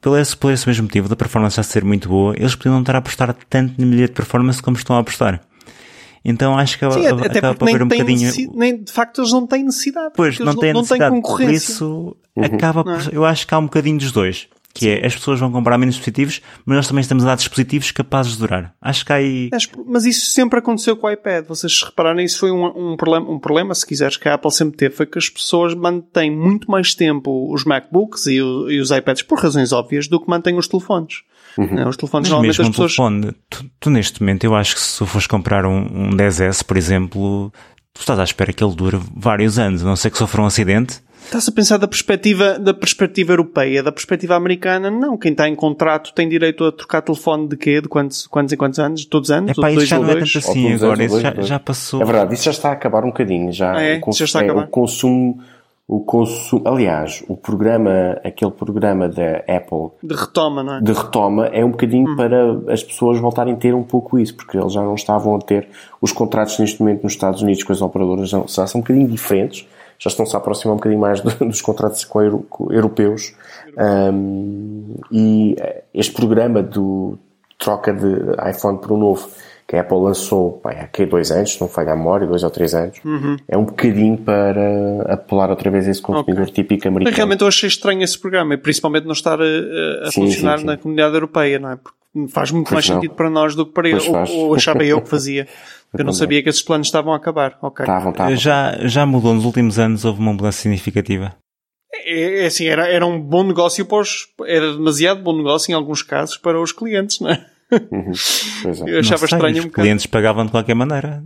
pelo 0.00 0.16
esse, 0.16 0.36
por 0.36 0.52
esse 0.52 0.66
mesmo 0.66 0.84
motivo 0.84 1.08
da 1.08 1.16
performance 1.16 1.56
já 1.56 1.62
ser 1.62 1.84
muito 1.84 2.08
boa, 2.08 2.34
eles 2.36 2.54
podiam 2.54 2.74
não 2.74 2.80
estar 2.80 2.94
a 2.94 2.98
apostar 2.98 3.34
tanto 3.48 3.80
na 3.80 3.86
milha 3.86 4.06
de 4.06 4.12
performance 4.12 4.62
como 4.62 4.76
estão 4.76 4.96
a 4.96 5.00
apostar. 5.00 5.40
Então 6.24 6.56
acho 6.56 6.78
que 6.78 6.90
Sim, 6.90 7.06
até 7.06 7.38
acaba 7.38 7.54
por 7.54 7.68
haver 7.68 7.82
um 7.82 7.88
bocadinho. 7.88 8.30
Nem, 8.54 8.82
de 8.82 8.90
facto, 8.90 9.20
eles 9.20 9.32
não 9.32 9.46
têm 9.46 9.64
necessidade. 9.64 10.14
Pois, 10.16 10.38
não 10.38 10.56
têm 10.56 10.72
necessidade. 10.72 11.14
Não 11.14 11.20
têm 11.20 11.22
concorrência. 11.22 11.46
Por 11.46 11.54
isso, 11.54 12.16
uhum. 12.34 12.44
acaba 12.44 12.82
por, 12.82 13.12
Eu 13.12 13.24
acho 13.26 13.46
que 13.46 13.54
há 13.54 13.58
um 13.58 13.64
bocadinho 13.64 13.98
dos 13.98 14.10
dois. 14.10 14.48
Que 14.72 14.88
é, 14.88 15.06
as 15.06 15.14
pessoas 15.14 15.38
vão 15.38 15.52
comprar 15.52 15.78
menos 15.78 15.94
dispositivos, 15.94 16.40
mas 16.66 16.76
nós 16.76 16.88
também 16.88 17.02
estamos 17.02 17.22
a 17.22 17.28
dar 17.28 17.36
dispositivos 17.36 17.92
capazes 17.92 18.32
de 18.32 18.38
durar. 18.38 18.74
Acho 18.82 19.06
que 19.06 19.12
há 19.12 19.16
aí... 19.16 19.48
Mas 19.86 20.04
isso 20.04 20.26
sempre 20.32 20.58
aconteceu 20.58 20.96
com 20.96 21.06
o 21.06 21.10
iPad. 21.10 21.46
Vocês 21.46 21.80
repararem, 21.80 22.24
isso 22.24 22.40
foi 22.40 22.50
um, 22.50 22.92
um, 22.92 22.96
problema, 22.96 23.30
um 23.30 23.38
problema, 23.38 23.72
se 23.72 23.86
quiseres, 23.86 24.16
que 24.16 24.28
a 24.28 24.34
Apple 24.34 24.50
sempre 24.50 24.76
teve, 24.76 24.96
foi 24.96 25.06
que 25.06 25.16
as 25.16 25.28
pessoas 25.28 25.76
mantêm 25.76 26.28
muito 26.28 26.68
mais 26.68 26.92
tempo 26.92 27.52
os 27.54 27.64
MacBooks 27.64 28.26
e, 28.26 28.42
o, 28.42 28.68
e 28.68 28.80
os 28.80 28.90
iPads, 28.90 29.22
por 29.22 29.38
razões 29.38 29.72
óbvias, 29.72 30.08
do 30.08 30.18
que 30.18 30.28
mantêm 30.28 30.58
os 30.58 30.66
telefones. 30.66 31.22
Uhum. 31.56 31.88
Os 31.88 31.96
telefones, 31.96 32.30
Mas 32.30 32.40
mesmo 32.40 32.62
as 32.62 32.68
pessoas... 32.70 32.96
telefone, 32.96 33.32
tu, 33.48 33.64
tu, 33.78 33.90
neste 33.90 34.20
momento, 34.20 34.44
eu 34.44 34.54
acho 34.54 34.74
que 34.74 34.80
se 34.80 34.98
tu 34.98 35.06
fores 35.06 35.26
comprar 35.26 35.64
um, 35.64 35.78
um 35.78 36.10
10S, 36.10 36.64
por 36.64 36.76
exemplo, 36.76 37.52
tu 37.92 38.00
estás 38.00 38.18
à 38.18 38.24
espera 38.24 38.52
que 38.52 38.64
ele 38.64 38.74
dure 38.74 38.98
vários 39.14 39.58
anos, 39.58 39.82
a 39.82 39.86
não 39.86 39.96
ser 39.96 40.10
que 40.10 40.18
sofra 40.18 40.42
um 40.42 40.46
acidente 40.46 41.00
Está-se 41.24 41.50
a 41.50 41.52
pensar 41.52 41.78
da 41.78 41.88
perspectiva, 41.88 42.58
da 42.58 42.74
perspectiva 42.74 43.32
europeia, 43.32 43.82
da 43.82 43.90
perspectiva 43.90 44.36
americana, 44.36 44.90
não. 44.90 45.16
Quem 45.16 45.32
está 45.32 45.48
em 45.48 45.54
contrato 45.54 46.12
tem 46.12 46.28
direito 46.28 46.64
a 46.64 46.70
trocar 46.72 47.00
telefone 47.00 47.48
de 47.48 47.56
quê? 47.56 47.80
De 47.80 47.88
quantos, 47.88 48.26
quantos 48.26 48.52
em 48.52 48.56
quantos 48.56 48.78
anos? 48.78 49.04
Todos 49.06 49.30
os 49.30 49.36
anos? 49.36 49.50
É 49.50 49.54
pá, 49.54 49.70
isso 49.70 49.86
já 49.86 49.98
não 49.98 50.10
é 50.10 50.14
tanto 50.16 50.38
assim 50.38 50.72
agora, 50.74 51.02
isso 51.02 51.20
já, 51.20 51.34
já, 51.40 51.58
passou. 51.58 52.02
É 52.02 52.04
verdade, 52.04 52.34
isso 52.34 52.44
já 52.44 52.50
está 52.50 52.68
a 52.68 52.72
acabar 52.72 53.04
um 53.04 53.08
bocadinho, 53.08 53.50
já. 53.52 53.80
É, 53.80 54.00
o, 54.04 54.12
já 54.12 54.26
está 54.26 54.40
a 54.40 54.42
é, 54.42 54.44
acabar. 54.44 54.64
O 54.64 54.68
consumo, 54.68 55.40
o 55.86 56.00
consumo, 56.00 56.66
aliás, 56.66 57.22
o 57.28 57.36
programa, 57.36 58.18
aquele 58.24 58.50
programa 58.50 59.08
da 59.08 59.38
Apple. 59.48 59.90
De 60.02 60.14
retoma, 60.14 60.62
não 60.62 60.74
é? 60.76 60.80
De 60.80 60.92
retoma 60.92 61.46
é 61.46 61.64
um 61.64 61.70
bocadinho 61.70 62.12
hum. 62.12 62.16
para 62.16 62.72
as 62.72 62.82
pessoas 62.82 63.18
voltarem 63.18 63.54
a 63.54 63.56
ter 63.56 63.74
um 63.74 63.82
pouco 63.82 64.18
isso, 64.18 64.34
porque 64.34 64.56
eles 64.56 64.72
já 64.72 64.82
não 64.82 64.94
estavam 64.94 65.36
a 65.36 65.38
ter 65.38 65.68
os 66.00 66.12
contratos 66.12 66.58
neste 66.58 66.80
momento 66.80 67.02
nos 67.02 67.12
Estados 67.12 67.42
Unidos 67.42 67.62
com 67.62 67.72
as 67.72 67.82
operadoras, 67.82 68.30
já 68.30 68.66
são 68.66 68.78
um 68.78 68.82
bocadinho 68.82 69.08
diferentes 69.08 69.66
já 69.98 70.08
estão-se 70.08 70.34
a 70.34 70.38
aproximar 70.38 70.74
um 70.74 70.76
bocadinho 70.76 71.00
mais 71.00 71.20
dos 71.20 71.62
contratos 71.62 72.04
com, 72.04 72.20
euro, 72.20 72.46
com 72.48 72.72
europeus. 72.72 73.34
Um, 73.78 74.96
e 75.10 75.56
este 75.92 76.12
programa 76.12 76.62
do 76.62 77.18
troca 77.58 77.92
de 77.92 78.50
iPhone 78.50 78.78
por 78.78 78.92
um 78.92 78.98
novo 78.98 79.28
que 79.66 79.76
a 79.76 79.80
Apple 79.80 79.98
lançou 79.98 80.60
bem, 80.64 80.76
há 80.78 81.06
dois 81.06 81.30
anos, 81.30 81.54
se 81.54 81.60
não 81.60 81.68
falha 81.68 81.92
a 81.92 81.96
memória, 81.96 82.26
dois 82.26 82.42
ou 82.42 82.50
três 82.50 82.74
anos, 82.74 82.98
uhum. 83.04 83.36
é 83.48 83.56
um 83.56 83.64
bocadinho 83.64 84.18
para 84.18 85.02
apelar 85.08 85.50
outra 85.50 85.70
vez 85.70 85.88
esse 85.88 86.02
consumidor 86.02 86.42
okay. 86.42 86.54
típico 86.54 86.88
americano. 86.88 87.10
Mas 87.10 87.16
realmente 87.16 87.40
eu 87.40 87.48
achei 87.48 87.68
estranho 87.68 88.02
esse 88.02 88.18
programa, 88.18 88.56
principalmente 88.58 89.04
não 89.04 89.12
estar 89.12 89.40
a, 89.40 89.44
a 90.02 90.10
sim, 90.10 90.20
funcionar 90.20 90.58
sim, 90.58 90.62
sim. 90.62 90.66
na 90.66 90.76
comunidade 90.76 91.14
europeia, 91.14 91.58
não 91.58 91.70
é? 91.70 91.76
Porque 91.76 91.96
faz 92.28 92.50
muito 92.50 92.68
pois 92.68 92.74
mais 92.74 92.88
não. 92.88 92.96
sentido 92.96 93.14
para 93.14 93.30
nós 93.30 93.54
do 93.54 93.66
que 93.66 93.72
para 93.72 93.88
ele, 93.88 94.00
ou, 94.08 94.48
ou 94.48 94.54
achava 94.54 94.84
eu 94.84 95.00
que 95.00 95.08
fazia. 95.08 95.48
Eu 95.96 96.04
não 96.04 96.12
sabia 96.12 96.42
que 96.42 96.48
esses 96.48 96.60
planos 96.60 96.88
estavam 96.88 97.12
a 97.12 97.16
acabar. 97.16 97.56
Okay. 97.62 97.84
Estavam, 97.84 98.10
estavam. 98.10 98.34
Já, 98.34 98.76
já 98.82 99.06
mudou 99.06 99.32
nos 99.32 99.44
últimos 99.44 99.78
anos, 99.78 100.04
houve 100.04 100.18
uma 100.18 100.32
mudança 100.32 100.62
significativa. 100.62 101.36
É, 101.92 102.42
é 102.42 102.46
assim, 102.46 102.66
era, 102.66 102.88
era 102.88 103.06
um 103.06 103.20
bom 103.20 103.44
negócio 103.44 103.86
para 103.86 103.98
os, 103.98 104.26
era 104.44 104.72
demasiado 104.72 105.22
bom 105.22 105.36
negócio 105.36 105.70
em 105.70 105.74
alguns 105.74 106.02
casos 106.02 106.36
para 106.36 106.60
os 106.60 106.72
clientes, 106.72 107.20
não 107.20 107.30
é? 107.30 107.46
Uhum. 107.90 108.12
É. 108.86 108.96
Eu 108.96 109.00
achava 109.00 109.26
sei, 109.26 109.36
estranho 109.36 109.58
os 109.58 109.64
um 109.64 109.68
clientes 109.68 110.06
pagavam 110.06 110.44
de 110.44 110.50
qualquer 110.50 110.74
maneira. 110.74 111.24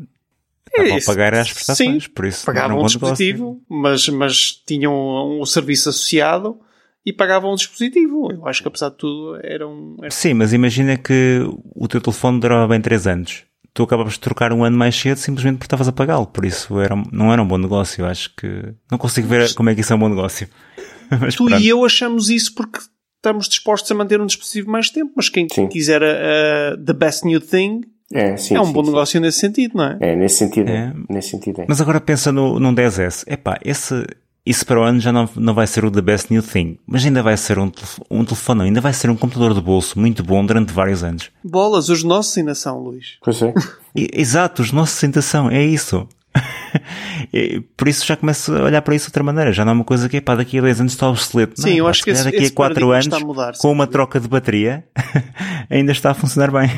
Estavam 0.67 0.97
é, 0.97 1.01
a 1.01 1.05
pagar 1.05 1.35
as 1.35 1.53
prestações, 1.53 2.05
sim, 2.05 2.11
por 2.11 2.27
isso 2.27 2.45
pagavam 2.45 2.81
um 2.81 2.87
dispositivo, 2.87 3.61
mas, 3.69 4.09
mas 4.09 4.53
tinham 4.67 4.93
um, 4.93 5.41
um 5.41 5.47
serviço 5.47 5.89
associado 5.89 6.61
e 7.05 7.13
pagavam 7.13 7.53
o 7.53 7.57
dispositivo. 7.57 8.31
Eu 8.31 8.47
acho 8.47 8.63
que 8.63 8.69
apesar 8.69 8.91
de 8.91 8.97
tudo 8.97 9.41
era 9.43 9.67
um. 9.67 9.97
Era... 10.01 10.11
Sim, 10.11 10.35
mas 10.35 10.53
imagina 10.53 10.97
que 10.97 11.41
o 11.75 11.89
teu 11.89 12.01
telefone 12.01 12.39
durava 12.39 12.69
bem 12.69 12.81
3 12.81 13.07
anos 13.07 13.49
tu 13.79 13.85
acabavas 13.85 14.15
de 14.15 14.21
trocar 14.21 14.53
um 14.53 14.65
ano 14.65 14.77
mais 14.77 14.97
cedo 14.97 15.19
simplesmente 15.19 15.59
porque 15.59 15.67
estavas 15.67 15.87
a 15.87 15.93
pagá-lo. 15.93 16.27
Por 16.27 16.45
isso 16.45 16.81
era, 16.81 16.97
não 17.13 17.33
era 17.33 17.41
um 17.41 17.47
bom 17.47 17.59
negócio. 17.59 18.05
Acho 18.05 18.35
que 18.35 18.75
não 18.91 18.99
consigo 18.99 19.29
ver 19.29 19.55
como 19.55 19.71
é 19.71 19.75
que 19.75 19.83
isso 19.83 19.93
é 19.93 19.97
um 19.97 20.01
bom 20.01 20.09
negócio. 20.09 20.49
Mas 21.21 21.37
tu 21.37 21.47
pronto. 21.47 21.63
e 21.63 21.69
eu 21.69 21.85
achamos 21.85 22.29
isso 22.29 22.55
porque 22.55 22.81
estamos 23.19 23.49
dispostos 23.49 23.91
a 23.91 23.95
manter 23.95 24.21
um 24.21 24.27
dispositivo 24.27 24.71
mais 24.71 24.91
tempo, 24.91 25.13
mas 25.15 25.29
quem 25.29 25.47
sim. 25.51 25.69
quiser 25.69 26.03
a, 26.03 26.07
a, 26.07 26.77
the 26.77 26.93
best 26.93 27.27
new 27.27 27.41
thing 27.41 27.83
é, 28.13 28.37
sim, 28.37 28.55
é 28.55 28.61
um 28.61 28.67
sim, 28.67 28.73
bom 28.73 28.83
negócio 28.83 29.21
nesse 29.21 29.39
sentido, 29.39 29.77
não 29.77 29.85
é? 29.85 29.99
É, 30.01 30.17
nesse 30.17 30.37
sentido. 30.37 30.71
É. 30.71 30.95
Nesse 31.11 31.31
sentido 31.31 31.61
é. 31.61 31.67
Mas 31.69 31.81
agora 31.81 32.01
pensa 32.01 32.33
no, 32.33 32.59
num 32.59 32.75
10S. 32.75 33.25
Epá, 33.27 33.59
esse, 33.63 34.03
isso 34.47 34.65
para 34.65 34.81
o 34.81 34.83
ano 34.83 34.99
já 34.99 35.13
não, 35.13 35.29
não 35.37 35.53
vai 35.53 35.67
ser 35.67 35.85
o 35.85 35.91
the 35.91 36.01
best 36.01 36.33
new 36.33 36.43
thing, 36.43 36.79
mas 36.87 37.05
ainda 37.05 37.23
vai 37.23 37.37
ser 37.37 37.59
um, 37.59 37.71
um 38.11 38.25
telefone, 38.25 38.63
ainda 38.63 38.81
vai 38.81 38.95
ser 38.95 39.11
um 39.11 39.17
computador 39.17 39.53
de 39.53 39.61
bolso 39.61 39.99
muito 39.99 40.23
bom 40.23 40.45
durante 40.45 40.73
vários 40.73 41.05
anos. 41.05 41.31
Bolas, 41.45 41.91
os 41.91 42.03
nossos 42.03 42.39
ainda 42.39 42.55
são, 42.55 42.79
Luís. 42.79 43.19
Pois 43.23 43.43
é. 43.43 43.53
Exato, 43.95 44.63
os 44.63 44.73
nossos 44.73 45.05
ainda 45.05 45.21
são, 45.21 45.51
é 45.51 45.63
isso. 45.63 46.09
Por 47.77 47.89
isso 47.89 48.07
já 48.07 48.17
começo 48.17 48.55
a 48.55 48.65
olhar 48.65 48.83
para 48.83 48.95
isso 48.95 49.07
de 49.07 49.11
outra 49.11 49.23
maneira. 49.23 49.53
Já 49.53 49.65
não 49.65 49.73
é 49.73 49.75
uma 49.75 49.85
coisa 49.85 50.09
que 50.09 50.19
é 50.19 50.21
pá, 50.21 50.35
daqui 50.35 50.59
a 50.59 50.63
10 50.63 50.81
anos 50.81 50.93
está 50.93 51.09
obsoleto. 51.09 51.61
Sim, 51.61 51.71
não, 51.71 51.77
eu 51.77 51.85
pá, 51.85 51.91
acho 51.91 52.05
que 52.05 52.11
esse, 52.11 52.25
daqui 52.25 52.37
esse 52.37 52.53
a 52.53 52.57
4 52.57 52.91
anos, 52.91 53.13
a 53.13 53.21
mudar, 53.21 53.53
com 53.59 53.73
uma 53.73 53.87
troca 53.87 54.21
de 54.21 54.29
bateria, 54.29 54.85
ainda 55.71 55.93
está 55.93 56.11
a 56.11 56.15
funcionar 56.15 56.51
bem. 56.51 56.71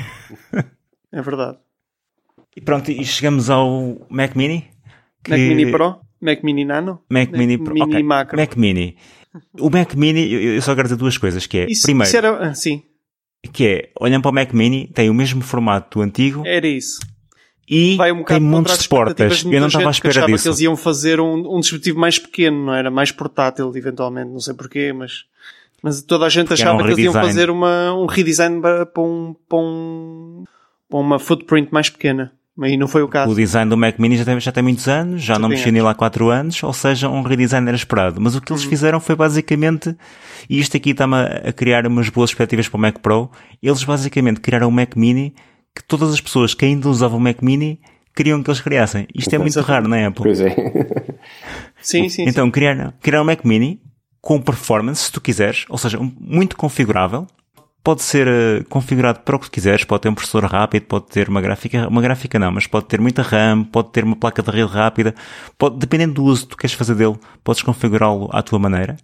É 1.13 1.21
verdade. 1.21 1.59
E 2.57 2.61
pronto, 2.61 2.89
e 2.89 3.05
chegamos 3.05 3.51
ao 3.51 4.07
Mac 4.09 4.37
Mini. 4.37 4.71
Que... 5.25 5.33
Mac 5.33 5.41
Mini 5.41 5.73
Pro? 5.73 5.97
Mac 6.21 6.43
Mini 6.45 6.65
Nano? 6.65 7.03
Mac, 7.11 7.31
Mac 7.31 7.37
Mini 7.37 7.59
Pro. 7.59 7.75
Mini 7.75 7.87
okay. 7.87 8.03
Macro. 8.05 8.37
Mac 8.39 8.57
Mini. 8.57 8.97
O 9.59 9.69
Mac 9.69 9.93
Mini, 9.95 10.33
eu 10.33 10.63
só 10.63 10.73
quero 10.75 10.87
dizer 10.87 10.97
duas 10.97 11.19
coisas, 11.19 11.49
que 11.49 11.59
é, 11.59 11.67
isso, 11.69 11.83
primeiro... 11.83 12.09
Isso 12.09 12.17
era, 12.17 12.49
ah, 12.49 12.55
sim. 12.55 12.85
Que 13.53 13.67
é, 13.67 13.91
olhando 13.99 14.23
para 14.23 14.31
o 14.31 14.35
Mac 14.35 14.53
Mini, 14.53 14.87
tem 14.87 15.11
o 15.11 15.15
mesmo 15.15 15.43
formato 15.43 15.99
do 15.99 16.05
antigo. 16.05 16.47
Era 16.47 16.69
isso. 16.69 17.01
E 17.71 17.97
um 18.13 18.25
tem 18.25 18.41
montes 18.41 18.79
de 18.79 18.89
portas. 18.89 19.45
Eu 19.45 19.61
não 19.61 19.69
estava 19.69 19.87
à 19.87 19.91
espera 19.93 20.27
disso. 20.27 20.43
que 20.43 20.49
eles 20.49 20.61
iam 20.61 20.77
fazer 20.77 21.21
um, 21.21 21.57
um 21.57 21.61
dispositivo 21.61 22.01
mais 22.01 22.19
pequeno, 22.19 22.67
não 22.67 22.75
era? 22.75 22.91
Mais 22.91 23.13
portátil, 23.13 23.71
eventualmente. 23.77 24.31
Não 24.31 24.41
sei 24.41 24.55
porquê, 24.55 24.93
mas... 24.93 25.25
Mas 25.83 26.03
toda 26.03 26.27
a 26.27 26.29
gente 26.29 26.49
Porque 26.49 26.63
achava 26.63 26.83
um 26.83 26.85
que 26.85 26.93
eles 26.93 26.99
iam 26.99 27.13
fazer 27.13 27.49
uma, 27.49 27.95
um 27.95 28.05
redesign 28.05 28.61
para, 28.61 28.85
para, 28.85 29.03
um, 29.03 29.35
para, 29.49 29.59
um, 29.59 30.45
para 30.91 30.99
uma 30.99 31.19
footprint 31.19 31.71
mais 31.71 31.89
pequena. 31.89 32.33
E 32.59 32.77
não 32.77 32.87
foi 32.87 33.03
o 33.03 33.09
caso. 33.09 33.33
O 33.33 33.35
design 33.35 33.71
do 33.71 33.77
Mac 33.77 33.99
Mini 33.99 34.19
já 34.19 34.25
tem, 34.25 34.39
já 34.39 34.53
tem 34.53 34.63
muitos 34.63 34.87
anos, 34.87 35.23
já, 35.23 35.39
não 35.39 35.49
mexi 35.49 35.73
nele 35.73 35.87
há 35.87 35.95
4 35.95 36.29
anos, 36.29 36.63
ou 36.63 36.73
seja, 36.75 37.09
um 37.09 37.23
redesign 37.23 37.67
era 37.67 37.77
esperado. 37.77 38.21
Mas 38.21 38.37
o 38.37 38.41
que 38.41 38.53
eles 38.53 38.65
uhum. 38.65 38.69
fizeram 38.69 39.01
foi 39.01 39.17
basicamente, 39.17 39.97
e 40.49 40.61
isto 40.61 40.77
aqui 40.77 40.91
está-me 40.91 41.17
a 41.17 41.53
criar 41.55 41.87
umas 41.87 42.11
boas 42.11 42.31
perspectivas 42.31 42.69
para 42.69 42.77
o 42.77 42.81
Mac 42.81 42.99
Pro, 42.99 43.31
eles 43.63 43.83
basicamente 43.83 44.41
criaram 44.41 44.69
o 44.69 44.73
Mac 44.73 44.95
Mini 44.95 45.35
que 45.75 45.85
todas 45.85 46.13
as 46.13 46.21
pessoas 46.21 46.55
que 46.55 46.65
ainda 46.65 46.89
usavam 46.89 47.19
o 47.19 47.21
Mac 47.21 47.43
Mini 47.43 47.81
queriam 48.15 48.43
que 48.43 48.51
eles 48.51 48.61
criassem. 48.61 49.07
Isto 49.15 49.35
é 49.35 49.39
muito 49.39 49.61
raro 49.61 49.89
na 49.89 50.07
Apple. 50.07 50.25
Pois 50.25 50.41
é. 50.41 50.55
sim, 51.81 52.09
sim. 52.09 52.25
Então, 52.27 52.51
criaram, 52.51 52.93
criaram 53.01 53.25
o 53.25 53.27
Mac 53.27 53.45
Mini 53.45 53.81
com 54.21 54.41
performance, 54.41 55.05
se 55.05 55.13
tu 55.13 55.21
quiseres, 55.21 55.65
ou 55.69 55.79
seja, 55.79 55.99
muito 56.19 56.57
configurável, 56.57 57.27
pode 57.83 58.03
ser 58.03 58.29
uh, 58.29 58.65
configurado 58.69 59.21
para 59.21 59.37
o 59.37 59.39
que 59.39 59.51
quiseres, 59.51 59.85
pode 59.85 60.03
ter 60.03 60.09
um 60.09 60.15
processador 60.15 60.51
rápido, 60.51 60.85
pode 60.85 61.07
ter 61.07 61.29
uma 61.29 61.41
gráfica, 61.41 61.89
uma 61.89 62.03
gráfica 62.03 62.39
não, 62.39 62.53
mas 62.53 62.67
pode 62.67 62.87
ter 62.87 63.01
muita 63.01 63.23
RAM, 63.23 63.65
pode 63.65 63.91
ter 63.91 64.05
uma 64.05 64.17
placa 64.17 64.43
de 64.43 64.51
rede 64.51 64.71
rápida, 64.71 65.15
pode, 65.57 65.79
dependendo 65.79 66.15
do 66.15 66.25
uso 66.25 66.43
que 66.43 66.49
tu 66.51 66.57
queres 66.59 66.75
fazer 66.75 66.95
dele, 66.95 67.17
podes 67.43 67.63
configurá-lo 67.63 68.29
à 68.33 68.43
tua 68.43 68.59
maneira. 68.59 68.97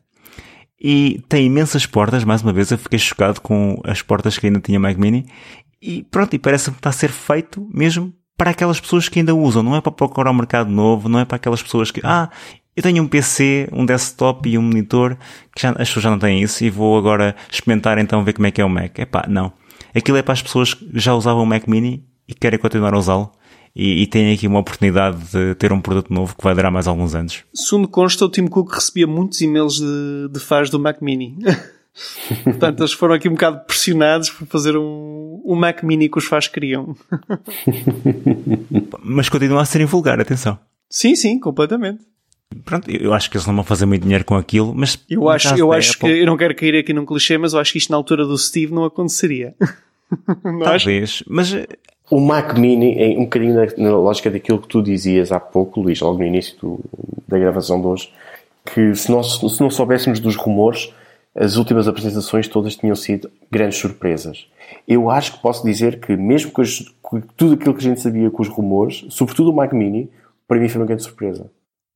E 0.79 1.23
tem 1.27 1.47
imensas 1.47 1.87
portas, 1.87 2.23
mais 2.23 2.43
uma 2.43 2.53
vez, 2.53 2.71
eu 2.71 2.77
fiquei 2.77 2.99
chocado 2.99 3.41
com 3.41 3.81
as 3.83 4.03
portas 4.03 4.37
que 4.37 4.47
ainda 4.47 4.61
tinha 4.61 4.79
Mac 4.79 4.99
Mini. 4.99 5.27
E 5.87 6.03
pronto, 6.03 6.35
e 6.35 6.39
parece 6.39 6.71
que 6.71 6.77
está 6.77 6.91
a 6.91 6.93
ser 6.93 7.11
feito 7.11 7.67
mesmo 7.73 8.13
para 8.37 8.51
aquelas 8.51 8.79
pessoas 8.79 9.09
que 9.09 9.21
ainda 9.21 9.35
usam, 9.35 9.63
não 9.63 9.77
é 9.77 9.81
para 9.81 9.93
procurar 9.93 10.31
um 10.31 10.35
mercado 10.35 10.71
novo, 10.71 11.09
não 11.09 11.19
é 11.19 11.25
para 11.25 11.37
aquelas 11.37 11.63
pessoas 11.63 11.91
que, 11.91 12.01
ah, 12.05 12.29
eu 12.77 12.83
tenho 12.83 13.03
um 13.03 13.09
PC, 13.09 13.69
um 13.73 13.87
desktop 13.87 14.47
e 14.49 14.59
um 14.59 14.63
monitor, 14.63 15.17
que 15.55 15.63
já, 15.63 15.71
as 15.71 15.89
pessoas 15.89 16.03
já 16.03 16.11
não 16.11 16.19
têm 16.19 16.43
isso 16.43 16.63
e 16.63 16.69
vou 16.69 16.99
agora 16.99 17.35
experimentar 17.51 17.97
então 17.99 18.23
ver 18.23 18.35
como 18.35 18.47
é 18.47 18.51
que 18.51 18.61
é 18.61 18.65
o 18.65 18.69
Mac. 18.69 18.99
Epá, 18.99 19.25
não. 19.29 19.53
Aquilo 19.95 20.19
é 20.19 20.23
para 20.23 20.35
as 20.35 20.43
pessoas 20.43 20.75
que 20.75 20.87
já 20.93 21.15
usavam 21.15 21.43
o 21.43 21.47
Mac 21.47 21.67
Mini 21.67 22.05
e 22.29 22.35
querem 22.35 22.59
continuar 22.59 22.93
a 22.93 22.99
usá-lo 22.99 23.33
e, 23.75 24.03
e 24.03 24.07
têm 24.07 24.35
aqui 24.35 24.47
uma 24.47 24.59
oportunidade 24.59 25.17
de 25.33 25.55
ter 25.55 25.73
um 25.73 25.81
produto 25.81 26.13
novo 26.13 26.37
que 26.37 26.45
vai 26.45 26.55
durar 26.55 26.71
mais 26.71 26.87
alguns 26.87 27.15
anos. 27.15 27.45
Segundo 27.55 27.89
consta, 27.89 28.27
o 28.27 28.29
Tim 28.29 28.47
Cook 28.47 28.75
recebia 28.75 29.07
muitos 29.07 29.41
e-mails 29.41 29.77
de, 29.77 30.29
de 30.31 30.41
fãs 30.41 30.69
do 30.69 30.79
Mac 30.79 31.01
Mini. 31.01 31.39
Portanto, 32.45 32.81
eles 32.81 32.93
foram 32.93 33.15
aqui 33.15 33.29
um 33.29 33.33
bocado 33.33 33.61
pressionados 33.67 34.29
por 34.29 34.47
fazer 34.49 34.77
um, 34.77 35.16
um 35.45 35.55
Mac 35.55 35.83
Mini 35.83 36.09
que 36.09 36.19
os 36.19 36.25
fãs 36.25 36.49
queriam. 36.49 36.97
Mas 39.03 39.29
continua 39.29 39.63
a 39.63 39.65
ser 39.65 39.85
vulgar, 39.87 40.21
atenção. 40.21 40.59
Sim, 40.89 41.15
sim, 41.15 41.39
completamente. 41.39 42.05
Pronto, 42.65 42.91
eu 42.91 43.13
acho 43.13 43.31
que 43.31 43.37
eles 43.37 43.47
não 43.47 43.55
vão 43.55 43.65
fazer 43.65 43.87
muito 43.87 44.03
dinheiro 44.03 44.25
com 44.25 44.37
aquilo, 44.37 44.73
mas 44.73 45.05
eu 45.11 45.29
acho, 45.29 45.55
eu 45.57 45.73
acho 45.73 45.97
Apple... 45.97 46.15
que 46.15 46.21
eu 46.21 46.27
não 46.27 46.37
quero 46.37 46.55
cair 46.55 46.77
aqui 46.77 46.93
num 46.93 47.05
clichê, 47.05 47.37
mas 47.37 47.53
eu 47.53 47.59
acho 47.59 47.73
que 47.73 47.79
isto 47.79 47.91
na 47.91 47.97
altura 47.97 48.25
do 48.25 48.39
Steve 48.39 48.73
não 48.73 48.85
aconteceria. 48.85 49.55
não 50.45 50.61
Talvez, 50.61 51.25
mas 51.27 51.53
eh, 51.53 51.67
o 52.09 52.21
Mac 52.21 52.57
Mini 52.57 52.97
é 52.99 53.19
um 53.19 53.25
bocadinho 53.25 53.55
na, 53.55 53.67
na, 53.77 53.97
lógica 53.97 54.31
daquilo 54.31 54.61
que 54.61 54.69
tu 54.69 54.81
dizias 54.81 55.33
há 55.33 55.41
pouco, 55.41 55.81
Luís, 55.81 56.01
logo 56.01 56.19
no 56.19 56.25
início 56.25 56.57
do, 56.61 56.81
da 57.27 57.37
gravação 57.37 57.81
de 57.81 57.87
hoje, 57.89 58.13
que 58.65 58.95
se 58.95 59.11
nós 59.11 59.39
se 59.39 59.61
não 59.61 59.69
soubéssemos 59.69 60.21
dos 60.21 60.37
rumores, 60.37 60.93
as 61.35 61.57
últimas 61.57 61.87
apresentações 61.87 62.49
todas 62.49 62.77
tinham 62.77 62.95
sido 62.95 63.31
grandes 63.51 63.79
surpresas. 63.79 64.47
Eu 64.87 65.11
acho 65.11 65.33
que 65.33 65.39
posso 65.41 65.65
dizer 65.65 66.01
que, 66.01 66.17
mesmo 66.17 66.53
com, 66.53 66.63
as, 66.63 66.81
com 67.03 67.21
tudo 67.21 67.55
aquilo 67.55 67.75
que 67.75 67.81
a 67.81 67.89
gente 67.89 68.01
sabia 68.01 68.31
com 68.31 68.43
os 68.43 68.49
rumores, 68.49 69.05
sobretudo 69.11 69.51
o 69.51 69.55
Mac 69.55 69.73
Mini, 69.73 70.11
para 70.47 70.61
mim 70.61 70.69
foi 70.69 70.81
uma 70.81 70.87
grande 70.87 71.03
surpresa. 71.03 71.51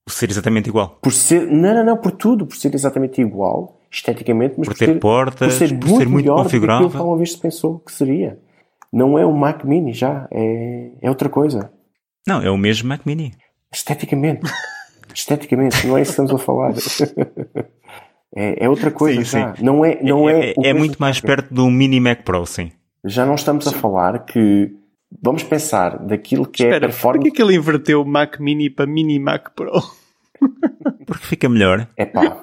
Por 0.05 0.13
ser 0.13 0.29
exatamente 0.29 0.69
igual. 0.69 0.99
Por 1.01 1.13
ser, 1.13 1.47
não, 1.47 1.75
não, 1.75 1.85
não, 1.85 1.97
por 1.97 2.11
tudo, 2.13 2.45
por 2.45 2.57
ser 2.57 2.75
exatamente 2.75 3.21
igual, 3.21 3.81
esteticamente, 3.91 4.55
mas 4.59 4.67
por, 4.67 4.77
por 4.77 4.85
ter 4.85 4.99
portas, 4.99 5.53
por 5.53 5.59
ser, 5.59 5.69
por 5.79 5.87
muito, 5.87 5.99
ser 5.99 6.09
muito 6.09 6.25
melhor 6.25 6.43
configurável. 6.43 6.89
do 6.89 6.97
que 6.97 7.01
uma 7.01 7.17
vez 7.17 7.33
se 7.33 7.39
pensou 7.39 7.79
que 7.79 7.93
seria. 7.93 8.39
Não 8.93 9.17
é 9.17 9.25
o 9.25 9.33
Mac 9.33 9.65
Mini 9.65 9.93
já, 9.93 10.27
é, 10.33 10.91
é 11.01 11.09
outra 11.09 11.29
coisa. 11.29 11.73
Não, 12.27 12.43
é 12.43 12.51
o 12.51 12.57
mesmo 12.57 12.89
Mac 12.89 13.07
Mini. 13.07 13.33
Esteticamente. 13.73 14.51
Esteticamente, 15.15 15.87
não 15.87 15.97
é 15.97 16.03
isso 16.03 16.15
que 16.15 16.23
estamos 16.23 16.33
a 16.33 16.45
falar. 16.45 16.75
é, 18.35 18.65
é 18.65 18.69
outra 18.69 18.91
coisa 18.91 19.25
sim. 19.25 19.39
Sim. 19.39 19.65
Não 19.65 19.85
é, 19.85 20.03
não 20.03 20.29
é, 20.29 20.51
é, 20.51 20.55
é 20.65 20.75
muito 20.75 20.99
mais 20.99 21.21
perto 21.21 21.55
do 21.55 21.71
Mini 21.71 22.01
Mac 22.01 22.23
Pro, 22.23 22.45
sim. 22.47 22.73
Já 23.05 23.25
não 23.25 23.35
estamos 23.35 23.67
a 23.67 23.73
falar 23.73 24.25
que 24.25 24.75
vamos 25.23 25.43
pensar 25.43 25.99
daquilo 25.99 26.47
que 26.47 26.63
Espera, 26.63 26.77
é 26.77 26.81
performance. 26.81 27.29
Por 27.29 27.37
que 27.37 27.43
ele 27.43 27.57
inverteu 27.57 28.03
o 28.03 28.07
Mac 28.07 28.39
Mini 28.39 28.71
para 28.71 28.87
Mini 28.87 29.19
Mac 29.19 29.51
Pro? 29.55 29.83
Porque 31.07 31.25
fica 31.25 31.49
melhor. 31.49 31.89
É 31.97 32.05
pá. 32.05 32.43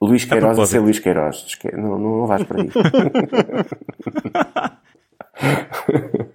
Luís 0.00 0.24
Queiroz 0.24 0.58
a 0.58 0.66
ser 0.66 0.78
Luís 0.78 0.98
Queiroz. 0.98 1.46
Não, 1.74 1.98
não, 1.98 2.18
não 2.20 2.26
vais 2.26 2.44
para 2.44 2.62
aí. 2.62 2.70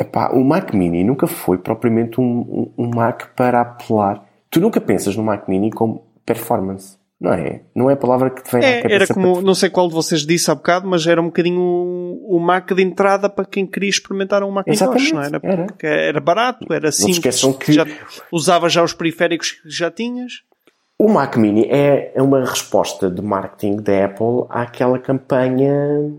Epá, 0.00 0.30
o 0.32 0.44
Mac 0.44 0.72
Mini 0.72 1.04
nunca 1.04 1.26
foi 1.26 1.58
propriamente 1.58 2.20
um, 2.20 2.24
um, 2.24 2.84
um 2.84 2.88
Mac 2.88 3.34
para 3.36 3.60
apelar. 3.60 4.24
Tu 4.50 4.60
nunca 4.60 4.80
pensas 4.80 5.16
no 5.16 5.22
Mac 5.22 5.48
Mini 5.48 5.70
como 5.70 6.06
performance. 6.24 6.97
Não 7.20 7.32
é? 7.32 7.62
Não 7.74 7.90
é 7.90 7.94
a 7.94 7.96
palavra 7.96 8.30
que 8.30 8.44
te 8.44 8.52
vem 8.52 8.62
é, 8.62 8.78
à 8.78 8.82
cabeça. 8.82 9.04
Era 9.04 9.14
como, 9.14 9.42
não 9.42 9.54
sei 9.54 9.68
qual 9.68 9.88
de 9.88 9.94
vocês 9.94 10.24
disse 10.24 10.50
há 10.50 10.54
bocado, 10.54 10.86
mas 10.86 11.04
era 11.06 11.20
um 11.20 11.26
bocadinho 11.26 11.60
o, 11.60 12.36
o 12.36 12.40
Mac 12.40 12.72
de 12.72 12.82
entrada 12.82 13.28
para 13.28 13.44
quem 13.44 13.66
queria 13.66 13.90
experimentar 13.90 14.44
um 14.44 14.50
Macintosh, 14.52 15.12
não 15.12 15.22
era? 15.22 15.40
Era. 15.42 15.64
Porque 15.66 15.86
era 15.86 16.20
barato, 16.20 16.72
era 16.72 16.92
simples. 16.92 17.44
que... 17.58 17.72
Já, 17.72 17.84
usava 18.30 18.68
já 18.68 18.84
os 18.84 18.92
periféricos 18.92 19.52
que 19.52 19.68
já 19.68 19.90
tinhas. 19.90 20.44
O 20.96 21.08
Mac 21.08 21.36
Mini 21.36 21.64
é, 21.68 22.12
é 22.14 22.22
uma 22.22 22.40
resposta 22.40 23.10
de 23.10 23.22
marketing 23.22 23.76
da 23.76 24.04
Apple 24.04 24.46
àquela 24.48 24.98
campanha 24.98 26.12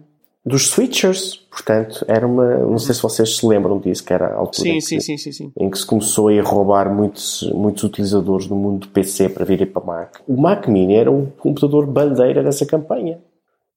dos 0.45 0.69
switchers. 0.69 1.47
Portanto, 1.59 2.05
era 2.07 2.25
uma. 2.25 2.57
Não 2.59 2.79
sei 2.79 2.95
se 2.95 3.01
vocês 3.01 3.35
se 3.35 3.45
lembram 3.45 3.79
disso, 3.79 4.03
que 4.03 4.13
era 4.13 4.27
a 4.27 4.35
altura 4.37 4.69
sim, 4.69 4.77
em, 4.77 4.81
sim, 4.81 4.97
que, 4.97 5.03
sim, 5.03 5.17
sim, 5.17 5.31
sim. 5.33 5.51
em 5.59 5.69
que 5.69 5.77
se 5.77 5.85
começou 5.85 6.29
a 6.29 6.41
roubar 6.41 6.89
muitos, 6.89 7.43
muitos 7.53 7.83
utilizadores 7.83 8.47
do 8.47 8.55
mundo 8.55 8.81
do 8.81 8.87
PC 8.87 9.27
para 9.27 9.43
virem 9.43 9.67
para 9.67 9.83
Mac. 9.83 10.15
O 10.25 10.39
Mac 10.39 10.67
Mini 10.67 10.95
era 10.95 11.11
um 11.11 11.25
computador 11.25 11.85
bandeira 11.85 12.41
dessa 12.41 12.65
campanha. 12.65 13.19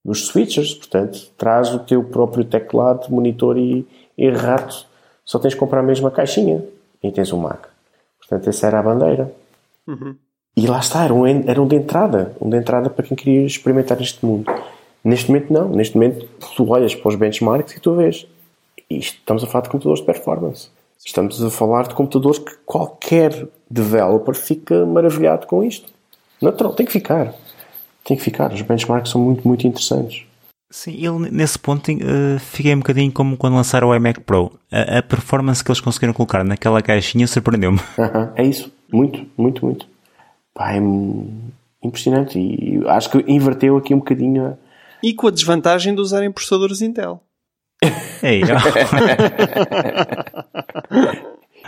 Dos 0.04 0.28
switchers, 0.28 0.74
portanto, 0.74 1.28
traz 1.36 1.74
o 1.74 1.80
teu 1.80 2.04
próprio 2.04 2.44
teclado, 2.44 3.10
monitor 3.10 3.58
e, 3.58 3.84
e 4.16 4.30
rato. 4.30 4.86
Só 5.24 5.40
tens 5.40 5.54
de 5.54 5.58
comprar 5.58 5.80
a 5.80 5.84
mesma 5.84 6.10
caixinha 6.10 6.64
e 7.02 7.10
tens 7.10 7.32
um 7.32 7.38
Mac. 7.38 7.66
Portanto, 8.20 8.48
essa 8.48 8.68
era 8.68 8.78
a 8.78 8.82
bandeira. 8.82 9.32
Uhum. 9.88 10.14
E 10.56 10.68
lá 10.68 10.78
está, 10.78 11.04
era 11.04 11.14
um, 11.14 11.26
era 11.26 11.60
um 11.60 11.66
de 11.66 11.76
entrada. 11.76 12.32
Um 12.40 12.48
de 12.48 12.58
entrada 12.58 12.88
para 12.88 13.04
quem 13.04 13.16
queria 13.16 13.44
experimentar 13.44 14.00
este 14.00 14.24
mundo. 14.24 14.46
Neste 15.04 15.30
momento 15.30 15.52
não. 15.52 15.68
Neste 15.68 15.96
momento 15.96 16.28
tu 16.56 16.68
olhas 16.68 16.94
para 16.94 17.08
os 17.08 17.14
benchmarks 17.14 17.74
e 17.74 17.80
tu 17.80 17.94
vês. 17.94 18.26
Isto, 18.88 19.18
estamos 19.18 19.42
a 19.42 19.46
falar 19.46 19.62
de 19.62 19.70
computadores 19.70 20.00
de 20.00 20.06
performance. 20.06 20.68
Estamos 21.04 21.42
a 21.42 21.50
falar 21.50 21.88
de 21.88 21.94
computadores 21.94 22.38
que 22.38 22.52
qualquer 22.64 23.48
developer 23.68 24.34
fica 24.34 24.86
maravilhado 24.86 25.46
com 25.46 25.64
isto. 25.64 25.90
Natural, 26.40 26.74
tem 26.74 26.86
que 26.86 26.92
ficar. 26.92 27.34
Tem 28.04 28.16
que 28.16 28.22
ficar. 28.22 28.52
Os 28.52 28.62
benchmarks 28.62 29.10
são 29.10 29.20
muito, 29.20 29.46
muito 29.46 29.66
interessantes. 29.66 30.24
Sim, 30.70 30.92
ele 30.92 31.30
nesse 31.30 31.58
ponto 31.58 31.92
uh, 31.92 32.38
fiquei 32.38 32.74
um 32.74 32.78
bocadinho 32.78 33.12
como 33.12 33.36
quando 33.36 33.54
lançaram 33.54 33.88
o 33.88 33.94
iMac 33.94 34.20
Pro. 34.20 34.52
A, 34.70 34.98
a 34.98 35.02
performance 35.02 35.62
que 35.62 35.70
eles 35.70 35.80
conseguiram 35.80 36.14
colocar 36.14 36.42
naquela 36.44 36.80
caixinha 36.80 37.26
surpreendeu-me. 37.26 37.78
Uh 37.98 38.02
-huh, 38.02 38.32
é 38.36 38.44
isso. 38.44 38.72
Muito, 38.90 39.26
muito, 39.36 39.64
muito. 39.64 39.86
Pá, 40.54 40.74
é 40.74 40.80
impressionante. 41.82 42.38
E 42.38 42.80
acho 42.86 43.10
que 43.10 43.24
inverteu 43.30 43.76
aqui 43.76 43.94
um 43.94 43.98
bocadinho 43.98 44.56
e 45.02 45.12
com 45.14 45.26
a 45.28 45.30
desvantagem 45.30 45.94
de 45.94 46.00
usarem 46.00 46.30
processadores 46.30 46.80
Intel. 46.82 47.22
Ei, 48.22 48.42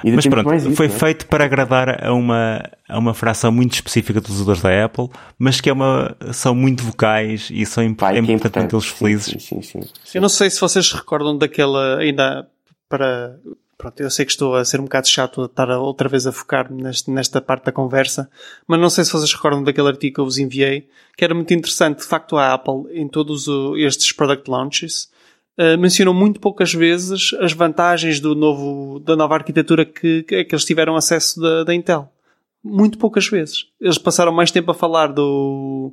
ainda 0.05 0.16
Mas 0.16 0.27
pronto, 0.27 0.55
isso, 0.55 0.73
foi 0.73 0.86
é? 0.86 0.89
feito 0.89 1.27
para 1.27 1.44
agradar 1.44 2.05
a 2.05 2.12
uma, 2.12 2.62
a 2.89 2.98
uma 2.98 3.15
fração 3.15 3.51
muito 3.51 3.73
específica 3.74 4.20
de 4.20 4.31
usadores 4.31 4.61
da 4.61 4.85
Apple, 4.85 5.09
mas 5.39 5.61
que 5.61 5.70
é 5.70 5.73
uma, 5.73 6.16
são 6.32 6.55
muito 6.55 6.82
vocais 6.85 7.48
e 7.52 7.65
são 7.65 7.82
imp- 7.82 7.98
Pá, 7.98 8.12
é 8.12 8.16
é 8.16 8.19
importante 8.20 8.62
mantê-los 8.65 8.86
felizes. 8.89 9.27
Sim, 9.27 9.39
sim, 9.39 9.62
sim. 9.62 9.81
sim. 10.05 10.19
Eu 10.19 10.23
não 10.23 10.28
sei 10.28 10.51
se 10.51 10.61
vocês 10.61 10.86
se 10.86 10.94
recordam 10.94 11.36
daquela, 11.36 11.98
ainda 11.98 12.47
para, 12.89 13.36
pronto, 13.85 14.01
eu 14.01 14.11
sei 14.11 14.24
que 14.24 14.32
estou 14.32 14.55
a 14.56 14.65
ser 14.65 14.81
um 14.81 14.85
bocado 14.85 15.09
chato 15.09 15.43
a 15.43 15.44
estar 15.47 15.70
a- 15.70 15.78
outra 15.78 16.09
vez 16.09 16.27
a 16.27 16.32
focar 16.32 16.73
neste, 16.73 17.11
nesta 17.11 17.40
parte 17.40 17.65
da 17.66 17.73
conversa, 17.73 18.28
mas 18.66 18.81
não 18.81 18.89
sei 18.90 19.05
se 19.05 19.12
vocês 19.12 19.32
recordam 19.32 19.62
daquele 19.62 19.89
artigo 19.89 20.15
que 20.15 20.20
eu 20.20 20.24
vos 20.24 20.39
enviei, 20.39 20.89
que 21.16 21.24
era 21.24 21.35
muito 21.35 21.52
interessante. 21.55 21.98
De 21.98 22.05
facto, 22.05 22.36
a 22.36 22.52
Apple, 22.55 22.85
em 22.93 23.06
todos 23.09 23.47
estes 23.77 24.11
product 24.12 24.51
launches, 24.51 25.09
eh, 25.56 25.77
mencionou 25.77 26.12
muito 26.15 26.40
poucas 26.40 26.73
vezes 26.74 27.32
as 27.40 27.52
vantagens 27.52 28.19
do 28.20 28.35
novo, 28.35 28.98
da 29.01 29.15
nova 29.15 29.35
arquitetura 29.35 29.85
que, 29.85 30.23
que, 30.24 30.44
que 30.44 30.55
eles 30.55 30.65
tiveram 30.65 30.97
acesso 30.97 31.40
da, 31.40 31.65
da 31.65 31.74
Intel. 31.74 32.11
Muito 32.62 32.97
poucas 32.98 33.28
vezes. 33.28 33.66
Eles 33.81 33.98
passaram 33.98 34.32
mais 34.32 34.51
tempo 34.51 34.70
a 34.70 34.74
falar 34.74 35.09
do, 35.12 35.93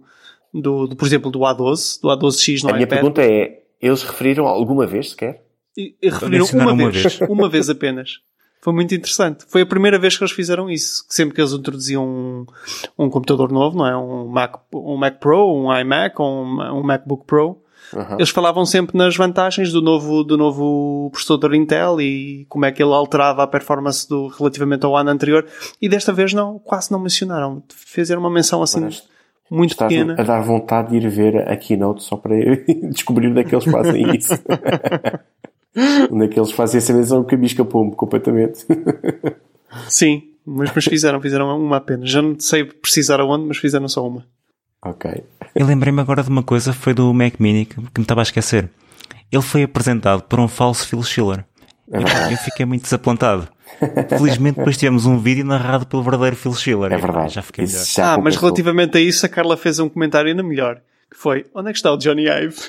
do, 0.54 0.88
do, 0.88 0.96
por 0.96 1.06
exemplo, 1.06 1.30
do 1.30 1.40
A12, 1.40 2.02
do 2.02 2.08
A12X 2.08 2.64
no 2.64 2.70
A 2.70 2.74
minha 2.74 2.86
iPad. 2.86 3.00
pergunta 3.00 3.22
é: 3.22 3.62
eles 3.82 4.02
referiram 4.04 4.48
alguma 4.48 4.88
vez 4.88 5.10
sequer? 5.12 5.44
E, 5.78 5.96
e 6.02 6.10
referiram 6.10 6.46
mencionaram 6.46 6.74
uma 6.74 6.84
uma 6.84 6.92
vez, 6.92 7.20
uma 7.22 7.50
vez 7.50 7.70
apenas. 7.70 8.20
Foi 8.62 8.74
muito 8.74 8.94
interessante. 8.94 9.46
Foi 9.48 9.62
a 9.62 9.66
primeira 9.66 9.98
vez 9.98 10.16
que 10.16 10.24
eles 10.24 10.34
fizeram 10.34 10.70
isso. 10.70 11.08
Que 11.08 11.16
sempre 11.16 11.34
que 11.34 11.42
eles 11.42 11.52
introduziam 11.52 12.06
um, 12.06 12.46
um 12.98 13.10
computador 13.10 13.52
novo, 13.52 13.78
não 13.78 13.88
é? 13.88 13.98
Um 13.98 14.28
Mac, 14.28 14.58
um 14.74 14.98
Mac 14.98 15.20
Pro, 15.20 15.52
um 15.52 15.76
iMac 15.76 16.22
ou 16.22 16.46
um, 16.46 16.80
um 16.80 16.84
MacBook 16.84 17.26
Pro, 17.26 17.60
eles 18.18 18.30
falavam 18.30 18.66
sempre 18.66 18.98
nas 18.98 19.16
vantagens 19.18 19.72
do 19.72 19.82
novo, 19.82 20.24
do 20.24 20.38
novo 20.38 21.10
processador 21.12 21.54
Intel 21.54 22.00
e 22.00 22.46
como 22.48 22.66
é 22.66 22.72
que 22.72 22.82
ele 22.82 22.94
alterava 22.94 23.44
a 23.44 23.48
performance 23.48 24.08
do, 24.08 24.28
relativamente 24.28 24.86
ao 24.86 24.96
ano 24.96 25.10
anterior. 25.10 25.46
E 25.82 25.90
desta 25.90 26.14
vez 26.14 26.34
não, 26.34 26.60
quase 26.60 26.92
não 26.92 27.00
mencionaram. 27.00 27.64
Fizeram 27.70 28.22
uma 28.22 28.30
menção 28.30 28.62
assim 28.62 28.82
Mas 28.82 29.04
muito 29.50 29.72
Estás 29.72 29.92
pequena. 29.92 30.16
a 30.18 30.24
dar 30.24 30.42
vontade 30.42 30.92
de 30.92 31.06
ir 31.06 31.10
ver 31.10 31.50
a 31.50 31.58
keynote 31.58 32.04
só 32.04 32.16
para 32.16 32.36
descobrir 32.90 33.28
onde 33.28 33.42
é 33.42 33.44
que 33.44 33.54
eles 33.54 33.66
fazem 33.66 34.16
isso. 34.16 34.34
onde 36.12 36.26
é 36.26 36.28
que 36.28 36.40
eles 36.40 36.52
fazem 36.52 36.78
essa 36.78 36.94
menção 36.94 37.24
que 37.24 37.36
a 37.36 37.38
escapou-me 37.40 37.96
completamente. 37.96 38.66
Sim, 39.88 40.24
mas, 40.46 40.72
mas 40.74 40.86
fizeram, 40.86 41.22
fizeram 41.22 41.58
uma 41.58 41.78
apenas. 41.78 42.10
Já 42.10 42.22
não 42.22 42.38
sei 42.40 42.66
precisar 42.66 43.20
aonde, 43.20 43.46
mas 43.46 43.58
fizeram 43.58 43.88
só 43.88 44.08
uma. 44.08 44.26
ok. 44.84 45.24
Eu 45.54 45.66
lembrei-me 45.66 46.00
agora 46.02 46.24
de 46.24 46.30
uma 46.30 46.44
coisa, 46.44 46.72
foi 46.74 46.94
do 46.94 47.14
Mac 47.14 47.36
Mini, 47.40 47.66
que, 47.66 47.76
que 47.76 48.00
me 48.00 48.04
estava 48.04 48.22
a 48.22 48.24
esquecer. 48.24 48.70
Ele 49.32 49.42
foi 49.42 49.64
apresentado 49.64 50.24
por 50.24 50.40
um 50.40 50.48
falso 50.48 50.88
Phil 50.88 51.04
Schiller. 51.04 51.46
É 51.92 52.00
verdade. 52.00 52.34
Eu 52.34 52.38
fiquei 52.38 52.66
muito 52.66 52.84
desapontado. 52.84 53.48
Felizmente 54.10 54.58
depois 54.58 54.78
tivemos 54.78 55.06
um 55.06 55.18
vídeo 55.18 55.46
narrado 55.46 55.86
pelo 55.86 56.04
verdadeiro 56.04 56.36
Phil 56.36 56.54
Schiller. 56.54 56.92
É 56.92 56.98
verdade. 56.98 57.34
Já 57.34 57.42
fiquei 57.42 57.66
melhor. 57.66 57.86
já 57.86 58.14
Ah, 58.14 58.18
mas 58.18 58.36
relativamente 58.36 58.98
a 58.98 59.02
isso, 59.02 59.26
a 59.26 59.30
Carla 59.30 59.58
fez 59.58 59.80
um 59.80 59.90
comentário 59.90 60.30
ainda 60.30 60.44
melhor. 60.44 60.82
Que 61.12 61.18
foi, 61.18 61.46
onde 61.54 61.70
é 61.70 61.74
que 61.74 61.78
está 61.78 61.92
o 61.94 61.98
Johnny 61.98 62.28
Ive? 62.30 62.56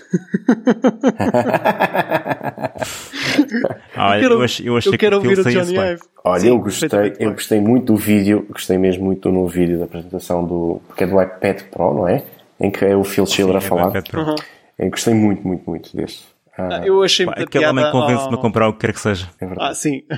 Olha, 3.96 4.20
quero- 4.20 4.34
eu 4.34 4.42
achei, 4.42 4.68
eu 4.68 4.76
achei 4.76 4.92
eu 4.92 4.98
quero 4.98 5.20
que 5.20 5.26
o 5.26 5.30
ouvir 5.30 5.46
o 5.46 5.50
Johnny. 5.50 5.76
Ive. 5.78 6.00
Olha, 6.24 6.40
Sim, 6.40 6.48
eu 6.48 6.58
gostei, 6.58 6.88
eu 7.18 7.30
gostei 7.32 7.60
muito 7.60 7.92
do 7.92 7.96
vídeo, 7.96 8.46
gostei 8.50 8.78
mesmo 8.78 9.04
muito 9.04 9.28
do 9.28 9.34
novo 9.34 9.48
vídeo 9.48 9.78
da 9.78 9.84
apresentação 9.84 10.44
do, 10.44 10.80
porque 10.88 11.04
é 11.04 11.06
do 11.06 11.20
iPad 11.22 11.62
Pro, 11.70 11.94
não 11.94 12.08
é? 12.08 12.24
Em 12.60 12.70
que 12.70 12.84
é 12.84 12.96
o 12.96 13.04
Phil 13.04 13.26
Schiller 13.26 13.56
a 13.56 13.60
Sim, 13.60 13.68
falar. 13.68 13.92
Uhum. 14.14 14.34
Eu 14.78 14.90
gostei 14.90 15.14
muito, 15.14 15.46
muito, 15.46 15.68
muito 15.68 15.96
desse. 15.96 16.22
Ah, 16.56 16.78
Ah, 16.80 16.86
eu 16.86 17.02
achei 17.02 17.26
Pá, 17.26 17.32
Aquele 17.36 17.66
homem 17.66 17.90
convence-me 17.90 18.32
a 18.34 18.36
ao- 18.36 18.40
comprar 18.40 18.68
o 18.68 18.72
que 18.72 18.80
quer 18.80 18.92
que 18.92 19.00
seja. 19.00 19.28
é 19.40 19.46
verdade. 19.46 19.70
Ah, 19.70 19.74
sim. 19.74 20.02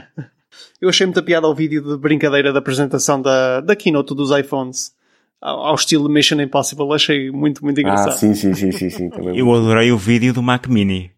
Eu 0.80 0.88
achei 0.88 1.06
muita 1.06 1.22
piada 1.22 1.46
ao 1.46 1.54
vídeo 1.54 1.82
de 1.82 1.96
brincadeira 1.96 2.52
da 2.52 2.58
apresentação 2.58 3.20
da, 3.20 3.60
da 3.60 3.74
keynote 3.74 4.14
dos 4.14 4.30
iPhones. 4.30 4.92
Ao, 5.40 5.74
estilo 5.74 6.08
Mission 6.08 6.40
Impossible. 6.40 6.92
Achei 6.94 7.30
muito, 7.30 7.62
muito 7.64 7.78
Ah, 7.78 7.80
engraçado. 7.82 8.16
sim, 8.18 8.34
sim, 8.34 8.54
sim, 8.54 8.72
sim, 8.72 8.90
sim. 8.90 9.10
Também. 9.10 9.36
Eu 9.38 9.52
adorei 9.52 9.92
o 9.92 9.98
vídeo 9.98 10.32
do 10.32 10.42
Mac 10.42 10.66
Mini. 10.68 11.10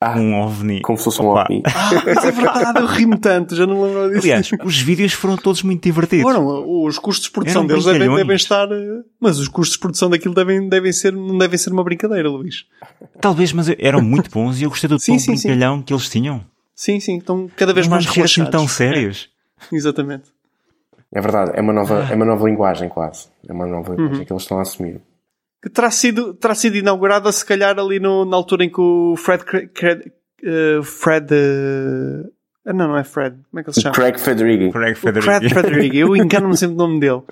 Ah, 0.00 0.16
Um 0.16 0.32
OVNI. 0.40 0.80
como 0.82 0.96
se 0.96 1.02
fosse 1.04 1.20
um 1.20 1.26
Opa. 1.30 1.42
OVNI. 1.50 1.62
Ah, 1.66 1.90
mas 2.06 2.24
é 2.24 2.30
verdade, 2.30 2.78
eu 2.80 2.86
ri-me 2.86 3.18
tanto, 3.18 3.56
já 3.56 3.66
não 3.66 3.82
lembro 3.82 4.08
disso. 4.10 4.20
Aliás, 4.20 4.50
os 4.64 4.80
vídeos 4.80 5.12
foram 5.12 5.36
todos 5.36 5.60
muito 5.64 5.82
divertidos. 5.82 6.22
Foram, 6.22 6.84
os 6.84 6.98
custos 7.00 7.26
de 7.26 7.32
produção 7.32 7.62
Eram 7.62 7.66
deles 7.66 7.84
devem, 7.84 8.14
devem 8.14 8.36
estar. 8.36 8.70
eh, 8.70 9.02
Mas 9.20 9.40
os 9.40 9.48
custos 9.48 9.74
de 9.74 9.80
produção 9.80 10.08
daquilo 10.08 10.34
devem, 10.36 10.68
devem 10.68 10.92
ser, 10.92 11.12
não 11.12 11.36
devem 11.36 11.58
ser 11.58 11.72
uma 11.72 11.82
brincadeira, 11.82 12.30
Luís. 12.30 12.64
Talvez, 13.20 13.52
mas 13.52 13.68
eram 13.76 14.00
muito 14.00 14.30
bons 14.30 14.60
e 14.60 14.64
eu 14.64 14.70
gostei 14.70 14.88
do 14.88 15.00
Sim, 15.00 15.14
tom 15.14 15.18
sim, 15.18 15.36
sim. 15.36 15.48
brincalhão 15.48 15.82
que 15.82 15.92
eles 15.92 16.08
tinham. 16.08 16.44
Sim, 16.76 17.00
sim, 17.00 17.18
estão 17.18 17.50
cada 17.56 17.72
vez 17.74 17.88
Não 17.88 17.96
mais 17.96 18.06
relaxados. 18.06 18.52
tão 18.52 18.68
sérios. 18.68 19.28
É, 19.72 19.74
exatamente. 19.74 20.26
É 21.14 21.20
verdade, 21.20 21.52
é 21.54 21.60
uma 21.60 21.72
nova, 21.72 22.06
é 22.10 22.14
uma 22.14 22.24
nova 22.26 22.48
linguagem 22.48 22.88
quase. 22.88 23.28
É 23.48 23.52
uma 23.52 23.66
nova 23.66 23.90
Uhum. 23.92 23.96
linguagem 23.96 24.24
que 24.26 24.32
eles 24.32 24.42
estão 24.42 24.58
a 24.58 24.62
assumir. 24.62 25.00
Que 25.62 25.70
terá 25.70 25.90
sido, 25.90 26.34
terá 26.34 26.54
sido 26.54 26.76
inaugurada, 26.76 27.32
se 27.32 27.44
calhar, 27.44 27.78
ali 27.78 27.98
no, 27.98 28.24
na 28.24 28.36
altura 28.36 28.64
em 28.64 28.70
que 28.70 28.80
o 28.80 29.14
Fred. 29.16 29.42
Eh, 30.44 30.80
Fred. 30.84 31.34
ah, 32.66 32.72
não, 32.72 32.88
não 32.88 32.96
é 32.98 33.02
Fred. 33.04 33.36
Como 33.50 33.58
é 33.60 33.62
que 33.64 33.70
ele 33.70 33.74
se 33.74 33.80
chama? 33.80 33.94
Craig 33.94 34.18
Federighi. 34.20 34.70
Craig 34.70 34.92
O 34.92 34.96
Fred 34.96 35.48
Federighi. 35.48 35.98
Eu 35.98 36.14
engano-me 36.16 36.56
sempre 36.56 36.76
do 36.76 36.78
nome 36.86 37.00
dele. 37.00 37.22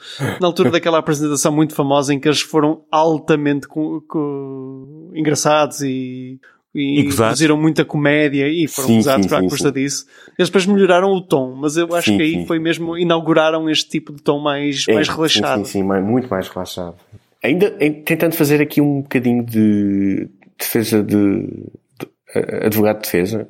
Na 0.41 0.47
altura 0.49 0.71
daquela 0.71 0.99
apresentação 0.99 1.53
muito 1.53 1.75
famosa 1.75 2.13
em 2.15 2.19
que 2.19 2.27
eles 2.27 2.41
foram 2.41 2.85
altamente 2.91 3.69
co- 3.69 4.03
co- 4.09 5.13
engraçados 5.15 5.83
e, 5.83 6.41
e 6.77 7.01
E 7.01 7.03
gozados. 7.05 7.19
produziram 7.19 7.57
muita 7.57 7.85
comédia 7.85 8.49
e 8.49 8.69
foram 8.69 8.89
Sim, 8.89 8.99
usados 8.99 9.25
sim, 9.25 9.29
para 9.31 9.41
sim, 9.41 9.47
a 9.47 9.49
custa 9.49 9.69
sim. 9.69 9.75
disso. 9.75 10.07
Eles 10.39 10.49
depois 10.49 10.67
melhoraram 10.67 11.09
o 11.13 11.21
tom, 11.21 11.55
mas 11.57 11.77
eu 11.77 11.95
acho 11.95 12.11
Sim, 12.11 12.17
que 12.19 12.23
aí 12.23 12.33
sim, 12.33 12.47
foi 12.47 12.59
mesmo, 12.59 12.97
inauguraram 12.99 13.69
este 13.71 13.89
tipo 13.89 14.13
de 14.13 14.23
tom 14.23 14.39
mais, 14.41 14.85
É, 14.89 14.95
mais 14.95 15.09
relaxado. 15.09 15.65
Sim, 15.65 15.81
sim, 15.81 15.83
muito 15.83 16.29
mais 16.29 16.49
relaxado. 16.49 16.95
Ainda 17.43 17.77
em- 17.81 17.93
tentando 18.03 18.35
fazer 18.35 18.61
aqui 18.61 18.81
um 18.81 19.01
bocadinho 19.03 19.45
de 19.45 20.29
defesa 20.59 21.03
de, 21.03 21.17
de- 21.45 22.09
eh, 22.35 22.67
advogado 22.67 22.97
de 22.97 23.03
defesa 23.03 23.47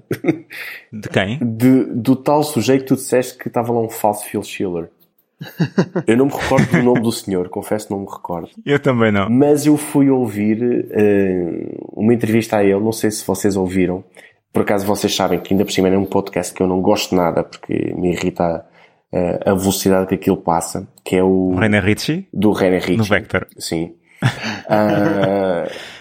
De 0.93 1.09
quem? 1.09 1.39
de- 1.43 1.85
do 1.95 2.15
tal 2.17 2.43
sujeito 2.43 2.83
que 2.83 2.89
tu 2.89 2.95
disseste 2.97 3.39
que 3.39 3.49
estava 3.49 3.73
lá 3.73 3.81
um 3.81 3.89
falso 3.89 4.25
Phil 4.27 4.43
Schiller. 4.43 4.89
Eu 6.07 6.17
não 6.17 6.27
me 6.27 6.33
recordo 6.33 6.71
do 6.71 6.83
nome 6.83 7.01
do 7.01 7.13
senhor, 7.13 7.49
confesso 7.49 7.89
que 7.89 7.93
não 7.93 8.01
me 8.01 8.07
recordo. 8.07 8.49
Eu 8.65 8.79
também 8.79 9.13
não. 9.13 9.29
Mas 9.29 9.67
eu 9.67 9.77
fui 9.77 10.09
ouvir 10.11 10.87
eh, 10.91 11.77
uma 11.93 12.15
entrevista 12.15 12.57
a 12.57 12.65
ele, 12.65 12.81
não 12.81 12.93
sei 12.93 13.11
se 13.11 13.27
vocês 13.27 13.57
ouviram. 13.57 14.03
Por 14.53 14.63
acaso 14.63 14.87
vocês 14.87 15.15
sabem 15.15 15.39
que 15.39 15.53
ainda 15.53 15.65
por 15.65 15.73
cima 15.73 15.89
é 15.89 15.99
um 15.99 16.07
podcast 16.07 16.55
que 16.55 16.63
eu 16.63 16.67
não 16.67 16.81
gosto 16.81 17.15
nada 17.15 17.45
porque 17.45 17.93
me 17.95 18.13
irrita 18.13 18.65
eh, 19.13 19.41
a 19.45 19.53
velocidade 19.55 20.07
que 20.09 20.15
aquilo 20.15 20.39
passa, 20.39 20.89
que 21.05 21.17
é 21.17 21.23
o 21.23 21.55
René 21.55 21.81
Ritchie? 21.81 22.27
do 22.33 22.53
René 22.53 22.79
Ritchie. 22.79 22.97
No 22.97 23.05
Vector. 23.05 23.47
Sim. 23.59 23.93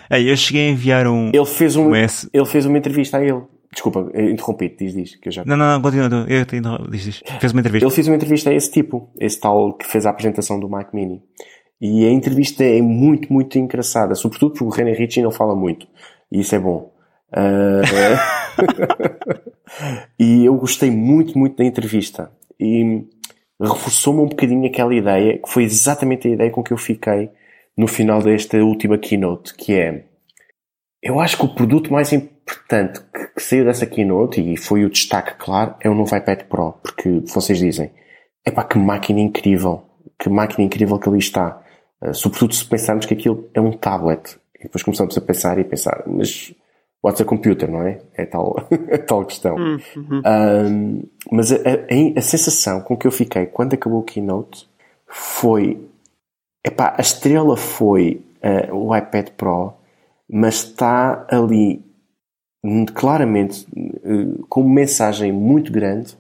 Ei, 0.10 0.32
eu 0.32 0.38
cheguei 0.38 0.70
a 0.70 0.72
enviar 0.72 1.07
um. 1.07 1.32
ele, 1.34 1.45
fez 1.45 1.76
um, 1.76 1.90
Um 1.90 1.95
ele 1.95 2.45
fez 2.45 2.66
uma 2.66 2.78
entrevista 2.78 3.18
a 3.18 3.24
ele. 3.24 3.41
Desculpa, 3.76 4.10
eu 4.14 4.30
interrompi-te, 4.30 4.85
diz, 4.85 4.93
diz, 4.93 5.15
que 5.18 5.27
eu 5.27 5.34
já... 5.34 5.43
Não, 5.43 5.57
não, 5.57 5.73
não, 5.73 5.81
continua. 5.81 6.26
Eu 6.30 6.45
te 6.45 6.56
interrompo. 6.56 6.89
diz, 6.89 7.03
diz. 7.03 7.23
Fez 7.41 7.52
uma 7.52 7.60
entrevista. 7.60 7.85
Ele 7.85 7.93
fez 7.93 8.07
uma 8.07 8.15
entrevista 8.15 8.49
a 8.49 8.53
esse 8.53 8.72
tipo, 8.72 9.10
esse 9.19 9.38
tal 9.38 9.73
que 9.73 9.85
fez 9.85 10.06
a 10.06 10.11
apresentação 10.11 10.57
do 10.57 10.69
Mac 10.69 10.93
Mini. 10.93 11.22
E 11.81 12.06
a 12.06 12.10
entrevista 12.10 12.64
é 12.64 12.81
muito, 12.81 13.31
muito 13.34 13.60
engraçada, 13.60 14.15
sobretudo 14.15 14.53
porque 14.53 14.64
o 14.64 14.69
René 14.69 14.93
Ritchie 14.93 15.22
não 15.22 15.30
fala 15.30 15.53
muito. 15.53 15.85
E 16.31 16.39
isso 16.39 16.56
é 16.56 16.60
bom. 16.60 16.89
Ah, 17.34 17.81
e 20.18 20.45
eu 20.45 20.56
gostei 20.56 20.89
muito, 20.89 21.38
muito 21.38 21.57
da 21.57 21.65
entrevista. 21.65 22.31
E 22.57 23.03
reforçou-me 23.60 24.22
um 24.22 24.27
bocadinho 24.27 24.65
aquela 24.65 24.95
ideia, 24.95 25.38
que 25.38 25.49
foi 25.49 25.64
exatamente 25.64 26.30
a 26.30 26.31
ideia 26.31 26.49
com 26.49 26.64
que 26.64 26.72
eu 26.72 26.77
fiquei 26.77 27.30
no 27.77 27.89
final 27.89 28.22
desta 28.22 28.57
última 28.64 28.97
keynote, 28.97 29.53
que 29.53 29.73
é 29.73 30.06
eu 31.03 31.19
acho 31.19 31.38
que 31.38 31.45
o 31.45 31.53
produto 31.53 31.91
mais 31.91 32.14
importante 32.14 32.35
que, 32.46 33.30
que 33.36 33.42
saiu 33.42 33.66
dessa 33.66 33.86
keynote, 33.86 34.40
e 34.42 34.58
foi 34.58 34.86
o 34.86 34.90
destaque 34.90 35.34
claro, 35.36 35.76
é 35.80 35.90
o 35.90 35.94
novo 35.96 36.16
iPad 36.16 36.44
Pro. 36.44 36.74
Porque 36.82 37.22
vocês 37.34 37.58
dizem, 37.60 37.92
epá, 38.46 38.64
que 38.64 38.78
máquina 38.78 39.20
incrível, 39.20 39.84
que 40.20 40.30
máquina 40.30 40.64
incrível 40.66 41.00
que 41.00 41.10
ali 41.10 41.20
está. 41.20 41.62
Uh, 42.02 42.14
sobretudo 42.14 42.54
se 42.54 42.66
pensarmos 42.66 43.06
que 43.06 43.14
aquilo 43.14 43.50
é 43.54 43.62
um 43.62 43.72
tablet. 43.72 44.38
E 44.60 44.64
depois 44.64 44.84
começamos 44.84 45.18
a 45.18 45.22
pensar 45.22 45.58
e 45.60 45.64
pensar, 45.64 46.04
mas 46.06 46.54
what's 47.04 47.22
a 47.22 47.26
computer, 47.26 47.70
não 47.70 47.82
é? 47.82 48.00
É 48.16 48.26
tal, 48.26 48.56
é 48.90 48.98
tal 48.98 49.26
questão. 49.26 49.56
Hum, 49.56 49.80
uhum. 49.96 50.22
Um, 50.26 51.04
mas 51.32 51.52
a, 51.52 51.56
a- 51.56 52.20
a 52.20 52.22
sensação 52.22 52.82
com 52.82 52.96
que 52.98 53.08
eu 53.08 53.12
fiquei 53.12 53.46
quando 53.46 53.74
acabou 53.74 54.00
o 54.00 54.04
keynote 54.04 54.68
foi 55.08 55.80
epá, 56.66 56.96
a 56.98 57.02
estrela 57.02 57.56
foi 57.56 58.26
uh, 58.44 58.76
o 58.76 58.96
iPad 58.96 59.30
Pro, 59.38 59.74
mas 60.30 60.56
está 60.56 61.26
ali 61.30 61.84
claramente 62.94 63.66
uh, 63.76 64.46
com 64.48 64.62
uma 64.62 64.74
mensagem 64.74 65.32
muito 65.32 65.72
grande 65.72 66.16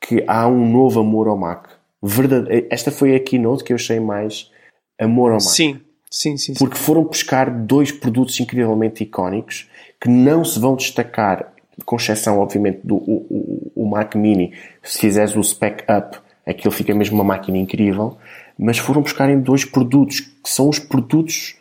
que 0.00 0.24
há 0.26 0.46
um 0.46 0.70
novo 0.70 1.00
amor 1.00 1.28
ao 1.28 1.36
Mac. 1.36 1.68
Verdade, 2.02 2.66
esta 2.70 2.90
foi 2.90 3.14
a 3.14 3.20
keynote 3.20 3.62
que 3.62 3.72
eu 3.72 3.76
achei 3.76 4.00
mais 4.00 4.50
amor 4.98 5.30
ao 5.30 5.36
Mac. 5.36 5.42
Sim, 5.42 5.80
sim, 6.10 6.36
sim. 6.36 6.54
Porque 6.54 6.76
foram 6.76 7.04
buscar 7.04 7.50
dois 7.50 7.92
produtos 7.92 8.38
incrivelmente 8.40 9.04
icónicos 9.04 9.68
que 10.00 10.08
não 10.08 10.44
se 10.44 10.58
vão 10.58 10.74
destacar 10.74 11.52
com 11.84 11.96
exceção, 11.96 12.38
obviamente, 12.38 12.80
do 12.84 12.96
o, 12.96 13.26
o, 13.30 13.72
o 13.84 13.88
Mac 13.88 14.14
Mini. 14.14 14.52
Se 14.82 14.98
fizeres 14.98 15.36
o 15.36 15.42
spec 15.42 15.84
up, 15.90 16.18
aquilo 16.46 16.72
fica 16.72 16.94
mesmo 16.94 17.16
uma 17.16 17.24
máquina 17.24 17.58
incrível. 17.58 18.16
Mas 18.58 18.78
foram 18.78 19.02
buscarem 19.02 19.40
dois 19.40 19.64
produtos, 19.64 20.20
que 20.20 20.50
são 20.50 20.68
os 20.68 20.78
produtos 20.78 21.56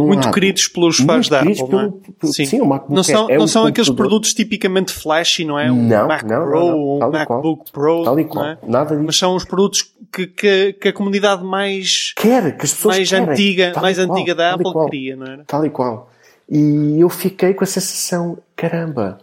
um 0.00 0.06
muito 0.06 0.24
lado, 0.24 0.34
queridos 0.34 0.68
pelos 0.68 0.96
fãs 0.98 1.28
da 1.28 1.40
Apple, 1.40 1.66
pelo, 1.66 2.00
é? 2.22 2.26
sim. 2.32 2.44
sim, 2.46 2.60
o 2.60 2.66
MacBook 2.66 2.94
não 2.94 3.02
são, 3.02 3.28
é, 3.28 3.34
é 3.34 3.36
não 3.38 3.44
um 3.44 3.48
são 3.48 3.66
aqueles 3.66 3.90
produtos 3.90 4.34
tipicamente 4.34 4.92
flashy, 4.92 5.44
não 5.44 5.58
é? 5.58 5.70
Um 5.70 5.82
Não, 5.86 6.08
Mac 6.08 6.22
não, 6.24 6.44
Pro 6.44 6.58
ou 6.64 6.96
um 7.04 7.10
MacBook 7.10 7.70
Pro, 7.72 8.04
Tal 8.04 8.20
e 8.20 8.24
qual. 8.24 8.44
é? 8.44 8.58
Nada 8.66 8.94
disso. 8.94 9.06
Mas 9.06 9.16
são 9.16 9.34
os 9.36 9.44
produtos 9.44 9.92
que, 10.12 10.26
que, 10.26 10.72
que 10.74 10.88
a 10.88 10.92
comunidade 10.92 11.42
mais, 11.44 12.12
Quer, 12.16 12.56
que 12.56 12.64
as 12.64 12.72
pessoas 12.74 12.96
mais 12.96 13.08
querem. 13.08 13.28
antiga, 13.28 13.70
Tal 13.72 13.82
mais 13.82 13.98
antiga 13.98 14.34
da 14.34 14.54
Apple 14.54 14.72
queria, 14.90 15.16
não 15.16 15.26
era? 15.26 15.44
Tal 15.46 15.64
e 15.66 15.70
qual. 15.70 16.10
E 16.50 17.00
eu 17.00 17.08
fiquei 17.08 17.54
com 17.54 17.64
a 17.64 17.66
sensação, 17.66 18.36
caramba, 18.54 19.18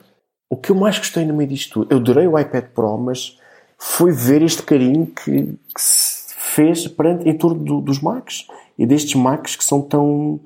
o 0.50 0.56
que 0.58 0.72
eu 0.72 0.76
mais 0.76 0.98
gostei 0.98 1.26
no 1.26 1.34
meio 1.34 1.50
disto 1.50 1.74
tudo, 1.86 1.92
eu 1.94 1.98
adorei 1.98 2.26
o 2.28 2.40
iPad 2.40 2.66
Pro, 2.74 2.98
mas 2.98 3.38
foi 3.78 4.12
ver 4.12 4.42
este 4.42 4.64
carinho 4.64 5.06
que, 5.06 5.32
que 5.44 5.82
se 5.82 6.34
fez 6.36 6.88
perante, 6.88 7.30
em 7.30 7.38
torno 7.38 7.64
do- 7.64 7.82
dos 7.82 8.02
Macs 8.02 8.48
e 8.78 8.86
destes 8.86 9.14
Macs 9.14 9.56
que 9.56 9.64
são 9.64 9.82
tão, 9.82 10.40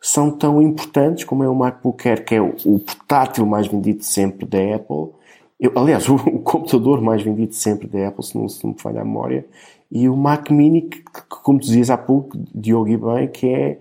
são 0.00 0.30
tão 0.30 0.62
importantes 0.62 1.24
como 1.24 1.42
é 1.42 1.48
o 1.48 1.54
MacBook 1.54 2.08
Air, 2.08 2.24
que 2.24 2.34
é 2.34 2.40
o, 2.40 2.54
o 2.64 2.78
portátil 2.78 3.44
mais 3.46 3.66
vendido 3.66 4.04
sempre 4.04 4.46
da 4.46 4.76
Apple. 4.76 5.12
Eu, 5.58 5.72
aliás, 5.76 6.06
o, 6.08 6.14
o 6.14 6.38
computador 6.40 7.00
mais 7.00 7.22
vendido 7.22 7.54
sempre 7.54 7.88
da 7.88 8.08
Apple, 8.08 8.24
se 8.24 8.36
não, 8.36 8.48
se 8.48 8.64
não 8.64 8.72
me 8.72 8.80
falha 8.80 9.00
a 9.00 9.04
memória. 9.04 9.44
E 9.90 10.08
o 10.08 10.16
Mac 10.16 10.50
Mini, 10.50 10.82
que, 10.82 10.98
que, 10.98 11.22
como 11.42 11.58
dizias 11.58 11.90
há 11.90 11.96
pouco, 11.96 12.38
Diogo 12.54 12.88
e 12.88 12.96
bem, 12.96 13.28
que 13.28 13.48
é, 13.48 13.78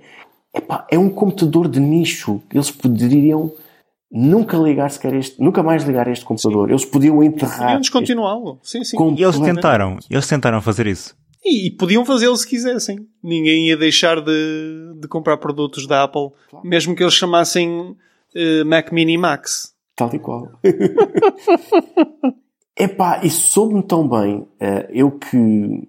epá, 0.53 0.87
é 0.89 0.97
um 0.97 1.09
computador 1.09 1.67
de 1.67 1.79
nicho. 1.79 2.41
Eles 2.53 2.71
poderiam 2.71 3.51
nunca 4.09 4.57
ligar 4.57 4.89
sequer 4.89 5.13
este, 5.15 5.41
nunca 5.41 5.61
mais 5.61 5.83
ligar 5.83 6.07
este 6.07 6.23
computador. 6.25 6.69
Eles 6.69 6.85
podiam 6.85 7.21
enterrar. 7.21 7.59
Podiam 7.59 7.81
descontinuá-lo. 7.81 8.59
Sim, 8.63 8.83
sim. 8.83 8.97
E 9.17 9.23
eles 9.23 9.39
tentaram, 9.39 9.97
eles 10.09 10.27
tentaram 10.27 10.61
fazer 10.61 10.87
isso. 10.87 11.15
E, 11.47 11.67
e 11.67 11.71
podiam 11.71 12.03
fazê-lo 12.03 12.35
se 12.35 12.45
quisessem. 12.45 13.07
Ninguém 13.23 13.69
ia 13.69 13.77
deixar 13.77 14.19
de, 14.21 14.93
de 14.99 15.07
comprar 15.07 15.37
produtos 15.37 15.87
da 15.87 16.03
Apple, 16.03 16.31
mesmo 16.63 16.93
que 16.93 17.01
eles 17.01 17.13
chamassem 17.13 17.95
eh, 18.35 18.65
Mac 18.65 18.91
Mini 18.91 19.17
Max. 19.17 19.73
Tal 19.95 20.13
e 20.13 20.19
qual. 20.19 20.51
Epá, 22.77 23.21
e 23.23 23.29
soube-me 23.29 23.81
tão 23.81 24.07
bem, 24.07 24.45
eh, 24.59 24.87
eu 24.91 25.09
que 25.11 25.87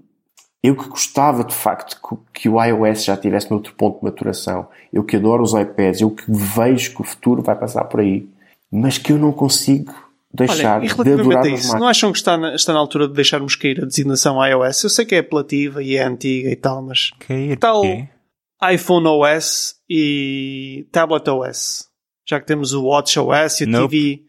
eu 0.63 0.75
que 0.75 0.89
gostava 0.89 1.45
de 1.45 1.55
facto 1.55 2.01
que, 2.01 2.41
que 2.41 2.49
o 2.49 2.63
iOS 2.63 3.05
já 3.05 3.17
tivesse 3.17 3.51
noutro 3.51 3.75
ponto 3.75 3.99
de 3.99 4.05
maturação, 4.05 4.69
eu 4.93 5.05
que 5.05 5.17
adoro 5.17 5.43
os 5.43 5.53
iPads, 5.53 6.01
eu 6.01 6.11
que 6.11 6.25
vejo 6.29 6.95
que 6.95 7.01
o 7.01 7.05
futuro 7.05 7.43
vai 7.43 7.57
passar 7.57 7.85
por 7.85 8.01
aí, 8.01 8.29
mas 8.71 8.99
que 8.99 9.13
eu 9.13 9.19
não 9.19 9.33
consigo 9.33 9.95
deixar 10.39 10.79
Olha, 10.79 10.85
e 10.85 10.89
de 10.89 10.93
adorar 10.95 11.17
relativamente 11.17 11.49
a 11.49 11.51
isso, 11.55 11.79
não 11.79 11.87
acham 11.87 12.13
que 12.13 12.19
está 12.19 12.37
na, 12.37 12.55
está 12.55 12.73
na 12.73 12.79
altura 12.79 13.09
de 13.09 13.15
deixarmos 13.15 13.57
cair 13.57 13.83
a 13.83 13.87
designação 13.87 14.45
iOS? 14.45 14.85
Eu 14.85 14.91
sei 14.91 15.05
que 15.05 15.15
é 15.15 15.19
apelativa 15.19 15.83
e 15.83 15.97
é 15.97 16.05
antiga 16.05 16.51
e 16.51 16.57
tal, 16.57 16.83
mas 16.83 17.11
Que 17.21 17.57
tal 17.57 17.83
quê? 17.83 18.09
iPhone 18.73 19.07
OS 19.07 19.77
e 19.89 20.87
Tablet 20.91 21.29
OS? 21.29 21.89
Já 22.27 22.41
que 22.41 22.47
temos 22.47 22.73
o 22.73 22.85
Watch 22.85 23.19
OS 23.19 23.61
e 23.61 23.65
o 23.65 23.69
Nope. 23.69 23.89
TV, 23.89 24.23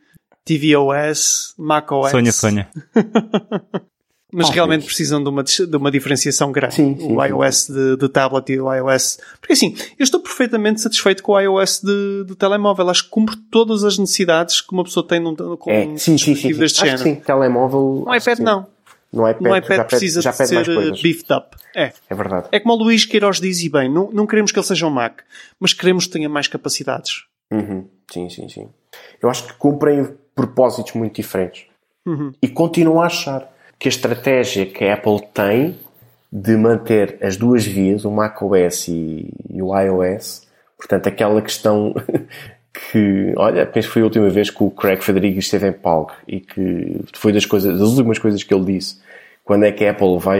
TV 0.45 0.75
OS, 0.75 1.53
Mac 1.57 1.91
OS. 1.91 2.11
Sonha, 2.11 2.31
sonha. 2.31 2.69
Mas 4.31 4.45
Talvez. 4.45 4.55
realmente 4.55 4.85
precisam 4.85 5.23
de 5.23 5.27
uma, 5.29 5.43
de 5.43 5.75
uma 5.75 5.89
diferenciação 5.89 6.51
grande. 6.51 6.75
Sim, 6.75 6.95
sim, 6.99 7.15
o 7.17 7.23
iOS 7.25 7.67
de, 7.67 7.97
de 7.97 8.09
tablet 8.09 8.47
e 8.51 8.59
o 8.61 8.71
iOS. 8.71 9.19
Porque 9.41 9.53
assim, 9.53 9.75
eu 9.97 10.03
estou 10.03 10.19
perfeitamente 10.19 10.81
satisfeito 10.81 11.23
com 11.23 11.31
o 11.31 11.39
iOS 11.39 11.81
de, 11.83 12.25
de 12.25 12.35
telemóvel. 12.35 12.89
Acho 12.89 13.05
que 13.05 13.09
cumpre 13.09 13.35
todas 13.49 13.83
as 13.83 13.97
necessidades 13.97 14.61
que 14.61 14.71
uma 14.71 14.83
pessoa 14.83 15.05
tem 15.07 15.19
num, 15.19 15.35
com 15.35 15.71
É, 15.71 15.85
um 15.87 15.97
sim, 15.97 16.15
sim, 16.17 16.35
sim. 16.35 16.53
deste 16.53 16.77
Acho 16.77 16.85
género. 16.97 17.03
sim, 17.03 17.15
telemóvel. 17.15 18.03
No 18.05 18.15
iPad 18.15 18.37
não. 18.39 18.67
No 19.11 19.27
iPad, 19.27 19.41
No 19.41 19.57
iPad 19.57 19.77
já 19.77 19.83
precisa 19.85 20.19
pede, 20.19 20.23
já 20.23 20.31
de 20.31 20.37
pede 20.37 20.49
ser 20.65 20.75
coisas. 20.75 21.01
beefed 21.01 21.33
up. 21.33 21.57
É. 21.75 21.91
É 22.07 22.13
verdade. 22.15 22.47
É 22.51 22.59
como 22.59 22.75
o 22.75 22.77
Luís 22.83 23.05
Queiroz 23.05 23.39
diz 23.41 23.59
e 23.63 23.69
bem, 23.69 23.89
não, 23.91 24.11
não 24.13 24.27
queremos 24.27 24.51
que 24.51 24.59
ele 24.59 24.65
seja 24.67 24.85
um 24.85 24.91
Mac, 24.91 25.21
mas 25.59 25.73
queremos 25.73 26.05
que 26.05 26.11
tenha 26.11 26.29
mais 26.29 26.47
capacidades. 26.47 27.23
Uhum. 27.51 27.87
Sim, 28.11 28.29
sim, 28.29 28.47
sim. 28.47 28.69
Eu 29.19 29.27
acho 29.27 29.47
que 29.47 29.53
cumprem 29.53 30.07
propósitos 30.35 30.93
muito 30.93 31.15
diferentes. 31.15 31.63
Uhum. 32.05 32.31
E 32.39 32.47
continuo 32.47 33.01
a 33.01 33.07
achar 33.07 33.51
que 33.79 33.87
a 33.87 33.89
estratégia 33.89 34.65
que 34.65 34.83
a 34.83 34.93
Apple 34.93 35.21
tem 35.33 35.77
de 36.31 36.55
manter 36.57 37.17
as 37.21 37.37
duas 37.37 37.65
vias, 37.65 38.05
o 38.05 38.11
macOS 38.11 38.87
e, 38.89 39.33
e 39.49 39.61
o 39.61 39.75
iOS, 39.75 40.47
portanto, 40.77 41.07
aquela 41.07 41.41
questão 41.41 41.95
que, 42.91 43.33
olha, 43.35 43.65
penso 43.65 43.87
que 43.87 43.93
foi 43.93 44.01
a 44.01 44.05
última 44.05 44.29
vez 44.29 44.49
que 44.49 44.63
o 44.63 44.69
Craig 44.69 45.01
Federighi 45.01 45.39
esteve 45.39 45.67
em 45.67 45.71
palco 45.71 46.13
e 46.27 46.39
que 46.39 47.01
foi 47.13 47.31
das 47.31 47.45
coisas, 47.45 47.79
das 47.79 47.89
últimas 47.89 48.19
coisas 48.19 48.43
que 48.43 48.53
ele 48.53 48.65
disse. 48.65 48.99
Quando 49.43 49.63
é 49.63 49.71
que 49.71 49.83
a 49.83 49.91
Apple 49.91 50.19
vai 50.19 50.39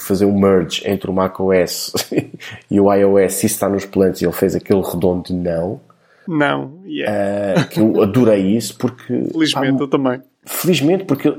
fazer 0.00 0.24
um 0.24 0.36
merge 0.36 0.82
entre 0.84 1.08
o 1.08 1.14
macOS 1.14 1.92
e 2.68 2.80
o 2.80 2.92
iOS, 2.92 3.34
se 3.34 3.46
está 3.46 3.68
nos 3.68 3.84
planos, 3.84 4.20
e 4.20 4.24
ele 4.24 4.32
fez 4.32 4.56
aquele 4.56 4.82
redondo 4.82 5.22
de 5.28 5.34
não, 5.34 5.80
Não, 6.26 6.80
yeah. 6.84 7.60
Uh, 7.60 7.68
que 7.68 7.78
eu 7.78 8.02
adorei 8.02 8.56
isso 8.56 8.76
porque 8.76 9.26
felizmente 9.30 9.76
pá, 9.76 9.84
eu 9.84 9.88
também. 9.88 10.20
felizmente 10.44 11.04
porque 11.04 11.32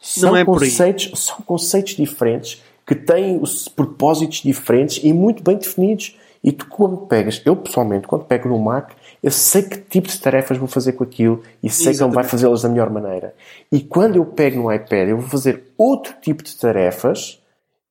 são 0.00 0.30
Não 0.30 0.36
é 0.36 0.44
conceitos 0.44 1.10
são 1.14 1.36
conceitos 1.38 1.94
diferentes 1.94 2.62
que 2.86 2.94
têm 2.94 3.38
os 3.40 3.68
propósitos 3.68 4.42
diferentes 4.42 5.00
e 5.02 5.12
muito 5.12 5.42
bem 5.42 5.56
definidos. 5.56 6.16
E 6.44 6.52
tu 6.52 6.66
quando 6.68 6.98
pegas 6.98 7.42
eu 7.44 7.56
pessoalmente 7.56 8.06
quando 8.06 8.24
pego 8.24 8.48
no 8.48 8.58
Mac 8.58 8.92
eu 9.22 9.30
sei 9.30 9.62
que 9.62 9.78
tipo 9.78 10.06
de 10.06 10.20
tarefas 10.20 10.56
vou 10.56 10.68
fazer 10.68 10.92
com 10.92 11.02
aquilo 11.02 11.42
e 11.62 11.68
sei 11.68 11.92
que 11.92 12.02
ele 12.02 12.12
vai 12.12 12.22
fazê-las 12.22 12.62
da 12.62 12.68
melhor 12.68 12.90
maneira. 12.90 13.34
E 13.72 13.80
quando 13.80 14.16
eu 14.16 14.24
pego 14.24 14.62
no 14.62 14.72
iPad 14.72 15.08
eu 15.08 15.18
vou 15.18 15.28
fazer 15.28 15.64
outro 15.76 16.14
tipo 16.22 16.44
de 16.44 16.54
tarefas 16.54 17.40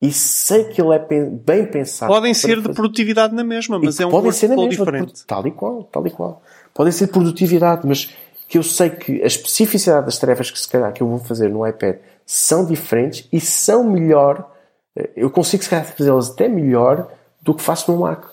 e 0.02 0.11
sei 0.11 0.65
que 0.65 0.82
ele 0.82 0.94
é 0.94 0.99
bem 0.99 1.65
pensado 1.65 2.11
Podem 2.11 2.34
ser 2.34 2.61
de 2.61 2.73
produtividade 2.73 3.34
na 3.34 3.44
mesma, 3.44 3.80
mas 3.80 3.99
e 3.99 4.03
é 4.03 4.06
um 4.06 4.11
podem 4.11 4.32
ser 4.32 4.49
na 4.49 4.56
mesma, 4.56 4.69
diferente. 4.69 5.26
tal 5.26 5.45
e 5.48 5.52
qual, 5.52 5.84
tal 5.84 6.06
e 6.06 6.11
qual. 6.11 6.41
Podem 6.73 6.91
ser 6.91 7.07
produtividade, 7.07 7.88
mas 7.88 8.14
que 8.47 8.57
eu 8.57 8.63
sei 8.63 8.89
que 8.89 9.22
a 9.23 9.27
especificidade 9.27 10.05
das 10.05 10.17
tarefas 10.19 10.51
que 10.51 10.59
se 10.59 10.67
calhar 10.67 10.91
que 10.93 11.01
eu 11.01 11.07
vou 11.07 11.19
fazer 11.19 11.49
no 11.49 11.65
iPad 11.67 11.97
são 12.26 12.65
diferentes 12.65 13.27
e 13.31 13.39
são 13.39 13.84
melhor, 13.84 14.49
eh, 14.97 15.09
eu 15.15 15.30
consigo 15.30 15.63
se 15.63 15.69
calhar 15.69 15.85
fazê-las 15.85 16.31
até 16.31 16.47
melhor 16.47 17.07
do 17.41 17.53
que 17.53 17.61
faço 17.61 17.91
no 17.91 17.99
Mac. 18.01 18.23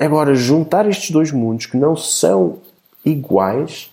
Agora, 0.00 0.34
juntar 0.34 0.88
estes 0.88 1.10
dois 1.10 1.30
mundos 1.32 1.66
que 1.66 1.76
não 1.76 1.96
são 1.96 2.58
iguais, 3.04 3.90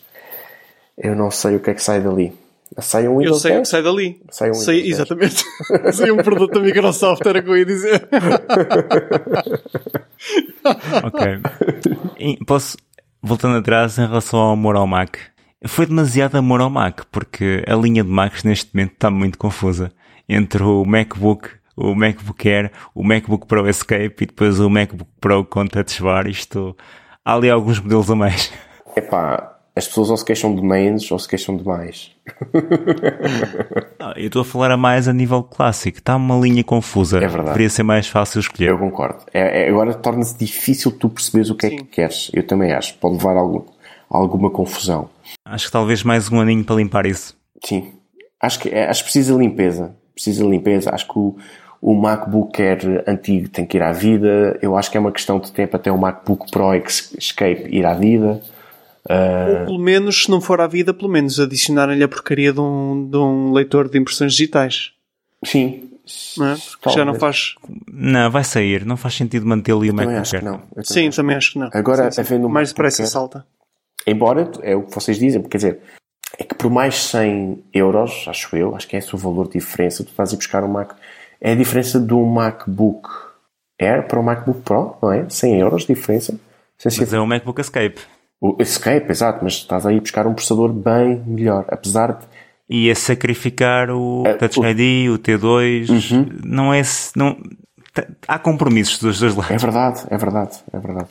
eu 0.98 1.16
não 1.16 1.30
sei 1.32 1.56
o 1.56 1.60
que 1.60 1.70
é 1.72 1.74
que 1.74 1.82
sai 1.84 2.00
dali. 2.02 2.34
Sai 2.80 3.08
um 3.08 3.14
Eu 3.14 3.18
Windows 3.20 3.42
sei 3.42 3.52
o 3.52 3.54
que 3.54 3.58
10? 3.60 3.70
sai 3.70 3.84
dali. 3.84 4.22
Sai 4.30 4.50
um 4.50 4.54
Sei- 4.56 4.82
10. 4.84 4.94
exatamente. 4.96 5.44
sei 5.94 6.12
um 6.12 6.18
produto 6.18 6.54
da 6.54 6.60
Microsoft, 6.60 7.26
era 7.26 7.40
o 7.40 7.44
que 7.44 7.50
eu 7.50 7.58
ia 7.58 7.66
dizer. 7.66 8.08
Ok. 11.04 11.42
E 12.20 12.38
posso, 12.46 12.78
voltando 13.22 13.58
atrás 13.58 13.98
em 13.98 14.08
relação 14.08 14.40
ao 14.40 14.54
amor 14.54 14.76
ao 14.76 14.88
Mac. 14.88 15.16
Foi 15.68 15.86
demasiado 15.86 16.36
amor 16.38 16.62
ao 16.62 16.70
Mac, 16.70 17.02
porque 17.12 17.64
a 17.68 17.76
linha 17.76 18.04
de 18.04 18.10
Macs 18.10 18.44
neste 18.44 18.74
momento 18.74 18.94
está 18.94 19.10
muito 19.10 19.38
confusa. 19.38 19.92
Entre 20.28 20.62
o 20.64 20.84
MacBook, 20.86 21.50
o 21.76 21.94
MacBook 21.96 22.48
Air, 22.50 22.72
o 22.94 23.04
MacBook 23.04 23.46
Pro 23.48 23.68
Escape 23.70 24.16
e 24.24 24.26
depois 24.26 24.60
o 24.60 24.70
MacBook 24.70 25.10
Pro 25.20 25.44
com 25.46 25.66
Touch 25.68 26.02
Bar. 26.02 26.28
Isto, 26.28 26.76
há 27.24 27.34
ali 27.36 27.50
alguns 27.50 27.80
modelos 27.80 28.10
a 28.10 28.16
mais. 28.16 28.52
Epá, 28.96 29.52
as 29.76 29.88
pessoas 29.88 30.10
ou 30.10 30.18
se 30.18 30.24
queixam 30.26 30.56
de 30.56 30.62
menos 30.62 31.10
ou 31.12 31.20
se 31.20 31.28
queixam 31.28 31.58
de 31.58 31.66
mais. 31.66 32.12
Ah, 34.00 34.14
Eu 34.16 34.28
estou 34.28 34.42
a 34.42 34.46
falar 34.46 34.72
a 34.72 34.78
mais 34.78 35.08
a 35.08 35.14
nível 35.14 35.44
clássico. 35.44 35.98
Está 35.98 36.16
uma 36.16 36.38
linha 36.38 36.64
confusa. 36.64 37.18
É 37.18 37.22
verdade. 37.22 37.46
Deveria 37.48 37.70
ser 37.70 37.84
mais 37.84 38.08
fácil 38.08 38.40
escolher. 38.40 38.70
Eu 38.70 38.78
concordo. 38.78 39.20
É, 39.34 39.66
é- 39.66 39.70
agora 39.70 39.94
torna-se 39.94 40.38
difícil 40.38 40.92
tu 40.92 41.10
perceberes 41.10 41.50
o 41.50 41.56
que 41.56 41.66
é 41.66 41.70
Sim. 41.72 41.76
que 41.78 41.84
queres. 41.86 42.32
Eu 42.34 42.46
também 42.46 42.72
acho. 42.72 42.96
Pode 43.00 43.16
levar 43.16 43.36
a 43.36 43.40
algum, 43.40 43.60
a 44.10 44.18
alguma 44.18 44.50
confusão. 44.50 45.10
Acho 45.46 45.66
que 45.68 45.72
talvez 45.72 46.04
mais 46.04 46.32
um 46.32 46.40
aninho 46.40 46.64
para 46.64 46.76
limpar 46.76 47.06
isso. 47.06 47.36
Sim. 47.64 47.94
Acho 48.42 48.60
que, 48.60 48.70
é- 48.70 48.88
acho 48.90 49.02
que 49.02 49.06
precisa 49.06 49.34
de 49.34 49.40
limpeza. 49.40 49.96
Precisa 50.14 50.44
de 50.44 50.50
limpeza. 50.50 50.92
Acho 50.94 51.08
que 51.08 51.18
o, 51.18 51.36
o 51.82 51.94
MacBook 51.96 52.62
Air 52.62 53.04
antigo 53.08 53.50
tem 53.50 53.66
que 53.66 53.78
ir 53.78 53.82
à 53.84 53.92
vida. 53.92 54.58
Eu 54.62 54.78
acho 54.78 54.90
que 54.92 54.98
é 54.98 55.00
uma 55.00 55.12
questão 55.12 55.40
de 55.40 55.52
tempo 55.52 55.76
até 55.76 55.92
o 55.92 55.98
MacBook 55.98 56.50
Pro 56.52 56.74
Escape 56.76 57.68
ir 57.70 57.86
à 57.86 57.94
vida. 57.94 58.42
Ou 59.08 59.66
pelo 59.66 59.80
menos, 59.80 60.24
se 60.24 60.32
não 60.32 60.42
for 60.42 60.60
à 60.62 60.68
vida, 60.68 60.94
pelo 60.94 61.10
menos 61.12 61.40
adicionarem-lhe 61.40 62.04
a 62.04 62.08
porcaria 62.08 62.52
de 62.52 62.60
um, 62.60 63.08
de 63.10 63.18
um 63.18 63.52
leitor 63.52 63.88
de 63.90 63.98
impressões 64.00 64.32
digitais. 64.34 64.92
Sim. 65.44 65.92
Não 66.38 66.48
é? 66.48 66.56
Porque 66.56 66.90
já 66.98 67.04
não 67.06 67.16
faz. 67.16 67.56
Não, 67.92 68.30
vai 68.32 68.44
sair. 68.44 68.86
Não 68.86 68.96
faz 68.98 69.16
sentido 69.16 69.46
mantê-lo 69.46 69.84
e 69.86 69.90
o 69.92 69.94
MacBook 69.94 70.18
acho 70.20 70.40
que 70.40 70.46
Air. 70.48 70.60
Sim, 70.84 71.10
também 71.10 71.36
acho 71.36 71.54
que 71.54 71.60
não. 71.60 71.70
Agora, 71.74 72.06
Sim, 72.12 72.12
sim. 72.12 72.22
havendo 72.22 72.48
um 72.48 72.50
mais 72.50 72.70
depressa 72.70 73.02
Air- 73.04 73.10
salta. 73.12 73.46
Embora, 74.08 74.50
é 74.62 74.76
o 74.76 74.84
que 74.84 74.94
vocês 74.94 75.18
dizem, 75.18 75.42
quer 75.44 75.58
dizer, 75.58 75.80
é 76.38 76.44
que 76.44 76.54
por 76.56 76.70
mais 76.70 76.96
100 76.96 77.64
euros, 77.74 78.26
acho 78.28 78.56
eu, 78.56 78.76
acho 78.76 78.88
que 78.88 78.96
é 78.96 79.00
esse 79.00 79.14
o 79.16 79.18
valor 79.18 79.48
de 79.48 79.54
diferença, 79.54 80.04
tu 80.04 80.10
estás 80.10 80.32
a 80.32 80.34
ir 80.34 80.38
buscar 80.38 80.64
um 80.64 80.68
Mac. 80.68 80.92
É 81.42 81.52
a 81.52 81.56
diferença 81.56 82.00
um 82.16 82.26
MacBook 82.26 83.08
Air 83.80 84.08
para 84.08 84.20
um 84.20 84.24
MacBook 84.24 84.62
Pro, 84.62 84.96
não 85.02 85.12
é? 85.12 85.26
100 85.30 85.60
euros 85.60 85.82
de 85.86 85.94
diferença. 85.94 86.38
Mas 86.84 87.14
é 87.14 87.20
o 87.20 87.26
MacBook 87.28 87.60
Escape. 87.62 88.00
O 88.42 88.56
Escape, 88.60 89.10
exato, 89.10 89.40
mas 89.44 89.54
estás 89.54 89.86
aí 89.86 89.98
a 89.98 90.02
buscar 90.02 90.28
um 90.28 90.34
processador 90.34 90.72
bem 90.72 91.22
melhor, 91.26 91.66
apesar 91.70 92.14
de 92.14 92.26
E 92.70 92.90
a 92.92 92.96
sacrificar 92.96 93.90
o 93.92 94.24
É, 94.26 94.34
Touch 94.34 94.60
o- 94.60 94.64
Uhum. 94.64 94.70
ID, 94.70 95.10
o 95.10 95.18
T2, 95.20 95.88
não 96.44 96.74
é. 96.74 96.82
Não, 97.16 97.38
há 98.28 98.38
compromissos 98.40 99.00
dos 99.00 99.20
dois 99.20 99.34
é 99.34 99.38
lados. 99.38 99.62
verdade, 99.62 100.04
é 100.10 100.18
verdade, 100.18 100.58
é 100.74 100.80
verdade. 100.80 101.10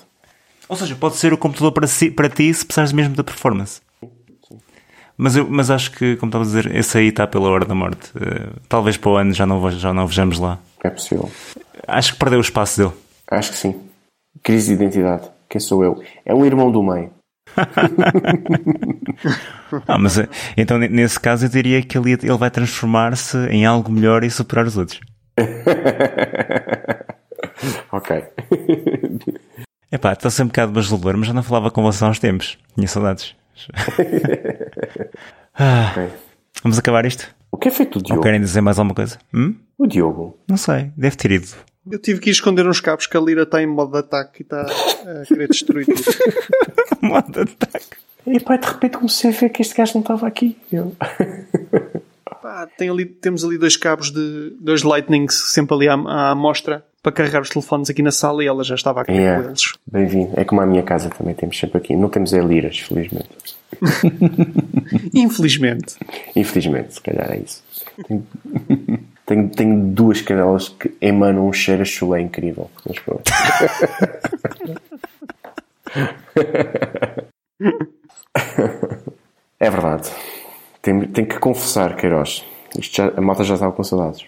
Ou 0.69 0.77
seja, 0.77 0.95
pode 0.97 1.17
ser 1.17 1.33
o 1.33 1.39
computador 1.39 1.73
para, 1.73 1.87
si, 1.87 2.11
para 2.11 2.29
ti 2.29 2.53
se 2.53 2.65
precisares 2.65 2.93
mesmo 2.93 3.15
da 3.15 3.23
performance. 3.25 3.81
Mas, 5.17 5.37
eu, 5.37 5.49
mas 5.49 5.71
acho 5.71 5.93
que, 5.93 6.17
como 6.17 6.29
estava 6.31 6.43
a 6.45 6.47
dizer, 6.47 6.75
esse 6.75 6.99
aí 6.99 7.07
está 7.09 7.25
pela 7.27 7.49
hora 7.49 7.65
da 7.65 7.75
morte. 7.75 8.11
Eh, 8.21 8.49
talvez 8.69 8.97
para 8.97 9.11
o 9.11 9.17
ano 9.17 9.33
já 9.33 9.47
não, 9.47 9.71
já 9.71 9.95
não 9.95 10.07
vejamos 10.09 10.39
lá. 10.41 10.59
É 10.83 10.91
possível. 10.91 11.31
Acho 11.87 12.15
que 12.15 12.19
perdeu 12.19 12.39
o 12.39 12.43
espaço 12.43 12.83
dele. 12.83 12.93
Acho 13.31 13.53
que 13.53 13.59
sim. 13.59 13.81
Crise 14.43 14.69
de 14.77 14.83
identidade. 14.83 15.29
Quem 15.49 15.61
sou 15.61 15.85
eu? 15.85 16.03
É 16.25 16.35
um 16.35 16.45
irmão 16.45 16.73
do 16.73 16.83
meio. 16.83 17.11
Ah, 19.89 19.99
mas 19.99 20.19
eh, 20.19 20.29
então 20.57 20.79
ne- 20.79 20.89
nesse 20.89 21.19
caso 21.19 21.47
eu 21.47 21.49
diria 21.49 21.83
que 21.83 21.97
ele, 21.99 22.13
ele 22.13 22.37
vai 22.37 22.49
transformar-se 22.51 23.37
em 23.49 23.65
algo 23.67 23.91
melhor 23.91 24.23
e 24.23 24.31
superar 24.31 24.67
os 24.67 24.77
outros. 24.77 25.01
ok. 27.91 28.25
Epá, 29.95 30.13
está 30.13 30.29
sempre 30.29 30.45
um 30.47 30.49
bocado 30.49 30.73
bajulador, 30.73 31.17
mas 31.17 31.29
já 31.29 31.33
não 31.33 31.43
falava 31.45 31.71
com 31.71 31.81
você 31.81 32.05
há 32.05 32.09
uns 32.09 32.19
tempos. 32.19 32.59
Tinha 32.75 32.89
saudades. 32.89 33.35
Ah, 35.57 35.93
Ok. 35.93 36.09
vamos 36.65 36.77
acabar 36.81 37.07
isto? 37.07 37.33
O 37.53 37.57
que 37.57 37.69
é 37.69 37.71
feito 37.71 37.93
do 37.93 38.03
Ou 38.03 38.03
Diogo? 38.03 38.23
querem 38.23 38.41
dizer 38.41 38.61
mais 38.61 38.77
alguma 38.77 38.93
coisa? 38.93 39.19
Hum? 39.33 39.55
O 39.79 39.87
Diogo. 39.87 40.37
Não 40.49 40.57
sei, 40.57 40.91
deve 40.97 41.15
ter 41.15 41.31
ido. 41.31 41.47
Eu 41.89 42.01
tive 42.01 42.19
que 42.19 42.29
ir 42.29 42.33
esconder 42.33 42.67
uns 42.67 42.81
cabos 42.81 43.07
que 43.07 43.17
a 43.17 43.21
Lira 43.21 43.45
está 43.45 43.63
em 43.63 43.67
modo 43.69 43.93
de 43.93 43.99
ataque 43.99 44.41
e 44.41 44.43
está 44.43 44.63
a 44.63 45.25
querer 45.27 45.47
destruir 45.47 45.87
tudo. 45.87 46.03
Modo 47.01 47.31
de 47.45 47.53
ataque. 47.53 47.87
E 48.27 48.41
pá, 48.41 48.57
de 48.57 48.67
repente 48.67 48.97
comecei 48.97 49.31
a 49.31 49.33
ver 49.33 49.51
que 49.51 49.63
este 49.63 49.77
gajo 49.77 49.93
não 49.95 50.01
estava 50.01 50.27
aqui. 50.27 50.57
Eu... 50.73 50.97
Pá, 52.43 52.67
tem 52.77 52.89
ali, 52.89 53.05
temos 53.05 53.45
ali 53.45 53.57
dois 53.57 53.77
cabos 53.77 54.11
de 54.11 54.57
dois 54.59 54.83
lightnings 54.83 55.35
sempre 55.53 55.77
ali 55.77 55.89
à, 55.89 55.95
à 55.95 56.31
amostra 56.31 56.85
para 57.05 57.13
carregar 57.13 57.43
os 57.43 57.51
telefones 57.51 57.91
aqui 57.91 58.01
na 58.01 58.11
sala 58.11 58.43
e 58.43 58.47
ela 58.47 58.65
já 58.65 58.75
estava 58.75 59.03
a 59.03 59.05
querer 59.05 59.19
Yeah. 59.21 59.43
com 59.43 59.49
eles. 59.51 59.75
Bem-vindo. 59.87 60.33
É 60.41 60.45
como 60.45 60.63
a 60.63 60.67
minha 60.67 60.83
casa 60.83 61.11
também 61.11 61.35
temos 61.35 61.59
sempre 61.59 61.77
aqui. 61.77 61.95
Não 61.95 62.09
temos 62.09 62.33
é 62.33 62.41
liras, 62.41 62.79
felizmente. 62.79 63.29
Infelizmente. 65.13 65.97
Infelizmente, 66.35 66.95
se 66.95 67.03
calhar 67.03 67.31
é 67.31 67.41
isso. 67.41 67.63
Tenho, 68.09 68.27
tenho, 69.27 69.51
tenho 69.51 69.85
duas 69.93 70.23
cadelas 70.23 70.71
que 70.71 70.95
emanam 70.99 71.47
um 71.47 71.53
cheiro 71.53 71.83
a 71.83 71.85
chulé 71.85 72.23
incrível. 72.23 72.71
Mas 72.89 72.99
pronto. 72.99 73.31
É 79.61 79.71
verdade. 79.71 80.11
Tenho, 80.83 81.07
tenho 81.09 81.27
que 81.29 81.39
confessar, 81.39 81.97
Queiroz. 81.97 82.45
Isto 82.79 82.97
já, 82.97 83.13
a 83.17 83.21
malta 83.21 83.45
já 83.45 83.55
estava 83.55 83.73
com 83.73 83.85
saudades. 83.85 84.27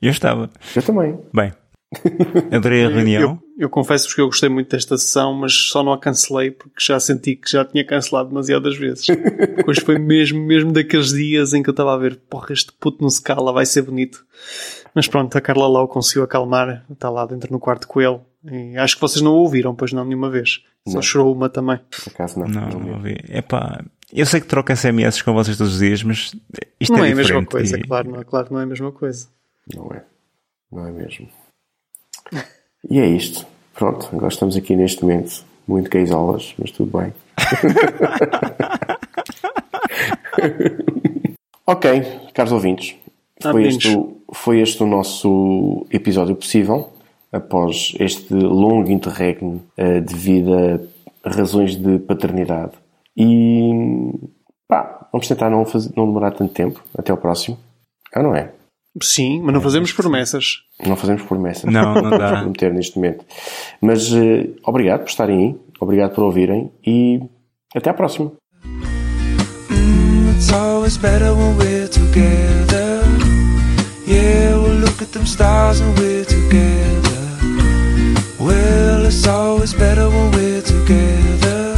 Eu 0.00 0.10
estava. 0.10 0.50
Eu 0.74 0.82
também. 0.82 1.18
Bem, 1.32 1.52
adorei 2.52 2.84
a 2.84 2.88
reunião. 2.90 3.22
Eu, 3.22 3.38
eu 3.58 3.70
confesso-vos 3.70 4.14
que 4.14 4.20
eu 4.20 4.26
gostei 4.26 4.48
muito 4.48 4.70
desta 4.70 4.96
sessão, 4.98 5.32
mas 5.34 5.52
só 5.54 5.82
não 5.82 5.92
a 5.92 5.98
cancelei 5.98 6.50
porque 6.50 6.76
já 6.80 6.98
senti 7.00 7.36
que 7.36 7.50
já 7.50 7.64
tinha 7.64 7.84
cancelado 7.84 8.28
demasiadas 8.28 8.76
vezes. 8.76 9.06
Hoje 9.66 9.80
foi 9.80 9.98
mesmo, 9.98 10.40
mesmo 10.44 10.72
daqueles 10.72 11.10
dias 11.12 11.54
em 11.54 11.62
que 11.62 11.68
eu 11.68 11.72
estava 11.72 11.94
a 11.94 11.98
ver, 11.98 12.16
porra, 12.28 12.52
este 12.52 12.72
puto 12.72 13.02
não 13.02 13.08
se 13.10 13.22
cala, 13.22 13.52
vai 13.52 13.64
ser 13.66 13.82
bonito. 13.82 14.24
Mas 14.94 15.06
pronto, 15.08 15.36
a 15.36 15.40
Carla 15.40 15.66
Lau 15.68 15.88
conseguiu 15.88 16.22
acalmar, 16.24 16.84
está 16.90 17.10
lá 17.10 17.26
dentro 17.26 17.52
no 17.52 17.58
quarto 17.60 17.86
com 17.86 18.00
ele. 18.00 18.18
E 18.44 18.76
acho 18.76 18.94
que 18.94 19.00
vocês 19.00 19.22
não 19.22 19.32
o 19.32 19.38
ouviram, 19.38 19.74
pois 19.74 19.92
não, 19.92 20.04
nenhuma 20.04 20.30
vez. 20.30 20.62
Só 20.88 20.94
Não. 20.96 21.02
chorou 21.02 21.34
uma 21.34 21.48
também. 21.48 21.78
Por 21.90 22.12
acaso 22.12 22.38
não. 22.38 22.46
Não, 22.46 22.60
não 22.68 22.78
não 22.78 22.80
vi. 22.86 22.90
ouvi. 22.92 23.16
Epá, 23.28 23.84
eu 24.12 24.24
sei 24.24 24.40
que 24.40 24.46
troco 24.46 24.74
SMS 24.74 25.20
com 25.22 25.32
vocês 25.34 25.56
todos 25.58 25.72
os 25.74 25.80
dias, 25.80 26.02
mas 26.04 26.32
isto 26.80 26.92
não 26.92 27.04
é, 27.04 27.08
é, 27.08 27.12
a 27.12 27.16
mesma 27.16 27.44
coisa, 27.44 27.76
e- 27.76 27.82
claro, 27.82 28.08
não 28.10 28.20
é, 28.20 28.24
claro, 28.24 28.46
não 28.52 28.60
é 28.60 28.62
a 28.62 28.66
mesma 28.66 28.92
coisa. 28.92 29.26
Não 29.74 29.90
é. 29.92 30.04
Não 30.70 30.86
é 30.86 30.92
mesmo. 30.92 31.28
E 32.90 32.98
é 32.98 33.06
isto. 33.06 33.46
Pronto, 33.74 34.08
agora 34.12 34.28
estamos 34.28 34.56
aqui 34.56 34.76
neste 34.76 35.02
momento. 35.02 35.44
Muito 35.66 35.90
gaysolas, 35.90 36.54
mas 36.58 36.70
tudo 36.70 36.96
bem. 36.98 37.12
ok, 41.66 42.02
caros 42.34 42.52
ouvintes. 42.52 42.96
Ah, 43.44 43.50
Foi 43.52 43.66
este, 43.66 43.94
o- 43.96 44.16
foi 44.32 44.60
este 44.60 44.82
o 44.82 44.86
nosso 44.86 45.86
episódio 45.90 46.36
possível. 46.36 46.90
Após 47.32 47.92
este 47.98 48.32
longo 48.32 48.90
interregno 48.90 49.62
eh, 49.76 50.00
devido 50.00 50.54
a 51.24 51.28
razões 51.28 51.74
de 51.76 51.98
paternidade. 51.98 52.72
E 53.16 53.72
pá, 54.68 55.08
vamos 55.12 55.26
tentar 55.28 55.50
não, 55.50 55.66
fazer, 55.66 55.90
não 55.96 56.06
demorar 56.06 56.30
tanto 56.30 56.54
tempo. 56.54 56.82
Até 56.96 57.10
ao 57.12 57.18
próximo. 57.18 57.58
Ah, 58.14 58.22
não 58.22 58.34
é? 58.34 58.52
Sim, 59.02 59.42
mas 59.42 59.52
não 59.54 59.60
fazemos 59.60 59.92
promessas. 59.92 60.58
Não 60.86 60.96
fazemos 60.96 61.22
promessa. 61.22 61.70
Não, 61.70 61.94
não 61.94 62.10
dá. 62.16 62.18
para 62.18 62.40
prometer 62.40 62.72
neste 62.72 62.96
momento. 62.96 63.24
Mas 63.80 64.10
eh, 64.12 64.48
obrigado 64.64 65.00
por 65.00 65.08
estarem 65.10 65.38
aí, 65.38 65.56
obrigado 65.80 66.14
por 66.14 66.24
ouvirem 66.24 66.70
e 66.86 67.20
até 67.74 67.90
à 67.90 67.94
próxima. 67.94 68.32
It's 70.34 70.52
always 70.52 70.96
better 70.98 71.34
when 71.34 71.56
we're 71.58 71.88
together. 71.88 73.02
Yeah, 74.06 74.56
we'll 74.56 74.80
look 74.80 75.00
at 75.02 75.12
them 75.12 75.26
stars 75.26 75.80
and 75.80 75.98
we're 75.98 76.24
together. 76.24 77.16
Well, 78.38 79.06
it's 79.06 79.26
always 79.26 79.72
better 79.74 80.08
when 80.08 80.30
we're 80.32 80.62
together. 80.62 81.74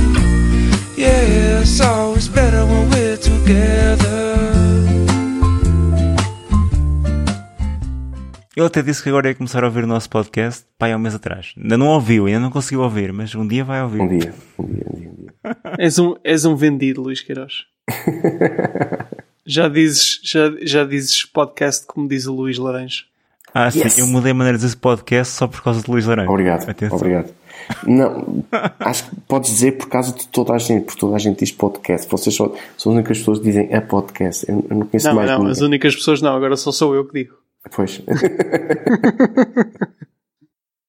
Yeah, 0.96 1.60
it's 1.62 1.80
always 1.80 2.28
better 2.28 2.66
when 2.66 2.90
we're 2.90 3.16
together. 3.16 4.17
Ele 8.58 8.66
até 8.66 8.82
disse 8.82 9.00
que 9.00 9.08
agora 9.08 9.28
ia 9.28 9.36
começar 9.36 9.62
a 9.62 9.68
ouvir 9.68 9.84
o 9.84 9.86
nosso 9.86 10.10
podcast, 10.10 10.64
pai, 10.76 10.92
há 10.92 10.96
um 10.96 10.98
mês 10.98 11.14
atrás. 11.14 11.54
Ainda 11.56 11.78
não 11.78 11.86
ouviu, 11.86 12.26
ainda 12.26 12.40
não 12.40 12.50
conseguiu 12.50 12.80
ouvir, 12.82 13.12
mas 13.12 13.32
um 13.36 13.46
dia 13.46 13.64
vai 13.64 13.80
ouvir. 13.82 14.00
Um 14.00 14.08
dia, 14.08 14.34
um 14.58 14.64
dia, 14.66 14.84
um 14.88 14.98
dia, 14.98 15.10
um 15.10 15.14
dia. 15.14 15.32
És 15.78 15.96
um, 16.00 16.16
és 16.24 16.44
um 16.44 16.56
vendido, 16.56 17.00
Luís 17.00 17.20
Queiroz. 17.20 17.66
já 19.46 19.68
dizes, 19.68 20.20
já, 20.24 20.50
já 20.62 20.84
dizes 20.84 21.24
podcast 21.24 21.86
como 21.86 22.08
diz 22.08 22.26
o 22.26 22.34
Luís 22.34 22.58
Laranjo. 22.58 23.04
Ah, 23.54 23.70
sim, 23.70 23.78
Yes. 23.80 23.96
eu 23.96 24.06
mudei 24.08 24.32
a 24.32 24.34
maneira 24.34 24.58
de 24.58 24.64
dizer 24.64 24.76
podcast 24.76 25.34
só 25.34 25.46
por 25.46 25.62
causa 25.62 25.80
de 25.80 25.88
Luís 25.90 26.04
Laranjo. 26.04 26.28
Obrigado, 26.30 26.68
Atenção. 26.68 26.96
obrigado. 26.98 27.30
Não, 27.86 28.44
acho 28.80 29.08
que 29.08 29.16
podes 29.28 29.50
dizer 29.50 29.72
por 29.78 29.88
causa 29.88 30.12
de 30.12 30.26
toda 30.28 30.52
a 30.54 30.58
gente, 30.58 30.84
porque 30.84 31.00
toda 31.00 31.14
a 31.16 31.18
gente 31.18 31.38
diz 31.38 31.52
podcast. 31.52 32.08
Vocês 32.10 32.34
só, 32.34 32.46
são 32.76 32.92
as 32.92 32.96
únicas 32.96 33.18
pessoas 33.18 33.38
que 33.38 33.44
dizem 33.44 33.72
a 33.74 33.80
podcast. 33.80 34.44
Eu, 34.50 34.66
eu 34.68 34.76
não 34.78 34.86
conheço 34.86 35.06
Não, 35.08 35.14
mais 35.14 35.30
não, 35.30 35.38
ninguém. 35.38 35.52
as 35.52 35.60
únicas 35.60 35.94
pessoas 35.94 36.20
não, 36.20 36.34
agora 36.34 36.56
só 36.56 36.72
sou 36.72 36.94
eu 36.94 37.04
que 37.06 37.12
digo. 37.22 37.34
Pois. 37.70 38.02